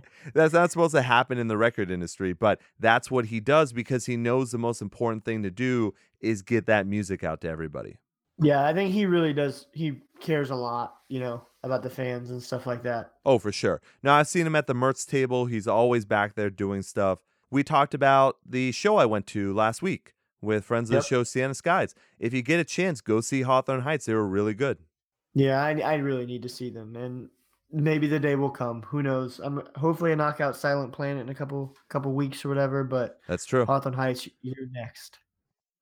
that's 0.33 0.53
not 0.53 0.71
supposed 0.71 0.95
to 0.95 1.01
happen 1.01 1.37
in 1.37 1.47
the 1.47 1.57
record 1.57 1.91
industry, 1.91 2.33
but 2.33 2.59
that's 2.79 3.11
what 3.11 3.25
he 3.25 3.39
does 3.39 3.73
because 3.73 4.05
he 4.05 4.15
knows 4.17 4.51
the 4.51 4.57
most 4.57 4.81
important 4.81 5.25
thing 5.25 5.43
to 5.43 5.51
do 5.51 5.93
is 6.21 6.41
get 6.41 6.65
that 6.67 6.87
music 6.87 7.23
out 7.23 7.41
to 7.41 7.49
everybody. 7.49 7.97
yeah, 8.41 8.65
I 8.65 8.73
think 8.73 8.93
he 8.93 9.05
really 9.05 9.33
does. 9.33 9.67
He 9.73 10.01
cares 10.21 10.49
a 10.49 10.55
lot, 10.55 10.95
you 11.09 11.19
know, 11.19 11.45
about 11.63 11.83
the 11.83 11.89
fans 11.89 12.31
and 12.31 12.41
stuff 12.41 12.65
like 12.65 12.83
that. 12.83 13.11
Oh, 13.25 13.37
for 13.39 13.51
sure. 13.51 13.81
Now, 14.01 14.15
I've 14.15 14.27
seen 14.27 14.47
him 14.47 14.55
at 14.55 14.67
the 14.67 14.73
Mertz 14.73 15.05
table. 15.05 15.45
He's 15.47 15.67
always 15.67 16.05
back 16.05 16.35
there 16.35 16.49
doing 16.49 16.81
stuff. 16.81 17.19
We 17.55 17.63
talked 17.63 17.93
about 17.93 18.35
the 18.45 18.73
show 18.73 18.97
I 18.97 19.05
went 19.05 19.27
to 19.27 19.53
last 19.53 19.81
week 19.81 20.13
with 20.41 20.65
friends 20.65 20.89
of 20.89 20.95
Yep. 20.95 21.03
the 21.03 21.07
show, 21.07 21.23
Sienna 21.23 21.53
Skies. 21.53 21.95
If 22.19 22.33
you 22.33 22.41
get 22.41 22.59
a 22.59 22.65
chance, 22.65 22.99
go 22.99 23.21
see 23.21 23.43
Hawthorne 23.43 23.79
Heights. 23.79 24.05
They 24.05 24.13
were 24.13 24.27
really 24.27 24.53
good. 24.53 24.79
Yeah, 25.33 25.63
I, 25.63 25.71
I 25.79 25.95
really 25.95 26.25
need 26.25 26.41
to 26.43 26.49
see 26.49 26.69
them, 26.69 26.97
and 26.97 27.29
maybe 27.71 28.07
the 28.07 28.19
day 28.19 28.35
will 28.35 28.49
come. 28.49 28.81
Who 28.81 29.01
knows? 29.01 29.39
I'm 29.41 29.63
hopefully 29.77 30.11
a 30.11 30.17
knockout 30.17 30.57
Silent 30.57 30.91
Planet 30.91 31.21
in 31.21 31.29
a 31.29 31.33
couple 31.33 31.73
couple 31.87 32.11
weeks 32.11 32.43
or 32.43 32.49
whatever. 32.49 32.83
But 32.83 33.21
That's 33.25 33.45
true. 33.45 33.65
Hawthorne 33.65 33.93
Heights, 33.93 34.27
you're 34.41 34.67
next. 34.73 35.19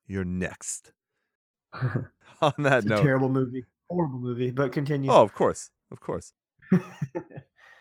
You're 0.05 0.25
next. 0.25 0.91
On 1.73 2.53
that 2.59 2.85
note. 2.85 3.01
terrible 3.01 3.29
movie, 3.29 3.65
horrible 3.89 4.19
movie. 4.19 4.51
But 4.51 4.73
continue. 4.73 5.09
Oh, 5.09 5.23
of 5.23 5.33
course. 5.33 5.71
Of 5.91 5.99
course. 5.99 6.33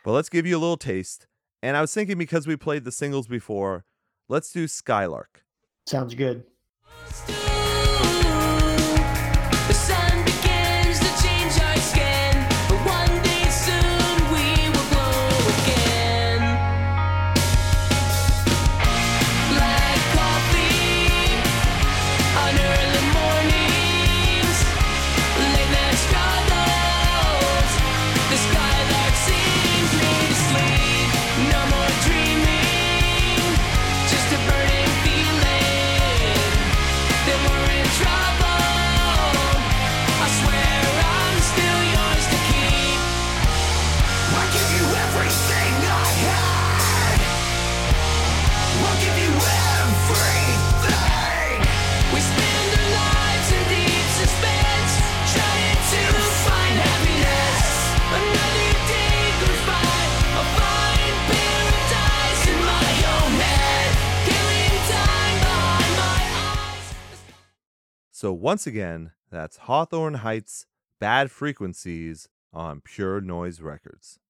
But 0.05 0.13
let's 0.13 0.29
give 0.29 0.47
you 0.47 0.57
a 0.57 0.59
little 0.59 0.77
taste. 0.77 1.29
And 1.63 1.77
I 1.77 1.81
was 1.81 1.95
thinking 1.95 2.19
because 2.19 2.47
we 2.47 2.57
played 2.57 2.85
the 2.85 2.93
singles 2.93 3.29
before, 3.29 3.85
let's 4.29 4.51
do 4.53 4.67
Skylark. 4.67 5.45
Sounds 5.87 6.15
good. 6.15 6.45
So 68.23 68.33
once 68.33 68.69
again, 68.69 69.11
that's 69.33 69.57
Hawthorne 69.57 70.15
Heights 70.15 70.67
Bad 71.01 71.33
Frequencies 71.33 72.29
on 72.53 72.81
Pure 72.81 73.23
Noise 73.23 73.61
Records. 73.61 74.21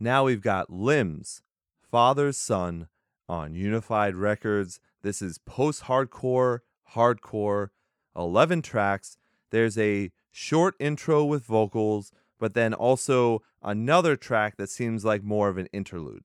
Now 0.00 0.24
we've 0.24 0.40
got 0.40 0.70
Limbs, 0.70 1.42
Father's 1.90 2.38
Son 2.38 2.88
on 3.28 3.54
Unified 3.54 4.14
Records. 4.16 4.80
This 5.02 5.20
is 5.20 5.36
post 5.36 5.82
hardcore, 5.82 6.60
hardcore, 6.94 7.68
11 8.16 8.62
tracks. 8.62 9.18
There's 9.50 9.76
a 9.76 10.10
short 10.30 10.74
intro 10.80 11.22
with 11.22 11.44
vocals, 11.44 12.12
but 12.40 12.54
then 12.54 12.72
also 12.72 13.42
another 13.62 14.16
track 14.16 14.56
that 14.56 14.70
seems 14.70 15.04
like 15.04 15.22
more 15.22 15.50
of 15.50 15.58
an 15.58 15.66
interlude. 15.70 16.24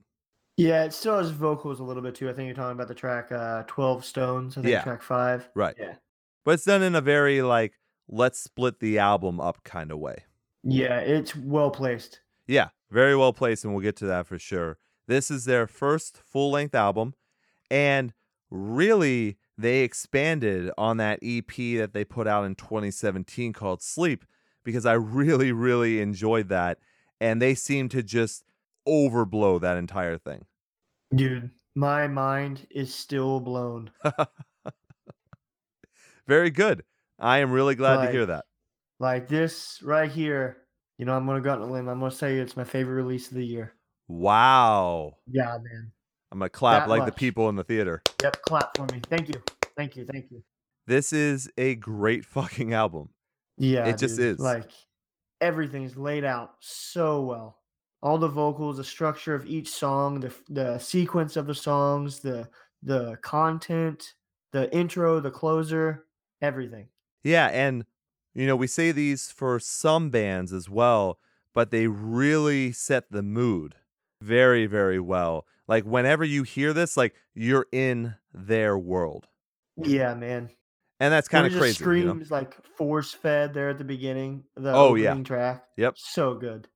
Yeah, 0.55 0.86
it 0.86 0.93
still 0.93 1.17
has 1.17 1.32
vocals 1.32 1.82
a 1.82 1.84
little 1.84 2.01
bit 2.01 2.15
too. 2.15 2.30
I 2.30 2.34
think 2.34 2.45
you're 2.45 2.55
talking 2.55 2.78
about 2.78 2.88
the 2.88 2.95
track 2.95 3.30
uh, 3.34 3.63
"12 3.67 4.05
Stones." 4.05 4.57
I 4.57 4.61
think 4.61 4.72
Yeah. 4.72 4.84
track 4.84 5.01
five. 5.01 5.49
Right. 5.53 5.76
Yeah. 5.78 5.95
But 6.44 6.52
it's 6.52 6.66
done 6.66 6.82
in 6.82 6.96
a 6.96 7.02
very 7.02 7.42
like, 7.42 7.74
let's 8.08 8.40
split 8.40 8.80
the 8.80 9.00
album 9.00 9.40
up 9.40 9.64
kind 9.64 9.92
of 9.92 10.00
way. 10.00 10.24
Yeah, 10.64 11.00
it's 11.00 11.36
well 11.36 11.72
placed. 11.72 12.22
Yeah, 12.48 12.70
very 12.90 13.16
well 13.16 13.34
placed, 13.34 13.64
and 13.64 13.74
we'll 13.74 13.84
get 13.84 13.96
to 13.98 14.06
that 14.08 14.28
for 14.28 14.40
sure. 14.40 14.78
This 15.08 15.32
is 15.32 15.46
their 15.46 15.68
first 15.68 16.18
full 16.18 16.52
length 16.52 16.76
album, 16.76 17.14
and 17.70 18.14
really, 18.50 19.38
they 19.58 19.82
expanded 19.82 20.72
on 20.78 20.98
that 20.98 21.20
EP 21.22 21.54
that 21.78 21.92
they 21.94 22.06
put 22.06 22.28
out 22.28 22.46
in 22.46 22.56
2017 22.56 23.52
called 23.54 23.82
Sleep 23.82 24.26
because 24.64 24.86
I 24.86 24.94
really, 24.94 25.52
really 25.52 26.00
enjoyed 26.00 26.50
that. 26.50 26.78
And 27.20 27.42
they 27.42 27.56
seem 27.56 27.90
to 27.90 28.02
just 28.02 28.46
overblow 28.88 29.60
that 29.60 29.78
entire 29.78 30.18
thing. 30.18 30.46
Dude, 31.14 31.50
my 31.76 32.08
mind 32.08 32.68
is 32.70 32.94
still 32.94 33.40
blown. 33.42 33.92
Very 36.30 36.52
good. 36.52 36.84
I 37.20 37.40
am 37.40 37.52
really 37.52 37.76
glad 37.76 38.06
to 38.06 38.12
hear 38.12 38.28
that. 38.28 38.46
Like 39.00 39.28
this 39.28 39.82
right 39.84 40.10
here. 40.10 40.58
You 40.98 41.06
know, 41.06 41.14
I'm 41.14 41.26
gonna 41.26 41.42
go 41.42 41.52
out 41.52 41.62
on 41.62 41.70
a 41.70 41.72
limb. 41.72 41.90
I'm 41.90 42.00
gonna 42.00 42.12
say 42.12 42.38
it's 42.38 42.56
my 42.56 42.64
favorite 42.64 42.94
release 42.94 43.30
of 43.30 43.34
the 43.34 43.46
year. 43.46 43.74
Wow. 44.08 45.18
Yeah, 45.28 45.58
man. 45.62 45.92
I'm 46.32 46.40
going 46.40 46.50
to 46.50 46.50
clap 46.50 46.84
That 46.84 46.90
like 46.90 47.06
the 47.06 47.12
people 47.12 47.50
in 47.50 47.56
the 47.56 47.64
theater. 47.64 48.02
Yep, 48.22 48.42
clap 48.44 48.78
for 48.78 48.86
me. 48.94 49.02
Thank 49.10 49.30
you. 49.30 49.42
Thank 49.78 49.96
you. 49.96 50.06
Thank 50.06 50.32
you. 50.32 50.44
This 50.88 51.14
is 51.14 51.50
a 51.58 51.76
great 51.76 52.26
fucking 52.36 52.74
album. 52.74 53.10
Yeah, 53.58 53.88
It 53.88 53.98
just 53.98 54.18
dude, 54.18 54.36
is. 54.36 54.40
Like 54.40 54.70
everything's 55.42 55.98
laid 55.98 56.24
out 56.24 56.54
so 56.60 57.22
well. 57.22 57.58
All 58.02 58.18
the 58.18 58.28
vocals, 58.28 58.78
the 58.78 58.84
structure 58.84 59.36
of 59.36 59.46
each 59.46 59.70
song, 59.70 60.22
the 60.22 60.34
the 60.50 60.78
sequence 60.80 61.36
of 61.36 61.48
the 61.48 61.56
songs, 61.56 62.20
the 62.20 62.48
the 62.82 63.18
content, 63.22 64.14
the 64.54 64.74
intro, 64.74 65.20
the 65.20 65.32
closer, 65.32 66.06
everything. 66.42 66.88
Yeah, 67.24 67.48
and 67.48 67.86
you 68.34 68.46
know, 68.48 68.56
we 68.56 68.68
say 68.68 68.92
these 68.92 69.32
for 69.32 69.60
some 69.60 70.10
bands 70.10 70.54
as 70.54 70.70
well, 70.70 71.20
but 71.54 71.72
they 71.72 71.88
really 71.88 72.72
set 72.72 73.12
the 73.12 73.24
mood 73.24 73.76
very, 74.22 74.66
very 74.66 75.00
well. 75.00 75.46
Like 75.68 75.84
whenever 75.84 76.24
you 76.24 76.44
hear 76.44 76.74
this, 76.74 76.96
like 76.96 77.14
you're 77.34 77.68
in 77.72 78.16
their 78.34 78.78
world. 78.78 79.28
Yeah, 79.78 80.14
man. 80.14 80.50
And 81.00 81.14
that's 81.14 81.28
kind 81.30 81.46
of 81.48 81.54
crazy. 81.54 81.84
you 81.84 82.04
know? 82.06 82.12
Screams 82.12 82.32
like 82.32 82.62
force 82.76 83.14
fed 83.14 83.54
there 83.54 83.70
at 83.70 83.78
the 83.78 83.84
beginning. 83.86 84.44
The 84.56 84.74
Oh, 84.74 84.96
yeah. 84.96 85.16
track. 85.24 85.64
Yep. 85.78 85.98
So 85.98 86.36
good. 86.36 86.68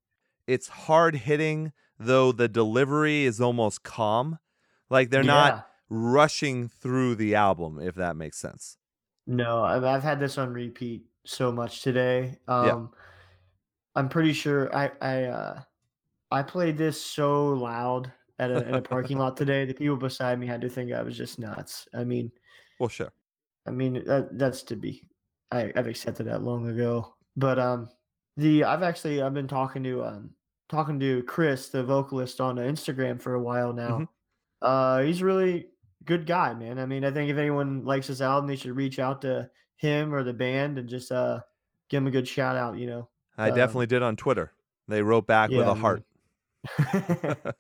it's 0.48 0.68
hard 0.68 1.16
hitting, 1.16 1.72
though 2.00 2.32
the 2.32 2.48
delivery 2.48 3.24
is 3.26 3.40
almost 3.42 3.84
calm. 3.84 4.40
Like 4.90 5.10
they're 5.10 5.22
Yeah. 5.24 5.28
not 5.34 5.68
rushing 5.90 6.68
through 6.70 7.16
the 7.16 7.36
album, 7.36 7.80
if 7.82 7.96
that 7.96 8.16
makes 8.16 8.38
sense. 8.40 8.78
No, 9.26 9.64
I've, 9.64 9.84
I've 9.84 10.04
had 10.04 10.20
this 10.20 10.38
on 10.38 10.54
repeat 10.54 11.06
so 11.26 11.52
much 11.52 11.82
today. 11.82 12.38
Um, 12.48 12.92
I'm 13.96 14.10
pretty 14.10 14.34
sure 14.34 14.76
I 14.76 14.92
I 15.02 15.24
uh, 15.26 15.62
I 16.32 16.44
played 16.44 16.78
this 16.78 17.02
so 17.02 17.50
loud 17.50 18.12
at 18.40 18.52
a, 18.52 18.68
in 18.68 18.76
a 18.76 18.82
parking 18.82 19.18
lot 19.18 19.38
today. 19.38 19.66
The 19.66 19.74
people 19.74 19.96
beside 19.98 20.40
me 20.40 20.48
had 20.48 20.62
to 20.62 20.70
think 20.70 20.92
I 20.92 21.02
was 21.04 21.16
just 21.18 21.40
nuts. 21.40 21.88
I 21.94 22.04
mean, 22.04 22.32
Well, 22.80 22.90
sure. 22.90 23.12
I 23.66 23.72
mean 23.72 24.04
that 24.06 24.38
that's 24.38 24.64
to 24.64 24.76
be. 24.76 25.08
I, 25.52 25.72
I've 25.76 25.88
accepted 25.88 26.26
that 26.28 26.42
long 26.44 26.68
ago. 26.68 27.16
But 27.38 27.60
um, 27.60 27.90
the 28.38 28.64
I've 28.64 28.84
actually 28.84 29.22
I've 29.22 29.34
been 29.34 29.48
talking 29.48 29.84
to 29.84 30.04
um 30.04 30.32
talking 30.70 31.00
to 31.00 31.24
Chris, 31.24 31.70
the 31.70 31.84
vocalist, 31.84 32.42
on 32.42 32.56
Instagram 32.58 33.22
for 33.22 33.36
a 33.36 33.42
while 33.42 33.74
now. 33.74 34.00
Mhm. 34.00 34.08
Uh, 34.62 35.02
he's 35.02 35.22
really 35.22 35.68
good 36.06 36.26
guy, 36.26 36.54
man. 36.54 36.80
I 36.80 36.86
mean, 36.86 37.06
I 37.06 37.12
think 37.12 37.30
if 37.30 37.38
anyone 37.38 37.86
likes 37.86 38.08
this 38.08 38.22
album, 38.22 38.48
they 38.48 38.56
should 38.56 38.76
reach 38.76 39.00
out 39.00 39.22
to 39.22 39.50
him 39.78 40.14
or 40.14 40.24
the 40.24 40.34
band 40.34 40.78
and 40.78 40.90
just 40.90 41.12
uh 41.12 41.42
give 41.90 42.02
him 42.04 42.08
a 42.08 42.12
good 42.12 42.28
shout 42.28 42.56
out. 42.56 42.78
You 42.78 42.88
know. 42.88 43.10
I 43.38 43.50
Um, 43.50 43.56
definitely 43.56 43.88
did 43.88 44.04
on 44.04 44.16
Twitter. 44.16 44.54
They 44.88 45.02
wrote 45.02 45.28
back 45.28 45.50
with 45.50 45.68
a 45.68 45.74
heart. 45.76 46.04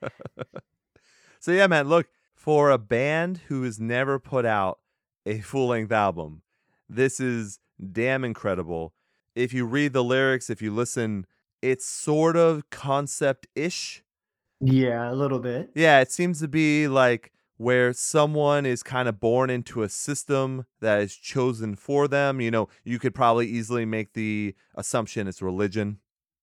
so 1.40 1.52
yeah, 1.52 1.68
man, 1.68 1.88
look, 1.88 2.08
for 2.36 2.70
a 2.70 2.78
band 2.78 3.40
who 3.48 3.64
has 3.64 3.80
never 3.80 4.20
put 4.20 4.46
out 4.46 4.80
a 5.26 5.40
full-length 5.40 5.92
album, 5.92 6.42
this 6.90 7.20
is 7.20 7.60
damn 7.92 8.24
incredible. 8.24 8.94
If 9.36 9.54
you 9.54 9.66
read 9.66 9.94
the 9.94 10.04
lyrics, 10.04 10.50
if 10.50 10.62
you 10.62 10.74
listen, 10.74 11.26
it's 11.62 11.86
sort 11.86 12.38
of 12.38 12.70
concept-ish. 12.70 14.04
yeah, 14.60 15.12
a 15.12 15.16
little 15.16 15.40
bit. 15.40 15.72
Yeah, 15.76 16.02
it 16.02 16.12
seems 16.12 16.40
to 16.42 16.48
be 16.48 16.88
like 16.88 17.32
where 17.64 17.94
someone 17.94 18.66
is 18.66 18.84
kind 18.84 19.08
of 19.08 19.20
born 19.20 19.50
into 19.50 19.84
a 19.84 19.90
system 19.90 20.66
that 20.82 21.00
is 21.02 21.16
chosen 21.16 21.76
for 21.76 22.08
them. 22.08 22.42
You 22.42 22.52
know, 22.52 22.68
you 22.84 23.00
could 23.00 23.16
probably 23.16 23.48
easily 23.48 23.86
make 23.86 24.14
the 24.14 24.56
assumption 24.76 25.28
it's 25.28 25.42
religion, 25.42 26.00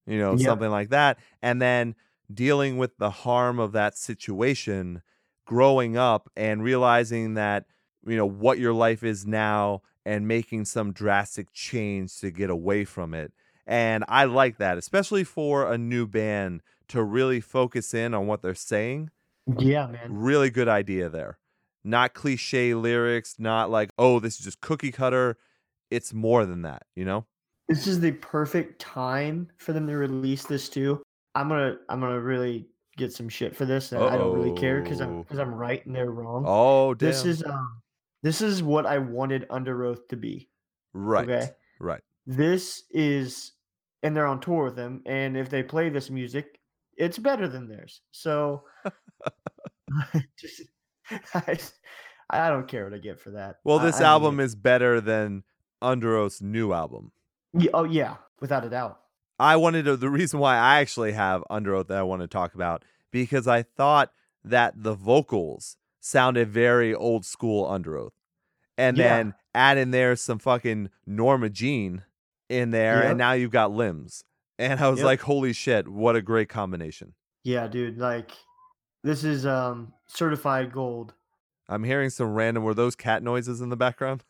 you 0.07 0.17
know, 0.17 0.35
Yep. 0.35 0.47
something 0.47 0.69
like 0.71 0.89
that. 0.89 1.19
And 1.41 1.61
then 1.61 1.95
dealing 2.33 2.77
with 2.77 2.97
the 2.97 3.11
harm 3.11 3.59
of 3.59 3.71
that 3.73 3.95
situation, 3.95 5.03
growing 5.45 5.95
up 5.97 6.29
and 6.35 6.63
realizing 6.63 7.35
that, 7.35 7.65
you 8.05 8.15
know, 8.15 8.25
what 8.25 8.57
your 8.57 8.73
life 8.73 9.03
is 9.03 9.25
now 9.25 9.81
and 10.05 10.27
making 10.27 10.65
some 10.65 10.91
drastic 10.91 11.51
change 11.53 12.17
to 12.19 12.31
get 12.31 12.49
away 12.49 12.83
from 12.83 13.13
it. 13.13 13.31
And 13.67 14.03
I 14.07 14.25
like 14.25 14.57
that, 14.57 14.77
especially 14.77 15.23
for 15.23 15.71
a 15.71 15.77
new 15.77 16.07
band 16.07 16.61
to 16.87 17.03
really 17.03 17.39
focus 17.41 17.93
in 17.93 18.13
on 18.13 18.27
what 18.27 18.41
they're 18.41 18.55
saying 18.55 19.11
Yeah, 19.57 19.87
man. 19.87 20.13
really 20.13 20.49
good 20.49 20.67
idea 20.67 21.09
there. 21.09 21.37
Not 21.83 22.13
cliche 22.13 22.73
lyrics, 22.73 23.35
not 23.39 23.71
like, 23.71 23.91
oh, 23.97 24.19
this 24.19 24.37
is 24.37 24.45
just 24.45 24.61
cookie 24.61 24.91
cutter. 24.91 25.37
It's 25.89 26.13
more 26.13 26.45
than 26.45 26.61
that, 26.61 26.83
you 26.95 27.05
know? 27.05 27.25
This 27.67 27.87
is 27.87 27.99
the 27.99 28.11
perfect 28.11 28.79
time 28.79 29.49
for 29.57 29.73
them 29.73 29.87
to 29.87 29.95
release 29.95 30.45
this 30.45 30.69
too. 30.69 31.01
I'm 31.35 31.47
gonna 31.47 31.77
I'm 31.87 32.01
gonna 32.01 32.19
really 32.19 32.67
get 32.97 33.13
some 33.13 33.29
shit 33.29 33.55
for 33.55 33.65
this, 33.65 33.93
and 33.93 34.03
I 34.03 34.17
don't 34.17 34.37
really 34.37 34.59
care 34.59 34.81
because 34.81 34.99
I'm 34.99 35.21
because 35.21 35.39
I'm 35.39 35.53
right 35.53 35.85
and 35.85 35.95
they're 35.95 36.11
wrong. 36.11 36.43
Oh, 36.45 36.93
damn. 36.93 37.09
this 37.09 37.23
is 37.23 37.43
um 37.43 37.81
this 38.23 38.41
is 38.41 38.61
what 38.61 38.85
I 38.85 38.97
wanted 38.97 39.47
Underoath 39.49 40.07
to 40.09 40.17
be. 40.17 40.49
right. 40.93 41.29
okay. 41.29 41.51
Right. 41.79 42.01
This 42.27 42.83
is 42.91 43.53
and 44.03 44.15
they're 44.15 44.27
on 44.27 44.41
tour 44.41 44.65
with 44.65 44.75
them, 44.75 45.01
and 45.05 45.37
if 45.37 45.49
they 45.49 45.63
play 45.63 45.89
this 45.89 46.09
music, 46.09 46.59
it's 47.01 47.17
better 47.17 47.47
than 47.47 47.67
theirs. 47.67 48.01
So 48.11 48.63
just 50.39 50.61
I, 51.33 51.57
I 52.29 52.49
don't 52.49 52.67
care 52.67 52.85
what 52.85 52.93
I 52.93 52.97
get 52.99 53.19
for 53.19 53.31
that. 53.31 53.57
Well, 53.63 53.79
I- 53.79 53.85
this 53.85 53.99
I 54.01 54.05
album 54.05 54.39
it. 54.39 54.43
is 54.45 54.55
better 54.55 55.01
than 55.01 55.43
Underoath's 55.81 56.41
new 56.41 56.73
album. 56.73 57.11
Yeah, 57.53 57.71
oh 57.73 57.83
yeah, 57.83 58.15
without 58.39 58.63
a 58.65 58.69
doubt. 58.69 58.99
I 59.39 59.55
wanted 59.55 59.85
to, 59.85 59.97
the 59.97 60.09
reason 60.09 60.39
why 60.39 60.55
I 60.55 60.79
actually 60.79 61.13
have 61.13 61.43
Underoath 61.49 61.87
that 61.87 61.97
I 61.97 62.03
want 62.03 62.21
to 62.21 62.27
talk 62.27 62.53
about 62.53 62.83
because 63.11 63.47
I 63.47 63.63
thought 63.63 64.11
that 64.43 64.83
the 64.83 64.93
vocals 64.93 65.77
sounded 65.99 66.49
very 66.49 66.93
old 66.93 67.25
school 67.25 67.65
Underoath. 67.67 68.11
And 68.77 68.97
Yeah. 68.97 69.17
then 69.17 69.33
add 69.53 69.77
in 69.77 69.91
there 69.91 70.15
some 70.15 70.39
fucking 70.39 70.89
Norma 71.05 71.49
Jean 71.49 72.03
in 72.49 72.71
there, 72.71 73.01
and 73.01 73.17
now 73.17 73.33
you've 73.33 73.51
got 73.51 73.71
limbs. 73.71 74.23
And 74.61 74.79
I 74.79 74.89
was 74.89 74.99
Yep. 74.99 75.05
like, 75.05 75.21
holy 75.21 75.53
shit, 75.53 75.87
what 75.87 76.15
a 76.15 76.21
great 76.21 76.47
combination. 76.49 77.13
Yeah, 77.43 77.67
dude, 77.67 77.97
like 77.97 78.31
this 79.03 79.23
is 79.23 79.45
um 79.45 79.93
certified 80.07 80.71
gold. 80.71 81.13
I'm 81.67 81.83
hearing 81.83 82.09
some 82.11 82.33
random, 82.33 82.63
were 82.63 82.73
those 82.75 82.95
cat 82.95 83.23
noises 83.23 83.61
in 83.61 83.69
the 83.69 83.75
background? 83.77 84.23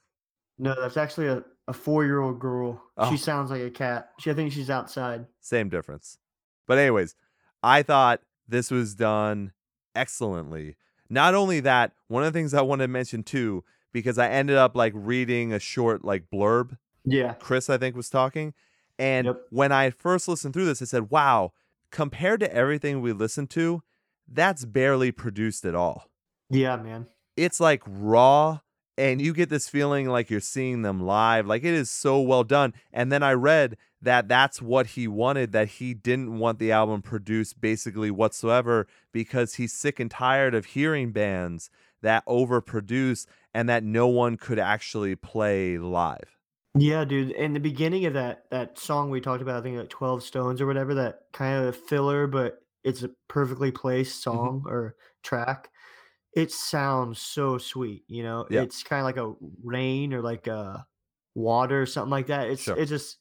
No, 0.57 0.73
that's 0.79 0.95
actually 0.95 1.27
a, 1.27 1.43
a 1.67 1.73
four 1.73 2.05
year 2.05 2.21
old 2.21 2.39
girl. 2.39 2.81
Oh. 2.97 3.09
She 3.11 3.17
sounds 3.17 3.49
like 3.51 3.61
a 3.61 3.69
cat. 3.71 4.11
She 4.19 4.31
I 4.31 4.33
think 4.33 4.53
she's 4.53 4.69
outside. 4.69 5.25
Same 5.41 5.67
difference. 5.69 6.17
But, 6.67 6.77
anyways, 6.77 7.15
I 7.63 7.83
thought 7.83 8.21
this 8.47 8.71
was 8.71 8.95
done 8.95 9.51
excellently. 9.95 10.75
Not 11.09 11.33
only 11.35 11.59
that, 11.61 11.91
one 12.07 12.23
of 12.23 12.31
the 12.31 12.37
things 12.39 12.53
I 12.53 12.61
wanted 12.61 12.83
to 12.85 12.87
mention 12.87 13.23
too, 13.23 13.63
because 13.91 14.17
I 14.17 14.29
ended 14.29 14.55
up 14.55 14.75
like 14.75 14.93
reading 14.95 15.51
a 15.51 15.59
short 15.59 16.05
like 16.05 16.29
blurb 16.33 16.77
Yeah. 17.03 17.33
Chris, 17.33 17.69
I 17.69 17.77
think, 17.77 17.95
was 17.95 18.09
talking. 18.09 18.53
And 19.01 19.25
Yep. 19.25 19.41
when 19.49 19.71
I 19.71 19.89
first 19.89 20.27
listened 20.27 20.53
through 20.53 20.65
this, 20.65 20.79
I 20.79 20.85
said, 20.85 21.09
wow, 21.09 21.53
compared 21.89 22.39
to 22.41 22.53
everything 22.53 23.01
we 23.01 23.13
listened 23.13 23.49
to, 23.51 23.81
that's 24.27 24.63
barely 24.63 25.11
produced 25.11 25.65
at 25.65 25.73
all. 25.73 26.05
Yeah, 26.51 26.75
man. 26.75 27.07
It's 27.35 27.59
like 27.59 27.81
raw, 27.87 28.59
and 28.99 29.19
you 29.19 29.33
get 29.33 29.49
this 29.49 29.67
feeling 29.67 30.07
like 30.07 30.29
you're 30.29 30.39
seeing 30.39 30.83
them 30.83 31.01
live. 31.01 31.47
Like 31.47 31.63
it 31.63 31.73
is 31.73 31.89
so 31.89 32.21
well 32.21 32.43
done. 32.43 32.75
And 32.93 33.11
then 33.11 33.23
I 33.23 33.33
read 33.33 33.75
that 34.03 34.27
that's 34.27 34.61
what 34.61 34.87
he 34.87 35.07
wanted, 35.07 35.51
that 35.53 35.67
he 35.67 35.95
didn't 35.95 36.37
want 36.37 36.59
the 36.59 36.71
album 36.71 37.01
produced 37.01 37.59
basically 37.59 38.11
whatsoever 38.11 38.85
because 39.11 39.55
he's 39.55 39.73
sick 39.73 39.99
and 39.99 40.11
tired 40.11 40.53
of 40.53 40.65
hearing 40.65 41.11
bands 41.11 41.71
that 42.03 42.23
overproduce 42.27 43.25
and 43.51 43.67
that 43.67 43.83
no 43.83 44.07
one 44.07 44.37
could 44.37 44.59
actually 44.59 45.15
play 45.15 45.79
live. 45.79 46.37
Yeah, 46.77 47.03
dude. 47.03 47.31
In 47.31 47.53
the 47.53 47.59
beginning 47.59 48.05
of 48.05 48.13
that 48.13 48.49
that 48.49 48.77
song 48.79 49.09
we 49.09 49.19
talked 49.19 49.41
about, 49.41 49.57
I 49.59 49.61
think 49.61 49.77
like 49.77 49.89
Twelve 49.89 50.23
Stones 50.23 50.61
or 50.61 50.65
whatever, 50.65 50.93
that 50.95 51.23
kind 51.33 51.65
of 51.65 51.75
filler, 51.75 52.27
but 52.27 52.63
it's 52.83 53.03
a 53.03 53.09
perfectly 53.27 53.71
placed 53.71 54.25
Mm-hmm. 54.25 54.37
song 54.37 54.63
or 54.67 54.95
track. 55.23 55.69
It 56.35 56.51
sounds 56.51 57.19
so 57.19 57.57
sweet, 57.57 58.05
you 58.07 58.23
know. 58.23 58.47
Yeah. 58.49 58.61
It's 58.61 58.83
kind 58.83 59.01
of 59.01 59.05
like 59.05 59.17
a 59.17 59.35
rain 59.63 60.13
or 60.13 60.21
like 60.21 60.47
a 60.47 60.87
water 61.35 61.81
or 61.81 61.85
something 61.85 62.11
like 62.11 62.27
that. 62.27 62.49
It's 62.49 62.61
Sure. 62.63 62.77
it 62.77 62.85
just 62.85 63.17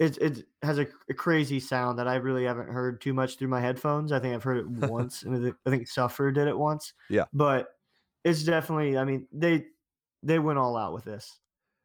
it 0.00 0.18
it 0.18 0.46
has 0.62 0.78
a, 0.78 0.88
a 1.10 1.14
crazy 1.14 1.60
sound 1.60 1.98
that 2.00 2.08
I 2.08 2.16
really 2.16 2.44
haven't 2.44 2.68
heard 2.70 3.00
too 3.00 3.14
much 3.14 3.38
through 3.38 3.48
my 3.48 3.60
headphones. 3.60 4.12
I 4.12 4.18
think 4.20 4.34
I've 4.34 4.42
heard 4.44 4.58
it 4.58 4.68
once, 4.90 5.22
and 5.22 5.54
I 5.66 5.70
think 5.70 5.88
Suffer 5.88 6.32
did 6.32 6.48
it 6.48 6.58
once. 6.58 6.92
Yeah. 7.10 7.26
but 7.32 7.68
it's 8.24 8.44
definitely. 8.44 8.98
I 8.98 9.04
mean, 9.04 9.28
they 9.32 9.66
they 10.24 10.38
went 10.40 10.58
all 10.58 10.76
out 10.76 10.92
with 10.94 11.04
this. 11.04 11.38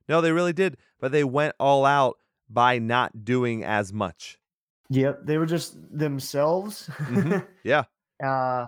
No, 0.10 0.20
they 0.22 0.32
really 0.32 0.53
did, 0.53 0.76
but 0.99 1.12
they 1.12 1.24
went 1.24 1.55
all 1.60 1.86
out 1.86 2.18
by 2.49 2.80
not 2.80 3.24
doing 3.24 3.64
as 3.64 3.93
much. 3.93 4.39
Yep, 4.89 5.20
they 5.26 5.38
were 5.38 5.45
just 5.45 5.78
themselves. 5.95 6.89
Mhm. 6.97 7.45
Yeah. 7.64 7.84
uh, 8.24 8.66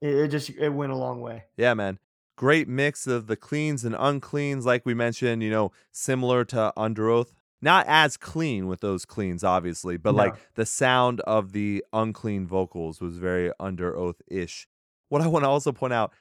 it, 0.00 0.14
it 0.14 0.28
just 0.28 0.48
it 0.50 0.70
went 0.70 0.92
a 0.92 0.96
long 0.96 1.20
way. 1.20 1.44
Yeah, 1.56 1.74
man. 1.74 1.98
Great 2.36 2.68
mix 2.68 3.06
of 3.06 3.26
the 3.26 3.36
cleans 3.36 3.84
and 3.84 3.94
uncleans, 3.98 4.64
like 4.64 4.86
we 4.86 4.94
mentioned, 4.94 5.42
you 5.42 5.50
know, 5.50 5.72
similar 5.92 6.44
to 6.46 6.72
Underoath. 6.76 7.32
Not 7.60 7.84
as 7.88 8.16
clean 8.16 8.68
with 8.68 8.80
those 8.80 9.04
cleans, 9.04 9.42
obviously, 9.42 9.96
but 9.96 10.12
No. 10.12 10.18
like 10.18 10.34
the 10.54 10.64
sound 10.64 11.20
of 11.22 11.50
the 11.52 11.84
unclean 11.92 12.46
vocals 12.46 13.00
was 13.00 13.18
very 13.18 13.50
Underoath 13.60 14.20
ish. 14.28 14.68
What 15.08 15.20
I 15.20 15.26
want 15.26 15.44
to 15.44 15.48
also 15.48 15.72
point 15.72 15.92
out 15.92 16.12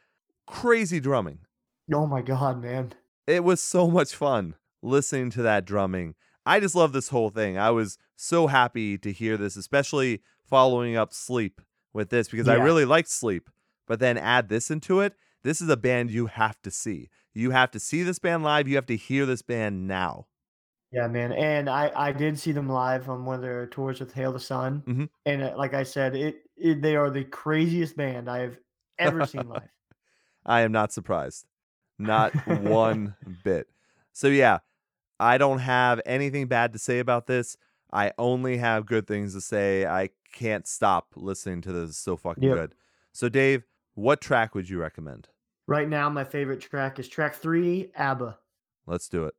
crazy 0.48 1.00
drumming. 1.00 1.40
Oh 1.94 2.08
my 2.08 2.22
god, 2.24 2.62
man! 2.62 2.94
It 3.28 3.44
was 3.44 3.62
so 3.62 3.90
much 3.90 4.16
fun 4.16 4.56
listening 4.82 5.30
to 5.32 5.42
that 5.44 5.66
drumming. 5.66 6.16
I 6.46 6.60
just 6.62 6.76
love 6.76 6.94
this 6.94 7.10
whole 7.10 7.30
thing. 7.30 7.58
I 7.58 7.72
was 7.72 7.98
so 8.16 8.48
happy 8.48 8.98
to 9.00 9.12
hear 9.12 9.36
this, 9.36 9.58
especially 9.58 10.22
following 10.50 10.96
up 10.96 11.14
Sleep 11.14 11.62
with 11.94 12.10
this 12.10 12.30
because 12.30 12.48
I 12.48 12.56
really 12.56 12.86
liked 12.86 13.10
Sleep. 13.10 13.50
But 13.86 14.00
then 14.00 14.18
add 14.18 14.48
this 14.50 14.72
into 14.72 15.02
it. 15.02 15.14
This 15.44 15.62
is 15.62 15.70
a 15.70 15.78
band 15.78 16.10
you 16.12 16.28
have 16.28 16.62
to 16.62 16.72
see. 16.72 17.10
You 17.34 17.52
have 17.52 17.72
to 17.72 17.80
see 17.80 18.04
this 18.04 18.20
band 18.20 18.44
live. 18.44 18.68
You 18.68 18.76
have 18.76 18.86
to 18.88 18.96
hear 18.98 19.26
this 19.26 19.42
band 19.42 19.88
now. 19.88 20.28
Yeah, 20.92 21.08
man. 21.08 21.34
And 21.34 21.70
I 21.70 21.92
I 21.96 22.12
did 22.14 22.40
see 22.40 22.54
them 22.54 22.70
live 22.70 23.10
on 23.10 23.26
one 23.26 23.36
of 23.36 23.42
their 23.42 23.68
tours 23.68 24.00
with 24.00 24.14
Hail 24.14 24.32
the 24.32 24.40
Sun, 24.40 24.84
Mhm. 24.88 25.10
and 25.26 25.44
uh, 25.44 25.54
like 25.58 25.74
I 25.74 25.84
said, 25.84 26.16
it, 26.16 26.44
it 26.56 26.82
they 26.82 26.96
are 26.96 27.10
the 27.10 27.26
craziest 27.26 27.98
band 27.98 28.30
I 28.30 28.40
have 28.40 28.58
ever 28.98 29.26
seen 29.26 29.48
live. 29.50 29.70
I 30.46 30.62
am 30.62 30.72
not 30.72 30.94
surprised. 30.94 31.46
Not 32.00 32.34
one 32.46 33.16
bit. 33.44 33.68
So, 34.14 34.28
yeah, 34.28 34.60
I 35.20 35.38
don't 35.38 35.60
have 35.60 36.02
anything 36.06 36.48
bad 36.48 36.74
to 36.74 36.80
say 36.80 37.00
about 37.00 37.28
this. 37.28 37.58
I 37.92 38.12
only 38.18 38.58
have 38.58 38.86
good 38.86 39.08
things 39.08 39.34
to 39.34 39.42
say. 39.42 39.86
I 39.86 40.10
can't 40.34 40.68
stop 40.68 41.08
listening 41.16 41.62
to 41.62 41.72
this. 41.72 41.90
It's 41.92 41.98
so 41.98 42.18
fucking 42.18 42.44
Yep. 42.44 42.56
good. 42.56 42.76
So 43.14 43.30
Dave, 43.30 43.64
what 43.96 44.22
track 44.22 44.54
would 44.54 44.70
you 44.70 44.80
recommend? 44.80 45.30
Right 45.68 45.90
now, 45.90 46.10
my 46.10 46.24
favorite 46.24 46.60
track 46.62 47.00
is 47.00 47.08
track 47.08 47.36
three, 47.36 47.92
ABBA. 47.96 48.38
Let's 48.86 49.10
do 49.10 49.26
it. 49.26 49.36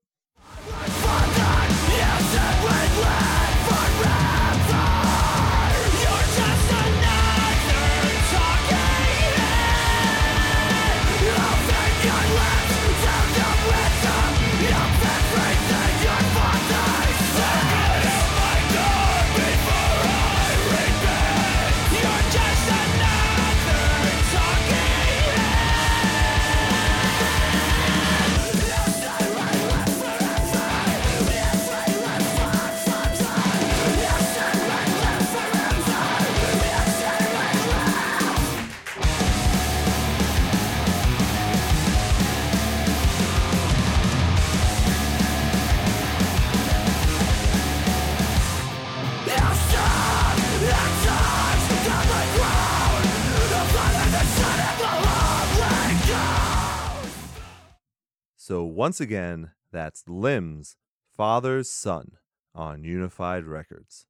So 58.49 58.65
once 58.65 58.99
again, 58.99 59.51
that's 59.73 60.09
Limbs, 60.09 60.79
Father's 61.19 61.71
Son 61.71 62.13
on 62.55 62.83
Unified 62.83 63.45
Records. 63.45 64.07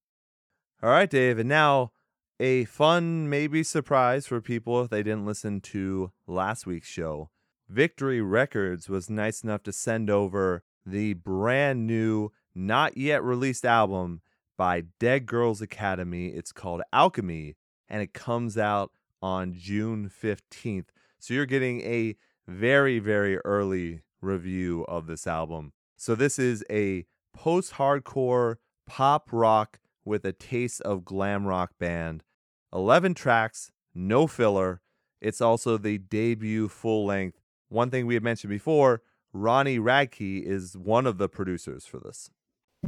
All 0.80 0.90
right, 0.90 1.10
Dave, 1.10 1.40
and 1.40 1.48
now 1.48 1.90
a 2.38 2.64
fun, 2.66 3.28
maybe 3.28 3.64
surprise 3.64 4.28
for 4.28 4.40
people 4.40 4.80
if 4.80 4.90
they 4.90 5.02
didn't 5.02 5.26
listen 5.26 5.60
to 5.62 6.12
last 6.28 6.68
week's 6.68 6.86
show. 6.86 7.30
Victory 7.68 8.20
Records 8.20 8.88
was 8.88 9.10
nice 9.10 9.42
enough 9.42 9.64
to 9.64 9.72
send 9.72 10.08
over 10.08 10.62
the 10.86 11.14
brand 11.14 11.88
new, 11.88 12.30
not 12.54 12.96
yet 12.96 13.24
released 13.24 13.66
album 13.66 14.20
by 14.56 14.84
Dead 15.00 15.26
Girls 15.26 15.60
Academy. 15.60 16.28
It's 16.28 16.52
called 16.52 16.82
Alchemy, 16.92 17.56
and 17.88 18.02
it 18.02 18.14
comes 18.14 18.56
out 18.56 18.92
on 19.20 19.52
June 19.52 20.08
15th. 20.08 20.90
So 21.18 21.34
you're 21.34 21.44
getting 21.44 21.80
a 21.80 22.14
very, 22.46 23.00
very 23.00 23.38
early 23.38 24.02
review 24.20 24.84
of 24.88 25.06
this 25.06 25.26
album. 25.26 25.72
So 25.96 26.14
this 26.14 26.38
is 26.38 26.64
a 26.70 27.06
post 27.34 27.74
hardcore 27.74 28.56
pop 28.86 29.28
rock 29.32 29.80
with 30.04 30.24
a 30.24 30.32
taste 30.32 30.80
of 30.82 31.04
glam 31.04 31.46
rock 31.46 31.72
band. 31.78 32.24
11 32.72 33.14
tracks, 33.14 33.70
no 33.94 34.26
filler. 34.26 34.80
It's 35.20 35.40
also 35.40 35.78
the 35.78 35.98
debut 35.98 36.68
full 36.68 37.06
length. 37.06 37.40
One 37.68 37.90
thing 37.90 38.06
we 38.06 38.14
had 38.14 38.22
mentioned 38.22 38.50
before 38.50 39.02
Ronnie 39.32 39.78
Radke 39.78 40.42
is 40.42 40.76
one 40.76 41.06
of 41.06 41.18
the 41.18 41.28
producers 41.28 41.86
for 41.86 41.98
this. 41.98 42.30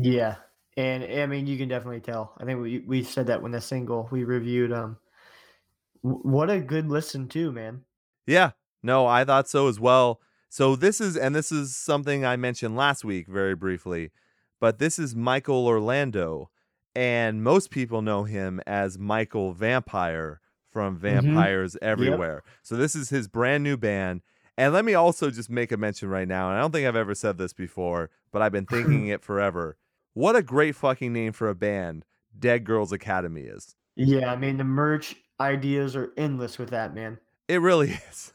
Yeah, 0.00 0.36
and 0.76 1.04
I 1.04 1.26
mean 1.26 1.46
you 1.46 1.58
can 1.58 1.68
definitely 1.68 2.00
tell. 2.00 2.34
I 2.38 2.44
think 2.44 2.60
we 2.60 2.80
we 2.80 3.02
said 3.02 3.26
that 3.26 3.42
when 3.42 3.52
the 3.52 3.60
single 3.60 4.08
we 4.10 4.24
reviewed. 4.24 4.72
Um, 4.72 4.98
w- 6.02 6.22
what 6.22 6.50
a 6.50 6.60
good 6.60 6.88
listen 6.88 7.28
too, 7.28 7.52
man. 7.52 7.84
Yeah, 8.26 8.52
no, 8.82 9.06
I 9.06 9.24
thought 9.24 9.48
so 9.48 9.68
as 9.68 9.80
well. 9.80 10.20
So 10.50 10.74
this 10.74 11.00
is, 11.00 11.16
and 11.16 11.32
this 11.32 11.52
is 11.52 11.76
something 11.76 12.24
I 12.24 12.34
mentioned 12.34 12.76
last 12.76 13.04
week 13.04 13.28
very 13.28 13.54
briefly, 13.54 14.10
but 14.58 14.80
this 14.80 14.98
is 14.98 15.14
Michael 15.14 15.64
Orlando, 15.64 16.50
and 16.92 17.44
most 17.44 17.70
people 17.70 18.02
know 18.02 18.24
him 18.24 18.60
as 18.66 18.98
Michael 18.98 19.52
Vampire 19.52 20.40
from 20.68 20.96
mm-hmm. 20.96 21.02
Vampires 21.02 21.76
Everywhere. 21.80 22.42
So 22.64 22.74
this 22.74 22.96
is 22.96 23.10
his 23.10 23.28
brand 23.28 23.62
new 23.62 23.76
band. 23.76 24.22
And 24.58 24.74
let 24.74 24.84
me 24.84 24.94
also 24.94 25.30
just 25.30 25.50
make 25.50 25.70
a 25.70 25.76
mention 25.76 26.08
right 26.08 26.26
now, 26.26 26.48
and 26.48 26.58
I 26.58 26.60
don't 26.60 26.72
think 26.72 26.86
I've 26.86 26.96
ever 26.96 27.14
said 27.14 27.38
this 27.38 27.52
before, 27.52 28.10
but 28.32 28.42
I've 28.42 28.52
been 28.52 28.66
thinking 28.66 29.06
it 29.06 29.22
forever. 29.22 29.76
What 30.14 30.34
a 30.34 30.42
great 30.42 30.74
fucking 30.74 31.12
name 31.12 31.32
for 31.32 31.48
a 31.48 31.54
band 31.54 32.04
Dead 32.36 32.64
Girls 32.64 32.90
Academy 32.90 33.42
is. 33.42 33.76
Yeah, 33.94 34.32
I 34.32 34.36
mean 34.36 34.56
the 34.56 34.64
merch 34.64 35.14
ideas 35.38 35.94
are 35.94 36.10
endless 36.16 36.58
with 36.58 36.70
that 36.70 36.92
man. 36.92 37.18
It 37.46 37.60
really 37.60 37.90
is. 38.10 38.32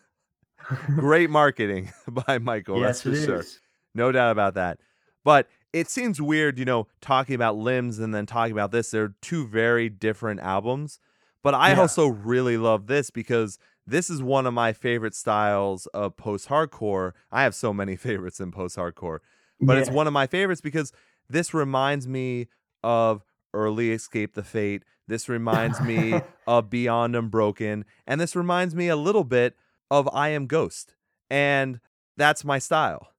Great 0.95 1.29
marketing 1.29 1.91
by 2.07 2.37
Michael, 2.39 2.79
yes, 2.79 3.01
that's 3.03 3.19
for 3.19 3.25
sure. 3.25 3.39
is. 3.39 3.59
No 3.93 4.11
doubt 4.11 4.31
about 4.31 4.53
that. 4.55 4.79
But 5.23 5.47
it 5.73 5.89
seems 5.89 6.21
weird, 6.21 6.59
you 6.59 6.65
know, 6.65 6.87
talking 7.01 7.35
about 7.35 7.57
limbs 7.57 7.99
and 7.99 8.13
then 8.13 8.25
talking 8.25 8.51
about 8.53 8.71
this. 8.71 8.91
They're 8.91 9.13
two 9.21 9.47
very 9.47 9.89
different 9.89 10.39
albums. 10.41 10.99
But 11.43 11.53
I 11.53 11.71
Yeah. 11.73 11.79
also 11.81 12.07
really 12.07 12.57
love 12.57 12.87
this 12.87 13.09
because 13.09 13.57
this 13.85 14.09
is 14.09 14.21
one 14.21 14.45
of 14.47 14.53
my 14.53 14.73
favorite 14.73 15.13
styles 15.15 15.85
of 15.87 16.17
post 16.17 16.47
hardcore. 16.49 17.11
I 17.31 17.43
have 17.43 17.53
so 17.55 17.73
many 17.73 17.95
favorites 18.07 18.39
in 18.39 18.51
post 18.51 18.77
hardcore, 18.77 19.19
but 19.61 19.77
it's 19.77 19.89
one 19.89 20.07
of 20.07 20.13
my 20.13 20.27
favorites 20.27 20.61
because 20.61 20.91
this 21.29 21.53
reminds 21.53 22.07
me 22.07 22.47
of 22.83 23.23
early 23.53 23.91
Escape 23.91 24.33
the 24.33 24.43
Fate. 24.43 24.83
This 25.07 25.29
reminds 25.29 25.79
me 25.81 26.19
of 26.47 26.69
Beyond 26.69 27.15
Unbroken. 27.15 27.85
And 28.07 28.19
this 28.19 28.35
reminds 28.35 28.73
me 28.75 28.87
a 28.89 28.95
little 28.95 29.23
bit 29.23 29.55
of 29.91 30.09
I 30.13 30.29
Am 30.29 30.47
Ghost. 30.47 30.95
And 31.29 31.79
that's 32.17 32.43
my 32.45 32.59
style. 32.59 33.09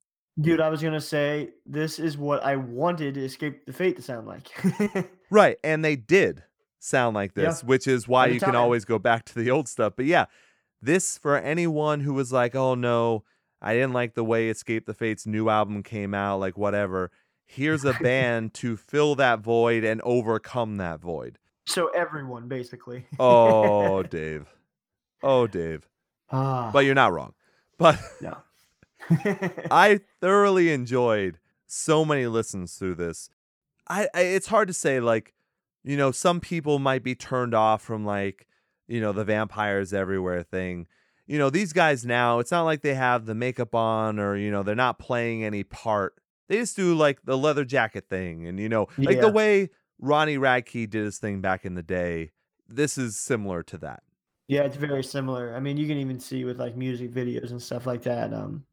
Dude, 0.40 0.60
I 0.60 0.68
was 0.68 0.82
gonna 0.82 1.00
say 1.00 1.50
this 1.64 1.98
is 1.98 2.18
what 2.18 2.44
I 2.44 2.56
wanted 2.56 3.16
Escape 3.16 3.64
the 3.66 3.72
Fate 3.72 3.96
to 3.96 4.02
sound 4.02 4.26
like. 4.26 5.10
Right. 5.30 5.56
And 5.64 5.84
they 5.84 5.96
did 5.96 6.44
sound 6.78 7.14
like 7.16 7.32
Yeah. 7.34 7.46
this, 7.46 7.64
which 7.64 7.88
is 7.88 8.06
why 8.06 8.26
you 8.26 8.38
can 8.38 8.54
always 8.54 8.84
go 8.84 8.98
back 8.98 9.24
to 9.24 9.34
the 9.34 9.50
old 9.50 9.66
stuff. 9.66 9.94
But 9.96 10.04
yeah, 10.04 10.26
this 10.80 11.18
for 11.18 11.36
anyone 11.36 12.00
who 12.00 12.14
was 12.14 12.32
like, 12.32 12.54
oh 12.54 12.74
no, 12.76 13.24
I 13.60 13.74
didn't 13.74 13.92
like 13.94 14.14
the 14.14 14.22
way 14.22 14.48
Escape 14.50 14.86
the 14.86 14.94
Fate's 14.94 15.26
new 15.26 15.48
album 15.48 15.82
came 15.82 16.14
out, 16.14 16.38
like 16.38 16.56
whatever. 16.56 17.10
Here's 17.44 17.84
a 17.84 17.92
band 18.00 18.54
to 18.54 18.76
fill 18.76 19.14
that 19.16 19.40
void 19.40 19.82
and 19.82 20.00
overcome 20.02 20.76
that 20.76 21.00
void. 21.00 21.38
so 21.66 21.88
everyone 21.88 22.46
basically. 22.46 23.06
Oh, 23.18 24.02
Dave. 24.18 24.46
Oh, 25.24 25.46
Dave. 25.48 25.88
Ah, 26.30 26.70
But 26.72 26.84
you're 26.84 26.94
not 26.94 27.12
wrong. 27.12 27.34
But 27.78 27.98
no. 28.20 28.38
I 29.70 30.00
thoroughly 30.20 30.72
enjoyed 30.72 31.38
so 31.66 32.04
many 32.04 32.26
listens 32.26 32.74
through 32.74 32.96
this. 32.96 33.28
I, 33.88 34.08
I 34.14 34.20
it's 34.22 34.48
hard 34.48 34.68
to 34.68 34.74
say 34.74 35.00
like, 35.00 35.34
you 35.84 35.96
know, 35.96 36.10
some 36.10 36.40
people 36.40 36.78
might 36.78 37.02
be 37.02 37.14
turned 37.14 37.54
off 37.54 37.82
from 37.82 38.04
like, 38.04 38.46
you 38.88 39.00
know, 39.00 39.12
the 39.12 39.24
vampires 39.24 39.92
everywhere 39.92 40.42
thing. 40.42 40.86
You 41.26 41.38
know, 41.38 41.50
these 41.50 41.72
guys 41.72 42.04
now, 42.04 42.38
it's 42.38 42.50
not 42.50 42.62
like 42.62 42.82
they 42.82 42.94
have 42.94 43.26
the 43.26 43.34
makeup 43.34 43.74
on 43.74 44.18
or, 44.18 44.36
you 44.36 44.50
know, 44.50 44.62
they're 44.62 44.74
not 44.74 44.98
playing 44.98 45.44
any 45.44 45.64
part. 45.64 46.14
They 46.48 46.56
just 46.56 46.76
do 46.76 46.94
like 46.94 47.22
the 47.24 47.36
leather 47.36 47.64
jacket 47.64 48.08
thing 48.08 48.46
and 48.46 48.58
you 48.58 48.68
know, 48.68 48.86
like 48.98 49.20
the 49.20 49.30
way 49.30 49.70
Ronnie 49.98 50.38
Radke 50.38 50.88
did 50.88 51.04
his 51.04 51.18
thing 51.18 51.40
back 51.40 51.64
in 51.64 51.74
the 51.74 51.82
day. 51.82 52.30
This 52.68 52.98
is 52.98 53.16
similar 53.16 53.62
to 53.64 53.78
that. 53.78 54.02
Yeah, 54.48 54.62
it's 54.62 54.76
very 54.76 55.02
similar. 55.02 55.54
I 55.54 55.60
mean, 55.60 55.76
you 55.76 55.86
can 55.88 55.98
even 55.98 56.20
see 56.20 56.44
with 56.44 56.58
like 56.58 56.76
music 56.76 57.10
videos 57.12 57.50
and 57.50 57.60
stuff 57.60 57.86
like 57.86 58.02
that. 58.02 58.32
Um, 58.32 58.64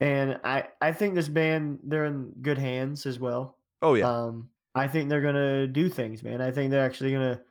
and 0.00 0.40
I 0.44 0.68
I 0.80 0.92
think 0.92 1.14
this 1.14 1.28
band 1.28 1.80
they're 1.84 2.06
in 2.06 2.32
good 2.42 2.58
hands 2.58 3.04
as 3.06 3.18
well. 3.18 3.58
Oh 3.82 3.94
yeah. 3.94 4.08
Um, 4.08 4.50
I 4.74 4.88
think 4.88 5.08
they're 5.08 5.20
gonna 5.22 5.66
do 5.66 5.88
things, 5.88 6.22
man. 6.22 6.40
I 6.40 6.50
think 6.50 6.70
they're 6.70 6.84
actually 6.84 7.12
gonna 7.12 7.42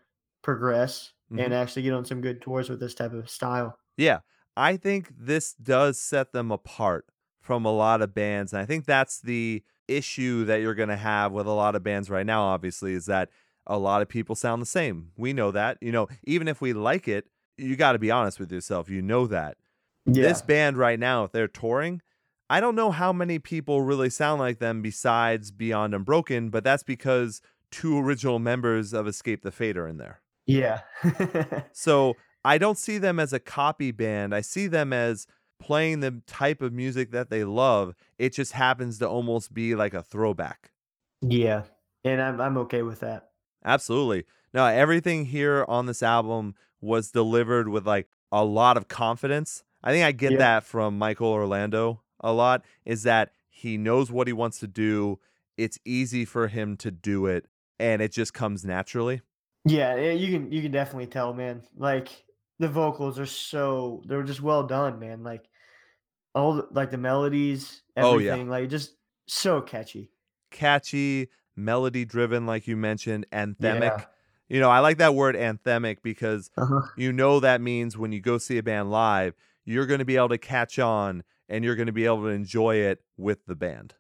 progress 0.44 1.14
Mhm. 1.32 1.46
and 1.46 1.54
actually 1.54 1.84
get 1.84 1.94
on 1.94 2.06
some 2.06 2.22
good 2.22 2.42
tours 2.42 2.70
with 2.70 2.80
this 2.80 2.96
type 2.96 3.14
of 3.14 3.30
style. 3.30 3.78
Yeah, 3.98 4.20
I 4.56 4.78
think 4.78 5.12
this 5.18 5.54
does 5.54 6.00
set 6.00 6.32
them 6.32 6.52
apart 6.52 7.06
from 7.42 7.66
a 7.66 7.72
lot 7.72 8.02
of 8.02 8.14
bands. 8.14 8.54
And 8.54 8.62
I 8.62 8.66
think 8.66 8.86
that's 8.86 9.20
the 9.22 9.64
issue 9.88 10.46
that 10.46 10.58
you're 10.62 10.76
going 10.76 10.90
to 10.90 10.98
have 10.98 11.32
with 11.32 11.48
a 11.48 11.52
lot 11.52 11.76
of 11.76 11.84
bands 11.84 12.10
right 12.10 12.26
now, 12.26 12.44
obviously, 12.44 12.94
is 12.94 13.06
that 13.06 13.30
a 13.66 13.78
lot 13.78 14.02
of 14.02 14.10
people 14.10 14.36
sound 14.36 14.62
the 14.62 14.66
same. 14.66 15.12
We 15.18 15.34
know 15.34 15.52
that. 15.52 15.78
You 15.82 15.92
know, 15.92 16.08
even 16.26 16.48
if 16.48 16.62
we 16.62 16.74
like 16.74 17.08
it, 17.08 17.26
you 17.58 17.76
got 17.76 17.94
to 17.94 18.00
be 18.00 18.12
honest 18.12 18.40
with 18.40 18.52
yourself. 18.52 18.90
You 18.90 19.02
know 19.02 19.28
that. 19.28 19.58
Yeah, 20.06 20.24
This 20.28 20.42
band 20.42 20.78
right 20.78 21.00
now, 21.00 21.26
if 21.26 21.32
they're 21.32 21.48
touring, 21.48 22.02
I 22.50 22.62
don't 22.62 22.76
know 22.76 22.92
how 22.92 23.12
many 23.12 23.40
people 23.40 23.82
really 23.82 24.10
sound 24.10 24.40
like 24.40 24.60
them 24.60 24.82
besides 24.82 25.52
Beyond 25.52 25.94
Unbroken, 25.94 26.50
but 26.50 26.64
that's 26.64 26.84
because 26.84 27.42
two 27.72 28.00
original 28.00 28.40
members 28.40 28.94
of 28.94 29.06
Escape 29.08 29.42
the 29.44 29.52
Fate 29.52 29.78
are 29.78 29.88
in 29.88 29.98
there. 29.98 30.22
yeah, 30.46 30.82
So 31.74 32.16
I 32.46 32.58
don't 32.58 32.78
see 32.78 32.98
them 32.98 33.20
as 33.20 33.34
a 33.34 33.40
copy 33.40 33.92
band. 33.92 34.34
I 34.34 34.40
see 34.42 34.68
them 34.68 34.94
as 34.94 35.28
playing 35.60 36.00
the 36.00 36.22
type 36.28 36.62
of 36.62 36.72
music 36.72 37.12
that 37.12 37.30
they 37.30 37.44
love. 37.44 37.94
It 38.18 38.34
just 38.34 38.54
happens 38.54 39.00
to 39.00 39.10
almost 39.10 39.54
be 39.54 39.76
like 39.76 39.94
a 39.94 40.04
throwback. 40.04 40.72
yeah. 41.22 41.64
And 42.04 42.22
I'm 42.22 42.40
I'm 42.40 42.58
okay 42.60 42.84
with 42.84 43.02
that. 43.02 43.32
Absolutely. 43.66 44.24
Now 44.54 44.68
everything 44.68 45.26
here 45.26 45.66
on 45.68 45.88
this 45.88 46.02
album 46.02 46.56
was 46.82 47.12
delivered 47.12 47.68
with 47.70 47.86
like 47.88 48.08
a 48.32 48.44
lot 48.46 48.78
of 48.78 48.88
confidence. 48.88 49.64
I 49.84 49.92
think 49.92 50.06
I 50.06 50.12
get 50.12 50.34
Yeah. 50.34 50.38
that 50.40 50.64
from 50.64 50.98
Michael 50.98 51.28
Orlando 51.30 52.02
a 52.20 52.34
lot 52.34 52.64
is 52.86 53.04
that 53.04 53.32
he 53.50 53.78
knows 53.78 54.12
what 54.12 54.28
he 54.28 54.34
wants 54.34 54.60
to 54.60 54.68
do. 54.68 55.20
It's 55.58 55.80
easy 55.86 56.26
for 56.26 56.48
him 56.48 56.78
to 56.78 56.92
do 56.92 57.26
it 57.26 57.46
and 57.80 58.02
it 58.02 58.12
just 58.12 58.34
comes 58.34 58.66
naturally. 58.66 59.22
Yeah, 59.66 59.96
yeah, 59.96 60.12
you 60.12 60.32
can 60.32 60.52
you 60.52 60.62
can 60.62 60.72
definitely 60.72 61.08
tell, 61.08 61.34
man. 61.34 61.64
Like 61.76 62.10
the 62.60 62.68
vocals 62.68 63.20
are 63.20 63.26
so 63.26 64.02
they're 64.06 64.24
just 64.24 64.42
well 64.42 64.64
done, 64.64 65.00
man. 65.00 65.24
Like 65.24 65.48
all 66.36 66.54
the, 66.56 66.68
like 66.72 66.92
the 66.92 66.98
melodies, 66.98 67.82
Oh, 67.96 68.18
yeah. 68.18 68.32
everything, 68.32 68.50
like 68.50 68.70
just 68.70 68.96
so 69.28 69.62
catchy. 69.62 70.12
Catchy, 70.52 71.30
melody 71.56 72.06
driven 72.06 72.46
like 72.46 72.68
you 72.68 72.78
mentioned, 72.78 73.26
anthemic. 73.32 73.82
Yeah. 74.00 74.06
You 74.50 74.60
know, 74.60 74.70
I 74.70 74.80
like 74.80 74.98
that 75.00 75.14
word 75.16 75.36
anthemic 75.36 75.98
because 76.02 76.50
Uh-huh. 76.58 76.82
you 76.96 77.12
know 77.12 77.40
that 77.40 77.62
means 77.62 77.98
when 77.98 78.12
you 78.12 78.22
go 78.22 78.38
see 78.38 78.58
a 78.58 78.64
band 78.64 78.90
live, 78.92 79.34
you're 79.66 79.86
going 79.86 80.00
to 80.00 80.06
be 80.06 80.16
able 80.16 80.30
to 80.30 80.38
catch 80.38 80.80
on 80.80 81.24
and 81.50 81.64
you're 81.66 81.76
going 81.76 81.88
to 81.88 81.94
be 81.94 82.06
able 82.06 82.22
to 82.24 82.28
enjoy 82.30 82.76
it 82.78 83.02
with 83.18 83.46
the 83.46 83.56
band. 83.56 83.96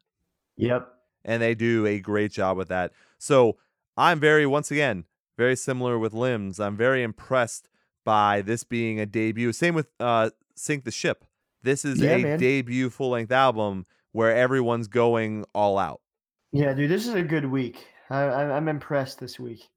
Yep. 0.55 0.87
And 1.25 1.41
they 1.41 1.55
do 1.55 1.85
a 1.85 1.99
great 1.99 2.31
job 2.31 2.57
with 2.57 2.69
that. 2.69 2.93
So 3.17 3.57
I'm 3.97 4.19
very, 4.19 4.45
once 4.45 4.71
again, 4.71 5.03
very 5.37 5.55
similar 5.55 5.99
with 5.99 6.13
Limbs. 6.13 6.59
I'm 6.59 6.77
very 6.77 7.03
impressed 7.03 7.67
by 8.05 8.41
this 8.41 8.63
being 8.63 8.99
a 8.99 9.05
debut. 9.05 9.51
Same 9.51 9.75
with 9.75 9.87
uh, 9.99 10.29
Sink 10.55 10.85
the 10.85 10.91
Ship. 10.91 11.25
This 11.63 11.83
is 11.83 11.99
Yeah, 11.99 12.11
a 12.11 12.21
man. 12.23 12.39
debut 12.39 12.89
full 12.89 13.09
length 13.09 13.31
album 13.33 13.85
where 14.13 14.33
everyone's 14.33 14.87
going 14.87 15.43
all 15.53 15.77
out. 15.77 15.99
Yeah, 16.53 16.73
dude, 16.73 16.89
this 16.89 17.05
is 17.07 17.13
a 17.13 17.21
good 17.23 17.45
week. 17.45 17.85
I, 18.09 18.21
I 18.21 18.55
I'm 18.55 18.69
impressed 18.69 19.19
this 19.19 19.37
week. 19.37 19.67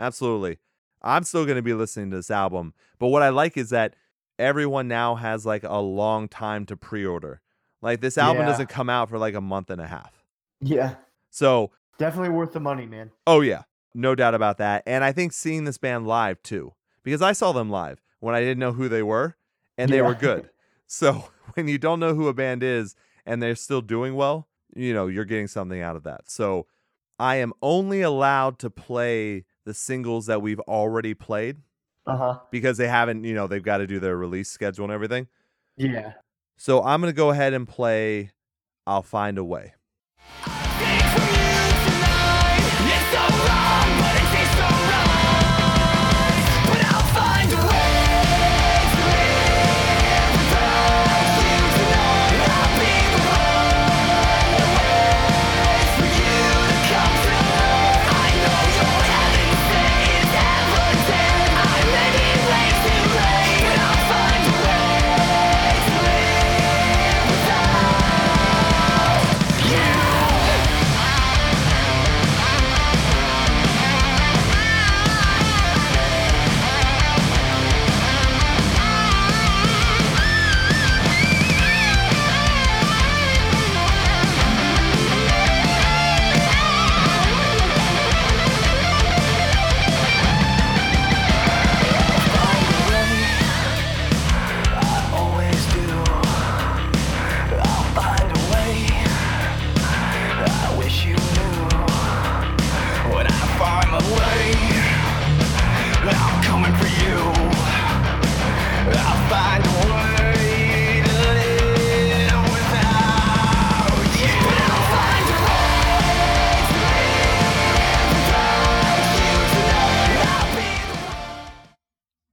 Absolutely. 0.00 0.58
I'm 1.02 1.22
still 1.24 1.44
going 1.44 1.56
to 1.56 1.62
be 1.62 1.74
listening 1.74 2.10
to 2.10 2.16
this 2.16 2.30
album. 2.30 2.74
But 2.98 3.08
what 3.08 3.22
I 3.22 3.28
like 3.28 3.56
is 3.56 3.70
that 3.70 3.94
everyone 4.38 4.88
now 4.88 5.14
has 5.14 5.46
like 5.46 5.62
a 5.62 5.78
long 5.78 6.26
time 6.28 6.66
to 6.66 6.76
pre 6.76 7.04
order. 7.06 7.40
Like 7.82 8.00
this 8.00 8.18
album 8.18 8.42
Yeah. 8.42 8.48
doesn't 8.48 8.68
come 8.68 8.90
out 8.90 9.08
for 9.08 9.18
like 9.18 9.34
a 9.34 9.40
month 9.40 9.70
and 9.70 9.80
a 9.80 9.86
half. 9.86 10.24
Yeah, 10.60 10.96
So, 11.30 11.70
definitely 11.96 12.28
worth 12.30 12.52
the 12.52 12.60
money, 12.60 12.84
man. 12.84 13.10
oh 13.26 13.40
yeah, 13.40 13.62
no 13.94 14.14
doubt 14.14 14.34
about 14.34 14.58
that. 14.58 14.82
And 14.86 15.02
I 15.04 15.12
think 15.12 15.32
seeing 15.32 15.64
this 15.64 15.78
band 15.78 16.06
live 16.06 16.42
too, 16.42 16.74
because 17.02 17.22
I 17.22 17.32
saw 17.32 17.52
them 17.52 17.70
live 17.70 18.02
when 18.20 18.34
I 18.34 18.40
didn't 18.40 18.58
know 18.58 18.72
who 18.72 18.88
they 18.88 19.02
were 19.02 19.36
and 19.78 19.90
they 19.90 20.02
were 20.02 20.14
good. 20.14 20.50
So 20.92 21.26
when 21.54 21.68
you 21.68 21.78
don't 21.78 22.00
know 22.00 22.14
who 22.14 22.26
a 22.26 22.34
band 22.34 22.64
is 22.64 22.96
and 23.24 23.40
they're 23.40 23.54
still 23.54 23.80
doing 23.80 24.16
well, 24.16 24.48
you 24.74 24.92
know, 24.92 25.06
you're 25.06 25.24
getting 25.24 25.46
something 25.46 25.80
out 25.80 25.94
of 25.94 26.02
that. 26.02 26.28
So 26.28 26.66
I 27.16 27.36
am 27.36 27.52
only 27.62 28.02
allowed 28.02 28.58
to 28.58 28.70
play 28.70 29.44
the 29.64 29.74
singles 29.74 30.26
that 30.26 30.40
we've 30.42 30.60
already 30.60 31.14
played 31.14 31.58
Uh 32.06 32.16
huh. 32.16 32.38
because 32.50 32.76
they 32.78 32.88
haven't, 32.88 33.24
you 33.24 33.34
know, 33.34 33.46
they've 33.46 33.62
got 33.62 33.78
to 33.78 33.86
do 33.86 34.00
their 34.00 34.16
release 34.16 34.50
schedule 34.50 34.84
and 34.84 34.92
everything. 34.92 35.28
Yeah. 35.76 36.12
So 36.56 36.82
I'm 36.82 37.00
going 37.00 37.12
to 37.12 37.16
go 37.16 37.30
ahead 37.30 37.52
and 37.52 37.66
play 37.68 38.32
I'll 38.86 39.02
Find 39.02 39.38
a 39.38 39.44
Way. 39.44 39.74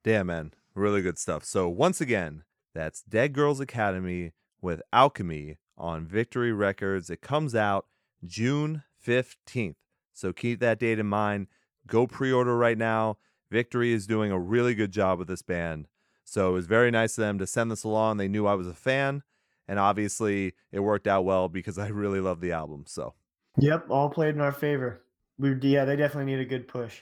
Damn, 0.08 0.28
man. 0.28 0.54
Really 0.74 1.02
good 1.02 1.20
stuff. 1.20 1.44
So, 1.44 1.68
once 1.68 2.00
again, 2.00 2.44
that's 2.74 3.02
Dead 3.02 3.34
Girls 3.34 3.60
Academy 3.60 4.32
with 4.62 4.82
Alchemy 4.94 5.58
on 5.78 6.06
Victory 6.06 6.54
Records. 6.54 7.10
It 7.10 7.20
comes 7.20 7.54
out 7.54 7.88
June 8.26 8.84
15th. 9.06 9.76
So, 10.14 10.32
keep 10.32 10.62
that 10.62 10.80
date 10.80 10.98
in 10.98 11.08
mind. 11.08 11.48
Go 11.88 12.08
pre 12.08 12.32
order 12.32 12.58
right 12.58 12.78
now. 12.78 13.18
Victory 13.52 13.92
is 13.92 14.08
doing 14.08 14.32
a 14.32 14.40
really 14.40 14.74
good 14.76 14.92
job 14.92 15.20
with 15.20 15.28
this 15.28 15.42
band. 15.42 15.90
So, 16.24 16.52
it 16.52 16.54
was 16.54 16.68
very 16.68 16.90
nice 16.90 17.18
of 17.18 17.24
them 17.24 17.38
to 17.40 17.46
send 17.46 17.70
this 17.70 17.84
along. 17.84 18.16
They 18.16 18.30
knew 18.30 18.48
I 18.48 18.56
was 18.56 18.68
a 18.68 18.74
fan. 18.74 19.24
And 19.68 19.78
obviously, 19.78 20.54
it 20.72 20.80
worked 20.80 21.08
out 21.08 21.26
well 21.26 21.50
because 21.50 21.78
I 21.78 21.90
really 21.90 22.22
love 22.22 22.40
the 22.40 22.54
album. 22.54 22.86
So, 22.88 23.14
Yep. 23.58 23.88
All 23.90 24.10
played 24.10 24.36
in 24.36 24.40
our 24.40 24.54
favor. 24.54 25.02
We 25.38 25.54
yeah, 25.64 25.84
they 25.84 25.98
definitely 25.98 26.34
need 26.34 26.40
a 26.40 26.46
good 26.46 26.70
push. 26.70 27.02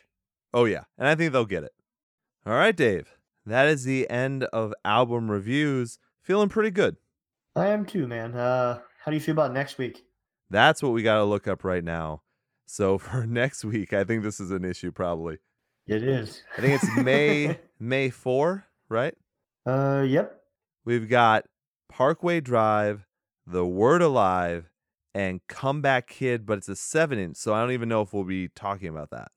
oh, 0.55 0.65
yeah. 0.65 0.85
And 0.97 1.07
I 1.07 1.13
think 1.13 1.33
they'll 1.33 1.45
get 1.45 1.63
it. 1.63 1.73
All 2.45 2.53
right, 2.53 2.75
Dave. 2.75 3.17
That 3.45 3.67
is 3.67 3.85
the 3.85 4.07
end 4.07 4.43
of 4.45 4.73
album 4.83 5.31
reviews. 5.31 5.97
Feeling 6.21 6.49
pretty 6.49 6.69
good. 6.69 6.97
I 7.55 7.67
am 7.67 7.85
too, 7.85 8.07
man. 8.07 8.35
Uh, 8.35 8.81
how 9.03 9.09
do 9.09 9.17
you 9.17 9.21
feel 9.21 9.33
about 9.33 9.51
next 9.51 9.79
week? 9.79 10.03
That's 10.51 10.83
what 10.83 10.91
we 10.91 11.01
got 11.01 11.17
to 11.17 11.23
look 11.23 11.47
up 11.47 11.63
right 11.63 11.83
now. 11.83 12.21
So 12.67 12.97
for 12.99 13.25
next 13.25 13.65
week, 13.65 13.93
I 13.93 14.03
think 14.03 14.21
this 14.21 14.39
is 14.39 14.51
an 14.51 14.63
issue 14.63 14.91
probably. 14.91 15.39
It 15.87 16.03
is. 16.03 16.43
I 16.57 16.61
think 16.61 16.83
it's 16.83 16.97
May 16.97 17.59
May 17.79 18.09
4, 18.11 18.65
right? 18.89 19.15
uh, 19.65 20.03
yep. 20.07 20.41
We've 20.83 21.09
got 21.09 21.45
Parkway 21.89 22.41
Drive, 22.41 23.07
The 23.47 23.65
Word 23.65 24.03
Alive, 24.03 24.69
and 25.15 25.41
Comeback 25.47 26.07
Kid, 26.07 26.45
but 26.45 26.59
it's 26.59 26.69
a 26.69 26.75
7 26.75 27.17
inch, 27.17 27.37
so 27.37 27.55
I 27.55 27.61
don't 27.61 27.71
even 27.71 27.89
know 27.89 28.01
if 28.01 28.13
we'll 28.13 28.23
be 28.23 28.49
talking 28.49 28.87
about 28.87 29.09
that. 29.09 29.31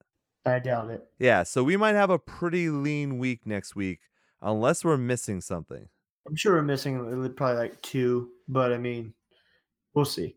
I 0.45 0.59
doubt 0.59 0.89
it. 0.89 1.05
Yeah, 1.19 1.43
so 1.43 1.63
we 1.63 1.77
might 1.77 1.95
have 1.95 2.09
a 2.09 2.19
pretty 2.19 2.69
lean 2.69 3.17
week 3.19 3.45
next 3.45 3.75
week 3.75 3.99
unless 4.41 4.83
we're 4.83 4.97
missing 4.97 5.41
something. 5.41 5.89
I'm 6.27 6.35
sure 6.35 6.55
we're 6.55 6.61
missing 6.61 7.33
probably 7.35 7.57
like 7.57 7.81
two, 7.81 8.29
but 8.47 8.71
I 8.71 8.77
mean, 8.77 9.13
we'll 9.93 10.05
see. 10.05 10.35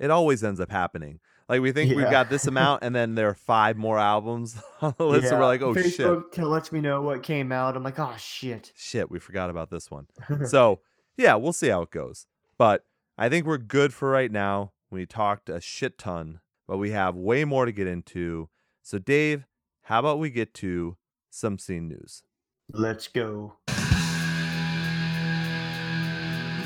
It 0.00 0.10
always 0.10 0.42
ends 0.42 0.60
up 0.60 0.70
happening. 0.70 1.20
Like 1.48 1.60
we 1.60 1.72
think 1.72 1.94
we've 1.94 2.10
got 2.10 2.30
this 2.30 2.46
amount, 2.46 2.82
and 2.84 2.94
then 2.94 3.14
there 3.14 3.28
are 3.28 3.34
five 3.34 3.76
more 3.76 3.98
albums 3.98 4.56
on 4.80 4.94
the 4.96 5.04
list, 5.04 5.30
and 5.30 5.38
we're 5.38 5.46
like, 5.46 5.62
oh 5.62 5.74
shit. 5.74 5.84
Facebook 5.98 6.32
t- 6.32 6.42
lets 6.42 6.72
me 6.72 6.80
know 6.80 7.02
what 7.02 7.22
came 7.22 7.52
out. 7.52 7.76
I'm 7.76 7.82
like, 7.82 7.98
oh 7.98 8.14
shit. 8.16 8.72
shit, 8.74 9.10
we 9.10 9.18
forgot 9.18 9.50
about 9.50 9.70
this 9.70 9.90
one. 9.90 10.06
so, 10.46 10.80
yeah, 11.16 11.34
we'll 11.34 11.52
see 11.52 11.68
how 11.68 11.82
it 11.82 11.90
goes. 11.90 12.26
But 12.56 12.84
I 13.18 13.28
think 13.28 13.46
we're 13.46 13.58
good 13.58 13.92
for 13.92 14.10
right 14.10 14.32
now. 14.32 14.72
We 14.90 15.06
talked 15.06 15.48
a 15.48 15.60
shit 15.60 15.98
ton, 15.98 16.40
but 16.66 16.78
we 16.78 16.92
have 16.92 17.14
way 17.14 17.44
more 17.44 17.66
to 17.66 17.72
get 17.72 17.86
into. 17.86 18.48
So, 18.84 18.98
Dave, 18.98 19.46
how 19.84 20.00
about 20.00 20.18
we 20.18 20.28
get 20.28 20.52
to 20.54 20.98
some 21.30 21.58
scene 21.58 21.88
news? 21.88 22.22
Let's 22.70 23.08
go. 23.08 23.54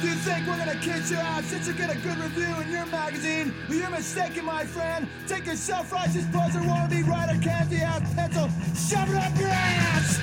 You 0.03 0.15
think 0.15 0.47
we're 0.49 0.59
gonna 0.59 0.75
kiss 0.81 1.13
your 1.13 1.21
ass 1.21 1.45
since 1.47 1.69
you 1.69 1.75
get 1.75 1.95
a 1.95 1.99
good 1.99 2.19
review 2.19 2.53
in 2.61 2.73
your 2.73 2.87
magazine? 2.87 3.55
Well, 3.69 3.79
you're 3.79 3.91
mistaken, 3.91 4.45
my 4.47 4.65
friend. 4.65 5.09
Take 5.29 5.47
your 5.47 5.55
self-righteous 5.55 6.25
buzzer, 6.27 6.59
wannabe 6.59 7.07
writer, 7.07 7.41
candy 7.41 7.77
ass 7.77 8.13
pencil, 8.15 8.49
shove 8.75 9.09
it 9.11 9.17
up 9.17 9.39
your 9.39 9.51
ass! 9.51 10.19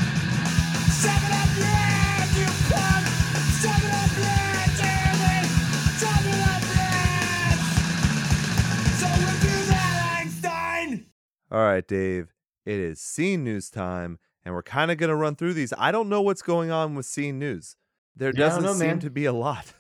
Shove 1.02 1.24
it 1.24 1.32
up 1.32 1.58
your 1.58 1.68
ass, 1.68 1.85
All 11.56 11.62
right, 11.62 11.88
Dave, 11.88 12.34
It 12.66 12.80
is 12.82 13.00
scene 13.00 13.46
news 13.46 13.70
time, 13.70 14.20
and 14.44 14.54
we're 14.54 14.62
kind 14.62 14.92
of 14.92 14.98
going 14.98 15.10
to 15.10 15.16
run 15.16 15.38
through 15.38 15.54
these. 15.54 15.72
I 15.78 15.90
don't 15.90 16.10
know 16.10 16.22
what's 16.22 16.42
going 16.42 16.70
on 16.70 16.96
with 16.96 17.06
scene 17.06 17.40
news. 17.40 17.78
There 18.14 18.34
Yeah, 18.34 18.48
doesn't 18.48 18.64
know, 18.64 18.74
seem 18.74 18.90
man. 18.90 19.00
to 19.00 19.10
be 19.10 19.24
a 19.24 19.32
lot. 19.32 19.74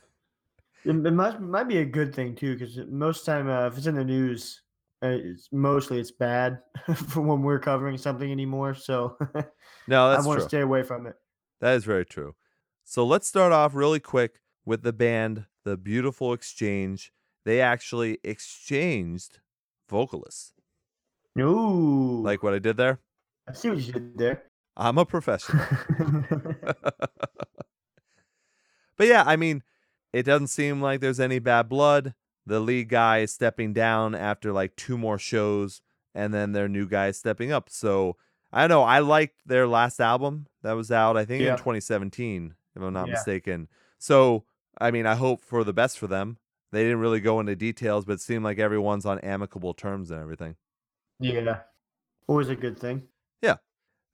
It, 0.85 0.91
it 0.91 1.11
might 1.11 1.41
might 1.41 1.67
be 1.67 1.79
a 1.79 1.85
good 1.85 2.15
thing 2.15 2.33
too, 2.33 2.53
because 2.53 2.77
most 2.87 3.25
time 3.25 3.49
uh, 3.49 3.67
if 3.67 3.77
it's 3.77 3.87
in 3.87 3.95
the 3.95 4.05
news, 4.05 4.61
uh, 5.03 5.17
it's 5.19 5.49
mostly 5.51 5.99
it's 5.99 6.11
bad 6.11 6.59
for 6.95 7.19
when 7.19 7.41
we're 7.41 7.59
covering 7.59 7.97
something 7.97 8.31
anymore. 8.31 8.73
So 8.73 9.17
No, 9.89 10.07
I 10.07 10.25
want 10.25 10.39
to 10.39 10.47
stay 10.47 10.61
away 10.61 10.83
from 10.83 11.07
it. 11.07 11.15
That 11.59 11.73
is 11.75 11.83
very 11.83 12.05
true. 12.05 12.35
So 12.85 13.05
let's 13.05 13.27
start 13.27 13.51
off 13.51 13.75
really 13.75 13.99
quick 13.99 14.39
with 14.65 14.83
the 14.83 14.93
band, 14.93 15.47
The 15.65 15.75
Beautiful 15.75 16.31
Exchange. 16.31 17.11
They 17.43 17.59
actually 17.59 18.19
exchanged 18.23 19.41
vocalists. 19.89 20.54
Ooh, 21.39 22.21
Like 22.23 22.43
what 22.43 22.53
I 22.53 22.59
did 22.59 22.75
there? 22.77 22.99
I 23.47 23.53
see 23.53 23.69
what 23.69 23.79
you 23.79 23.93
did 23.93 24.17
there. 24.17 24.43
I'm 24.77 24.97
a 24.97 25.05
professional. 25.05 25.67
but 28.97 29.07
yeah, 29.07 29.23
I 29.25 29.35
mean, 29.35 29.63
it 30.13 30.23
doesn't 30.23 30.47
seem 30.47 30.81
like 30.81 31.01
there's 31.01 31.19
any 31.19 31.39
bad 31.39 31.69
blood. 31.69 32.13
The 32.45 32.59
lead 32.59 32.89
guy 32.89 33.19
is 33.19 33.33
stepping 33.33 33.73
down 33.73 34.15
after 34.15 34.51
like 34.53 34.75
two 34.75 34.97
more 34.97 35.17
shows, 35.17 35.81
and 36.13 36.33
then 36.33 36.51
their 36.53 36.67
new 36.67 36.87
guy 36.87 37.07
is 37.07 37.17
stepping 37.17 37.51
up. 37.51 37.69
So 37.69 38.17
I 38.51 38.61
don't 38.61 38.69
know. 38.69 38.83
I 38.83 38.99
liked 38.99 39.41
their 39.45 39.67
last 39.67 39.99
album 39.99 40.47
that 40.61 40.73
was 40.73 40.91
out, 40.91 41.17
I 41.17 41.25
think, 41.25 41.45
in 41.45 41.55
2017, 41.55 42.55
if 42.75 42.81
I'm 42.81 42.93
not 42.93 43.07
Yeah. 43.07 43.11
mistaken. 43.11 43.67
So, 43.97 44.45
I 44.79 44.91
mean, 44.91 45.05
I 45.05 45.15
hope 45.15 45.41
for 45.43 45.63
the 45.63 45.73
best 45.73 45.97
for 45.99 46.07
them. 46.07 46.37
They 46.71 46.83
didn't 46.83 46.99
really 46.99 47.19
go 47.21 47.39
into 47.39 47.55
details, 47.55 48.05
but 48.05 48.13
it 48.13 48.21
seemed 48.21 48.43
like 48.43 48.59
everyone's 48.59 49.05
on 49.05 49.19
amicable 49.19 49.73
terms 49.73 50.11
and 50.11 50.21
everything. 50.21 50.55
Yeah, 51.19 51.59
always 52.27 52.49
a 52.49 52.55
good 52.55 52.79
thing. 52.79 53.03
Yeah. 53.41 53.57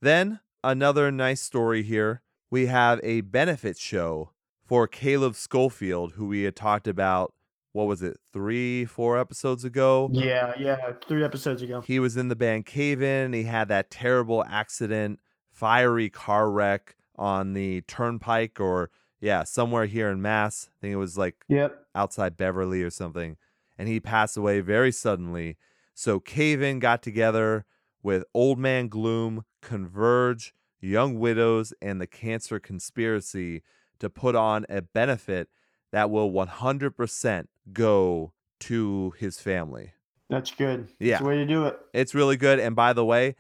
Then, 0.02 0.40
another 0.64 1.12
nice 1.12 1.42
story 1.42 1.84
here. 1.84 2.22
We 2.50 2.66
have 2.68 3.00
a 3.04 3.22
benefit 3.22 3.78
show 3.78 4.32
for 4.66 4.88
Caleb 4.88 5.36
Schofield, 5.36 6.14
who 6.14 6.28
we 6.28 6.44
had 6.44 6.56
talked 6.56 6.88
about, 6.88 7.34
what 7.72 7.88
was 7.88 8.02
it, 8.02 8.18
three, 8.34 8.84
four 8.86 9.18
episodes 9.18 9.64
ago? 9.64 10.10
Yeah, 10.12 10.54
yeah, 10.60 10.76
three 11.08 11.24
episodes 11.24 11.62
ago. 11.62 11.82
He 11.82 12.00
was 12.00 12.18
in 12.18 12.28
the 12.28 12.36
band 12.36 12.66
Cave 12.66 13.02
In. 13.02 13.34
He 13.34 13.44
had 13.44 13.70
that 13.70 13.90
terrible 13.90 14.44
accident, 14.44 15.20
fiery 15.50 16.10
car 16.10 16.52
wreck 16.52 16.96
on 17.16 17.54
the 17.54 17.82
turnpike 17.82 18.60
or, 18.60 18.90
yeah, 19.22 19.44
somewhere 19.44 19.86
here 19.86 20.10
in 20.10 20.22
Mass. 20.22 20.70
I 20.70 20.82
think 20.82 20.94
it 20.94 20.98
was 20.98 21.18
like 21.18 21.46
Yep. 21.48 21.86
outside 21.96 22.36
Beverly 22.36 22.84
or 22.84 22.90
something. 22.90 23.38
And 23.78 23.88
he 23.88 24.00
passed 24.00 24.36
away 24.36 24.60
very 24.60 24.92
suddenly. 24.92 25.58
So 25.94 26.20
Cave 26.20 26.62
In 26.62 26.80
got 26.80 27.02
together 27.02 27.66
with 28.04 28.24
Old 28.34 28.60
Man 28.60 28.88
Gloom, 28.88 29.44
Converge, 29.62 30.54
Young 30.80 31.20
Widows, 31.20 31.74
and 31.82 32.02
the 32.02 32.08
Cancer 32.08 32.60
Conspiracy 32.60 33.62
to 34.00 34.10
put 34.10 34.36
on 34.36 34.66
a 34.70 34.82
benefit 34.82 35.50
that 35.92 36.10
will 36.10 36.32
100% 36.32 37.46
go 37.74 38.34
to 38.62 39.14
his 39.20 39.40
family. 39.40 39.94
That's 40.30 40.52
good. 40.52 40.88
Yeah. 41.00 41.12
That's 41.12 41.22
the 41.22 41.28
way 41.28 41.36
to 41.36 41.46
do 41.46 41.66
it. 41.66 41.78
It's 41.94 42.16
really 42.16 42.38
good. 42.38 42.60
And 42.60 42.76
by 42.76 42.94
the 42.94 43.06
way, 43.06 43.36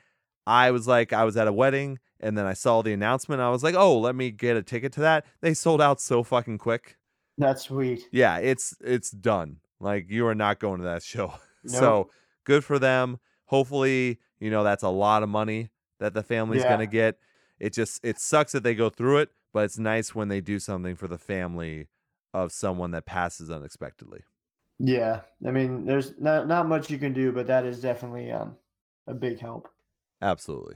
I 0.45 0.72
was 0.72 0.88
like, 0.88 1.14
I 1.14 1.24
was 1.24 1.38
at 1.38 1.47
a 1.47 1.54
wedding 1.54 1.99
and 2.20 2.38
then 2.38 2.45
I 2.45 2.54
saw 2.54 2.82
the 2.82 2.93
announcement. 2.93 3.41
I 3.41 3.49
was 3.49 3.64
like, 3.64 3.76
oh, 3.76 3.97
let 3.97 4.16
me 4.16 4.30
get 4.32 4.58
a 4.58 4.62
ticket 4.62 4.91
to 4.93 4.99
that. 5.02 5.26
They 5.41 5.54
sold 5.54 5.82
out 5.82 6.02
so 6.02 6.24
fucking 6.24 6.58
quick. 6.58 6.97
That's 7.38 7.64
sweet. 7.64 8.08
Yeah, 8.12 8.38
it's 8.38 8.76
it's 8.82 9.10
done. 9.10 9.58
Like 9.80 10.08
you 10.10 10.28
are 10.28 10.36
not 10.36 10.60
going 10.60 10.80
to 10.80 10.86
that 10.86 11.04
show. 11.04 11.34
So 11.66 11.80
Nope. 11.82 12.12
Good 12.44 12.64
for 12.64 12.80
them. 12.80 13.20
Hopefully, 13.46 14.20
you 14.39 14.50
know, 14.50 14.64
that's 14.64 14.84
a 14.84 14.89
lot 14.89 15.24
of 15.24 15.30
money 15.30 15.70
that 16.00 16.14
the 16.14 16.24
family's 16.24 16.62
Yeah. 16.62 16.70
gonna 16.72 16.88
get. 16.88 17.18
It 17.60 17.74
just 17.74 18.04
it 18.04 18.20
sucks 18.20 18.52
that 18.54 18.64
they 18.64 18.76
go 18.76 18.89
through 18.89 19.18
it, 19.20 19.30
but 19.54 19.66
it's 19.66 19.78
nice 19.78 20.16
when 20.16 20.30
they 20.30 20.42
do 20.42 20.60
something 20.60 20.96
for 20.96 21.08
the 21.08 21.18
family 21.18 21.89
of 22.34 22.52
someone 22.52 22.92
that 22.92 23.06
passes 23.06 23.52
unexpectedly. 23.52 24.24
Yeah, 24.80 25.22
I 25.46 25.52
mean, 25.52 25.86
there's 25.86 26.20
not 26.20 26.48
not 26.48 26.68
much 26.68 26.89
you 26.89 26.98
can 26.98 27.14
do, 27.14 27.32
but 27.32 27.48
that 27.48 27.66
is 27.66 27.82
definitely 27.82 28.32
um 28.32 28.58
a 29.08 29.14
big 29.14 29.39
help. 29.39 29.70
Absolutely. 30.22 30.76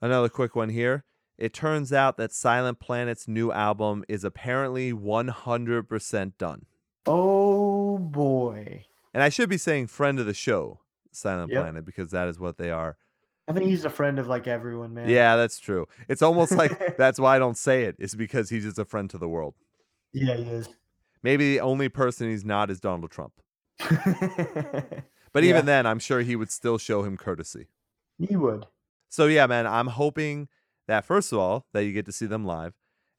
Another 0.00 0.28
quick 0.28 0.54
one 0.54 0.68
here. 0.68 1.04
It 1.38 1.52
turns 1.52 1.92
out 1.92 2.16
that 2.16 2.32
Silent 2.32 2.80
Planet's 2.80 3.28
new 3.28 3.52
album 3.52 4.04
is 4.08 4.24
apparently 4.24 4.92
100% 4.92 6.38
done. 6.38 6.66
Oh 7.06 7.98
boy, 7.98 8.84
And 9.16 9.22
I 9.22 9.30
should 9.30 9.48
be 9.48 9.56
saying 9.56 9.86
friend 9.86 10.20
of 10.20 10.26
the 10.26 10.34
show, 10.34 10.80
Silent 11.10 11.50
Yep. 11.50 11.62
Planet, 11.62 11.84
because 11.86 12.10
that 12.10 12.28
is 12.28 12.38
what 12.38 12.58
they 12.58 12.70
are. 12.70 12.98
I 13.48 13.54
think 13.54 13.64
he's 13.64 13.86
a 13.86 13.90
friend 13.90 14.18
of 14.18 14.26
like 14.28 14.46
everyone, 14.46 14.92
man. 14.92 15.08
Yeah, 15.08 15.36
that's 15.36 15.58
true. 15.58 15.86
It's 16.06 16.20
almost 16.20 16.52
like 16.52 16.96
that's 16.98 17.18
why 17.18 17.34
I 17.34 17.38
don't 17.38 17.56
say 17.56 17.84
it. 17.84 17.96
it, 17.98 18.04
is 18.04 18.14
because 18.14 18.50
he's 18.50 18.64
just 18.64 18.78
a 18.78 18.84
friend 18.84 19.08
to 19.08 19.16
the 19.16 19.26
world. 19.28 19.54
yeah, 20.12 20.36
he 20.36 20.42
is. 20.42 20.68
Maybe 21.22 21.54
the 21.54 21.60
only 21.60 21.88
person 21.88 22.28
he's 22.28 22.44
not 22.44 22.70
is 22.70 22.78
Donald 22.78 23.10
Trump. 23.10 23.32
But 25.32 25.42
Yeah. 25.44 25.50
even 25.50 25.66
then, 25.66 25.86
I'm 25.86 25.98
sure 25.98 26.20
he 26.20 26.36
would 26.36 26.50
still 26.50 26.76
show 26.78 27.02
him 27.02 27.16
courtesy. 27.16 27.68
he 28.18 28.36
would. 28.36 28.66
So 29.08 29.26
yeah, 29.26 29.46
man, 29.46 29.66
I'm 29.66 29.86
hoping 29.88 30.48
that 30.88 31.04
first 31.06 31.32
of 31.32 31.38
all, 31.38 31.66
that 31.72 31.84
you 31.84 31.92
get 31.92 32.04
to 32.06 32.12
see 32.12 32.26
them 32.26 32.44
live. 32.44 32.74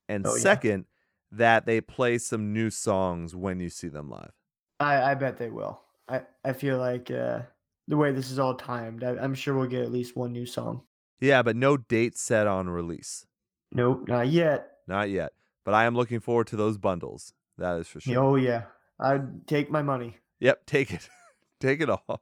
And 0.07 0.25
Oh, 0.27 0.35
yeah. 0.35 0.41
second, 0.41 0.85
that 1.31 1.65
they 1.65 1.81
play 1.81 2.17
some 2.19 2.53
new 2.53 2.69
songs 2.69 3.35
when 3.35 3.59
you 3.59 3.69
see 3.69 3.87
them 3.87 4.09
live. 4.11 4.31
I 4.79 5.11
I 5.11 5.15
bet 5.15 5.37
they 5.37 5.49
will. 5.49 5.81
I 6.07 6.21
I 6.43 6.53
feel 6.53 6.77
like 6.77 7.11
uh 7.11 7.41
the 7.87 7.97
way 7.97 8.11
this 8.11 8.31
is 8.31 8.39
all 8.39 8.55
timed, 8.55 9.03
I, 9.03 9.11
I'm 9.11 9.33
sure 9.33 9.55
we'll 9.55 9.67
get 9.67 9.83
at 9.83 9.91
least 9.91 10.15
one 10.15 10.33
new 10.33 10.45
song. 10.45 10.81
Yeah, 11.19 11.41
but 11.41 11.55
no 11.55 11.77
date 11.77 12.17
set 12.17 12.45
on 12.45 12.69
release. 12.69 13.25
Nope, 13.71 14.07
not 14.07 14.27
yet. 14.27 14.71
Not 14.87 15.09
yet. 15.09 15.33
But 15.63 15.73
I 15.73 15.85
am 15.85 15.95
looking 15.95 16.19
forward 16.19 16.47
to 16.47 16.55
those 16.55 16.77
bundles. 16.77 17.33
That 17.57 17.77
is 17.79 17.87
for 17.87 17.99
sure. 17.99 18.19
Oh 18.19 18.35
yeah, 18.35 18.63
I'd 18.99 19.47
take 19.47 19.71
my 19.71 19.81
money. 19.81 20.17
Yep, 20.39 20.65
take 20.65 20.93
it. 20.93 21.09
take 21.59 21.81
it 21.81 21.89
all. 21.89 22.21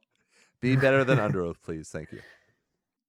Be 0.60 0.76
better 0.76 1.04
than 1.04 1.18
Underoath, 1.18 1.56
please. 1.62 1.88
Thank 1.90 2.12
you. 2.12 2.20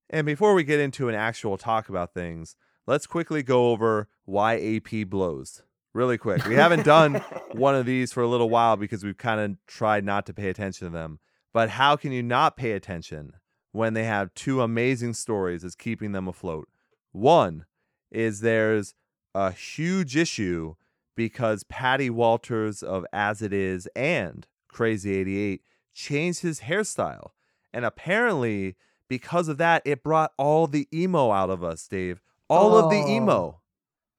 And 0.10 0.26
before 0.26 0.54
we 0.54 0.64
get 0.64 0.80
into 0.80 1.10
an 1.10 1.16
actual 1.16 1.58
talk 1.58 1.90
about 1.90 2.14
things, 2.14 2.56
let's 2.86 3.08
quickly 3.08 3.44
go 3.44 3.72
over 3.72 4.10
why 4.26 4.56
AP 4.60 5.10
blows. 5.10 5.64
Really 5.94 6.18
quick. 6.18 6.46
We 6.46 6.56
haven't 6.56 6.84
done 6.86 7.16
one 7.54 7.76
of 7.76 7.86
these 7.86 8.14
for 8.14 8.22
a 8.22 8.28
little 8.28 8.50
while 8.50 8.78
because 8.78 9.04
we've 9.04 9.18
kind 9.18 9.40
of 9.40 9.58
tried 9.68 10.04
not 10.04 10.26
to 10.28 10.34
pay 10.34 10.50
attention 10.50 10.88
to 10.88 10.94
them. 10.94 11.20
But 11.54 11.70
how 11.72 11.96
can 11.96 12.12
you 12.12 12.22
not 12.22 12.56
pay 12.58 12.72
attention 12.74 13.34
when 13.72 13.94
they 13.94 14.04
have 14.04 14.34
two 14.34 14.62
amazing 14.62 15.14
stories 15.16 15.64
that's 15.64 15.76
keeping 15.76 16.12
them 16.12 16.28
afloat? 16.28 16.68
One 17.12 17.66
is 18.12 18.42
there's 18.42 18.94
a 19.34 19.52
huge 19.52 20.16
issue 20.16 20.76
because 21.16 21.64
Patty 21.64 22.10
Walters 22.12 22.84
of 22.84 23.06
As 23.12 23.42
It 23.42 23.52
Is 23.54 23.88
and 23.96 24.46
Crazy 24.68 25.16
88 25.16 25.62
changed 25.96 26.42
his 26.42 26.60
hairstyle. 26.62 27.30
And 27.74 27.84
apparently, 27.86 28.76
because 29.10 29.48
of 29.48 29.58
that, 29.58 29.82
it 29.84 30.04
brought 30.04 30.32
all 30.38 30.68
the 30.68 30.88
emo 30.94 31.32
out 31.32 31.50
of 31.50 31.64
us, 31.64 31.88
Dave. 31.88 32.22
All 32.50 32.78
of 32.78 32.92
the 32.92 32.98
Oh. 33.02 33.10
emo. 33.10 33.62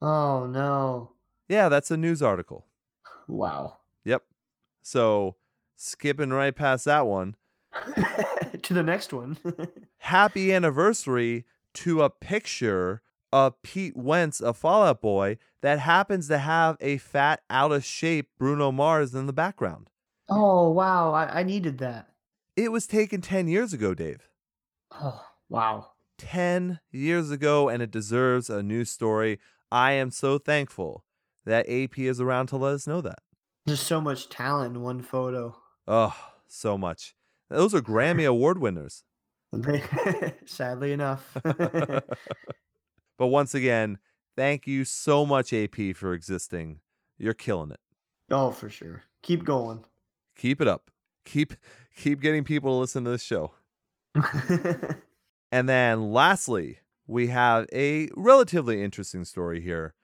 Oh 0.03 0.47
no! 0.47 1.13
Yeah, 1.49 1.69
that's 1.69 1.91
a 1.91 1.97
news 1.97 2.23
article. 2.23 2.67
Wow. 3.27 3.79
Yep. 4.05 4.23
So, 4.83 5.37
skipping 5.77 6.31
right 6.31 6.55
past 6.55 6.85
that 6.85 7.07
one, 7.07 7.37
to 8.63 8.75
the 8.75 8.83
next 8.83 9.13
one. 9.13 9.39
happy 9.99 10.53
anniversary 10.53 11.45
to 11.75 12.03
a 12.03 12.11
picture 12.11 13.03
of 13.33 13.61
Pete 13.63 13.97
Wentz, 13.97 14.41
a 14.41 14.53
Fall 14.53 14.85
Out 14.85 15.01
Boy, 15.01 15.39
that 15.61 15.81
happens 15.81 16.29
to 16.29 16.39
have 16.39 16.77
a 16.81 16.99
fat, 16.99 17.43
out 17.51 17.73
of 17.73 17.85
shape 17.85 18.31
Bruno 18.39 18.73
Mars 18.73 19.15
in 19.15 19.27
the 19.27 19.33
background. 19.33 19.91
oh 20.29 20.71
wow! 20.71 21.13
I, 21.13 21.41
I 21.41 21.43
needed 21.43 21.79
that. 21.79 22.09
It 22.57 22.73
was 22.73 22.87
taken 22.87 23.21
10 23.21 23.49
years 23.49 23.73
ago, 23.73 23.95
Dave. 23.95 24.29
Oh 24.93 25.25
wow! 25.49 25.93
10 26.19 26.81
years 26.91 27.31
ago, 27.31 27.69
and 27.69 27.83
it 27.83 27.91
deserves 27.91 28.51
a 28.51 28.63
new 28.63 28.85
story. 28.85 29.39
I 29.71 29.93
am 29.93 30.11
so 30.11 30.39
thankful 30.39 31.05
that 31.49 31.69
AP 31.69 31.99
is 31.99 32.21
around 32.21 32.47
to 32.49 32.57
let 32.57 32.75
us 32.75 32.87
know 32.87 33.01
that. 33.01 33.19
There's 33.67 33.81
so 33.81 34.01
much 34.01 34.29
talent 34.29 34.77
in 34.77 34.83
one 34.83 35.03
photo. 35.03 35.57
Oh, 35.87 36.17
so 36.47 36.79
much. 36.79 37.15
Those 37.51 37.75
are 37.75 37.81
Grammy 37.81 38.27
Award 38.27 38.59
winners. 38.59 39.05
Sadly 40.47 40.93
enough. 40.93 41.37
but 41.43 42.03
once 43.19 43.55
again, 43.55 43.99
thank 44.37 44.67
you 44.67 44.85
so 44.85 45.27
much, 45.27 45.53
AP, 45.53 45.95
for 45.95 46.13
existing. 46.13 46.81
You're 47.19 47.35
killing 47.35 47.71
it. 47.71 47.81
oh, 48.31 48.51
for 48.51 48.71
sure. 48.71 49.03
Keep 49.23 49.45
going. 49.45 49.85
Keep 50.37 50.61
it 50.61 50.69
up. 50.69 50.91
Keep 51.25 51.55
keep 51.97 52.21
getting 52.21 52.45
people 52.45 52.75
to 52.75 52.81
listen 52.81 53.05
to 53.05 53.11
this 53.11 53.23
show. 53.23 53.53
And 55.51 55.69
then 55.69 56.13
lastly, 56.13 56.81
we 57.07 57.29
have 57.29 57.67
a 57.73 58.09
relatively 58.17 58.83
interesting 58.83 59.25
story 59.25 59.61
here. 59.61 59.95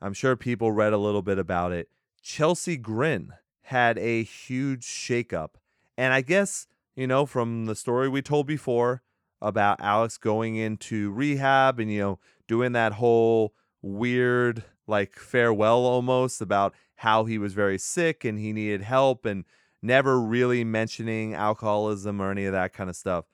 I'm 0.00 0.12
sure 0.14 0.36
people 0.36 0.72
read 0.72 0.92
a 0.92 0.98
little 0.98 1.22
bit 1.22 1.38
about 1.38 1.72
it. 1.72 1.88
Chelsea 2.22 2.76
Grin 2.76 3.32
had 3.62 3.98
a 3.98 4.22
huge 4.22 4.84
shakeup. 4.84 5.50
And 5.96 6.12
I 6.14 6.20
guess, 6.22 6.66
you 6.96 7.06
know, 7.06 7.26
from 7.26 7.66
the 7.66 7.74
story 7.74 8.08
we 8.08 8.22
told 8.22 8.46
before, 8.46 9.02
about 9.42 9.80
Alex 9.80 10.18
going 10.18 10.56
into 10.56 11.10
rehab 11.10 11.78
and, 11.80 11.90
you 11.90 12.00
know, 12.00 12.18
doing 12.46 12.72
that 12.72 12.92
whole 12.94 13.54
weird, 13.82 14.64
like, 14.86 15.14
farewell 15.14 15.78
almost 15.86 16.40
about 16.42 16.74
how 16.96 17.24
he 17.24 17.38
was 17.38 17.54
very 17.54 17.78
sick 17.78 18.24
and 18.24 18.38
he 18.38 18.52
needed 18.52 18.82
help 18.82 19.24
and 19.24 19.44
never 19.82 20.20
really 20.20 20.62
mentioning 20.64 21.32
alcoholism 21.34 22.20
or 22.20 22.30
any 22.30 22.44
of 22.44 22.52
that 22.52 22.72
kind 22.74 22.90
of 22.90 22.96
stuff. 22.96 23.24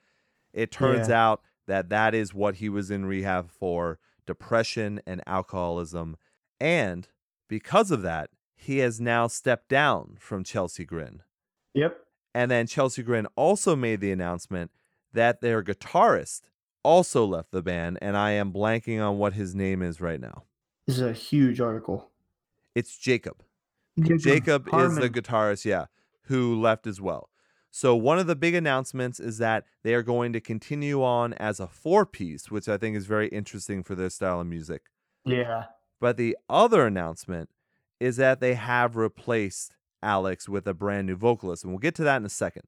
It 0.53 0.71
turns 0.71 1.09
Yeah. 1.09 1.21
out 1.29 1.41
that 1.65 1.89
that 1.89 2.15
is 2.15 2.33
what 2.33 2.55
he 2.55 2.69
was 2.69 2.89
in 2.89 3.05
rehab 3.05 3.51
for 3.51 3.99
depression 4.25 5.01
and 5.05 5.21
alcoholism. 5.27 6.15
And 6.59 7.07
because 7.47 7.91
of 7.91 8.01
that, 8.01 8.29
he 8.55 8.79
has 8.79 8.99
now 8.99 9.27
stepped 9.27 9.69
down 9.69 10.17
from 10.19 10.43
Chelsea 10.43 10.85
Grin. 10.85 11.21
Yep. 11.73 11.97
And 12.33 12.51
then 12.51 12.67
Chelsea 12.67 13.03
Grin 13.03 13.27
also 13.35 13.75
made 13.75 14.01
the 14.01 14.11
announcement 14.11 14.71
that 15.13 15.41
their 15.41 15.63
guitarist 15.63 16.41
also 16.83 17.25
left 17.25 17.51
the 17.51 17.61
band, 17.61 17.97
and 18.01 18.15
I 18.15 18.31
am 18.31 18.51
blanking 18.51 19.05
on 19.05 19.17
what 19.17 19.33
his 19.33 19.53
name 19.53 19.81
is 19.81 19.99
right 19.99 20.19
now. 20.19 20.43
This 20.85 20.97
is 20.97 21.01
a 21.01 21.13
huge 21.13 21.59
article. 21.59 22.09
It's 22.75 22.97
Jacob. 22.97 23.43
Jacob 23.99 24.69
is 24.73 24.95
the 24.95 25.09
guitarist, 25.09 25.65
yeah, 25.65 25.85
who 26.23 26.59
left 26.59 26.87
as 26.87 27.01
well. 27.01 27.29
So 27.71 27.95
one 27.95 28.19
of 28.19 28.27
the 28.27 28.35
big 28.35 28.55
announcements 28.55 29.19
is 29.19 29.37
that 29.39 29.65
they 29.83 29.93
are 29.93 30.03
going 30.03 30.33
to 30.33 30.39
continue 30.39 31.03
on 31.03 31.33
as 31.33 31.59
a 31.59 31.67
four 31.67 32.05
piece, 32.05 32.49
which 32.49 32.69
I 32.69 32.77
think 32.77 32.95
is 32.95 33.05
very 33.05 33.27
interesting 33.27 33.83
for 33.83 33.95
their 33.95 34.09
style 34.09 34.41
of 34.41 34.47
music. 34.47 34.83
Yeah. 35.25 35.65
But 35.99 36.17
the 36.17 36.37
other 36.49 36.85
announcement 36.85 37.49
is 37.99 38.17
that 38.17 38.39
they 38.39 38.53
have 38.53 38.95
replaced 38.95 39.73
Alex 40.03 40.47
with 40.47 40.67
a 40.67 40.73
brand 40.73 41.07
new 41.07 41.15
vocalist, 41.15 41.63
and 41.63 41.73
we'll 41.73 41.79
get 41.79 41.95
to 41.95 42.03
that 42.03 42.17
in 42.17 42.25
a 42.25 42.29
second. 42.29 42.63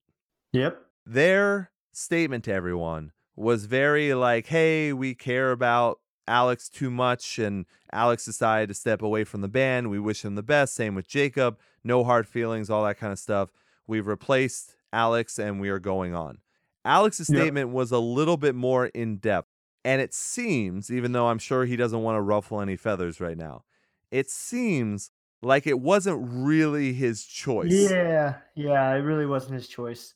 Yep. 0.53 0.82
Their 1.05 1.71
statement 1.91 2.43
to 2.45 2.53
everyone 2.53 3.11
was 3.36 3.65
very 3.65 4.13
like, 4.13 4.47
hey, 4.47 4.91
we 4.93 5.13
care 5.15 5.51
about 5.51 5.99
Alex 6.27 6.69
too 6.69 6.89
much, 6.91 7.39
and 7.39 7.65
Alex 7.91 8.25
decided 8.25 8.67
to 8.69 8.73
step 8.73 9.01
away 9.01 9.23
from 9.23 9.41
the 9.41 9.47
band. 9.47 9.89
We 9.89 9.99
wish 9.99 10.25
him 10.25 10.36
the 10.36 10.43
best. 10.43 10.73
Same 10.75 10.95
with 10.95 11.07
Jacob. 11.07 11.57
No 11.84 12.03
hard 12.03 12.27
feelings, 12.27 12.69
all 12.69 12.84
that 12.84 12.97
kind 12.99 13.13
of 13.13 13.19
stuff. 13.19 13.49
We've 13.88 14.07
replaced 14.07 14.75
Alex 14.91 15.39
and 15.39 15.59
we 15.59 15.69
are 15.69 15.80
going 15.80 16.13
on. 16.15 16.39
Alex's 16.86 17.30
Yep. 17.30 17.39
statement 17.39 17.69
was 17.69 17.91
a 17.91 17.99
little 17.99 18.38
bit 18.38 18.55
more 18.55 18.88
in 18.88 19.17
depth. 19.17 19.48
And 19.86 20.01
it 20.01 20.13
seems, 20.13 20.91
even 20.91 21.13
though 21.13 21.27
I'm 21.27 21.39
sure 21.39 21.65
he 21.65 21.75
doesn't 21.75 22.01
want 22.01 22.17
to 22.17 22.21
ruffle 22.21 22.61
any 22.61 22.75
feathers 22.75 23.19
right 23.19 23.38
now, 23.38 23.63
it 24.11 24.30
seems 24.30 25.11
like 25.41 25.65
it 25.65 25.80
wasn't 25.80 26.19
really 26.30 26.93
his 26.93 27.23
choice. 27.23 27.71
Yeah. 27.71 28.36
Yeah. 28.55 28.93
It 28.93 28.99
really 28.99 29.25
wasn't 29.25 29.53
his 29.53 29.67
choice. 29.67 30.15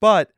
But 0.00 0.32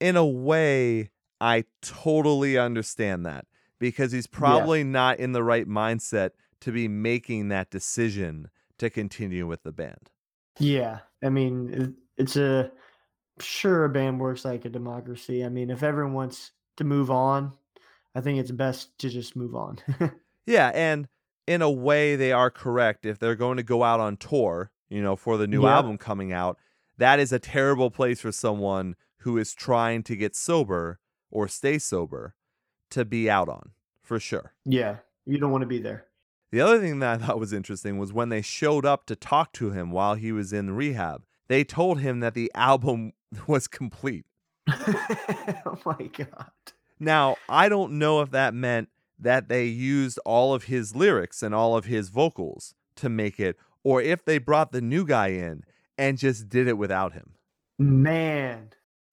in 0.00 0.16
a 0.16 0.26
way, 0.26 1.10
I 1.40 1.64
totally 1.82 2.56
understand 2.56 3.26
that 3.26 3.46
because 3.80 4.12
he's 4.12 4.28
probably 4.28 4.84
not 4.84 5.18
in 5.18 5.32
the 5.32 5.42
right 5.42 5.68
mindset 5.68 6.30
to 6.60 6.72
be 6.72 6.86
making 6.88 7.48
that 7.48 7.70
decision 7.70 8.48
to 8.78 8.90
continue 8.90 9.46
with 9.46 9.62
the 9.64 9.72
band. 9.72 10.10
Yeah. 10.58 11.00
I 11.22 11.30
mean, 11.30 11.96
it's 12.16 12.36
a 12.36 12.70
sure 13.40 13.84
a 13.84 13.88
band 13.88 14.20
works 14.20 14.44
like 14.44 14.64
a 14.64 14.68
democracy. 14.68 15.44
I 15.44 15.48
mean, 15.48 15.70
if 15.70 15.82
everyone 15.82 16.14
wants 16.14 16.52
to 16.76 16.84
move 16.84 17.10
on, 17.10 17.52
I 18.14 18.20
think 18.20 18.38
it's 18.38 18.50
best 18.50 18.96
to 18.98 19.08
just 19.08 19.36
move 19.36 19.54
on. 19.54 19.78
Yeah, 20.46 20.70
and 20.74 21.08
in 21.46 21.62
a 21.62 21.70
way, 21.70 22.16
they 22.16 22.30
are 22.30 22.50
correct. 22.50 23.06
If 23.06 23.18
they're 23.18 23.34
going 23.34 23.56
to 23.56 23.62
go 23.62 23.82
out 23.82 23.98
on 23.98 24.18
tour, 24.18 24.70
you 24.90 25.00
know, 25.02 25.16
for 25.16 25.38
the 25.38 25.46
new 25.46 25.62
Yep. 25.62 25.70
album 25.72 25.96
coming 25.98 26.32
out, 26.34 26.58
that 26.98 27.18
is 27.18 27.32
a 27.32 27.38
terrible 27.38 27.90
place 27.90 28.20
for 28.20 28.30
someone 28.30 28.94
who 29.20 29.38
is 29.38 29.54
trying 29.54 30.02
to 30.02 30.16
get 30.16 30.36
sober 30.36 30.98
or 31.30 31.48
stay 31.48 31.78
sober 31.78 32.34
to 32.90 33.06
be 33.06 33.30
out 33.30 33.48
on, 33.48 33.70
for 34.02 34.20
sure. 34.20 34.52
yeah. 34.66 34.96
You 35.24 35.38
don't 35.38 35.50
want 35.50 35.62
to 35.62 35.66
be 35.66 35.78
there. 35.80 36.04
The 36.52 36.60
other 36.60 36.78
thing 36.78 36.98
that 36.98 37.22
I 37.22 37.26
thought 37.26 37.40
was 37.40 37.54
interesting 37.54 37.96
was 37.96 38.12
when 38.12 38.28
they 38.28 38.42
showed 38.42 38.84
up 38.84 39.06
to 39.06 39.16
talk 39.16 39.54
to 39.54 39.70
him 39.70 39.90
while 39.90 40.14
he 40.16 40.30
was 40.30 40.52
in 40.52 40.72
rehab, 40.76 41.24
they 41.48 41.64
told 41.64 42.00
him 42.00 42.20
that 42.20 42.34
the 42.34 42.52
album 42.54 43.14
was 43.46 43.66
complete. 43.66 44.26
oh 44.68 45.78
my 45.86 46.10
God. 46.12 46.50
Now, 47.04 47.36
I 47.48 47.68
don't 47.68 47.98
know 47.98 48.20
if 48.22 48.30
that 48.30 48.54
meant 48.54 48.88
that 49.18 49.48
they 49.48 49.66
used 49.66 50.18
all 50.24 50.54
of 50.54 50.64
his 50.64 50.96
lyrics 50.96 51.42
and 51.42 51.54
all 51.54 51.76
of 51.76 51.84
his 51.84 52.08
vocals 52.08 52.74
to 52.96 53.08
make 53.08 53.38
it, 53.38 53.56
or 53.82 54.00
if 54.00 54.24
they 54.24 54.38
brought 54.38 54.72
the 54.72 54.80
new 54.80 55.06
guy 55.06 55.28
in 55.28 55.64
and 55.98 56.18
just 56.18 56.48
did 56.48 56.66
it 56.66 56.78
without 56.78 57.12
him. 57.12 57.34
Man. 57.78 58.70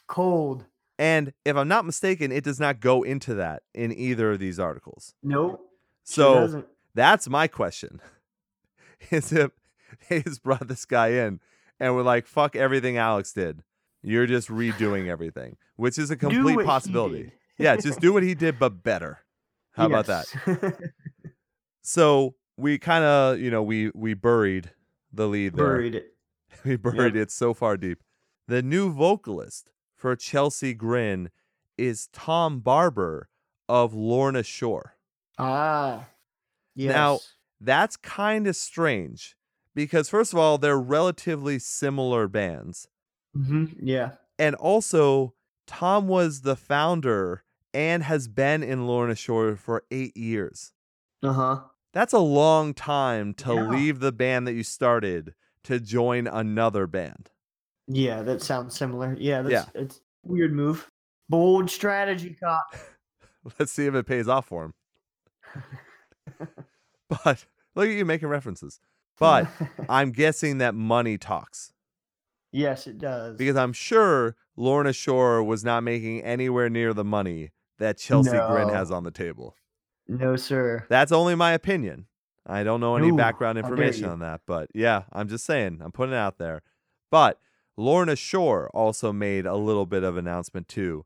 Cold. 0.07 0.65
And 0.97 1.33
if 1.45 1.55
I'm 1.55 1.67
not 1.67 1.85
mistaken, 1.85 2.31
it 2.31 2.43
does 2.43 2.59
not 2.59 2.79
go 2.79 3.03
into 3.03 3.33
that 3.35 3.63
in 3.73 3.91
either 3.91 4.31
of 4.31 4.39
these 4.39 4.59
articles. 4.59 5.13
Nope. 5.23 5.59
So 6.03 6.63
that's 6.93 7.27
my 7.27 7.47
question. 7.47 8.01
Is 9.09 9.31
if 9.31 9.51
they 10.07 10.21
just 10.21 10.43
brought 10.43 10.67
this 10.67 10.85
guy 10.85 11.09
in 11.09 11.39
and 11.79 11.95
we're 11.95 12.03
like, 12.03 12.27
fuck 12.27 12.55
everything 12.55 12.97
Alex 12.97 13.33
did. 13.33 13.63
You're 14.03 14.27
just 14.27 14.47
redoing 14.47 15.07
everything, 15.07 15.57
which 15.75 15.97
is 15.97 16.09
a 16.11 16.15
complete 16.15 16.65
possibility. 16.65 17.31
Yeah, 17.61 17.75
just 17.77 17.99
do 17.99 18.11
what 18.13 18.23
he 18.23 18.33
did, 18.35 18.57
but 18.59 18.83
better. 18.83 19.19
How 19.73 19.85
about 19.87 20.05
that? 20.07 20.25
So 21.81 22.35
we 22.57 22.77
kind 22.77 23.03
of, 23.03 23.39
you 23.39 23.49
know, 23.49 23.63
we 23.63 23.91
we 23.95 24.13
buried 24.13 24.71
the 25.11 25.27
lead 25.27 25.55
there. 25.55 25.65
Buried 25.65 25.95
it. 25.95 26.07
We 26.65 26.75
buried 26.75 27.15
it 27.15 27.31
so 27.31 27.53
far 27.53 27.75
deep. 27.77 28.03
The 28.47 28.61
new 28.61 28.91
vocalist 28.93 29.71
for 29.95 30.15
Chelsea 30.15 30.73
Grin 30.73 31.29
is 31.77 32.07
Tom 32.13 32.59
Barber 32.59 33.29
of 33.67 33.93
Lorna 33.93 34.43
Shore. 34.43 34.95
Ah. 35.39 36.07
Yes. 36.75 36.93
Now- 36.93 37.19
That's 37.59 37.95
kind 37.97 38.47
of 38.47 38.55
strange 38.55 39.35
because 39.73 40.09
first 40.09 40.33
of 40.33 40.39
all, 40.39 40.57
they're 40.57 40.79
relatively 40.79 41.57
similar 41.59 42.27
bands. 42.27 42.87
hmm 43.33 43.65
Yeah. 43.79 44.11
And 44.37 44.55
also, 44.55 45.33
Tom 45.67 46.07
was 46.07 46.41
the 46.41 46.55
founder 46.55 47.43
and 47.73 48.03
has 48.03 48.27
been 48.27 48.63
in 48.63 48.85
Lorna 48.87 49.15
Shore 49.15 49.55
for 49.55 49.83
8 49.91 50.15
years. 50.17 50.73
Uh 51.23 51.33
huh. 51.33 51.59
That's 51.93 52.13
a 52.13 52.19
long 52.19 52.73
time 52.73 53.33
to 53.35 53.53
Yeah. 53.53 53.69
leave 53.69 53.99
the 53.99 54.11
band 54.11 54.47
that 54.47 54.53
you 54.53 54.63
started 54.63 55.33
to 55.65 55.79
join 55.79 56.25
another 56.27 56.87
band. 56.87 57.29
Yeah, 57.87 58.21
that 58.23 58.41
sounds 58.41 58.75
similar. 58.75 59.15
Yeah, 59.19 59.41
that's 59.41 59.51
Yeah. 59.75 59.81
it's 59.81 59.97
a 59.97 60.01
weird 60.31 60.53
move. 60.53 60.89
Bold 61.29 61.69
strategy, 61.69 62.35
cop. 62.41 62.75
Let's 63.59 63.71
see 63.71 63.85
if 63.87 63.93
it 63.95 64.05
pays 64.05 64.27
off 64.27 64.47
for 64.47 64.65
him. 64.65 64.73
But 67.09 67.45
look 67.75 67.87
at 67.89 67.95
you 67.95 68.05
making 68.05 68.29
references. 68.29 68.79
But 69.19 69.47
I'm 69.89 70.11
guessing 70.11 70.59
that 70.59 70.73
money 70.73 71.17
talks 71.17 71.73
yes, 72.51 72.87
it 72.87 72.97
does. 72.97 73.37
because 73.37 73.55
I'm 73.55 73.73
sure 73.73 74.35
Lorna 74.55 74.93
Shore 74.93 75.43
was 75.43 75.63
not 75.63 75.83
making 75.83 76.21
anywhere 76.23 76.69
near 76.69 76.93
the 76.93 77.03
money 77.03 77.51
that 77.81 77.97
Chelsea 77.97 78.29
Grin 78.29 78.69
has 78.69 78.91
on 78.91 79.03
the 79.03 79.11
table. 79.11 79.55
no, 80.07 80.35
sir. 80.35 80.85
That's 80.87 81.11
only 81.11 81.35
my 81.35 81.51
opinion. 81.53 82.05
I 82.45 82.63
don't 82.63 82.79
know 82.79 82.95
any 82.95 83.09
Ooh, 83.09 83.17
background 83.17 83.57
information 83.57 84.05
on 84.05 84.19
that, 84.19 84.41
but 84.45 84.69
yeah, 84.73 85.03
I'm 85.11 85.27
just 85.27 85.45
saying, 85.45 85.79
I'm 85.83 85.91
putting 85.91 86.13
it 86.13 86.17
out 86.17 86.37
there. 86.37 86.61
But 87.09 87.39
Lorna 87.77 88.15
Shore 88.15 88.69
also 88.73 89.11
made 89.11 89.45
a 89.45 89.55
little 89.55 89.85
bit 89.85 90.03
of 90.03 90.15
announcement 90.15 90.67
too. 90.67 91.05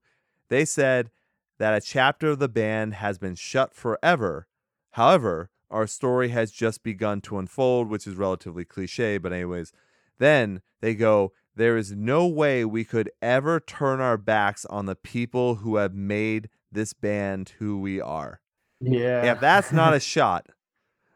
They 0.50 0.66
said 0.66 1.12
that 1.58 1.74
a 1.74 1.82
chapter 1.82 2.30
of 2.30 2.40
the 2.40 2.50
band 2.50 2.96
has 2.96 3.18
been 3.18 3.36
shut 3.36 3.74
forever. 3.74 4.48
However, 4.92 5.50
our 5.72 5.88
story 5.88 6.30
has 6.30 6.52
just 6.52 6.84
begun 6.84 7.22
to 7.22 7.38
unfold, 7.38 7.90
which 7.90 8.06
is 8.06 8.16
relatively 8.16 8.66
cliche, 8.66 9.18
but 9.18 9.34
anyways, 9.34 9.72
then 10.20 10.62
they 10.82 10.94
go, 10.94 11.32
there 11.56 11.78
is 11.78 11.94
no 11.94 12.28
way 12.28 12.66
we 12.66 12.84
could 12.84 13.10
ever 13.22 13.60
turn 13.62 14.02
our 14.02 14.18
backs 14.18 14.66
on 14.66 14.86
the 14.86 14.96
people 14.96 15.56
who 15.56 15.78
have 15.78 15.94
made 15.94 16.50
this 16.76 16.94
band 16.94 17.54
who 17.60 17.80
we 17.80 18.00
are. 18.00 18.40
Yeah. 18.80 19.32
If 19.32 19.40
that's 19.40 19.72
not 19.72 19.94
a 19.94 20.00
shot, 20.14 20.48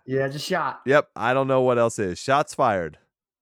yeah, 0.05 0.27
just 0.27 0.47
shot. 0.47 0.81
Yep, 0.87 1.09
I 1.15 1.35
don't 1.35 1.47
know 1.47 1.61
what 1.61 1.77
else 1.77 1.99
is. 1.99 2.17
Shots 2.17 2.55
fired. 2.55 2.97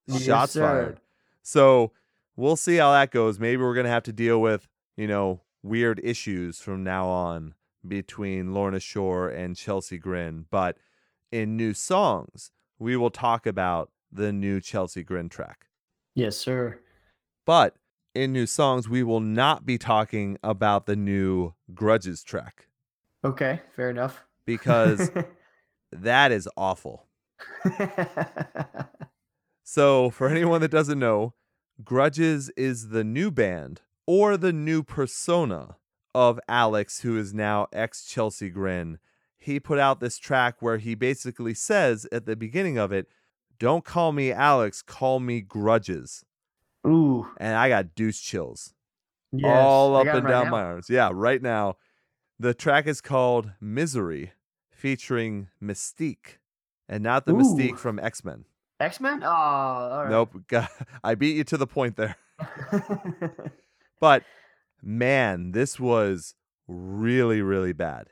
Yes, 0.08 0.24
Shots 0.24 0.52
sir. 0.54 0.62
fired. 0.62 1.00
So 1.42 1.94
we'll 2.36 2.58
see 2.58 2.76
how 2.76 2.92
that 2.92 3.12
goes. 3.12 3.40
Maybe 3.40 3.62
we're 3.62 3.76
gonna 3.76 3.88
have 3.90 4.04
to 4.04 4.12
deal 4.14 4.42
with, 4.42 4.68
you 4.98 5.08
know, 5.08 5.42
weird 5.64 6.02
issues 6.04 6.60
from 6.60 6.84
now 6.84 7.08
on 7.08 7.54
between 7.88 8.54
Lorna 8.54 8.82
Shore 8.82 9.30
and 9.30 9.56
Chelsea 9.56 9.98
Grin. 9.98 10.46
But 10.50 10.78
in 11.32 11.56
new 11.56 11.74
songs, 11.74 12.52
we 12.80 12.98
will 12.98 13.12
talk 13.12 13.46
about 13.46 13.92
the 14.12 14.34
new 14.34 14.60
Chelsea 14.60 15.04
Grin 15.04 15.30
track. 15.30 15.68
Yes, 16.16 16.36
sir. 16.36 16.80
But 17.46 17.76
in 18.24 18.34
new 18.34 18.46
songs, 18.46 18.90
we 18.90 19.04
will 19.04 19.20
not 19.20 19.66
be 19.66 19.78
talking 19.78 20.38
about 20.44 20.86
the 20.86 20.96
new 20.96 21.54
Grudges 21.74 22.24
track 22.24 22.68
Okay, 23.24 23.62
fair 23.76 23.90
enough. 23.90 24.26
because 24.46 25.12
that 25.92 26.32
is 26.32 26.50
awful. 26.58 27.06
So, 29.70 30.10
for 30.10 30.30
anyone 30.30 30.62
that 30.62 30.72
doesn't 30.72 30.98
know, 30.98 31.34
Grudges 31.84 32.50
is 32.56 32.88
the 32.88 33.04
new 33.04 33.30
band 33.30 33.82
or 34.06 34.38
the 34.38 34.54
new 34.54 34.82
persona 34.82 35.76
of 36.16 36.40
Alex, 36.48 37.02
who 37.02 37.18
is 37.18 37.34
now 37.34 37.68
ex 37.74 38.06
Chelsea 38.06 38.50
Grin, 38.50 38.98
he 39.38 39.60
put 39.60 39.78
out 39.78 40.00
this 40.00 40.18
track 40.18 40.62
where 40.62 40.78
he 40.78 40.96
basically 40.96 41.54
says 41.54 42.08
at 42.14 42.26
the 42.26 42.38
beginning 42.38 42.78
of 42.78 42.94
it, 42.94 43.08
Don't 43.60 43.84
call 43.84 44.14
me 44.14 44.32
Alex, 44.32 44.82
call 44.82 45.20
me 45.20 45.42
Grudges. 45.42 46.24
Ooh. 46.86 47.28
And 47.38 47.56
I 47.56 47.70
got 47.70 47.96
deuce 47.96 48.20
chills 48.20 48.74
Yes. 49.32 49.46
all 49.58 49.96
up 49.96 50.08
and 50.08 50.24
right 50.24 50.32
down 50.32 50.46
now. 50.46 50.52
my 50.52 50.62
arms. 50.64 50.90
Yeah, 50.90 51.10
right 51.14 51.42
now. 51.42 51.76
The 52.40 52.54
track 52.54 52.86
is 52.88 53.02
called 53.02 53.52
Misery, 53.60 54.32
featuring 54.70 55.48
Mystique, 55.62 56.38
and 56.88 57.04
not 57.04 57.26
the 57.26 57.34
Ooh. 57.34 57.38
Mystique 57.38 57.78
from 57.80 57.98
X 58.00 58.24
Men. 58.24 58.46
X 58.80 59.00
Men? 59.02 59.24
Oh, 59.24 59.28
all 59.28 60.04
right. 60.04 60.10
Nope, 60.12 60.36
I 61.04 61.16
beat 61.16 61.36
you 61.36 61.44
to 61.46 61.58
the 61.58 61.68
point 61.68 61.96
there. 61.98 62.16
But 64.00 64.24
man, 64.84 65.52
this 65.54 65.80
was 65.80 66.36
really, 66.68 67.42
really 67.42 67.74
bad. 67.74 68.10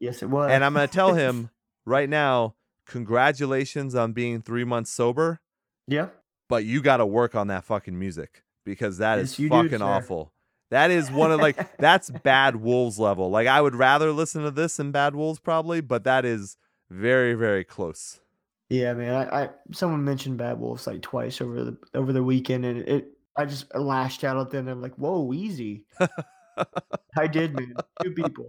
yes, 0.00 0.20
it 0.22 0.28
was. 0.30 0.50
And 0.50 0.64
I'm 0.64 0.74
going 0.74 0.88
to 0.88 0.92
tell 0.92 1.14
him 1.24 1.50
right 1.86 2.08
now 2.08 2.56
congratulations 2.86 3.94
on 3.94 4.12
being 4.12 4.42
three 4.42 4.64
months 4.64 4.90
sober, 4.90 5.40
yeah. 5.86 6.08
But 6.48 6.64
you 6.64 6.82
got 6.82 6.98
to 6.98 7.06
work 7.06 7.34
on 7.34 7.48
that 7.48 7.64
fucking 7.64 7.98
music 7.98 8.42
because 8.64 8.98
that 8.98 9.18
is 9.18 9.38
Yes, 9.38 9.48
do, 9.48 9.48
fucking 9.48 9.78
sir. 9.78 9.84
awful. 9.84 10.32
That 10.70 10.90
is 10.90 11.10
one 11.10 11.32
of 11.32 11.40
like, 11.40 11.76
that's 11.78 12.10
Bad 12.10 12.56
Wolves 12.56 12.98
level. 12.98 13.30
Like, 13.30 13.46
I 13.46 13.60
would 13.60 13.74
rather 13.74 14.12
listen 14.12 14.42
to 14.42 14.50
this 14.50 14.76
than 14.76 14.92
Bad 14.92 15.14
Wolves 15.14 15.38
probably, 15.38 15.80
but 15.80 16.04
that 16.04 16.24
is 16.24 16.56
very, 16.90 17.34
very 17.34 17.64
close. 17.64 18.20
Yeah, 18.68 18.92
man. 18.92 19.14
I, 19.14 19.44
I 19.44 19.50
someone 19.72 20.04
mentioned 20.04 20.36
Bad 20.36 20.60
Wolves 20.60 20.86
like 20.86 21.00
twice 21.00 21.40
over 21.40 21.64
the 21.64 21.78
over 21.94 22.12
the 22.12 22.22
weekend, 22.22 22.66
and 22.66 22.80
it 22.86 23.08
I 23.34 23.46
just 23.46 23.74
lashed 23.74 24.24
out 24.24 24.36
at 24.36 24.50
them. 24.50 24.68
I'm 24.68 24.82
like, 24.82 24.94
"Whoa, 24.96 25.32
easy." 25.32 25.86
I 27.16 27.26
did, 27.26 27.54
man. 27.58 27.74
Two 28.02 28.10
people. 28.12 28.48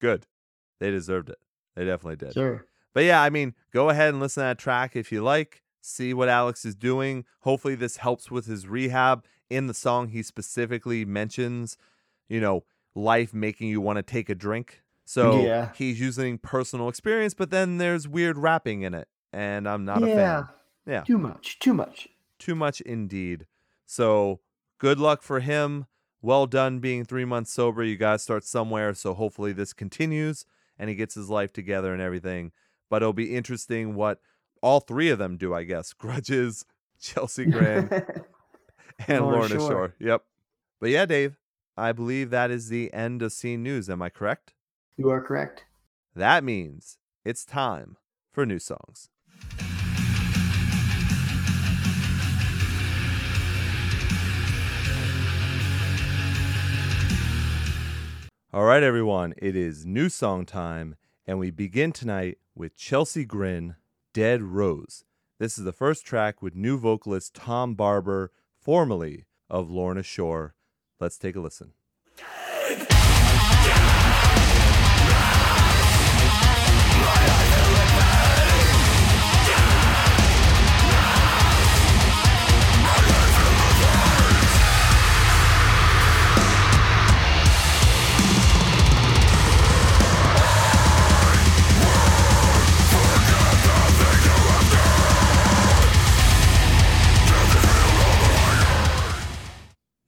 Good. 0.00 0.26
They 0.80 0.90
deserved 0.90 1.28
it. 1.28 1.38
They 1.76 1.84
definitely 1.84 2.16
did. 2.16 2.32
Sure. 2.34 2.66
But 2.92 3.04
yeah, 3.04 3.22
I 3.22 3.30
mean, 3.30 3.54
go 3.72 3.88
ahead 3.88 4.08
and 4.08 4.18
listen 4.20 4.40
to 4.40 4.46
that 4.46 4.58
track 4.58 4.96
if 4.96 5.12
you 5.12 5.22
like. 5.22 5.62
See 5.84 6.14
what 6.14 6.28
Alex 6.28 6.64
is 6.64 6.74
doing. 6.74 7.24
Hopefully, 7.40 7.74
this 7.74 7.98
helps 7.98 8.30
with 8.30 8.46
his 8.46 8.66
rehab. 8.66 9.24
In 9.50 9.66
the 9.66 9.74
song, 9.74 10.08
he 10.08 10.22
specifically 10.22 11.04
mentions, 11.04 11.76
you 12.28 12.40
know, 12.40 12.64
life 12.94 13.34
making 13.34 13.68
you 13.68 13.80
want 13.80 13.96
to 13.96 14.02
take 14.02 14.30
a 14.30 14.34
drink. 14.34 14.82
So 15.04 15.42
Yeah. 15.44 15.72
he's 15.74 16.00
using 16.00 16.38
personal 16.38 16.88
experience, 16.88 17.34
but 17.34 17.50
then 17.50 17.78
there's 17.78 18.06
weird 18.08 18.38
rapping 18.38 18.82
in 18.82 18.94
it. 18.94 19.08
And 19.32 19.68
I'm 19.68 19.84
not 19.84 20.02
a 20.02 20.06
fan. 20.06 20.48
Yeah. 20.86 21.02
Too 21.02 21.18
much. 21.18 21.58
Too 21.58 21.74
much. 21.74 22.08
Too 22.38 22.54
much 22.54 22.80
indeed. 22.82 23.46
So 23.84 24.40
good 24.78 24.98
luck 24.98 25.22
for 25.22 25.40
him. 25.40 25.86
Well 26.20 26.46
done 26.46 26.78
being 26.78 27.04
three 27.04 27.24
months 27.24 27.52
sober. 27.52 27.82
You 27.82 27.96
guys 27.96 28.22
start 28.22 28.44
somewhere. 28.44 28.94
So 28.94 29.14
hopefully 29.14 29.52
this 29.52 29.72
continues 29.72 30.46
and 30.78 30.88
he 30.88 30.94
gets 30.96 31.14
his 31.14 31.28
life 31.28 31.52
together 31.52 31.92
and 31.92 32.00
everything. 32.00 32.52
But 32.88 33.02
it'll 33.02 33.12
be 33.12 33.34
interesting 33.34 33.94
what 33.94 34.20
all 34.62 34.80
three 34.80 35.10
of 35.10 35.18
them 35.18 35.36
do, 35.36 35.52
I 35.52 35.64
guess. 35.64 35.92
Grudges, 35.98 36.64
Chelsea 37.00 37.44
Grin, 37.44 37.88
and 39.06 39.24
Lorna 39.24 39.38
Lorna 39.38 39.48
Shore. 39.48 39.58
Shore. 39.58 39.94
Yep. 39.98 40.24
But 40.80 40.90
yeah, 40.90 41.04
Dave, 41.04 41.36
I 41.76 41.92
believe 41.92 42.30
that 42.30 42.50
is 42.50 42.68
the 42.68 42.92
end 42.92 43.22
of 43.22 43.32
scene 43.32 43.62
news. 43.62 43.90
Am 43.90 44.00
I 44.00 44.08
correct? 44.08 44.54
you 44.96 45.10
are 45.10 45.20
correct. 45.20 45.64
That 46.14 46.44
means 46.44 46.98
it's 47.24 47.44
time 47.44 47.96
for 48.30 48.46
new 48.46 48.58
songs. 48.58 49.08
All 58.54 58.64
right, 58.64 58.82
everyone, 58.82 59.32
it 59.38 59.56
is 59.56 59.86
new 59.86 60.10
song 60.10 60.44
time, 60.44 60.96
and 61.26 61.38
we 61.38 61.50
begin 61.50 61.90
tonight 61.90 62.36
with 62.54 62.76
Chelsea 62.76 63.24
Grin, 63.24 63.76
Dead 64.14 64.42
Rose. 64.42 65.04
This 65.38 65.56
is 65.56 65.64
the 65.64 65.72
first 65.72 66.04
track 66.04 66.42
with 66.42 66.54
new 66.54 66.76
vocalist 66.76 67.34
Tom 67.34 67.74
Barber, 67.74 68.30
formerly 68.60 69.24
of 69.48 69.70
Lorna 69.70 70.02
Shore. 70.02 70.54
Let's 71.00 71.16
take 71.16 71.34
a 71.34 71.40
listen. 71.40 71.72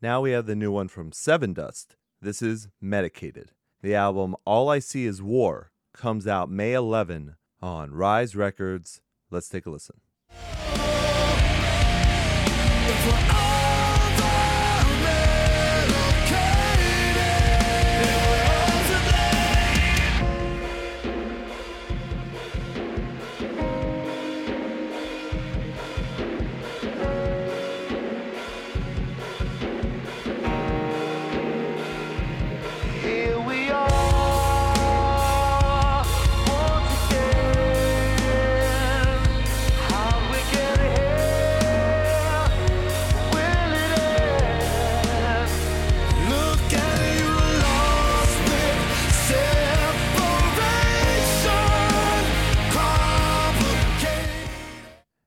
Now 0.04 0.20
we 0.20 0.32
have 0.32 0.44
the 0.44 0.54
new 0.54 0.70
one 0.70 0.88
from 0.88 1.12
Sevendust. 1.12 1.96
This 2.20 2.42
is 2.42 2.68
Medicated. 2.78 3.52
The 3.80 3.94
album 3.94 4.36
All 4.44 4.68
I 4.68 4.78
See 4.78 5.06
Is 5.06 5.22
War 5.22 5.70
comes 5.94 6.26
out 6.26 6.50
May 6.50 6.74
11 6.74 7.36
on 7.62 7.90
Rise 7.90 8.36
Records. 8.36 9.00
Let's 9.30 9.48
take 9.48 9.64
a 9.64 9.70
listen. 9.70 10.02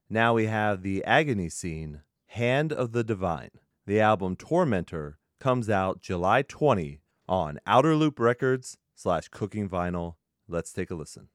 Now 0.10 0.36
we 0.36 0.46
have 0.46 0.84
the 0.84 1.04
agony 1.04 1.50
scene, 1.50 2.02
Hand 2.28 2.72
of 2.72 2.94
the 2.94 3.04
Divine. 3.04 3.52
The 3.86 4.00
album 4.00 4.38
Tormentor 4.38 5.20
comes 5.42 5.70
out 5.70 6.02
July 6.02 6.44
20 6.44 7.02
on 7.28 7.60
Outer 7.68 7.94
Loop 7.94 8.18
Records 8.18 8.78
slash 8.96 9.28
Cooking 9.28 9.68
Vinyl. 9.68 10.16
Let's 10.48 10.72
take 10.72 10.92
a 10.92 10.96
listen. 10.96 11.28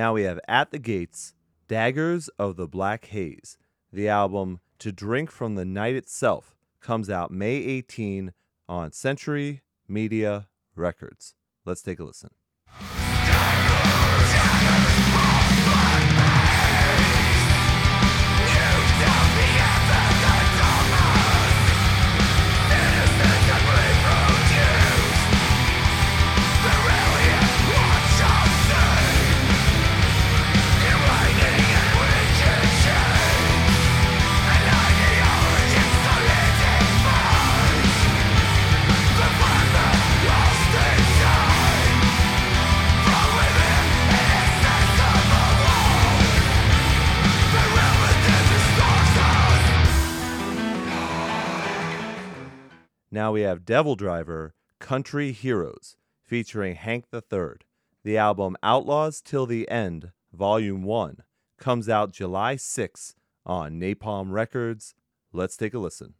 Now 0.00 0.14
we 0.14 0.22
have 0.22 0.40
At 0.48 0.70
the 0.70 0.78
Gates, 0.78 1.34
Daggers 1.68 2.28
of 2.38 2.56
the 2.56 2.66
Black 2.66 3.04
Haze. 3.08 3.58
The 3.92 4.08
album 4.08 4.60
To 4.78 4.92
Drink 4.92 5.30
from 5.30 5.56
the 5.56 5.66
Night 5.66 5.94
Itself 5.94 6.56
comes 6.80 7.10
out 7.10 7.30
May 7.30 7.56
18 7.56 8.32
on 8.66 8.92
Century 8.92 9.60
Media 9.86 10.48
Records. 10.74 11.34
Let's 11.66 11.82
take 11.82 12.00
a 12.00 12.04
listen. 12.04 12.30
Now 53.12 53.32
we 53.32 53.40
have 53.40 53.64
DevilDriver, 53.64 54.52
Country 54.78 55.32
Heroes, 55.32 55.96
featuring 56.24 56.76
Hank 56.76 57.06
III. 57.12 57.56
The 58.04 58.16
album 58.16 58.56
Outlaws 58.62 59.20
Till 59.20 59.46
the 59.46 59.68
End, 59.68 60.12
Volume 60.32 60.84
1, 60.84 61.24
comes 61.58 61.88
out 61.88 62.12
July 62.12 62.54
6 62.54 63.16
on 63.44 63.80
Napalm 63.80 64.30
Records. 64.30 64.94
Let's 65.32 65.56
take 65.56 65.74
a 65.74 65.80
listen. 65.80 66.14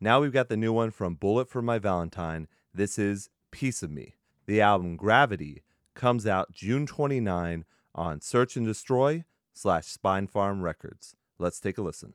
Now 0.00 0.20
we've 0.20 0.32
got 0.32 0.48
the 0.48 0.56
new 0.56 0.72
one 0.72 0.92
from 0.92 1.16
Bullet 1.16 1.48
for 1.48 1.60
My 1.60 1.80
Valentine. 1.80 2.46
This 2.72 3.00
is 3.00 3.30
Piece 3.50 3.82
of 3.82 3.90
Me. 3.90 4.14
The 4.46 4.60
album 4.60 4.94
Gravity 4.94 5.64
comes 5.94 6.24
out 6.24 6.52
June 6.52 6.86
29 6.86 7.64
on 7.96 8.20
Search 8.20 8.56
and 8.56 8.64
Destroy 8.64 9.24
slash 9.52 9.92
Spinefarm 9.92 10.62
Records. 10.62 11.16
Let's 11.36 11.58
take 11.58 11.78
a 11.78 11.82
listen. 11.82 12.14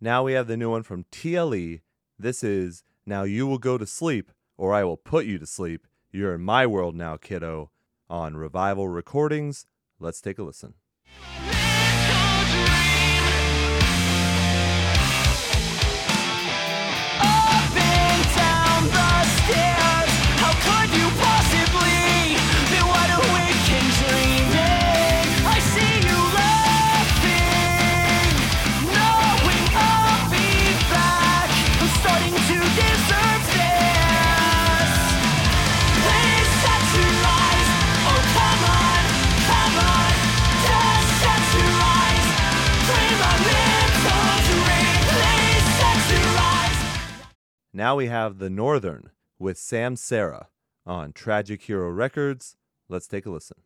Now 0.00 0.22
we 0.22 0.34
have 0.34 0.46
the 0.46 0.56
new 0.56 0.70
one 0.70 0.84
from 0.84 1.06
TLE. 1.10 1.80
This 2.16 2.44
is 2.44 2.84
Now 3.04 3.24
You 3.24 3.48
Will 3.48 3.58
Go 3.58 3.76
to 3.76 3.86
Sleep, 3.86 4.30
or 4.56 4.72
I 4.72 4.84
Will 4.84 4.96
Put 4.96 5.26
You 5.26 5.38
to 5.40 5.46
Sleep. 5.46 5.88
You're 6.12 6.36
in 6.36 6.42
my 6.42 6.68
world 6.68 6.94
now, 6.94 7.16
kiddo. 7.16 7.72
On 8.08 8.36
Revival 8.36 8.86
Recordings. 8.86 9.66
Let's 9.98 10.20
take 10.20 10.38
a 10.38 10.44
listen. 10.44 10.74
Now 47.78 47.94
we 47.94 48.08
have 48.08 48.40
The 48.40 48.50
Northern 48.50 49.10
with 49.38 49.56
Sam 49.56 49.94
Sarah 49.94 50.48
on 50.84 51.12
Tragic 51.12 51.62
Hero 51.62 51.88
Records. 51.90 52.56
Let's 52.88 53.06
take 53.06 53.24
a 53.24 53.30
listen. 53.30 53.58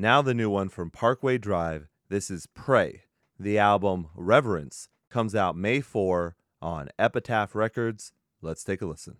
Now 0.00 0.22
the 0.22 0.32
new 0.32 0.48
one 0.48 0.68
from 0.68 0.92
Parkway 0.92 1.38
Drive. 1.38 1.88
This 2.08 2.30
is 2.30 2.46
Pray. 2.46 3.02
The 3.36 3.58
album 3.58 4.06
Reverence 4.14 4.88
comes 5.10 5.34
out 5.34 5.56
May 5.56 5.80
4 5.80 6.36
on 6.62 6.88
Epitaph 7.00 7.52
Records. 7.56 8.12
Let's 8.40 8.62
take 8.62 8.80
a 8.80 8.86
listen. 8.86 9.16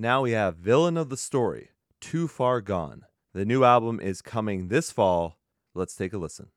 Now 0.00 0.22
we 0.22 0.30
have 0.30 0.56
Villain 0.56 0.96
of 0.96 1.10
the 1.10 1.16
Story, 1.18 1.72
Too 2.00 2.26
Far 2.26 2.62
Gone. 2.62 3.02
The 3.34 3.44
new 3.44 3.64
album 3.64 4.00
is 4.00 4.22
coming 4.22 4.68
this 4.68 4.90
fall. 4.90 5.36
Let's 5.74 5.94
take 5.94 6.14
a 6.14 6.16
listen. 6.16 6.48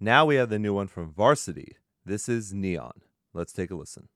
Now 0.00 0.24
we 0.24 0.36
have 0.36 0.48
the 0.48 0.60
new 0.60 0.72
one 0.72 0.86
from 0.86 1.10
Varsity. 1.12 1.76
This 2.04 2.28
is 2.28 2.54
Neon. 2.54 3.02
Let's 3.34 3.52
take 3.52 3.72
a 3.72 3.74
listen. 3.74 4.08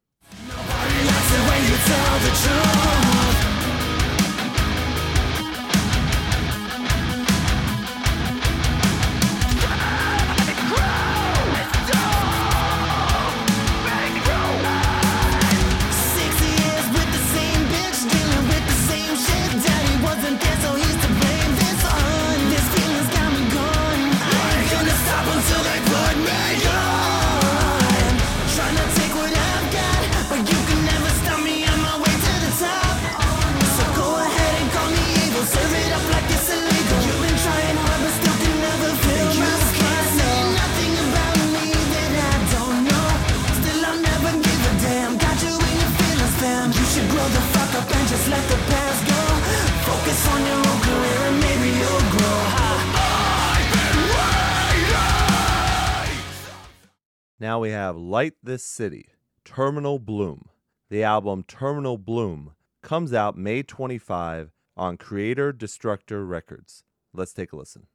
Now 57.42 57.58
we 57.58 57.70
have 57.70 57.96
Light 57.96 58.34
This 58.40 58.62
City, 58.62 59.08
Terminal 59.44 59.98
Bloom. 59.98 60.48
The 60.90 61.02
album 61.02 61.42
Terminal 61.42 61.98
Bloom 61.98 62.52
comes 62.84 63.12
out 63.12 63.36
May 63.36 63.64
25 63.64 64.52
on 64.76 64.96
Creator 64.96 65.52
Destructor 65.54 66.24
Records. 66.24 66.84
Let's 67.12 67.32
take 67.32 67.52
a 67.52 67.56
listen. 67.56 67.88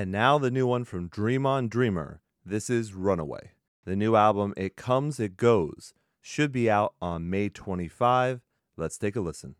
And 0.00 0.10
now 0.10 0.38
the 0.38 0.50
new 0.50 0.66
one 0.66 0.84
from 0.84 1.08
Dream 1.08 1.44
On 1.44 1.68
Dreamer. 1.68 2.22
This 2.42 2.70
is 2.70 2.94
Runaway. 2.94 3.50
The 3.84 3.94
new 3.94 4.16
album 4.16 4.54
It 4.56 4.74
Comes, 4.74 5.20
It 5.20 5.36
Goes 5.36 5.92
should 6.22 6.52
be 6.52 6.70
out 6.70 6.94
on 7.02 7.28
May 7.28 7.50
25. 7.50 8.40
Let's 8.78 8.96
take 8.96 9.14
a 9.14 9.20
listen. 9.20 9.56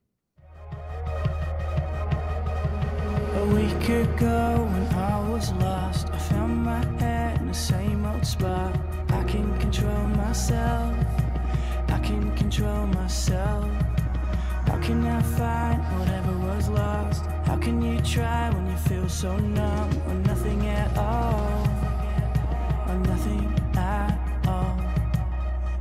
A 0.72 0.76
week 3.52 3.88
ago 3.90 4.66
when 4.70 4.86
I 4.94 5.28
was 5.28 5.52
lost, 5.52 6.08
I 6.08 6.16
found 6.16 6.64
my 6.64 6.82
head 6.98 7.38
in 7.42 7.48
the 7.48 7.52
same 7.52 8.06
old 8.06 8.24
spot. 8.24 8.74
I 9.10 9.22
can 9.24 9.58
control 9.58 10.06
myself. 10.06 10.96
I 11.88 11.98
can 11.98 12.34
control 12.34 12.86
myself. 12.86 13.70
How 14.80 14.86
can 14.86 15.06
I 15.06 15.20
find 15.20 15.78
whatever 15.98 16.32
was 16.38 16.70
lost? 16.70 17.26
How 17.44 17.58
can 17.58 17.82
you 17.82 18.00
try 18.00 18.48
when 18.48 18.66
you 18.66 18.76
feel 18.78 19.06
so 19.10 19.36
numb 19.36 19.90
or 20.08 20.14
nothing 20.14 20.66
at 20.68 20.96
all? 20.96 21.68
Or 22.88 22.94
nothing 22.94 23.44
at 23.76 24.18
all. 24.48 24.80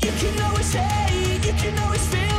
You 0.03 0.11
can 0.11 0.41
always 0.41 0.73
hate, 0.73 1.45
you 1.45 1.53
can 1.53 1.79
always 1.79 2.05
feel 2.07 2.38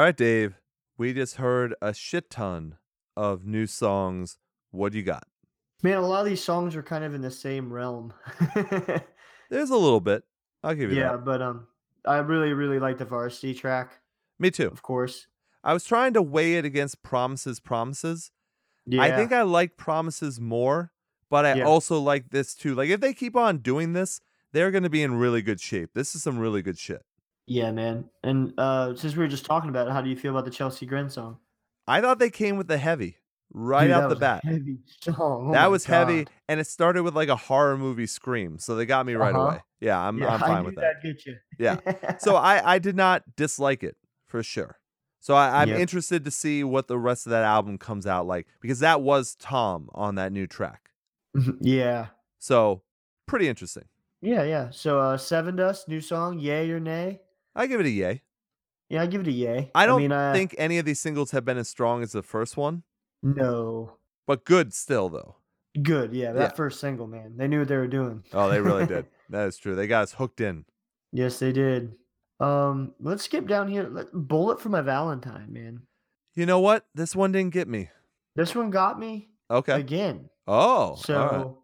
right, 0.00 0.16
Dave. 0.16 0.60
We 0.96 1.12
just 1.12 1.36
heard 1.36 1.74
a 1.80 1.94
shit 1.94 2.30
ton 2.30 2.76
of 3.16 3.44
new 3.46 3.66
songs. 3.66 4.38
What 4.70 4.92
do 4.92 4.98
you 4.98 5.04
got? 5.04 5.24
Man, 5.82 5.96
a 5.96 6.06
lot 6.06 6.20
of 6.20 6.26
these 6.26 6.42
songs 6.42 6.76
are 6.76 6.82
kind 6.82 7.04
of 7.04 7.14
in 7.14 7.22
the 7.22 7.30
same 7.30 7.72
realm. 7.72 8.12
There's 9.50 9.70
a 9.70 9.76
little 9.76 10.00
bit. 10.00 10.24
I'll 10.62 10.74
give 10.74 10.90
you 10.90 10.98
yeah, 10.98 11.08
that. 11.08 11.12
Yeah, 11.12 11.16
but 11.24 11.42
um, 11.42 11.66
I 12.04 12.18
really, 12.18 12.52
really 12.52 12.78
like 12.78 12.98
the 12.98 13.04
varsity 13.04 13.54
track, 13.54 14.00
Me 14.38 14.50
too. 14.50 14.68
of 14.68 14.82
course. 14.82 15.26
I 15.64 15.72
was 15.72 15.84
trying 15.84 16.12
to 16.14 16.22
weigh 16.22 16.56
it 16.56 16.64
against 16.64 17.02
Promises, 17.02 17.60
Promises. 17.60 18.30
Yeah, 18.86 19.02
I 19.02 19.16
think 19.16 19.32
I 19.32 19.42
like 19.42 19.76
Promises 19.76 20.40
more, 20.40 20.92
but 21.28 21.44
I 21.44 21.54
Yeah. 21.54 21.64
also 21.64 21.98
like 21.98 22.30
this 22.30 22.54
too. 22.54 22.74
Like 22.74 22.90
if 22.90 23.00
they 23.00 23.12
keep 23.12 23.36
on 23.36 23.58
doing 23.58 23.92
this, 23.92 24.20
they're 24.52 24.70
going 24.70 24.82
to 24.82 24.90
be 24.90 25.02
in 25.02 25.14
really 25.14 25.42
good 25.42 25.60
shape. 25.60 25.90
This 25.94 26.14
is 26.14 26.22
some 26.22 26.38
really 26.38 26.62
good 26.62 26.78
shit. 26.78 27.02
Yeah, 27.50 27.72
man. 27.72 28.08
And 28.22 28.54
uh, 28.58 28.94
since 28.94 29.16
we 29.16 29.24
were 29.24 29.28
just 29.28 29.44
talking 29.44 29.70
about 29.70 29.88
it, 29.88 29.90
how 29.92 30.00
do 30.00 30.08
you 30.08 30.14
feel 30.16 30.30
about 30.30 30.44
the 30.44 30.52
Chelsea 30.52 30.86
Grin 30.86 31.10
song? 31.10 31.38
I 31.88 32.00
thought 32.00 32.20
they 32.20 32.30
came 32.30 32.56
with 32.56 32.68
the 32.68 32.78
heavy 32.78 33.16
right 33.52 33.88
Dude, 33.88 33.96
out 33.96 34.08
the 34.08 34.14
bat. 34.14 34.44
Heavy 34.44 34.78
song. 35.02 35.16
Oh 35.48 35.52
that 35.52 35.68
was 35.68 35.84
heavy, 35.84 36.28
and 36.48 36.60
it 36.60 36.68
started 36.68 37.02
with 37.02 37.16
like 37.16 37.28
a 37.28 37.34
horror 37.34 37.76
movie 37.76 38.06
scream, 38.06 38.58
so 38.60 38.76
they 38.76 38.86
got 38.86 39.04
me 39.04 39.14
right 39.14 39.34
Uh-huh. 39.34 39.46
away. 39.48 39.62
Yeah, 39.80 39.98
I'm 39.98 40.18
Yeah, 40.20 40.28
I'm 40.34 40.38
fine 40.38 40.64
with 40.64 40.76
that. 40.76 41.02
Get 41.02 41.26
you. 41.26 41.36
Yeah. 41.58 41.80
So 42.20 42.36
I 42.36 42.74
I 42.74 42.78
did 42.78 42.94
not 42.94 43.24
dislike 43.34 43.82
it 43.82 43.96
for 44.26 44.44
sure. 44.44 44.78
So 45.18 45.34
I, 45.34 45.60
I'm 45.62 45.68
Yep. 45.70 45.78
interested 45.80 46.24
to 46.26 46.30
see 46.30 46.62
what 46.62 46.86
the 46.86 46.98
rest 46.98 47.26
of 47.26 47.30
that 47.30 47.42
album 47.44 47.78
comes 47.78 48.06
out 48.06 48.26
like 48.28 48.46
because 48.60 48.78
that 48.78 49.02
was 49.02 49.34
Tom 49.34 49.88
on 49.92 50.14
that 50.14 50.30
new 50.32 50.46
track. 50.46 50.90
yeah. 51.60 52.06
So 52.38 52.82
pretty 53.26 53.48
interesting. 53.48 53.84
Yeah, 54.20 54.44
yeah. 54.44 54.70
So 54.70 55.00
uh 55.00 55.16
Sevendust, 55.16 55.88
new 55.88 56.00
song, 56.00 56.38
yay 56.38 56.70
or 56.70 56.78
nay? 56.78 57.22
I 57.60 57.66
give 57.66 57.78
it 57.80 57.86
a 57.86 57.90
yay. 57.90 58.22
Yeah, 58.88 59.02
I 59.02 59.06
give 59.06 59.20
it 59.20 59.26
a 59.28 59.32
yay. 59.32 59.70
I 59.74 59.86
don't 59.86 60.00
mean, 60.00 60.12
uh, 60.12 60.32
think 60.32 60.54
any 60.58 60.78
of 60.78 60.84
these 60.86 61.00
singles 61.00 61.30
have 61.32 61.44
been 61.44 61.58
as 61.58 61.68
strong 61.68 62.02
as 62.02 62.12
the 62.12 62.22
first 62.22 62.56
one, 62.56 62.82
no. 63.22 63.92
but 64.26 64.44
good 64.44 64.72
still 64.72 65.08
though. 65.10 65.36
Good, 65.80 66.12
yeah. 66.12 66.32
That 66.32 66.50
Yeah. 66.52 66.56
first 66.56 66.80
single, 66.80 67.06
man. 67.06 67.36
They 67.36 67.46
knew 67.46 67.60
what 67.60 67.68
they 67.68 67.76
were 67.76 67.86
doing. 67.86 68.24
Oh, 68.32 68.48
they 68.50 68.60
really 68.60 68.86
did. 68.86 69.06
That 69.30 69.46
is 69.46 69.56
true. 69.58 69.76
They 69.76 69.86
got 69.86 70.02
us 70.02 70.12
hooked 70.14 70.40
in. 70.40 70.64
Yes, 71.12 71.38
they 71.38 71.52
did. 71.52 71.94
Um, 72.40 72.94
let's 72.98 73.22
skip 73.22 73.46
down 73.46 73.68
here. 73.68 73.84
Let, 73.88 74.06
Bullet 74.12 74.60
for 74.60 74.70
my 74.70 74.80
Valentine, 74.80 75.52
man. 75.52 75.82
You 76.34 76.46
know 76.46 76.58
what? 76.58 76.86
This 76.96 77.14
one 77.14 77.30
didn't 77.30 77.52
get 77.52 77.68
me. 77.68 77.90
This 78.34 78.56
one 78.56 78.70
got 78.70 78.98
me 78.98 79.28
Okay. 79.48 79.74
again. 79.78 80.28
Oh, 80.48 80.96
So 80.96 81.62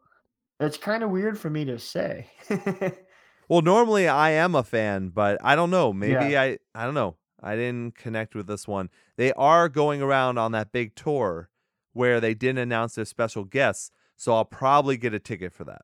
right. 0.60 0.66
it's 0.68 0.76
kind 0.78 1.02
of 1.02 1.10
weird 1.10 1.36
for 1.36 1.50
me 1.50 1.64
to 1.64 1.76
say. 1.80 2.28
Well, 3.48 3.62
normally 3.62 4.08
I 4.08 4.30
am 4.30 4.54
a 4.54 4.62
fan, 4.62 5.10
but 5.10 5.38
I 5.42 5.54
don't 5.54 5.70
know. 5.70 5.92
Maybe 5.92 6.36
I 6.36 6.58
I 6.74 6.84
don't 6.84 6.94
know. 6.94 7.16
I 7.42 7.54
didn't 7.54 7.94
connect 7.94 8.34
with 8.34 8.46
this 8.46 8.66
one. 8.66 8.90
They 9.16 9.32
are 9.34 9.68
going 9.68 10.02
around 10.02 10.38
on 10.38 10.52
that 10.52 10.72
big 10.72 10.94
tour 10.94 11.50
where 11.92 12.20
they 12.20 12.34
didn't 12.34 12.58
announce 12.58 12.94
their 12.94 13.04
special 13.04 13.44
guests, 13.44 13.90
so 14.16 14.34
I'll 14.34 14.44
probably 14.44 14.96
get 14.96 15.14
a 15.14 15.18
ticket 15.18 15.52
for 15.52 15.64
that. 15.64 15.82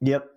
yep. 0.00 0.28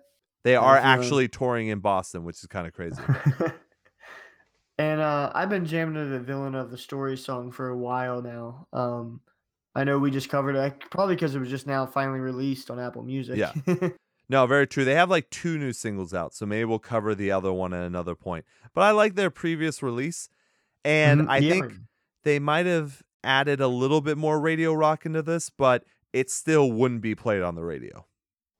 They 0.44 0.52
Yeah, 0.52 0.60
are 0.60 0.76
actually 0.76 1.28
touring 1.28 1.68
in 1.68 1.80
Boston, 1.80 2.24
which 2.24 2.38
is 2.38 2.46
kind 2.46 2.66
of 2.66 2.72
crazy. 2.72 3.02
and 4.78 5.00
uh, 5.00 5.32
I've 5.34 5.50
been 5.50 5.66
jamming 5.66 5.94
to 5.94 6.06
the 6.06 6.20
Villain 6.20 6.54
of 6.54 6.70
the 6.70 6.78
Story 6.78 7.16
song 7.16 7.50
for 7.50 7.68
a 7.68 7.76
while 7.76 8.22
now. 8.22 8.66
Um, 8.72 9.20
I 9.74 9.84
know 9.84 9.98
we 9.98 10.10
just 10.10 10.28
covered 10.28 10.56
it 10.56 10.80
probably 10.90 11.16
because 11.16 11.34
it 11.34 11.40
was 11.40 11.50
just 11.50 11.66
now 11.66 11.86
finally 11.86 12.20
released 12.20 12.70
on 12.70 12.78
Apple 12.78 13.02
Music. 13.02 13.36
Yeah. 13.36 13.52
no, 14.28 14.46
very 14.46 14.66
true. 14.66 14.84
They 14.84 14.94
have 14.94 15.10
like 15.10 15.30
two 15.30 15.58
new 15.58 15.72
singles 15.72 16.12
out, 16.14 16.34
so 16.34 16.46
maybe 16.46 16.64
we'll 16.64 16.78
cover 16.78 17.14
the 17.14 17.30
other 17.30 17.52
one 17.52 17.72
at 17.72 17.82
another 17.84 18.14
point. 18.14 18.44
But 18.74 18.82
I 18.82 18.90
like 18.90 19.14
their 19.14 19.30
previous 19.30 19.82
release, 19.82 20.28
and 20.84 21.22
Mhm, 21.22 21.28
I 21.28 21.38
yeah. 21.38 21.50
think 21.52 21.72
they 22.24 22.38
might 22.38 22.66
have 22.66 23.02
added 23.24 23.60
a 23.60 23.68
little 23.68 24.00
bit 24.00 24.16
more 24.18 24.38
radio 24.40 24.72
rock 24.72 25.04
into 25.06 25.22
this, 25.22 25.50
but 25.50 25.84
it 26.12 26.30
still 26.30 26.70
wouldn't 26.70 27.00
be 27.00 27.14
played 27.14 27.42
on 27.42 27.54
the 27.54 27.64
radio. 27.64 28.06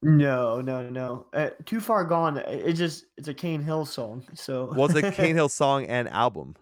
No, 0.03 0.61
no, 0.61 0.89
no. 0.89 1.27
Uh, 1.33 1.51
Too 1.65 1.81
far 1.81 2.05
gone. 2.05 2.39
uh, 2.39 2.43
It 2.49 2.75
just 2.75 3.05
it's 3.17 3.27
a 3.29 3.35
Cane 3.35 3.63
Hill 3.63 3.85
song. 3.85 4.25
So 4.35 4.67
was 4.75 4.95
a 4.95 5.11
Cane 5.11 5.35
Hill 5.35 5.49
song 5.63 5.87
and 5.87 6.09
album. 6.09 6.55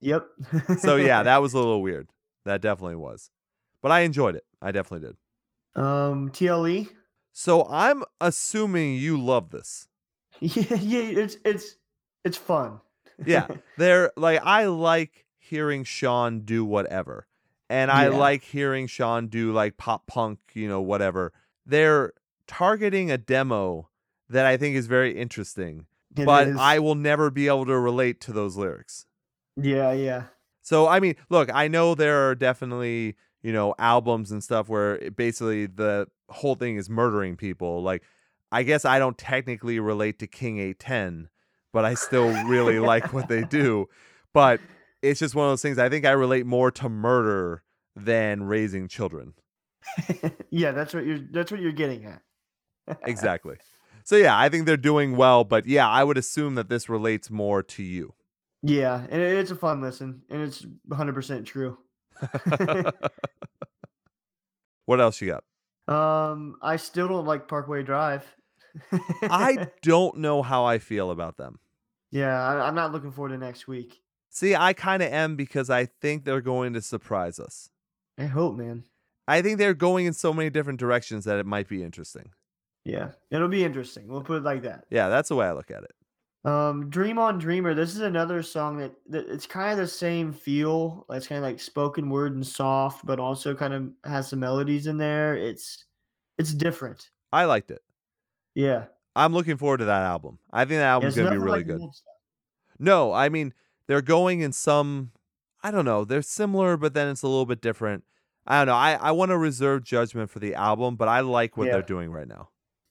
Yep. 0.00 0.26
So 0.78 0.96
yeah, 0.96 1.22
that 1.22 1.42
was 1.42 1.52
a 1.52 1.58
little 1.58 1.82
weird. 1.82 2.08
That 2.44 2.60
definitely 2.62 2.96
was. 2.96 3.30
But 3.82 3.92
I 3.92 4.00
enjoyed 4.00 4.36
it. 4.36 4.44
I 4.62 4.70
definitely 4.72 5.06
did. 5.08 5.16
um 5.82 6.30
TLE. 6.30 6.88
So 7.40 7.68
I'm 7.70 8.02
assuming 8.20 8.96
you 8.96 9.16
love 9.16 9.50
this. 9.50 9.86
Yeah, 10.40 10.74
yeah. 10.74 11.22
It's 11.22 11.36
it's 11.44 11.76
it's 12.24 12.36
fun. 12.36 12.80
Yeah. 13.24 13.46
They're 13.78 14.10
like 14.16 14.40
I 14.44 14.66
like 14.66 15.24
hearing 15.38 15.84
Sean 15.84 16.40
do 16.40 16.64
whatever. 16.64 17.28
And 17.70 17.92
I 17.92 18.08
Yeah. 18.08 18.16
like 18.16 18.42
hearing 18.42 18.88
Sean 18.88 19.28
do 19.28 19.52
like 19.52 19.76
pop 19.76 20.08
punk, 20.08 20.40
you 20.54 20.66
know, 20.66 20.80
whatever. 20.80 21.32
They're 21.64 22.12
targeting 22.48 23.08
a 23.12 23.18
demo 23.18 23.88
that 24.28 24.44
I 24.44 24.56
think 24.56 24.74
is 24.74 24.88
very 24.88 25.16
interesting, 25.16 25.86
It 26.16 26.26
but 26.26 26.48
is. 26.48 26.56
I 26.58 26.80
will 26.80 26.96
never 26.96 27.30
be 27.30 27.46
able 27.46 27.66
to 27.66 27.78
relate 27.78 28.20
to 28.22 28.32
those 28.32 28.56
lyrics. 28.56 29.06
Yeah, 29.56 29.92
yeah. 29.92 30.24
So 30.62 30.88
I 30.88 30.98
mean, 30.98 31.14
look, 31.30 31.50
I 31.54 31.68
know 31.68 31.94
there 31.94 32.28
are 32.28 32.34
definitely 32.34 33.14
you 33.42 33.52
know 33.52 33.74
albums 33.78 34.30
and 34.30 34.42
stuff 34.42 34.68
where 34.68 34.96
it 34.96 35.16
basically 35.16 35.66
the 35.66 36.08
whole 36.28 36.54
thing 36.54 36.76
is 36.76 36.88
murdering 36.90 37.36
people. 37.36 37.82
Like, 37.82 38.02
I 38.52 38.62
guess 38.62 38.84
I 38.84 38.98
don't 38.98 39.18
technically 39.18 39.78
relate 39.80 40.18
to 40.20 40.26
King 40.26 40.58
Eight 40.58 40.78
Ten, 40.78 41.28
but 41.72 41.84
I 41.84 41.94
still 41.94 42.28
really 42.46 42.78
like 42.78 43.12
what 43.12 43.28
they 43.28 43.44
do. 43.44 43.88
But 44.32 44.60
it's 45.02 45.20
just 45.20 45.34
one 45.34 45.46
of 45.46 45.52
those 45.52 45.62
things. 45.62 45.78
I 45.78 45.88
think 45.88 46.04
I 46.04 46.10
relate 46.10 46.46
more 46.46 46.70
to 46.72 46.88
murder 46.88 47.62
than 47.96 48.44
raising 48.44 48.88
children. 48.88 49.34
yeah, 50.50 50.72
that's 50.72 50.94
what 50.94 51.06
you're. 51.06 51.20
That's 51.30 51.50
what 51.50 51.60
you're 51.60 51.72
getting 51.72 52.04
at. 52.04 52.22
Exactly. 53.04 53.56
so 54.04 54.16
yeah, 54.16 54.38
I 54.38 54.48
think 54.48 54.66
they're 54.66 54.76
doing 54.76 55.16
well. 55.16 55.44
But 55.44 55.66
yeah, 55.66 55.88
I 55.88 56.04
would 56.04 56.18
assume 56.18 56.54
that 56.56 56.68
this 56.68 56.88
relates 56.88 57.30
more 57.30 57.62
to 57.62 57.82
you. 57.82 58.14
Yeah, 58.62 59.06
and 59.08 59.22
it's 59.22 59.50
a 59.50 59.56
fun 59.56 59.80
listen, 59.80 60.22
and 60.30 60.42
it's 60.42 60.66
100 60.86 61.14
percent 61.14 61.46
true. 61.46 61.78
what 64.86 65.00
else 65.00 65.20
you 65.20 65.28
got? 65.28 65.44
Um, 65.92 66.56
I 66.62 66.76
still 66.76 67.08
don't 67.08 67.26
like 67.26 67.48
Parkway 67.48 67.82
Drive. 67.82 68.24
I 69.22 69.68
don't 69.82 70.18
know 70.18 70.42
how 70.42 70.64
I 70.64 70.78
feel 70.78 71.10
about 71.10 71.36
them. 71.36 71.58
yeah, 72.10 72.40
I, 72.40 72.66
I'm 72.66 72.74
not 72.74 72.92
looking 72.92 73.12
forward 73.12 73.30
to 73.30 73.38
next 73.38 73.66
week. 73.66 74.00
See, 74.30 74.54
I 74.54 74.72
kind 74.74 75.02
of 75.02 75.12
am 75.12 75.36
because 75.36 75.70
I 75.70 75.86
think 75.86 76.24
they're 76.24 76.42
going 76.42 76.74
to 76.74 76.82
surprise 76.82 77.38
us. 77.38 77.70
I 78.18 78.26
hope, 78.26 78.56
man. 78.56 78.84
I 79.26 79.42
think 79.42 79.58
they're 79.58 79.74
going 79.74 80.06
in 80.06 80.12
so 80.12 80.32
many 80.32 80.50
different 80.50 80.78
directions 80.78 81.24
that 81.24 81.38
it 81.38 81.46
might 81.46 81.68
be 81.68 81.82
interesting. 81.82 82.30
Yeah, 82.84 83.10
it'll 83.30 83.48
be 83.48 83.64
interesting. 83.64 84.08
We'll 84.08 84.22
put 84.22 84.38
it 84.38 84.42
like 84.44 84.62
that. 84.62 84.84
Yeah, 84.90 85.08
that's 85.08 85.28
the 85.28 85.34
way 85.36 85.46
I 85.46 85.52
look 85.52 85.70
at 85.70 85.82
it. 85.84 85.92
Um, 86.44 86.88
Dream 86.88 87.18
on 87.18 87.38
Dreamer. 87.38 87.74
This 87.74 87.94
is 87.94 88.00
another 88.00 88.42
song 88.42 88.78
that, 88.78 88.92
that 89.08 89.28
it's 89.28 89.46
kind 89.46 89.72
of 89.72 89.78
the 89.78 89.86
same 89.88 90.32
feel. 90.32 91.04
It's 91.10 91.26
kind 91.26 91.38
of 91.38 91.42
like 91.42 91.60
spoken 91.60 92.08
word 92.10 92.34
and 92.34 92.46
soft, 92.46 93.04
but 93.04 93.18
also 93.18 93.54
kind 93.54 93.74
of 93.74 93.90
has 94.04 94.28
some 94.28 94.40
melodies 94.40 94.86
in 94.86 94.96
there. 94.98 95.34
It's 95.36 95.84
it's 96.38 96.54
different. 96.54 97.10
I 97.32 97.44
liked 97.44 97.70
it. 97.70 97.82
Yeah, 98.54 98.84
I'm 99.16 99.32
looking 99.34 99.56
forward 99.56 99.78
to 99.78 99.84
that 99.86 100.02
album. 100.04 100.38
I 100.52 100.60
think 100.64 100.78
that 100.78 100.86
album's 100.86 101.16
going 101.16 101.26
to 101.26 101.32
be 101.32 101.38
really 101.38 101.58
like 101.58 101.66
good. 101.66 101.80
No, 102.78 103.12
I 103.12 103.28
mean, 103.28 103.52
they're 103.88 104.00
going 104.02 104.40
in 104.40 104.52
some, 104.52 105.10
I 105.62 105.70
don't 105.72 105.84
know, 105.84 106.04
they're 106.04 106.22
similar, 106.22 106.76
but 106.76 106.94
then 106.94 107.08
it's 107.08 107.22
a 107.22 107.28
little 107.28 107.46
bit 107.46 107.60
different. 107.60 108.04
I 108.46 108.58
don't 108.58 108.68
know. 108.68 108.74
I, 108.74 108.92
I 108.94 109.10
want 109.10 109.30
to 109.30 109.36
reserve 109.36 109.82
judgment 109.82 110.30
for 110.30 110.38
the 110.38 110.54
album, 110.54 110.94
but 110.96 111.08
I 111.08 111.20
like 111.20 111.56
what 111.56 111.66
Yeah. 111.66 111.72
they're 111.74 111.82
doing 111.82 112.10
right 112.10 112.28
now. 112.28 112.50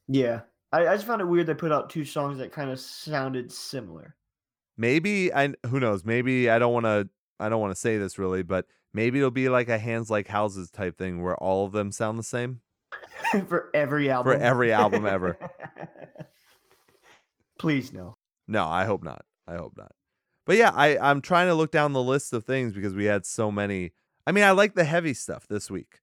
Yeah, 0.09 0.41
I, 0.71 0.87
I 0.87 0.95
just 0.95 1.07
found 1.07 1.21
it 1.21 1.25
weird 1.25 1.47
they 1.47 1.53
put 1.53 1.71
out 1.71 1.89
two 1.89 2.05
songs 2.05 2.39
that 2.39 2.51
kind 2.51 2.69
of 2.69 2.79
sounded 2.79 3.51
similar. 3.51 4.15
Maybe, 4.77 5.33
I 5.33 5.53
who 5.65 5.79
knows, 5.79 6.05
maybe 6.05 6.49
I 6.49 6.59
don't 6.59 6.73
want 6.73 6.85
to, 6.85 7.09
I 7.39 7.49
don't 7.49 7.61
want 7.61 7.71
to 7.71 7.79
say 7.79 7.97
this 7.97 8.19
really, 8.19 8.43
but 8.43 8.65
maybe 8.93 9.19
it'll 9.19 9.31
be 9.31 9.49
like 9.49 9.69
a 9.69 9.77
hands 9.77 10.09
like 10.09 10.27
houses 10.27 10.69
type 10.69 10.97
thing 10.97 11.23
where 11.23 11.35
all 11.37 11.65
of 11.65 11.71
them 11.71 11.91
sound 11.91 12.19
the 12.19 12.23
same. 12.23 12.61
for 13.47 13.69
every 13.73 14.09
album. 14.09 14.33
For 14.33 14.39
every 14.39 14.71
album 14.71 15.05
ever. 15.05 15.37
Please 17.59 17.91
no. 17.91 18.17
No, 18.47 18.65
I 18.65 18.85
hope 18.85 19.03
not. 19.03 19.25
I 19.47 19.55
hope 19.55 19.73
not. 19.77 19.91
But 20.45 20.57
yeah, 20.57 20.71
I 20.73 20.97
I'm 20.97 21.21
trying 21.21 21.47
to 21.47 21.55
look 21.55 21.71
down 21.71 21.93
the 21.93 22.03
list 22.03 22.33
of 22.33 22.45
things 22.45 22.73
because 22.73 22.93
we 22.93 23.05
had 23.05 23.25
so 23.25 23.51
many. 23.51 23.93
I 24.25 24.31
mean, 24.31 24.43
I 24.43 24.51
like 24.51 24.75
the 24.75 24.83
heavy 24.83 25.13
stuff 25.13 25.47
this 25.47 25.71
week. 25.71 25.99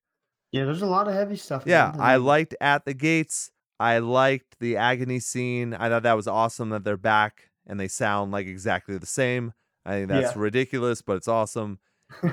Yeah, 0.51 0.65
there's 0.65 0.81
a 0.81 0.87
lot 0.87 1.07
of 1.07 1.13
heavy 1.13 1.35
stuff. 1.35 1.63
Yeah. 1.65 1.93
I 1.99 2.15
liked 2.15 2.55
At 2.61 2.85
the 2.85 2.93
Gates. 2.93 3.51
I 3.79 3.97
liked 3.99 4.57
the 4.59 4.77
agony 4.77 5.19
scene. 5.19 5.73
I 5.73 5.89
thought 5.89 6.03
that 6.03 6.13
was 6.15 6.27
awesome 6.27 6.69
that 6.69 6.83
they're 6.83 6.97
back 6.97 7.49
and 7.67 7.79
they 7.79 7.87
sound 7.87 8.31
like 8.31 8.47
exactly 8.47 8.97
the 8.97 9.05
same. 9.05 9.53
I 9.85 9.91
think 9.93 10.07
that's 10.09 10.35
Yeah. 10.35 10.41
ridiculous, 10.41 11.01
but 11.01 11.17
it's 11.17 11.27
awesome. 11.27 11.79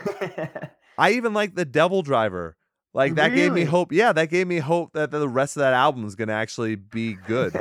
I 0.99 1.13
even 1.13 1.35
like 1.35 1.55
the 1.55 1.67
DevilDriver. 1.67 2.53
Like 2.95 3.15
that 3.15 3.31
gave 3.35 3.53
me 3.53 3.65
hope. 3.65 3.91
Yeah, 3.93 4.13
that 4.13 4.29
gave 4.29 4.47
me 4.47 4.59
hope 4.59 4.93
that 4.93 5.11
the 5.11 5.29
rest 5.29 5.57
of 5.57 5.61
that 5.61 5.73
album 5.73 6.05
is 6.05 6.15
gonna 6.15 6.35
actually 6.35 6.75
be 6.77 7.15
good. 7.15 7.55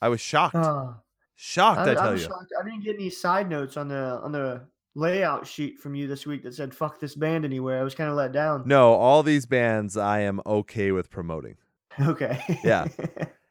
I 0.00 0.08
was 0.08 0.20
shocked. 0.20 0.54
Oh, 0.56 0.96
shocked, 1.34 1.80
I, 1.80 1.92
I, 1.92 1.94
tell 1.94 2.08
I'm 2.08 2.16
you. 2.16 2.22
shocked. 2.22 2.52
I 2.60 2.64
didn't 2.64 2.84
get 2.84 2.94
any 2.94 3.10
side 3.10 3.48
notes 3.48 3.76
on 3.76 3.88
the 3.88 4.20
on 4.22 4.32
the 4.32 4.62
layout 4.94 5.46
sheet 5.46 5.78
from 5.80 5.94
you 5.94 6.06
this 6.06 6.26
week 6.26 6.42
that 6.44 6.54
said 6.54 6.74
"fuck 6.74 7.00
this 7.00 7.14
band" 7.14 7.44
anywhere. 7.44 7.80
I 7.80 7.82
was 7.82 7.94
kind 7.94 8.10
of 8.10 8.16
let 8.16 8.32
down. 8.32 8.62
No, 8.66 8.94
all 8.94 9.22
these 9.22 9.46
bands 9.46 9.96
I 9.96 10.20
am 10.20 10.40
okay 10.46 10.92
with 10.92 11.10
promoting. 11.10 11.56
Okay. 12.00 12.40
Yeah. 12.64 12.88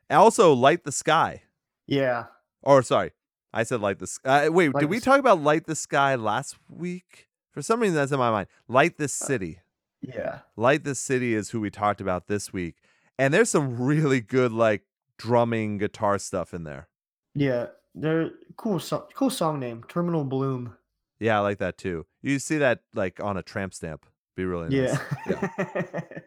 Also, 0.10 0.54
Light 0.54 0.84
the 0.84 0.92
Sky. 0.92 1.42
yeah. 1.88 2.26
Or 2.62 2.84
sorry, 2.84 3.12
I 3.54 3.64
said 3.64 3.80
Light 3.82 3.98
the 4.00 4.06
Sky. 4.06 4.48
Uh, 4.48 4.52
wait, 4.52 4.74
Light 4.74 4.82
did 4.82 4.90
we 4.90 5.00
talk 5.00 5.18
about 5.20 5.42
Light 5.42 5.66
the 5.66 5.76
Sky 5.76 6.14
last 6.16 6.58
week? 6.70 7.30
For 7.52 7.62
some 7.64 7.80
reason, 7.80 7.96
that's 7.96 8.12
in 8.12 8.20
my 8.20 8.30
mind. 8.30 8.48
Light 8.68 8.98
this 8.98 9.20
Uh, 9.22 9.26
city. 9.26 9.60
Yeah. 10.02 10.40
Light 10.58 10.84
this 10.84 11.00
city 11.00 11.34
is 11.34 11.50
who 11.50 11.62
we 11.62 11.70
talked 11.72 12.00
about 12.02 12.28
this 12.28 12.52
week, 12.54 12.76
and 13.18 13.34
there's 13.34 13.50
some 13.50 13.82
really 13.82 14.20
good 14.22 14.52
like 14.52 14.84
drumming 15.18 15.78
guitar 15.80 16.20
stuff 16.20 16.54
in 16.54 16.64
there. 16.66 16.90
Yeah. 17.34 17.68
They're 17.96 18.32
cool. 18.58 18.80
So- 18.80 19.08
cool 19.16 19.30
song 19.30 19.60
name. 19.60 19.84
Terminal 19.88 20.26
Bloom. 20.26 20.76
Yeah, 21.20 21.38
I 21.38 21.42
like 21.42 21.60
that 21.60 21.78
too. 21.78 22.06
You 22.22 22.40
see 22.40 22.58
that 22.58 22.82
like 22.94 23.22
on 23.24 23.38
a 23.38 23.44
tramp 23.44 23.74
stamp. 23.74 24.06
Be 24.36 24.46
really 24.46 24.76
nice. 24.76 25.00
Yeah. 25.28 25.48
Yeah. 25.66 26.02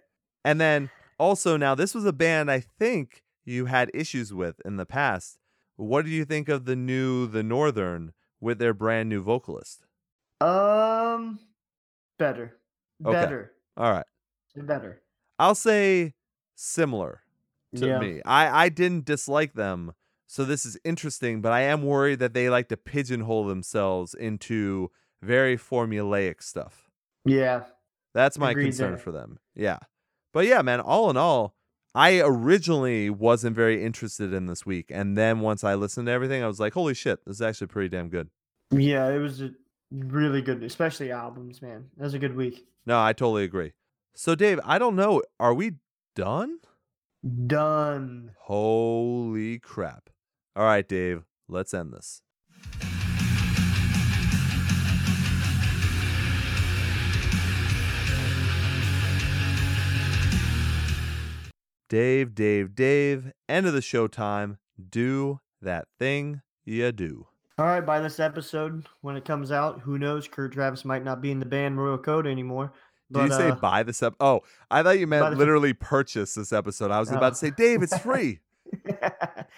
And 0.45 0.61
then 0.61 0.91
also 1.19 1.57
now 1.57 1.75
this 1.75 1.93
was 1.93 2.05
a 2.05 2.13
band 2.13 2.53
I 2.53 2.61
think 2.61 3.25
you 3.45 3.67
had 3.67 3.91
issues 3.93 4.33
with 4.33 4.61
in 4.65 4.77
the 4.77 4.87
past. 4.87 5.39
What 5.75 6.05
do 6.05 6.11
you 6.13 6.25
think 6.25 6.49
of 6.49 6.67
the 6.67 6.77
new 6.77 7.27
The 7.27 7.43
Northern 7.43 8.13
with 8.41 8.61
their 8.61 8.73
brand 8.73 9.09
new 9.09 9.23
vocalist? 9.23 9.87
um. 10.41 11.41
Better. 12.19 12.57
Okay. 13.05 13.13
Better. 13.13 13.53
All 13.77 13.91
right. 13.91 14.07
Better. 14.55 15.03
I'll 15.39 15.55
say 15.57 16.15
similar 16.55 17.23
to 17.75 17.87
yeah. 17.87 17.99
me. 17.99 18.23
I 18.25 18.67
I 18.67 18.69
didn't 18.69 19.05
dislike 19.05 19.55
them. 19.55 19.93
So 20.27 20.45
this 20.45 20.67
is 20.67 20.77
interesting, 20.85 21.41
but 21.41 21.53
I 21.53 21.63
am 21.63 21.83
worried 21.83 22.19
that 22.19 22.35
they 22.35 22.51
like 22.51 22.69
to 22.69 22.77
pigeonhole 22.77 23.47
themselves 23.47 24.13
into 24.13 24.91
very 25.23 25.57
formulaic 25.57 26.43
stuff. 26.43 26.91
Yeah. 27.25 27.65
That's 28.13 28.39
my 28.39 28.51
Agreed 28.51 28.65
concern 28.65 28.93
there. 28.93 28.99
for 28.99 29.13
them. 29.13 29.39
Yeah. 29.55 29.79
But 30.33 30.47
yeah, 30.47 30.63
man, 30.63 30.81
all 30.81 31.11
in 31.11 31.17
all, 31.17 31.55
I 31.95 32.21
originally 32.21 33.09
wasn't 33.09 33.55
very 33.57 33.85
interested 33.85 34.33
in 34.33 34.47
this 34.47 34.67
week. 34.67 34.87
And 34.91 35.17
then 35.17 35.41
once 35.41 35.65
I 35.65 35.75
listened 35.75 36.07
to 36.09 36.13
everything, 36.13 36.43
I 36.43 36.47
was 36.47 36.61
like, 36.61 36.75
holy 36.75 36.95
shit, 36.95 37.25
this 37.25 37.37
is 37.37 37.43
actually 37.43 37.69
pretty 37.69 37.89
damn 37.89 38.09
good. 38.09 38.29
Yeah. 38.71 39.09
It 39.09 39.19
was 39.19 39.43
really 39.91 40.43
good, 40.43 40.63
especially 40.63 41.13
albums, 41.13 41.63
man. 41.63 41.87
That 41.97 42.05
was 42.05 42.15
a 42.15 42.19
good 42.19 42.37
week. 42.37 42.67
No, 42.85 43.01
I 43.01 43.13
totally 43.13 43.45
agree. 43.45 43.73
So, 44.15 44.35
Dave, 44.35 44.61
I 44.65 44.79
don't 44.79 44.97
know. 44.97 45.23
Are 45.39 45.55
we 45.55 45.75
done? 46.15 46.59
Done. 47.47 48.33
Holy 48.41 49.59
crap. 49.59 50.11
All 50.57 50.65
right, 50.65 50.89
Dave, 50.89 51.25
let's 51.49 51.75
end 51.75 51.93
this. 51.93 52.23
Dave, 61.91 62.35
Dave, 62.35 62.75
Dave, 62.75 63.33
end 63.51 63.67
of 63.67 63.75
the 63.75 63.83
show 63.83 64.07
time. 64.07 64.57
Do 64.89 65.41
that 65.61 65.89
thing 65.99 66.41
you 66.65 66.91
do. 66.91 67.27
All 67.59 67.67
right, 67.67 67.85
by 67.85 68.01
this 68.01 68.19
episode, 68.19 68.87
when 69.03 69.15
it 69.15 69.27
comes 69.27 69.53
out, 69.53 69.81
who 69.81 69.99
knows? 69.99 70.27
Kurt 70.27 70.53
Travis 70.53 70.87
might 70.87 71.05
not 71.05 71.21
be 71.21 71.31
in 71.31 71.39
the 71.39 71.45
band 71.45 71.79
Royal 71.79 71.99
Coda 71.99 72.31
anymore. 72.31 72.73
Did 73.13 73.25
you 73.25 73.33
say 73.33 73.51
uh, 73.51 73.57
buy 73.57 73.83
this 73.83 74.03
up? 74.03 74.15
Oh, 74.21 74.41
I 74.71 74.83
thought 74.83 74.99
you 74.99 75.07
meant 75.07 75.37
literally 75.37 75.75
purchase 75.75 76.33
this 76.33 76.51
episode. 76.51 76.91
I 76.91 76.99
was 76.99 77.11
about 77.13 77.35
to 77.35 77.37
say. 77.37 77.51
Dave, 77.57 77.83
it's 77.83 77.99
free. 77.99 78.41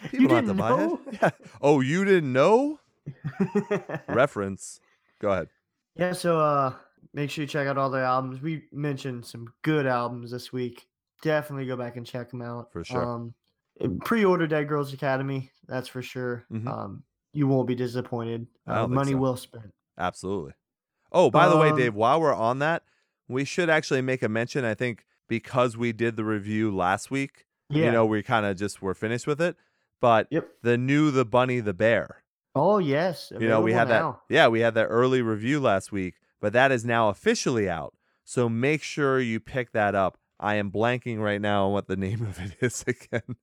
People 0.11 0.21
you 0.21 0.29
don't 0.29 0.37
have 0.37 0.45
didn't 0.47 0.57
buy 0.59 0.69
know? 0.71 1.01
it. 1.07 1.19
Yeah. 1.23 1.31
Oh, 1.61 1.81
you 1.81 2.05
didn't 2.05 2.33
know? 2.33 2.79
Reference. 4.09 4.81
Go 5.21 5.31
ahead. 5.31 5.49
yeah, 5.97 6.13
so 6.13 6.39
uh, 6.41 6.73
make 7.13 7.31
sure 7.31 7.43
you 7.43 7.49
check 7.49 7.67
out 7.67 7.77
all 7.79 7.91
the 7.91 8.01
albums. 8.01 8.41
We 8.41 8.65
mentioned 8.73 9.25
some 9.27 9.53
good 9.63 9.87
albums 9.87 10.31
this 10.31 10.53
week. 10.53 10.87
Definitely 11.23 11.67
go 11.67 11.77
back 11.77 11.97
and 11.97 12.07
check 12.07 12.31
them 12.31 12.43
out. 12.43 12.73
For 12.73 12.85
sure. 12.85 13.03
Um, 13.05 13.35
pre-order 14.05 14.47
Dead 14.47 14.69
Girls 14.69 14.93
Academy. 14.93 15.51
That's 15.67 15.89
for 15.89 16.03
sure. 16.03 16.45
Mhm. 16.53 16.67
Um, 16.69 17.03
you 17.33 17.47
won't 17.47 17.67
be 17.69 17.75
disappointed. 17.75 18.47
Uh, 18.67 18.87
money 18.87 19.13
so. 19.13 19.19
well 19.19 19.37
spent. 19.37 19.73
Absolutely. 19.99 20.53
Oh, 21.11 21.31
by 21.31 21.49
the 21.49 21.57
way, 21.57 21.71
Um, 21.71 21.77
Dave, 21.79 21.95
while 21.95 22.21
we're 22.21 22.35
on 22.35 22.59
that, 22.61 22.85
we 23.29 23.45
should 23.45 23.69
actually 23.71 24.03
make 24.03 24.23
a 24.23 24.29
mention. 24.29 24.65
I 24.65 24.75
think 24.75 25.05
because 25.29 25.77
we 25.77 25.93
did 25.93 26.17
the 26.17 26.25
review 26.25 26.75
last 26.75 27.11
week, 27.11 27.47
Yeah. 27.69 27.87
you 27.87 27.93
know, 27.93 28.07
we 28.07 28.23
kind 28.23 28.47
of 28.47 28.57
just 28.57 28.81
were 28.81 28.95
finished 28.95 29.27
with 29.27 29.41
it. 29.41 29.57
But 30.01 30.29
Yep. 30.31 30.49
the 30.63 30.79
new 30.79 31.11
The 31.11 31.25
Bunny 31.25 31.61
the 31.61 31.75
Bear, 31.75 32.23
Oh 32.55 32.79
yes. 32.79 33.33
you 33.39 33.49
know, 33.49 33.61
we 33.61 33.73
had 33.73 33.89
available 33.89 34.21
that. 34.29 34.35
Yeah, 34.35 34.49
we 34.49 34.61
had 34.61 34.75
that 34.75 34.87
early 34.87 35.23
review 35.23 35.61
last 35.61 35.91
week, 35.93 36.15
but 36.41 36.53
that 36.53 36.71
is 36.73 36.85
now 36.85 37.09
officially 37.09 37.69
out. 37.69 37.95
So 38.25 38.49
make 38.49 38.83
sure 38.83 39.21
you 39.21 39.41
pick 39.41 39.73
that 39.73 39.95
up. 39.95 40.19
I 40.41 40.55
am 40.57 40.71
blanking 40.71 41.19
right 41.19 41.41
now 41.41 41.67
on 41.67 41.73
what 41.73 41.89
the 41.89 41.97
name 42.07 42.23
of 42.23 42.39
it 42.41 42.57
is 42.61 42.85
again. 42.87 43.37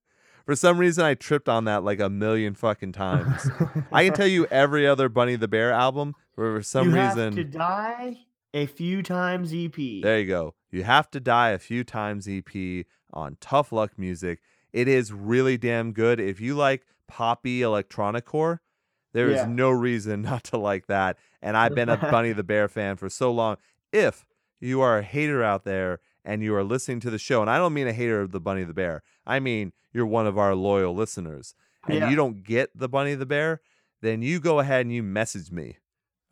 For 0.46 0.56
some 0.56 0.78
reason, 0.78 1.04
I 1.04 1.16
tripped 1.16 1.50
on 1.50 1.66
that 1.66 1.84
like 1.84 2.00
a 2.00 2.10
million 2.10 2.54
fucking 2.54 2.92
times. 2.92 3.50
I 3.92 4.06
can 4.06 4.14
tell 4.14 4.28
you 4.28 4.46
every 4.52 4.86
other 4.88 5.10
Bunny 5.10 5.36
the 5.36 5.48
Bear 5.48 5.72
album, 5.72 6.14
but 6.36 6.42
for 6.44 6.62
some 6.62 6.90
you 6.92 6.96
reason, 6.96 7.36
have 7.36 7.36
to 7.36 7.44
die 7.44 8.18
a 8.54 8.68
few 8.68 9.02
times 9.02 9.52
EP. 9.54 9.76
There 9.76 10.20
you 10.20 10.28
go. 10.28 10.54
You 10.72 10.84
have 10.84 11.10
to 11.12 11.20
die 11.20 11.50
a 11.50 11.60
few 11.60 11.84
times 11.84 12.28
EP 12.30 12.86
on 13.12 13.38
Tough 13.42 13.72
Luck 13.72 13.98
Music. 13.98 14.40
It 14.76 14.88
is 14.90 15.14
really 15.14 15.58
damn 15.58 15.94
good. 15.94 16.20
If 16.20 16.42
you 16.42 16.54
like 16.56 16.84
poppy 17.08 17.62
electronic 17.62 18.26
core, 18.26 18.62
there 19.14 19.30
is 19.30 19.38
Yeah. 19.38 19.46
no 19.48 19.70
reason 19.72 20.22
not 20.30 20.44
to 20.46 20.58
like 20.58 20.88
that. 20.88 21.18
And 21.42 21.56
I've 21.56 21.74
been 21.74 21.88
a 21.90 21.96
Bunny 21.98 22.34
the 22.34 22.44
Bear 22.52 22.68
fan 22.68 22.98
for 22.98 23.10
so 23.10 23.32
long. 23.32 23.56
If 23.94 24.26
you 24.60 24.82
are 24.82 24.98
a 24.98 25.04
hater 25.04 25.42
out 25.42 25.64
there 25.64 26.00
and 26.26 26.44
you 26.44 26.54
are 26.56 26.64
listening 26.64 27.00
to 27.02 27.10
the 27.10 27.18
show, 27.18 27.40
and 27.42 27.50
I 27.50 27.58
don't 27.58 27.74
mean 27.74 27.88
a 27.88 27.94
hater 27.94 28.20
of 28.20 28.32
the 28.32 28.42
Bunny 28.42 28.64
the 28.66 28.74
Bear, 28.74 29.02
I 29.26 29.40
mean 29.40 29.72
you're 29.94 30.06
one 30.06 30.28
of 30.28 30.38
our 30.38 30.54
loyal 30.56 30.94
listeners, 30.94 31.56
and 31.88 32.00
Yeah. 32.00 32.10
you 32.10 32.16
don't 32.18 32.44
get 32.44 32.72
the 32.76 32.90
Bunny 32.90 33.16
the 33.16 33.26
Bear, 33.26 33.62
then 34.02 34.22
you 34.22 34.42
go 34.42 34.60
ahead 34.60 34.82
and 34.82 34.94
you 34.94 35.04
message 35.04 35.52
me. 35.52 35.78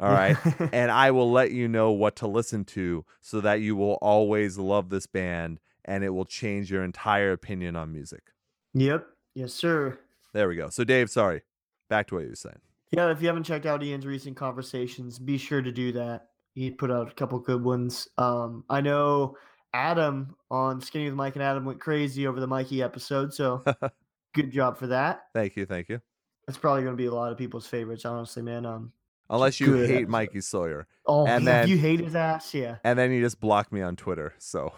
All 0.01 0.09
right 0.21 0.35
and 0.73 0.91
I 0.91 1.11
will 1.11 1.31
let 1.31 1.51
you 1.51 1.69
know 1.69 1.91
what 1.91 2.17
to 2.17 2.27
listen 2.27 2.65
to 2.65 3.05
so 3.21 3.39
that 3.39 3.61
you 3.61 3.77
will 3.77 3.93
always 4.01 4.57
love 4.57 4.89
this 4.89 5.05
band 5.07 5.61
and 5.85 6.03
it 6.03 6.09
will 6.09 6.25
change 6.25 6.69
your 6.71 6.83
entire 6.83 7.31
opinion 7.31 7.75
on 7.77 7.93
music. 7.93 8.32
Yep. 8.73 9.07
Yes, 9.35 9.53
sir. 9.53 9.99
There 10.33 10.47
we 10.47 10.55
go. 10.55 10.69
So, 10.69 10.83
Dave, 10.83 11.09
sorry. 11.09 11.41
Back 11.89 12.07
to 12.07 12.15
what 12.15 12.23
you 12.23 12.29
were 12.29 12.35
saying. 12.35 12.59
Yeah, 12.91 13.11
if 13.11 13.21
you 13.21 13.27
haven't 13.27 13.43
checked 13.43 13.65
out 13.65 13.83
Ian's 13.83 14.05
recent 14.05 14.35
conversations, 14.37 15.17
be 15.19 15.37
sure 15.37 15.61
to 15.61 15.71
do 15.71 15.91
that. 15.93 16.27
He 16.53 16.69
put 16.69 16.91
out 16.91 17.09
a 17.11 17.13
couple 17.13 17.39
good 17.39 17.63
ones. 17.63 18.07
Um, 18.17 18.63
I 18.69 18.81
know 18.81 19.37
Adam 19.73 20.35
on 20.51 20.79
Skinny 20.81 21.05
with 21.05 21.15
Mike 21.15 21.35
and 21.35 21.43
Adam 21.43 21.65
went 21.65 21.79
crazy 21.79 22.27
over 22.27 22.39
the 22.39 22.45
Mikey 22.47 22.83
episode, 22.83 23.33
so 23.33 23.63
good 24.35 24.51
job 24.51 24.77
for 24.77 24.87
that. 24.87 25.23
Thank 25.33 25.55
you. 25.55 25.65
Thank 25.65 25.89
you. 25.89 25.99
That's 26.45 26.59
probably 26.59 26.83
going 26.83 26.93
to 26.93 27.01
be 27.01 27.07
a 27.07 27.13
lot 27.13 27.31
of 27.31 27.37
people's 27.37 27.65
favorites, 27.65 28.05
honestly, 28.05 28.43
man. 28.43 28.65
Um, 28.65 28.91
Unless 29.29 29.59
you 29.59 29.73
hate 29.73 29.89
episode. 29.89 30.09
Mikey 30.09 30.41
Sawyer 30.41 30.87
oh, 31.07 31.25
And 31.25 31.47
then- 31.47 31.67
you 31.67 31.77
hate 31.77 32.01
his 32.01 32.13
ass, 32.15 32.53
yeah. 32.53 32.75
and 32.83 32.99
then 32.99 33.11
you 33.11 33.21
just 33.21 33.39
block 33.39 33.71
me 33.71 33.81
on 33.81 33.95
Twitter. 33.95 34.33
So, 34.37 34.73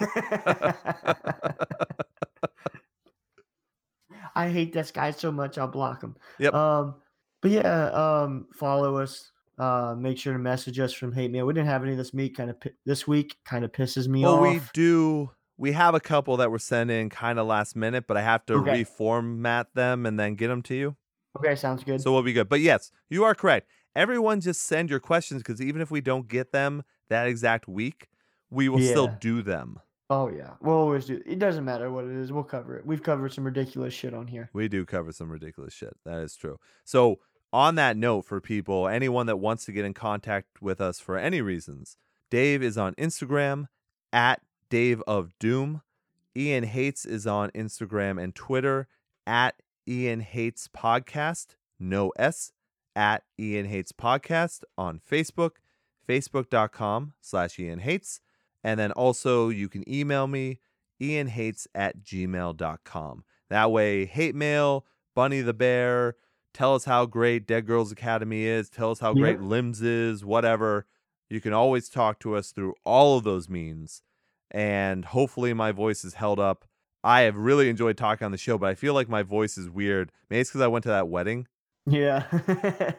I 4.34 4.48
hate 4.48 4.72
this 4.72 4.90
guy 4.90 5.10
so 5.10 5.30
much, 5.32 5.58
I'll 5.58 5.68
block 5.68 6.02
him. 6.02 6.16
Yep. 6.38 6.54
Um, 6.54 6.94
but 7.40 7.50
yeah, 7.50 7.86
um, 7.90 8.46
follow 8.54 8.98
us. 8.98 9.32
Uh, 9.58 9.94
make 9.98 10.16
sure 10.16 10.32
to 10.32 10.38
message 10.38 10.78
us 10.78 10.92
from 10.92 11.12
Hate 11.12 11.30
Mail. 11.30 11.44
We 11.44 11.52
didn't 11.52 11.68
have 11.68 11.84
any 11.84 11.94
this 11.94 12.14
week. 12.14 12.36
Kind 12.36 12.48
of 12.50 12.56
this 12.86 13.06
week 13.06 13.36
kind 13.44 13.62
of 13.64 13.72
pisses 13.72 14.08
me 14.08 14.22
well, 14.24 14.36
off. 14.36 14.42
we 14.42 14.60
do. 14.72 15.30
We 15.58 15.72
have 15.72 15.94
a 15.94 16.00
couple 16.00 16.38
that 16.38 16.50
were 16.50 16.58
sent 16.58 16.90
in 16.90 17.10
kind 17.10 17.38
of 17.38 17.46
last 17.46 17.76
minute, 17.76 18.06
but 18.06 18.16
I 18.16 18.22
have 18.22 18.46
to 18.46 18.54
Okay. 18.54 18.82
reformat 18.82 19.66
them 19.74 20.06
and 20.06 20.18
then 20.18 20.34
get 20.34 20.48
them 20.48 20.62
to 20.62 20.74
you. 20.74 20.96
Okay, 21.38 21.54
sounds 21.54 21.84
good. 21.84 22.00
So 22.00 22.12
we'll 22.12 22.22
be 22.22 22.32
good. 22.32 22.48
But 22.48 22.60
yes, 22.60 22.90
you 23.10 23.24
are 23.24 23.34
correct. 23.34 23.68
Everyone 23.94 24.40
just 24.40 24.62
send 24.62 24.88
your 24.88 25.00
questions 25.00 25.42
because 25.42 25.60
even 25.60 25.82
if 25.82 25.90
we 25.90 26.00
don't 26.00 26.26
get 26.26 26.52
them 26.52 26.82
that 27.10 27.26
exact 27.26 27.68
week, 27.68 28.08
we 28.48 28.70
will 28.70 28.80
still 28.80 29.08
do 29.20 29.42
them. 29.42 29.78
Oh 30.10 30.28
yeah, 30.28 30.50
we'll 30.60 30.74
always 30.76 31.06
do. 31.06 31.22
It 31.24 31.38
doesn't 31.38 31.64
matter 31.64 31.90
what 31.90 32.04
it 32.04 32.10
is. 32.10 32.32
We'll 32.32 32.44
cover 32.44 32.76
it. 32.76 32.84
We've 32.84 33.02
covered 33.02 33.32
some 33.32 33.44
ridiculous 33.44 33.94
shit 33.94 34.12
on 34.12 34.26
here. 34.26 34.50
We 34.52 34.68
do 34.68 34.84
cover 34.84 35.12
some 35.12 35.30
ridiculous 35.30 35.72
shit. 35.72 35.96
That 36.04 36.18
is 36.20 36.36
true. 36.36 36.58
So, 36.84 37.20
on 37.52 37.76
that 37.76 37.96
note, 37.96 38.22
for 38.22 38.40
people, 38.40 38.86
anyone 38.86 39.26
that 39.26 39.38
wants 39.38 39.64
to 39.64 39.72
get 39.72 39.84
in 39.84 39.94
contact 39.94 40.60
with 40.60 40.80
us 40.80 41.00
for 41.00 41.16
any 41.16 41.40
reasons, 41.40 41.96
Dave 42.30 42.62
is 42.62 42.76
on 42.76 42.94
Instagram 42.94 43.68
at 44.12 44.42
Dave 44.68 45.02
of 45.06 45.30
Doom. 45.38 45.82
Ian 46.36 46.64
Hates 46.64 47.04
is 47.04 47.26
on 47.26 47.50
Instagram 47.50 48.22
and 48.22 48.34
Twitter 48.34 48.86
at 49.26 49.56
Ian 49.88 50.20
Hates 50.20 50.68
Podcast, 50.68 51.56
no 51.78 52.10
S, 52.16 52.52
at 52.94 53.24
Ian 53.38 53.66
Hates 53.66 53.92
Podcast 53.92 54.62
on 54.78 55.00
Facebook, 55.00 55.52
facebook.com 56.08 57.14
slash 57.20 57.58
Ian 57.58 57.80
Hates. 57.80 58.20
And 58.62 58.78
then 58.78 58.92
also 58.92 59.48
you 59.48 59.68
can 59.68 59.88
email 59.90 60.26
me, 60.26 60.58
ianhates 61.00 61.66
at 61.74 62.02
gmail.com. 62.02 63.24
That 63.48 63.70
way, 63.72 64.04
hate 64.06 64.34
mail, 64.34 64.84
Bunny 65.14 65.40
the 65.40 65.54
Bear, 65.54 66.16
tell 66.54 66.74
us 66.74 66.84
how 66.84 67.06
great 67.06 67.46
Dead 67.46 67.66
Girls 67.66 67.90
Academy 67.90 68.44
is, 68.44 68.70
tell 68.70 68.90
us 68.90 69.00
how 69.00 69.12
great 69.14 69.40
Limbs 69.40 69.82
is, 69.82 70.24
whatever. 70.24 70.86
You 71.28 71.40
can 71.40 71.52
always 71.52 71.88
talk 71.88 72.18
to 72.20 72.34
us 72.36 72.52
through 72.52 72.74
all 72.84 73.16
of 73.16 73.24
those 73.24 73.48
means. 73.48 74.02
And 74.50 75.04
hopefully, 75.04 75.54
my 75.54 75.70
voice 75.72 76.04
is 76.04 76.14
held 76.14 76.40
up. 76.40 76.64
I 77.04 77.20
have 77.22 77.36
really 77.36 77.68
enjoyed 77.68 77.96
talking 77.96 78.24
on 78.24 78.32
the 78.32 78.36
show, 78.38 78.58
but 78.58 78.68
I 78.68 78.74
feel 78.74 78.94
like 78.94 79.08
my 79.08 79.22
voice 79.22 79.56
is 79.56 79.70
weird. 79.70 80.10
Maybe 80.28 80.40
it's 80.40 80.50
because 80.50 80.60
I 80.60 80.66
went 80.66 80.82
to 80.82 80.88
that 80.90 81.08
wedding. 81.08 81.46
Yeah. 81.86 82.24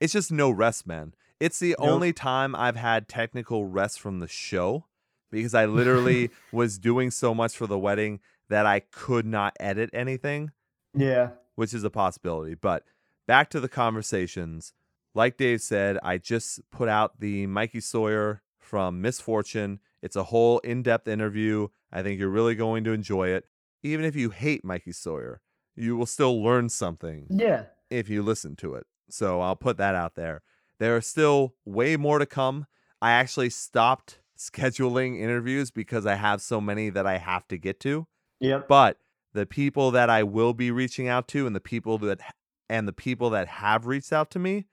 It's 0.00 0.12
just 0.12 0.30
no 0.30 0.48
rest, 0.50 0.86
man. 0.86 1.12
It's 1.40 1.58
the 1.58 1.74
Nope. 1.78 1.88
only 1.88 2.12
time 2.12 2.54
I've 2.54 2.76
had 2.76 3.08
technical 3.08 3.64
rest 3.64 4.00
from 4.00 4.20
the 4.20 4.28
show 4.28 4.84
because 5.30 5.54
I 5.54 5.66
literally 5.66 6.30
was 6.52 6.78
doing 6.78 7.10
so 7.10 7.34
much 7.34 7.56
for 7.56 7.66
the 7.66 7.78
wedding 7.78 8.20
that 8.48 8.66
I 8.66 8.80
could 8.80 9.26
not 9.26 9.54
edit 9.60 9.90
anything, 9.92 10.52
yeah. 10.94 11.30
which 11.54 11.74
is 11.74 11.84
a 11.84 11.90
possibility. 11.90 12.54
But 12.54 12.84
back 13.26 13.50
to 13.50 13.60
the 13.60 13.68
conversations. 13.68 14.72
Like 15.14 15.36
Dave 15.36 15.60
said, 15.60 15.98
I 16.02 16.18
just 16.18 16.60
put 16.70 16.88
out 16.88 17.20
the 17.20 17.46
Mikey 17.46 17.80
Sawyer 17.80 18.42
from 18.58 19.00
Miss 19.00 19.20
Fortune. 19.20 19.80
It's 20.02 20.16
a 20.16 20.24
whole 20.24 20.58
in 20.60 20.82
depth 20.82 21.08
interview. 21.08 21.68
I 21.92 22.02
think 22.02 22.20
you're 22.20 22.28
really 22.28 22.54
going 22.54 22.84
to 22.84 22.92
enjoy 22.92 23.28
it. 23.28 23.44
Even 23.82 24.04
if 24.04 24.14
you 24.14 24.30
hate 24.30 24.64
Mikey 24.64 24.92
Sawyer, 24.92 25.40
you 25.74 25.96
will 25.96 26.06
still 26.06 26.42
learn 26.42 26.68
something 26.68 27.26
Yeah. 27.30 27.64
if 27.90 28.08
you 28.08 28.22
listen 28.22 28.56
to 28.56 28.74
it. 28.74 28.86
So 29.10 29.40
I'll 29.40 29.56
put 29.56 29.76
that 29.78 29.94
out 29.94 30.14
there. 30.14 30.42
There 30.78 30.94
are 30.96 31.00
still 31.00 31.54
way 31.64 31.96
more 31.96 32.18
to 32.18 32.26
come. 32.26 32.66
I 33.00 33.12
actually 33.12 33.50
stopped 33.50 34.20
scheduling 34.38 35.20
interviews 35.20 35.70
because 35.70 36.06
I 36.06 36.14
have 36.14 36.40
so 36.40 36.60
many 36.60 36.90
that 36.90 37.06
I 37.06 37.18
have 37.18 37.46
to 37.48 37.58
get 37.58 37.80
to. 37.80 38.06
Yep. 38.40 38.68
But 38.68 38.98
the 39.32 39.46
people 39.46 39.90
that 39.90 40.08
I 40.08 40.22
will 40.22 40.54
be 40.54 40.70
reaching 40.70 41.08
out 41.08 41.28
to 41.28 41.46
and 41.46 41.54
the 41.54 41.60
people 41.60 41.98
that 41.98 42.20
and 42.68 42.86
the 42.86 42.92
people 42.92 43.30
that 43.30 43.48
have 43.48 43.86
reached 43.86 44.12
out 44.12 44.30
to 44.32 44.38
me, 44.38 44.66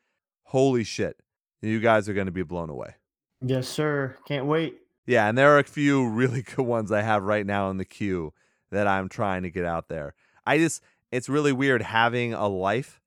holy 0.44 0.84
shit. 0.84 1.22
You 1.62 1.80
guys 1.80 2.08
are 2.08 2.14
going 2.14 2.28
to 2.28 2.32
be 2.32 2.44
blown 2.44 2.70
away. 2.70 2.96
Yes, 3.42 3.68
sir. 3.68 4.18
Can't 4.28 4.46
wait. 4.46 4.78
Yeah, 5.08 5.28
and 5.28 5.38
there 5.38 5.56
are 5.56 5.60
a 5.60 5.64
few 5.64 6.08
really 6.08 6.42
good 6.56 6.66
ones 6.66 6.92
I 6.92 7.02
have 7.02 7.24
right 7.24 7.46
now 7.46 7.70
in 7.70 7.78
the 7.78 7.86
queue 7.86 8.34
that 8.72 8.88
I'm 8.88 9.10
trying 9.10 9.44
to 9.44 9.50
get 9.50 9.66
out 9.66 9.88
there. 9.88 10.14
I 10.46 10.58
just 10.58 10.84
it's 11.12 11.30
really 11.30 11.54
weird 11.54 11.82
having 11.82 12.34
a 12.34 12.48
life 12.48 13.02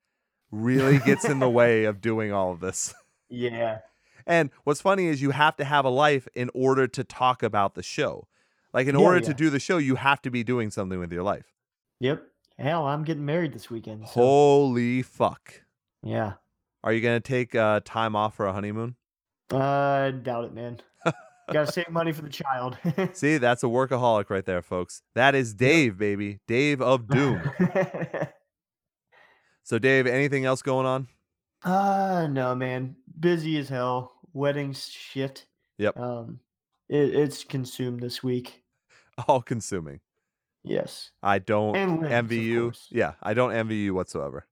really 0.51 0.98
gets 0.98 1.24
in 1.24 1.39
the 1.39 1.51
way 1.51 1.85
of 1.85 2.01
doing 2.01 2.32
all 2.32 2.51
of 2.52 2.60
this. 2.60 2.94
Yeah. 3.28 3.80
And 4.28 4.50
what's 4.64 4.80
funny 4.82 5.06
is 5.06 5.22
you 5.22 5.30
have 5.30 5.56
to 5.56 5.64
have 5.64 5.84
a 5.84 5.88
life 5.90 6.28
in 6.34 6.50
order 6.55 6.86
to 6.86 7.02
talk 7.02 7.42
about 7.42 7.74
the 7.74 7.82
show. 7.82 8.28
Like 8.74 8.86
in 8.86 8.94
Yeah, 8.96 9.05
order 9.05 9.18
yeah. 9.18 9.24
to 9.28 9.34
do 9.34 9.50
the 9.50 9.59
show, 9.59 9.78
you 9.78 9.94
have 9.96 10.20
to 10.22 10.30
be 10.30 10.44
doing 10.44 10.70
something 10.70 10.98
with 11.00 11.10
your 11.10 11.22
life. 11.22 11.46
Yep. 12.00 12.22
Hell, 12.59 12.86
I'm 12.86 13.02
getting 13.05 13.24
married 13.24 13.55
this 13.55 13.70
weekend. 13.70 14.06
So, 14.06 14.12
Holy 14.20 15.02
fuck. 15.02 15.62
yeah. 16.02 16.34
Are 16.84 16.92
you 16.92 17.00
going 17.00 17.20
to 17.20 17.26
take 17.26 17.55
uh, 17.56 17.80
time 17.84 18.14
off 18.14 18.36
for 18.36 18.46
a 18.46 18.52
honeymoon? 18.52 18.94
I 19.50 20.12
doubt 20.22 20.44
it, 20.44 20.55
man. 20.55 20.80
Got 21.52 21.66
to 21.66 21.72
save 21.72 21.88
money 21.88 22.12
for 22.12 22.22
the 22.22 22.28
child. 22.28 22.76
See, 23.14 23.38
that's 23.38 23.62
a 23.62 23.66
workaholic 23.66 24.28
right 24.30 24.44
there, 24.44 24.60
folks. 24.62 25.02
That 25.14 25.34
is 25.34 25.55
Dave, 25.55 25.96
baby. 25.98 26.40
Dave 26.46 26.80
of 26.82 27.09
Doom. 27.09 27.40
so, 29.64 29.78
Dave, 29.78 30.06
anything 30.06 30.44
else 30.44 30.62
going 30.62 30.86
on? 30.86 31.09
uh 31.64 32.28
no, 32.30 32.55
man. 32.55 32.94
Busy 33.18 33.59
as 33.59 33.68
hell. 33.68 34.12
Weddings 34.32 34.88
shit. 34.88 35.46
Yep. 35.78 35.98
Um 35.98 36.40
it, 36.88 37.14
it's 37.14 37.44
consumed 37.44 38.00
this 38.00 38.22
week. 38.22 38.62
All 39.28 39.42
consuming. 39.42 40.00
Yes. 40.64 41.10
I 41.22 41.38
don't 41.38 41.72
limbs, 41.72 42.06
envy 42.10 42.38
you. 42.40 42.72
Yeah, 42.90 43.14
I 43.22 43.34
don't 43.34 43.52
envy 43.52 43.76
you 43.76 43.94
whatsoever. 43.94 44.46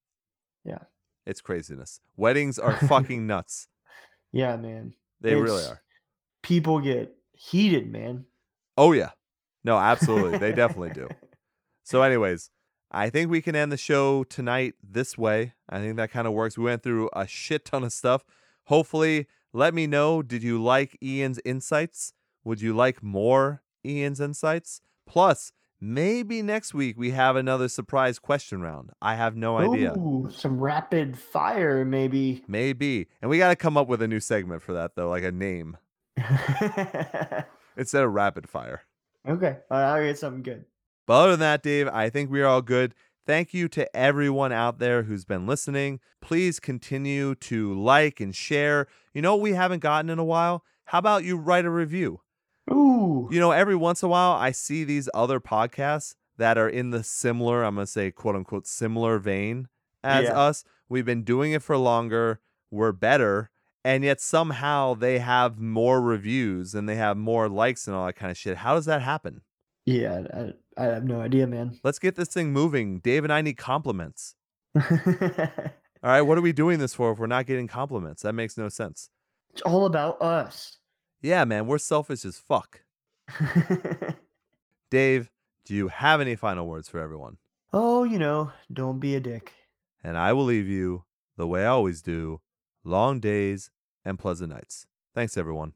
Yeah. 0.65 0.79
It's 1.27 1.41
craziness. 1.41 2.01
Weddings 2.17 2.59
are 2.59 2.77
fucking 2.89 3.27
nuts. 3.27 3.69
Yeah, 4.33 4.57
man. 4.57 4.95
They 5.21 5.35
really 5.35 5.65
are. 5.65 5.83
People 6.43 6.81
get 6.81 7.15
heated, 7.33 7.91
man. 7.91 8.25
Oh 8.77 8.93
yeah. 8.93 9.11
No, 9.65 9.77
absolutely. 9.77 10.39
they 10.39 10.53
definitely 10.53 10.91
do. 10.91 11.09
So 11.83 12.03
anyways, 12.03 12.51
I 12.91 13.11
think 13.11 13.31
we 13.31 13.41
can 13.41 13.55
end 13.55 13.71
the 13.71 13.77
show 13.77 14.25
tonight 14.25 14.75
this 14.83 15.17
way. 15.17 15.55
I 15.69 15.79
think 15.79 15.95
that 15.99 16.11
kind 16.11 16.27
of 16.27 16.33
works. 16.33 16.59
We 16.59 16.65
went 16.65 16.83
through 16.83 17.11
a 17.13 17.29
shit 17.29 17.65
ton 17.65 17.85
of 17.85 17.93
stuff. 17.93 18.25
Hopefully, 18.65 19.29
let 19.57 19.73
me 19.73 19.87
know 19.87 20.21
did 20.21 20.43
you 20.43 20.63
like 20.63 20.99
Ian's 21.03 21.41
insights? 21.43 22.13
Would 22.45 22.61
you 22.61 22.77
like 22.77 23.03
more 23.03 23.63
Ian's 23.87 24.21
insights? 24.21 24.83
Plus, 25.07 25.51
maybe 25.81 26.43
next 26.43 26.75
week 26.75 26.99
we 26.99 27.13
have 27.13 27.37
another 27.37 27.69
surprise 27.69 28.19
question 28.19 28.61
round. 28.61 28.91
I 29.01 29.15
have 29.15 29.35
no 29.35 29.57
idea. 29.57 29.95
Ooh, 29.95 30.29
some 30.31 30.61
rapid 30.61 31.19
fire, 31.19 31.87
maybe. 31.87 32.45
Maybe. 32.47 33.09
And 33.23 33.31
we 33.31 33.39
got 33.39 33.49
to 33.49 33.57
come 33.57 33.79
up 33.79 33.89
with 33.89 34.03
a 34.03 34.09
new 34.09 34.21
segment 34.21 34.61
for 34.61 34.75
that 34.75 34.95
though, 34.95 35.09
like 35.09 35.25
a 35.25 35.33
name 35.33 35.79
instead 37.79 38.05
of 38.05 38.13
rapid 38.13 38.51
fire. 38.51 38.83
Okay. 39.27 39.57
I'll 39.71 40.03
get 40.03 40.19
something 40.19 40.43
good. 40.43 40.67
But 41.07 41.15
other 41.15 41.31
than 41.31 41.41
that, 41.41 41.63
Dave, 41.63 41.89
I 41.89 42.11
think 42.11 42.31
we 42.31 42.43
are 42.43 42.47
all 42.47 42.63
good. 42.63 42.95
Thank 43.27 43.53
you 43.53 43.69
to 43.71 43.95
everyone 43.97 44.53
out 44.53 44.79
there 44.79 45.03
who's 45.03 45.25
been 45.25 45.47
listening. 45.47 45.99
Please 46.21 46.61
continue 46.61 47.35
to 47.37 47.75
like 47.75 48.21
and 48.21 48.35
share. 48.35 48.87
You 49.13 49.23
know 49.23 49.35
what 49.35 49.43
we 49.43 49.53
haven't 49.53 49.81
gotten 49.81 50.11
in 50.11 50.19
a 50.21 50.25
while? 50.25 50.63
How 50.87 50.99
about 50.99 51.25
you 51.25 51.37
write 51.37 51.65
a 51.65 51.71
review? 51.71 52.21
Ooh. 52.71 53.29
You 53.31 53.41
know, 53.41 53.51
every 53.51 53.75
once 53.75 54.03
in 54.03 54.07
a 54.07 54.11
while, 54.11 54.33
I 54.33 54.53
see 54.53 54.85
these 54.85 55.09
other 55.13 55.41
podcasts 55.41 56.15
that 56.39 56.57
are 56.57 56.69
in 56.69 56.91
the 56.91 57.03
similar, 57.03 57.65
I'm 57.65 57.75
going 57.75 57.87
to 57.87 57.91
say, 57.91 58.11
quote 58.13 58.37
unquote, 58.37 58.67
similar 58.67 59.19
vein 59.19 59.69
as 60.05 60.25
Yeah. 60.25 60.39
us. 60.39 60.63
We've 60.89 61.05
been 61.05 61.25
doing 61.25 61.51
it 61.53 61.63
for 61.63 61.77
longer. 61.77 62.41
We're 62.71 62.93
better. 62.93 63.51
And 63.85 64.05
yet 64.05 64.21
somehow 64.21 64.95
they 64.95 65.19
have 65.21 65.59
more 65.59 66.01
reviews 66.01 66.75
and 66.75 66.89
they 66.89 66.97
have 66.97 67.17
more 67.17 67.49
likes 67.49 67.87
and 67.87 67.97
all 67.97 68.07
that 68.07 68.15
kind 68.15 68.31
of 68.31 68.37
shit. 68.37 68.59
How 68.59 68.75
does 68.75 68.85
that 68.87 69.03
happen? 69.03 69.43
Yeah, 69.85 70.23
I, 70.77 70.85
have 70.85 71.05
no 71.05 71.21
idea, 71.21 71.47
man. 71.47 71.79
Let's 71.83 71.99
get 71.99 72.17
this 72.17 72.29
thing 72.29 72.53
moving. 72.53 72.99
Dave 73.01 73.25
and 73.25 73.33
I 73.33 73.43
need 73.43 73.57
compliments. 73.57 74.35
All 74.77 74.85
right. 76.03 76.23
What 76.23 76.39
are 76.39 76.43
we 76.43 76.53
doing 76.53 76.79
this 76.79 76.95
for 76.95 77.13
if 77.13 77.19
we're 77.19 77.27
not 77.27 77.47
getting 77.47 77.67
compliments? 77.67 78.23
That 78.23 78.35
makes 78.35 78.57
no 78.57 78.69
sense. 78.69 79.11
it's 79.53 79.63
all 79.63 79.87
about 79.87 80.21
us. 80.21 80.79
Yeah, 81.23 81.45
man. 81.45 81.67
We're 81.67 81.79
selfish 81.79 82.25
as 82.25 82.39
fuck. 82.39 82.83
Dave, 84.91 85.31
do 85.65 85.75
you 85.75 85.89
have 85.89 86.21
any 86.21 86.37
final 86.37 86.67
words 86.67 86.89
for 86.89 87.01
everyone? 87.01 87.39
oh, 87.73 88.05
you 88.05 88.19
know, 88.19 88.51
don't 88.73 89.01
be 89.01 89.17
a 89.17 89.21
dick. 89.21 89.53
and 90.03 90.17
I 90.17 90.33
will 90.33 90.45
leave 90.45 90.69
you 90.69 91.05
the 91.37 91.47
way 91.47 91.65
I 91.65 91.69
always 91.69 92.01
do 92.01 92.41
long 92.85 93.21
days 93.21 93.71
and 94.05 94.19
pleasant 94.19 94.51
nights. 94.51 94.87
Thanks, 95.15 95.37
everyone. 95.37 95.75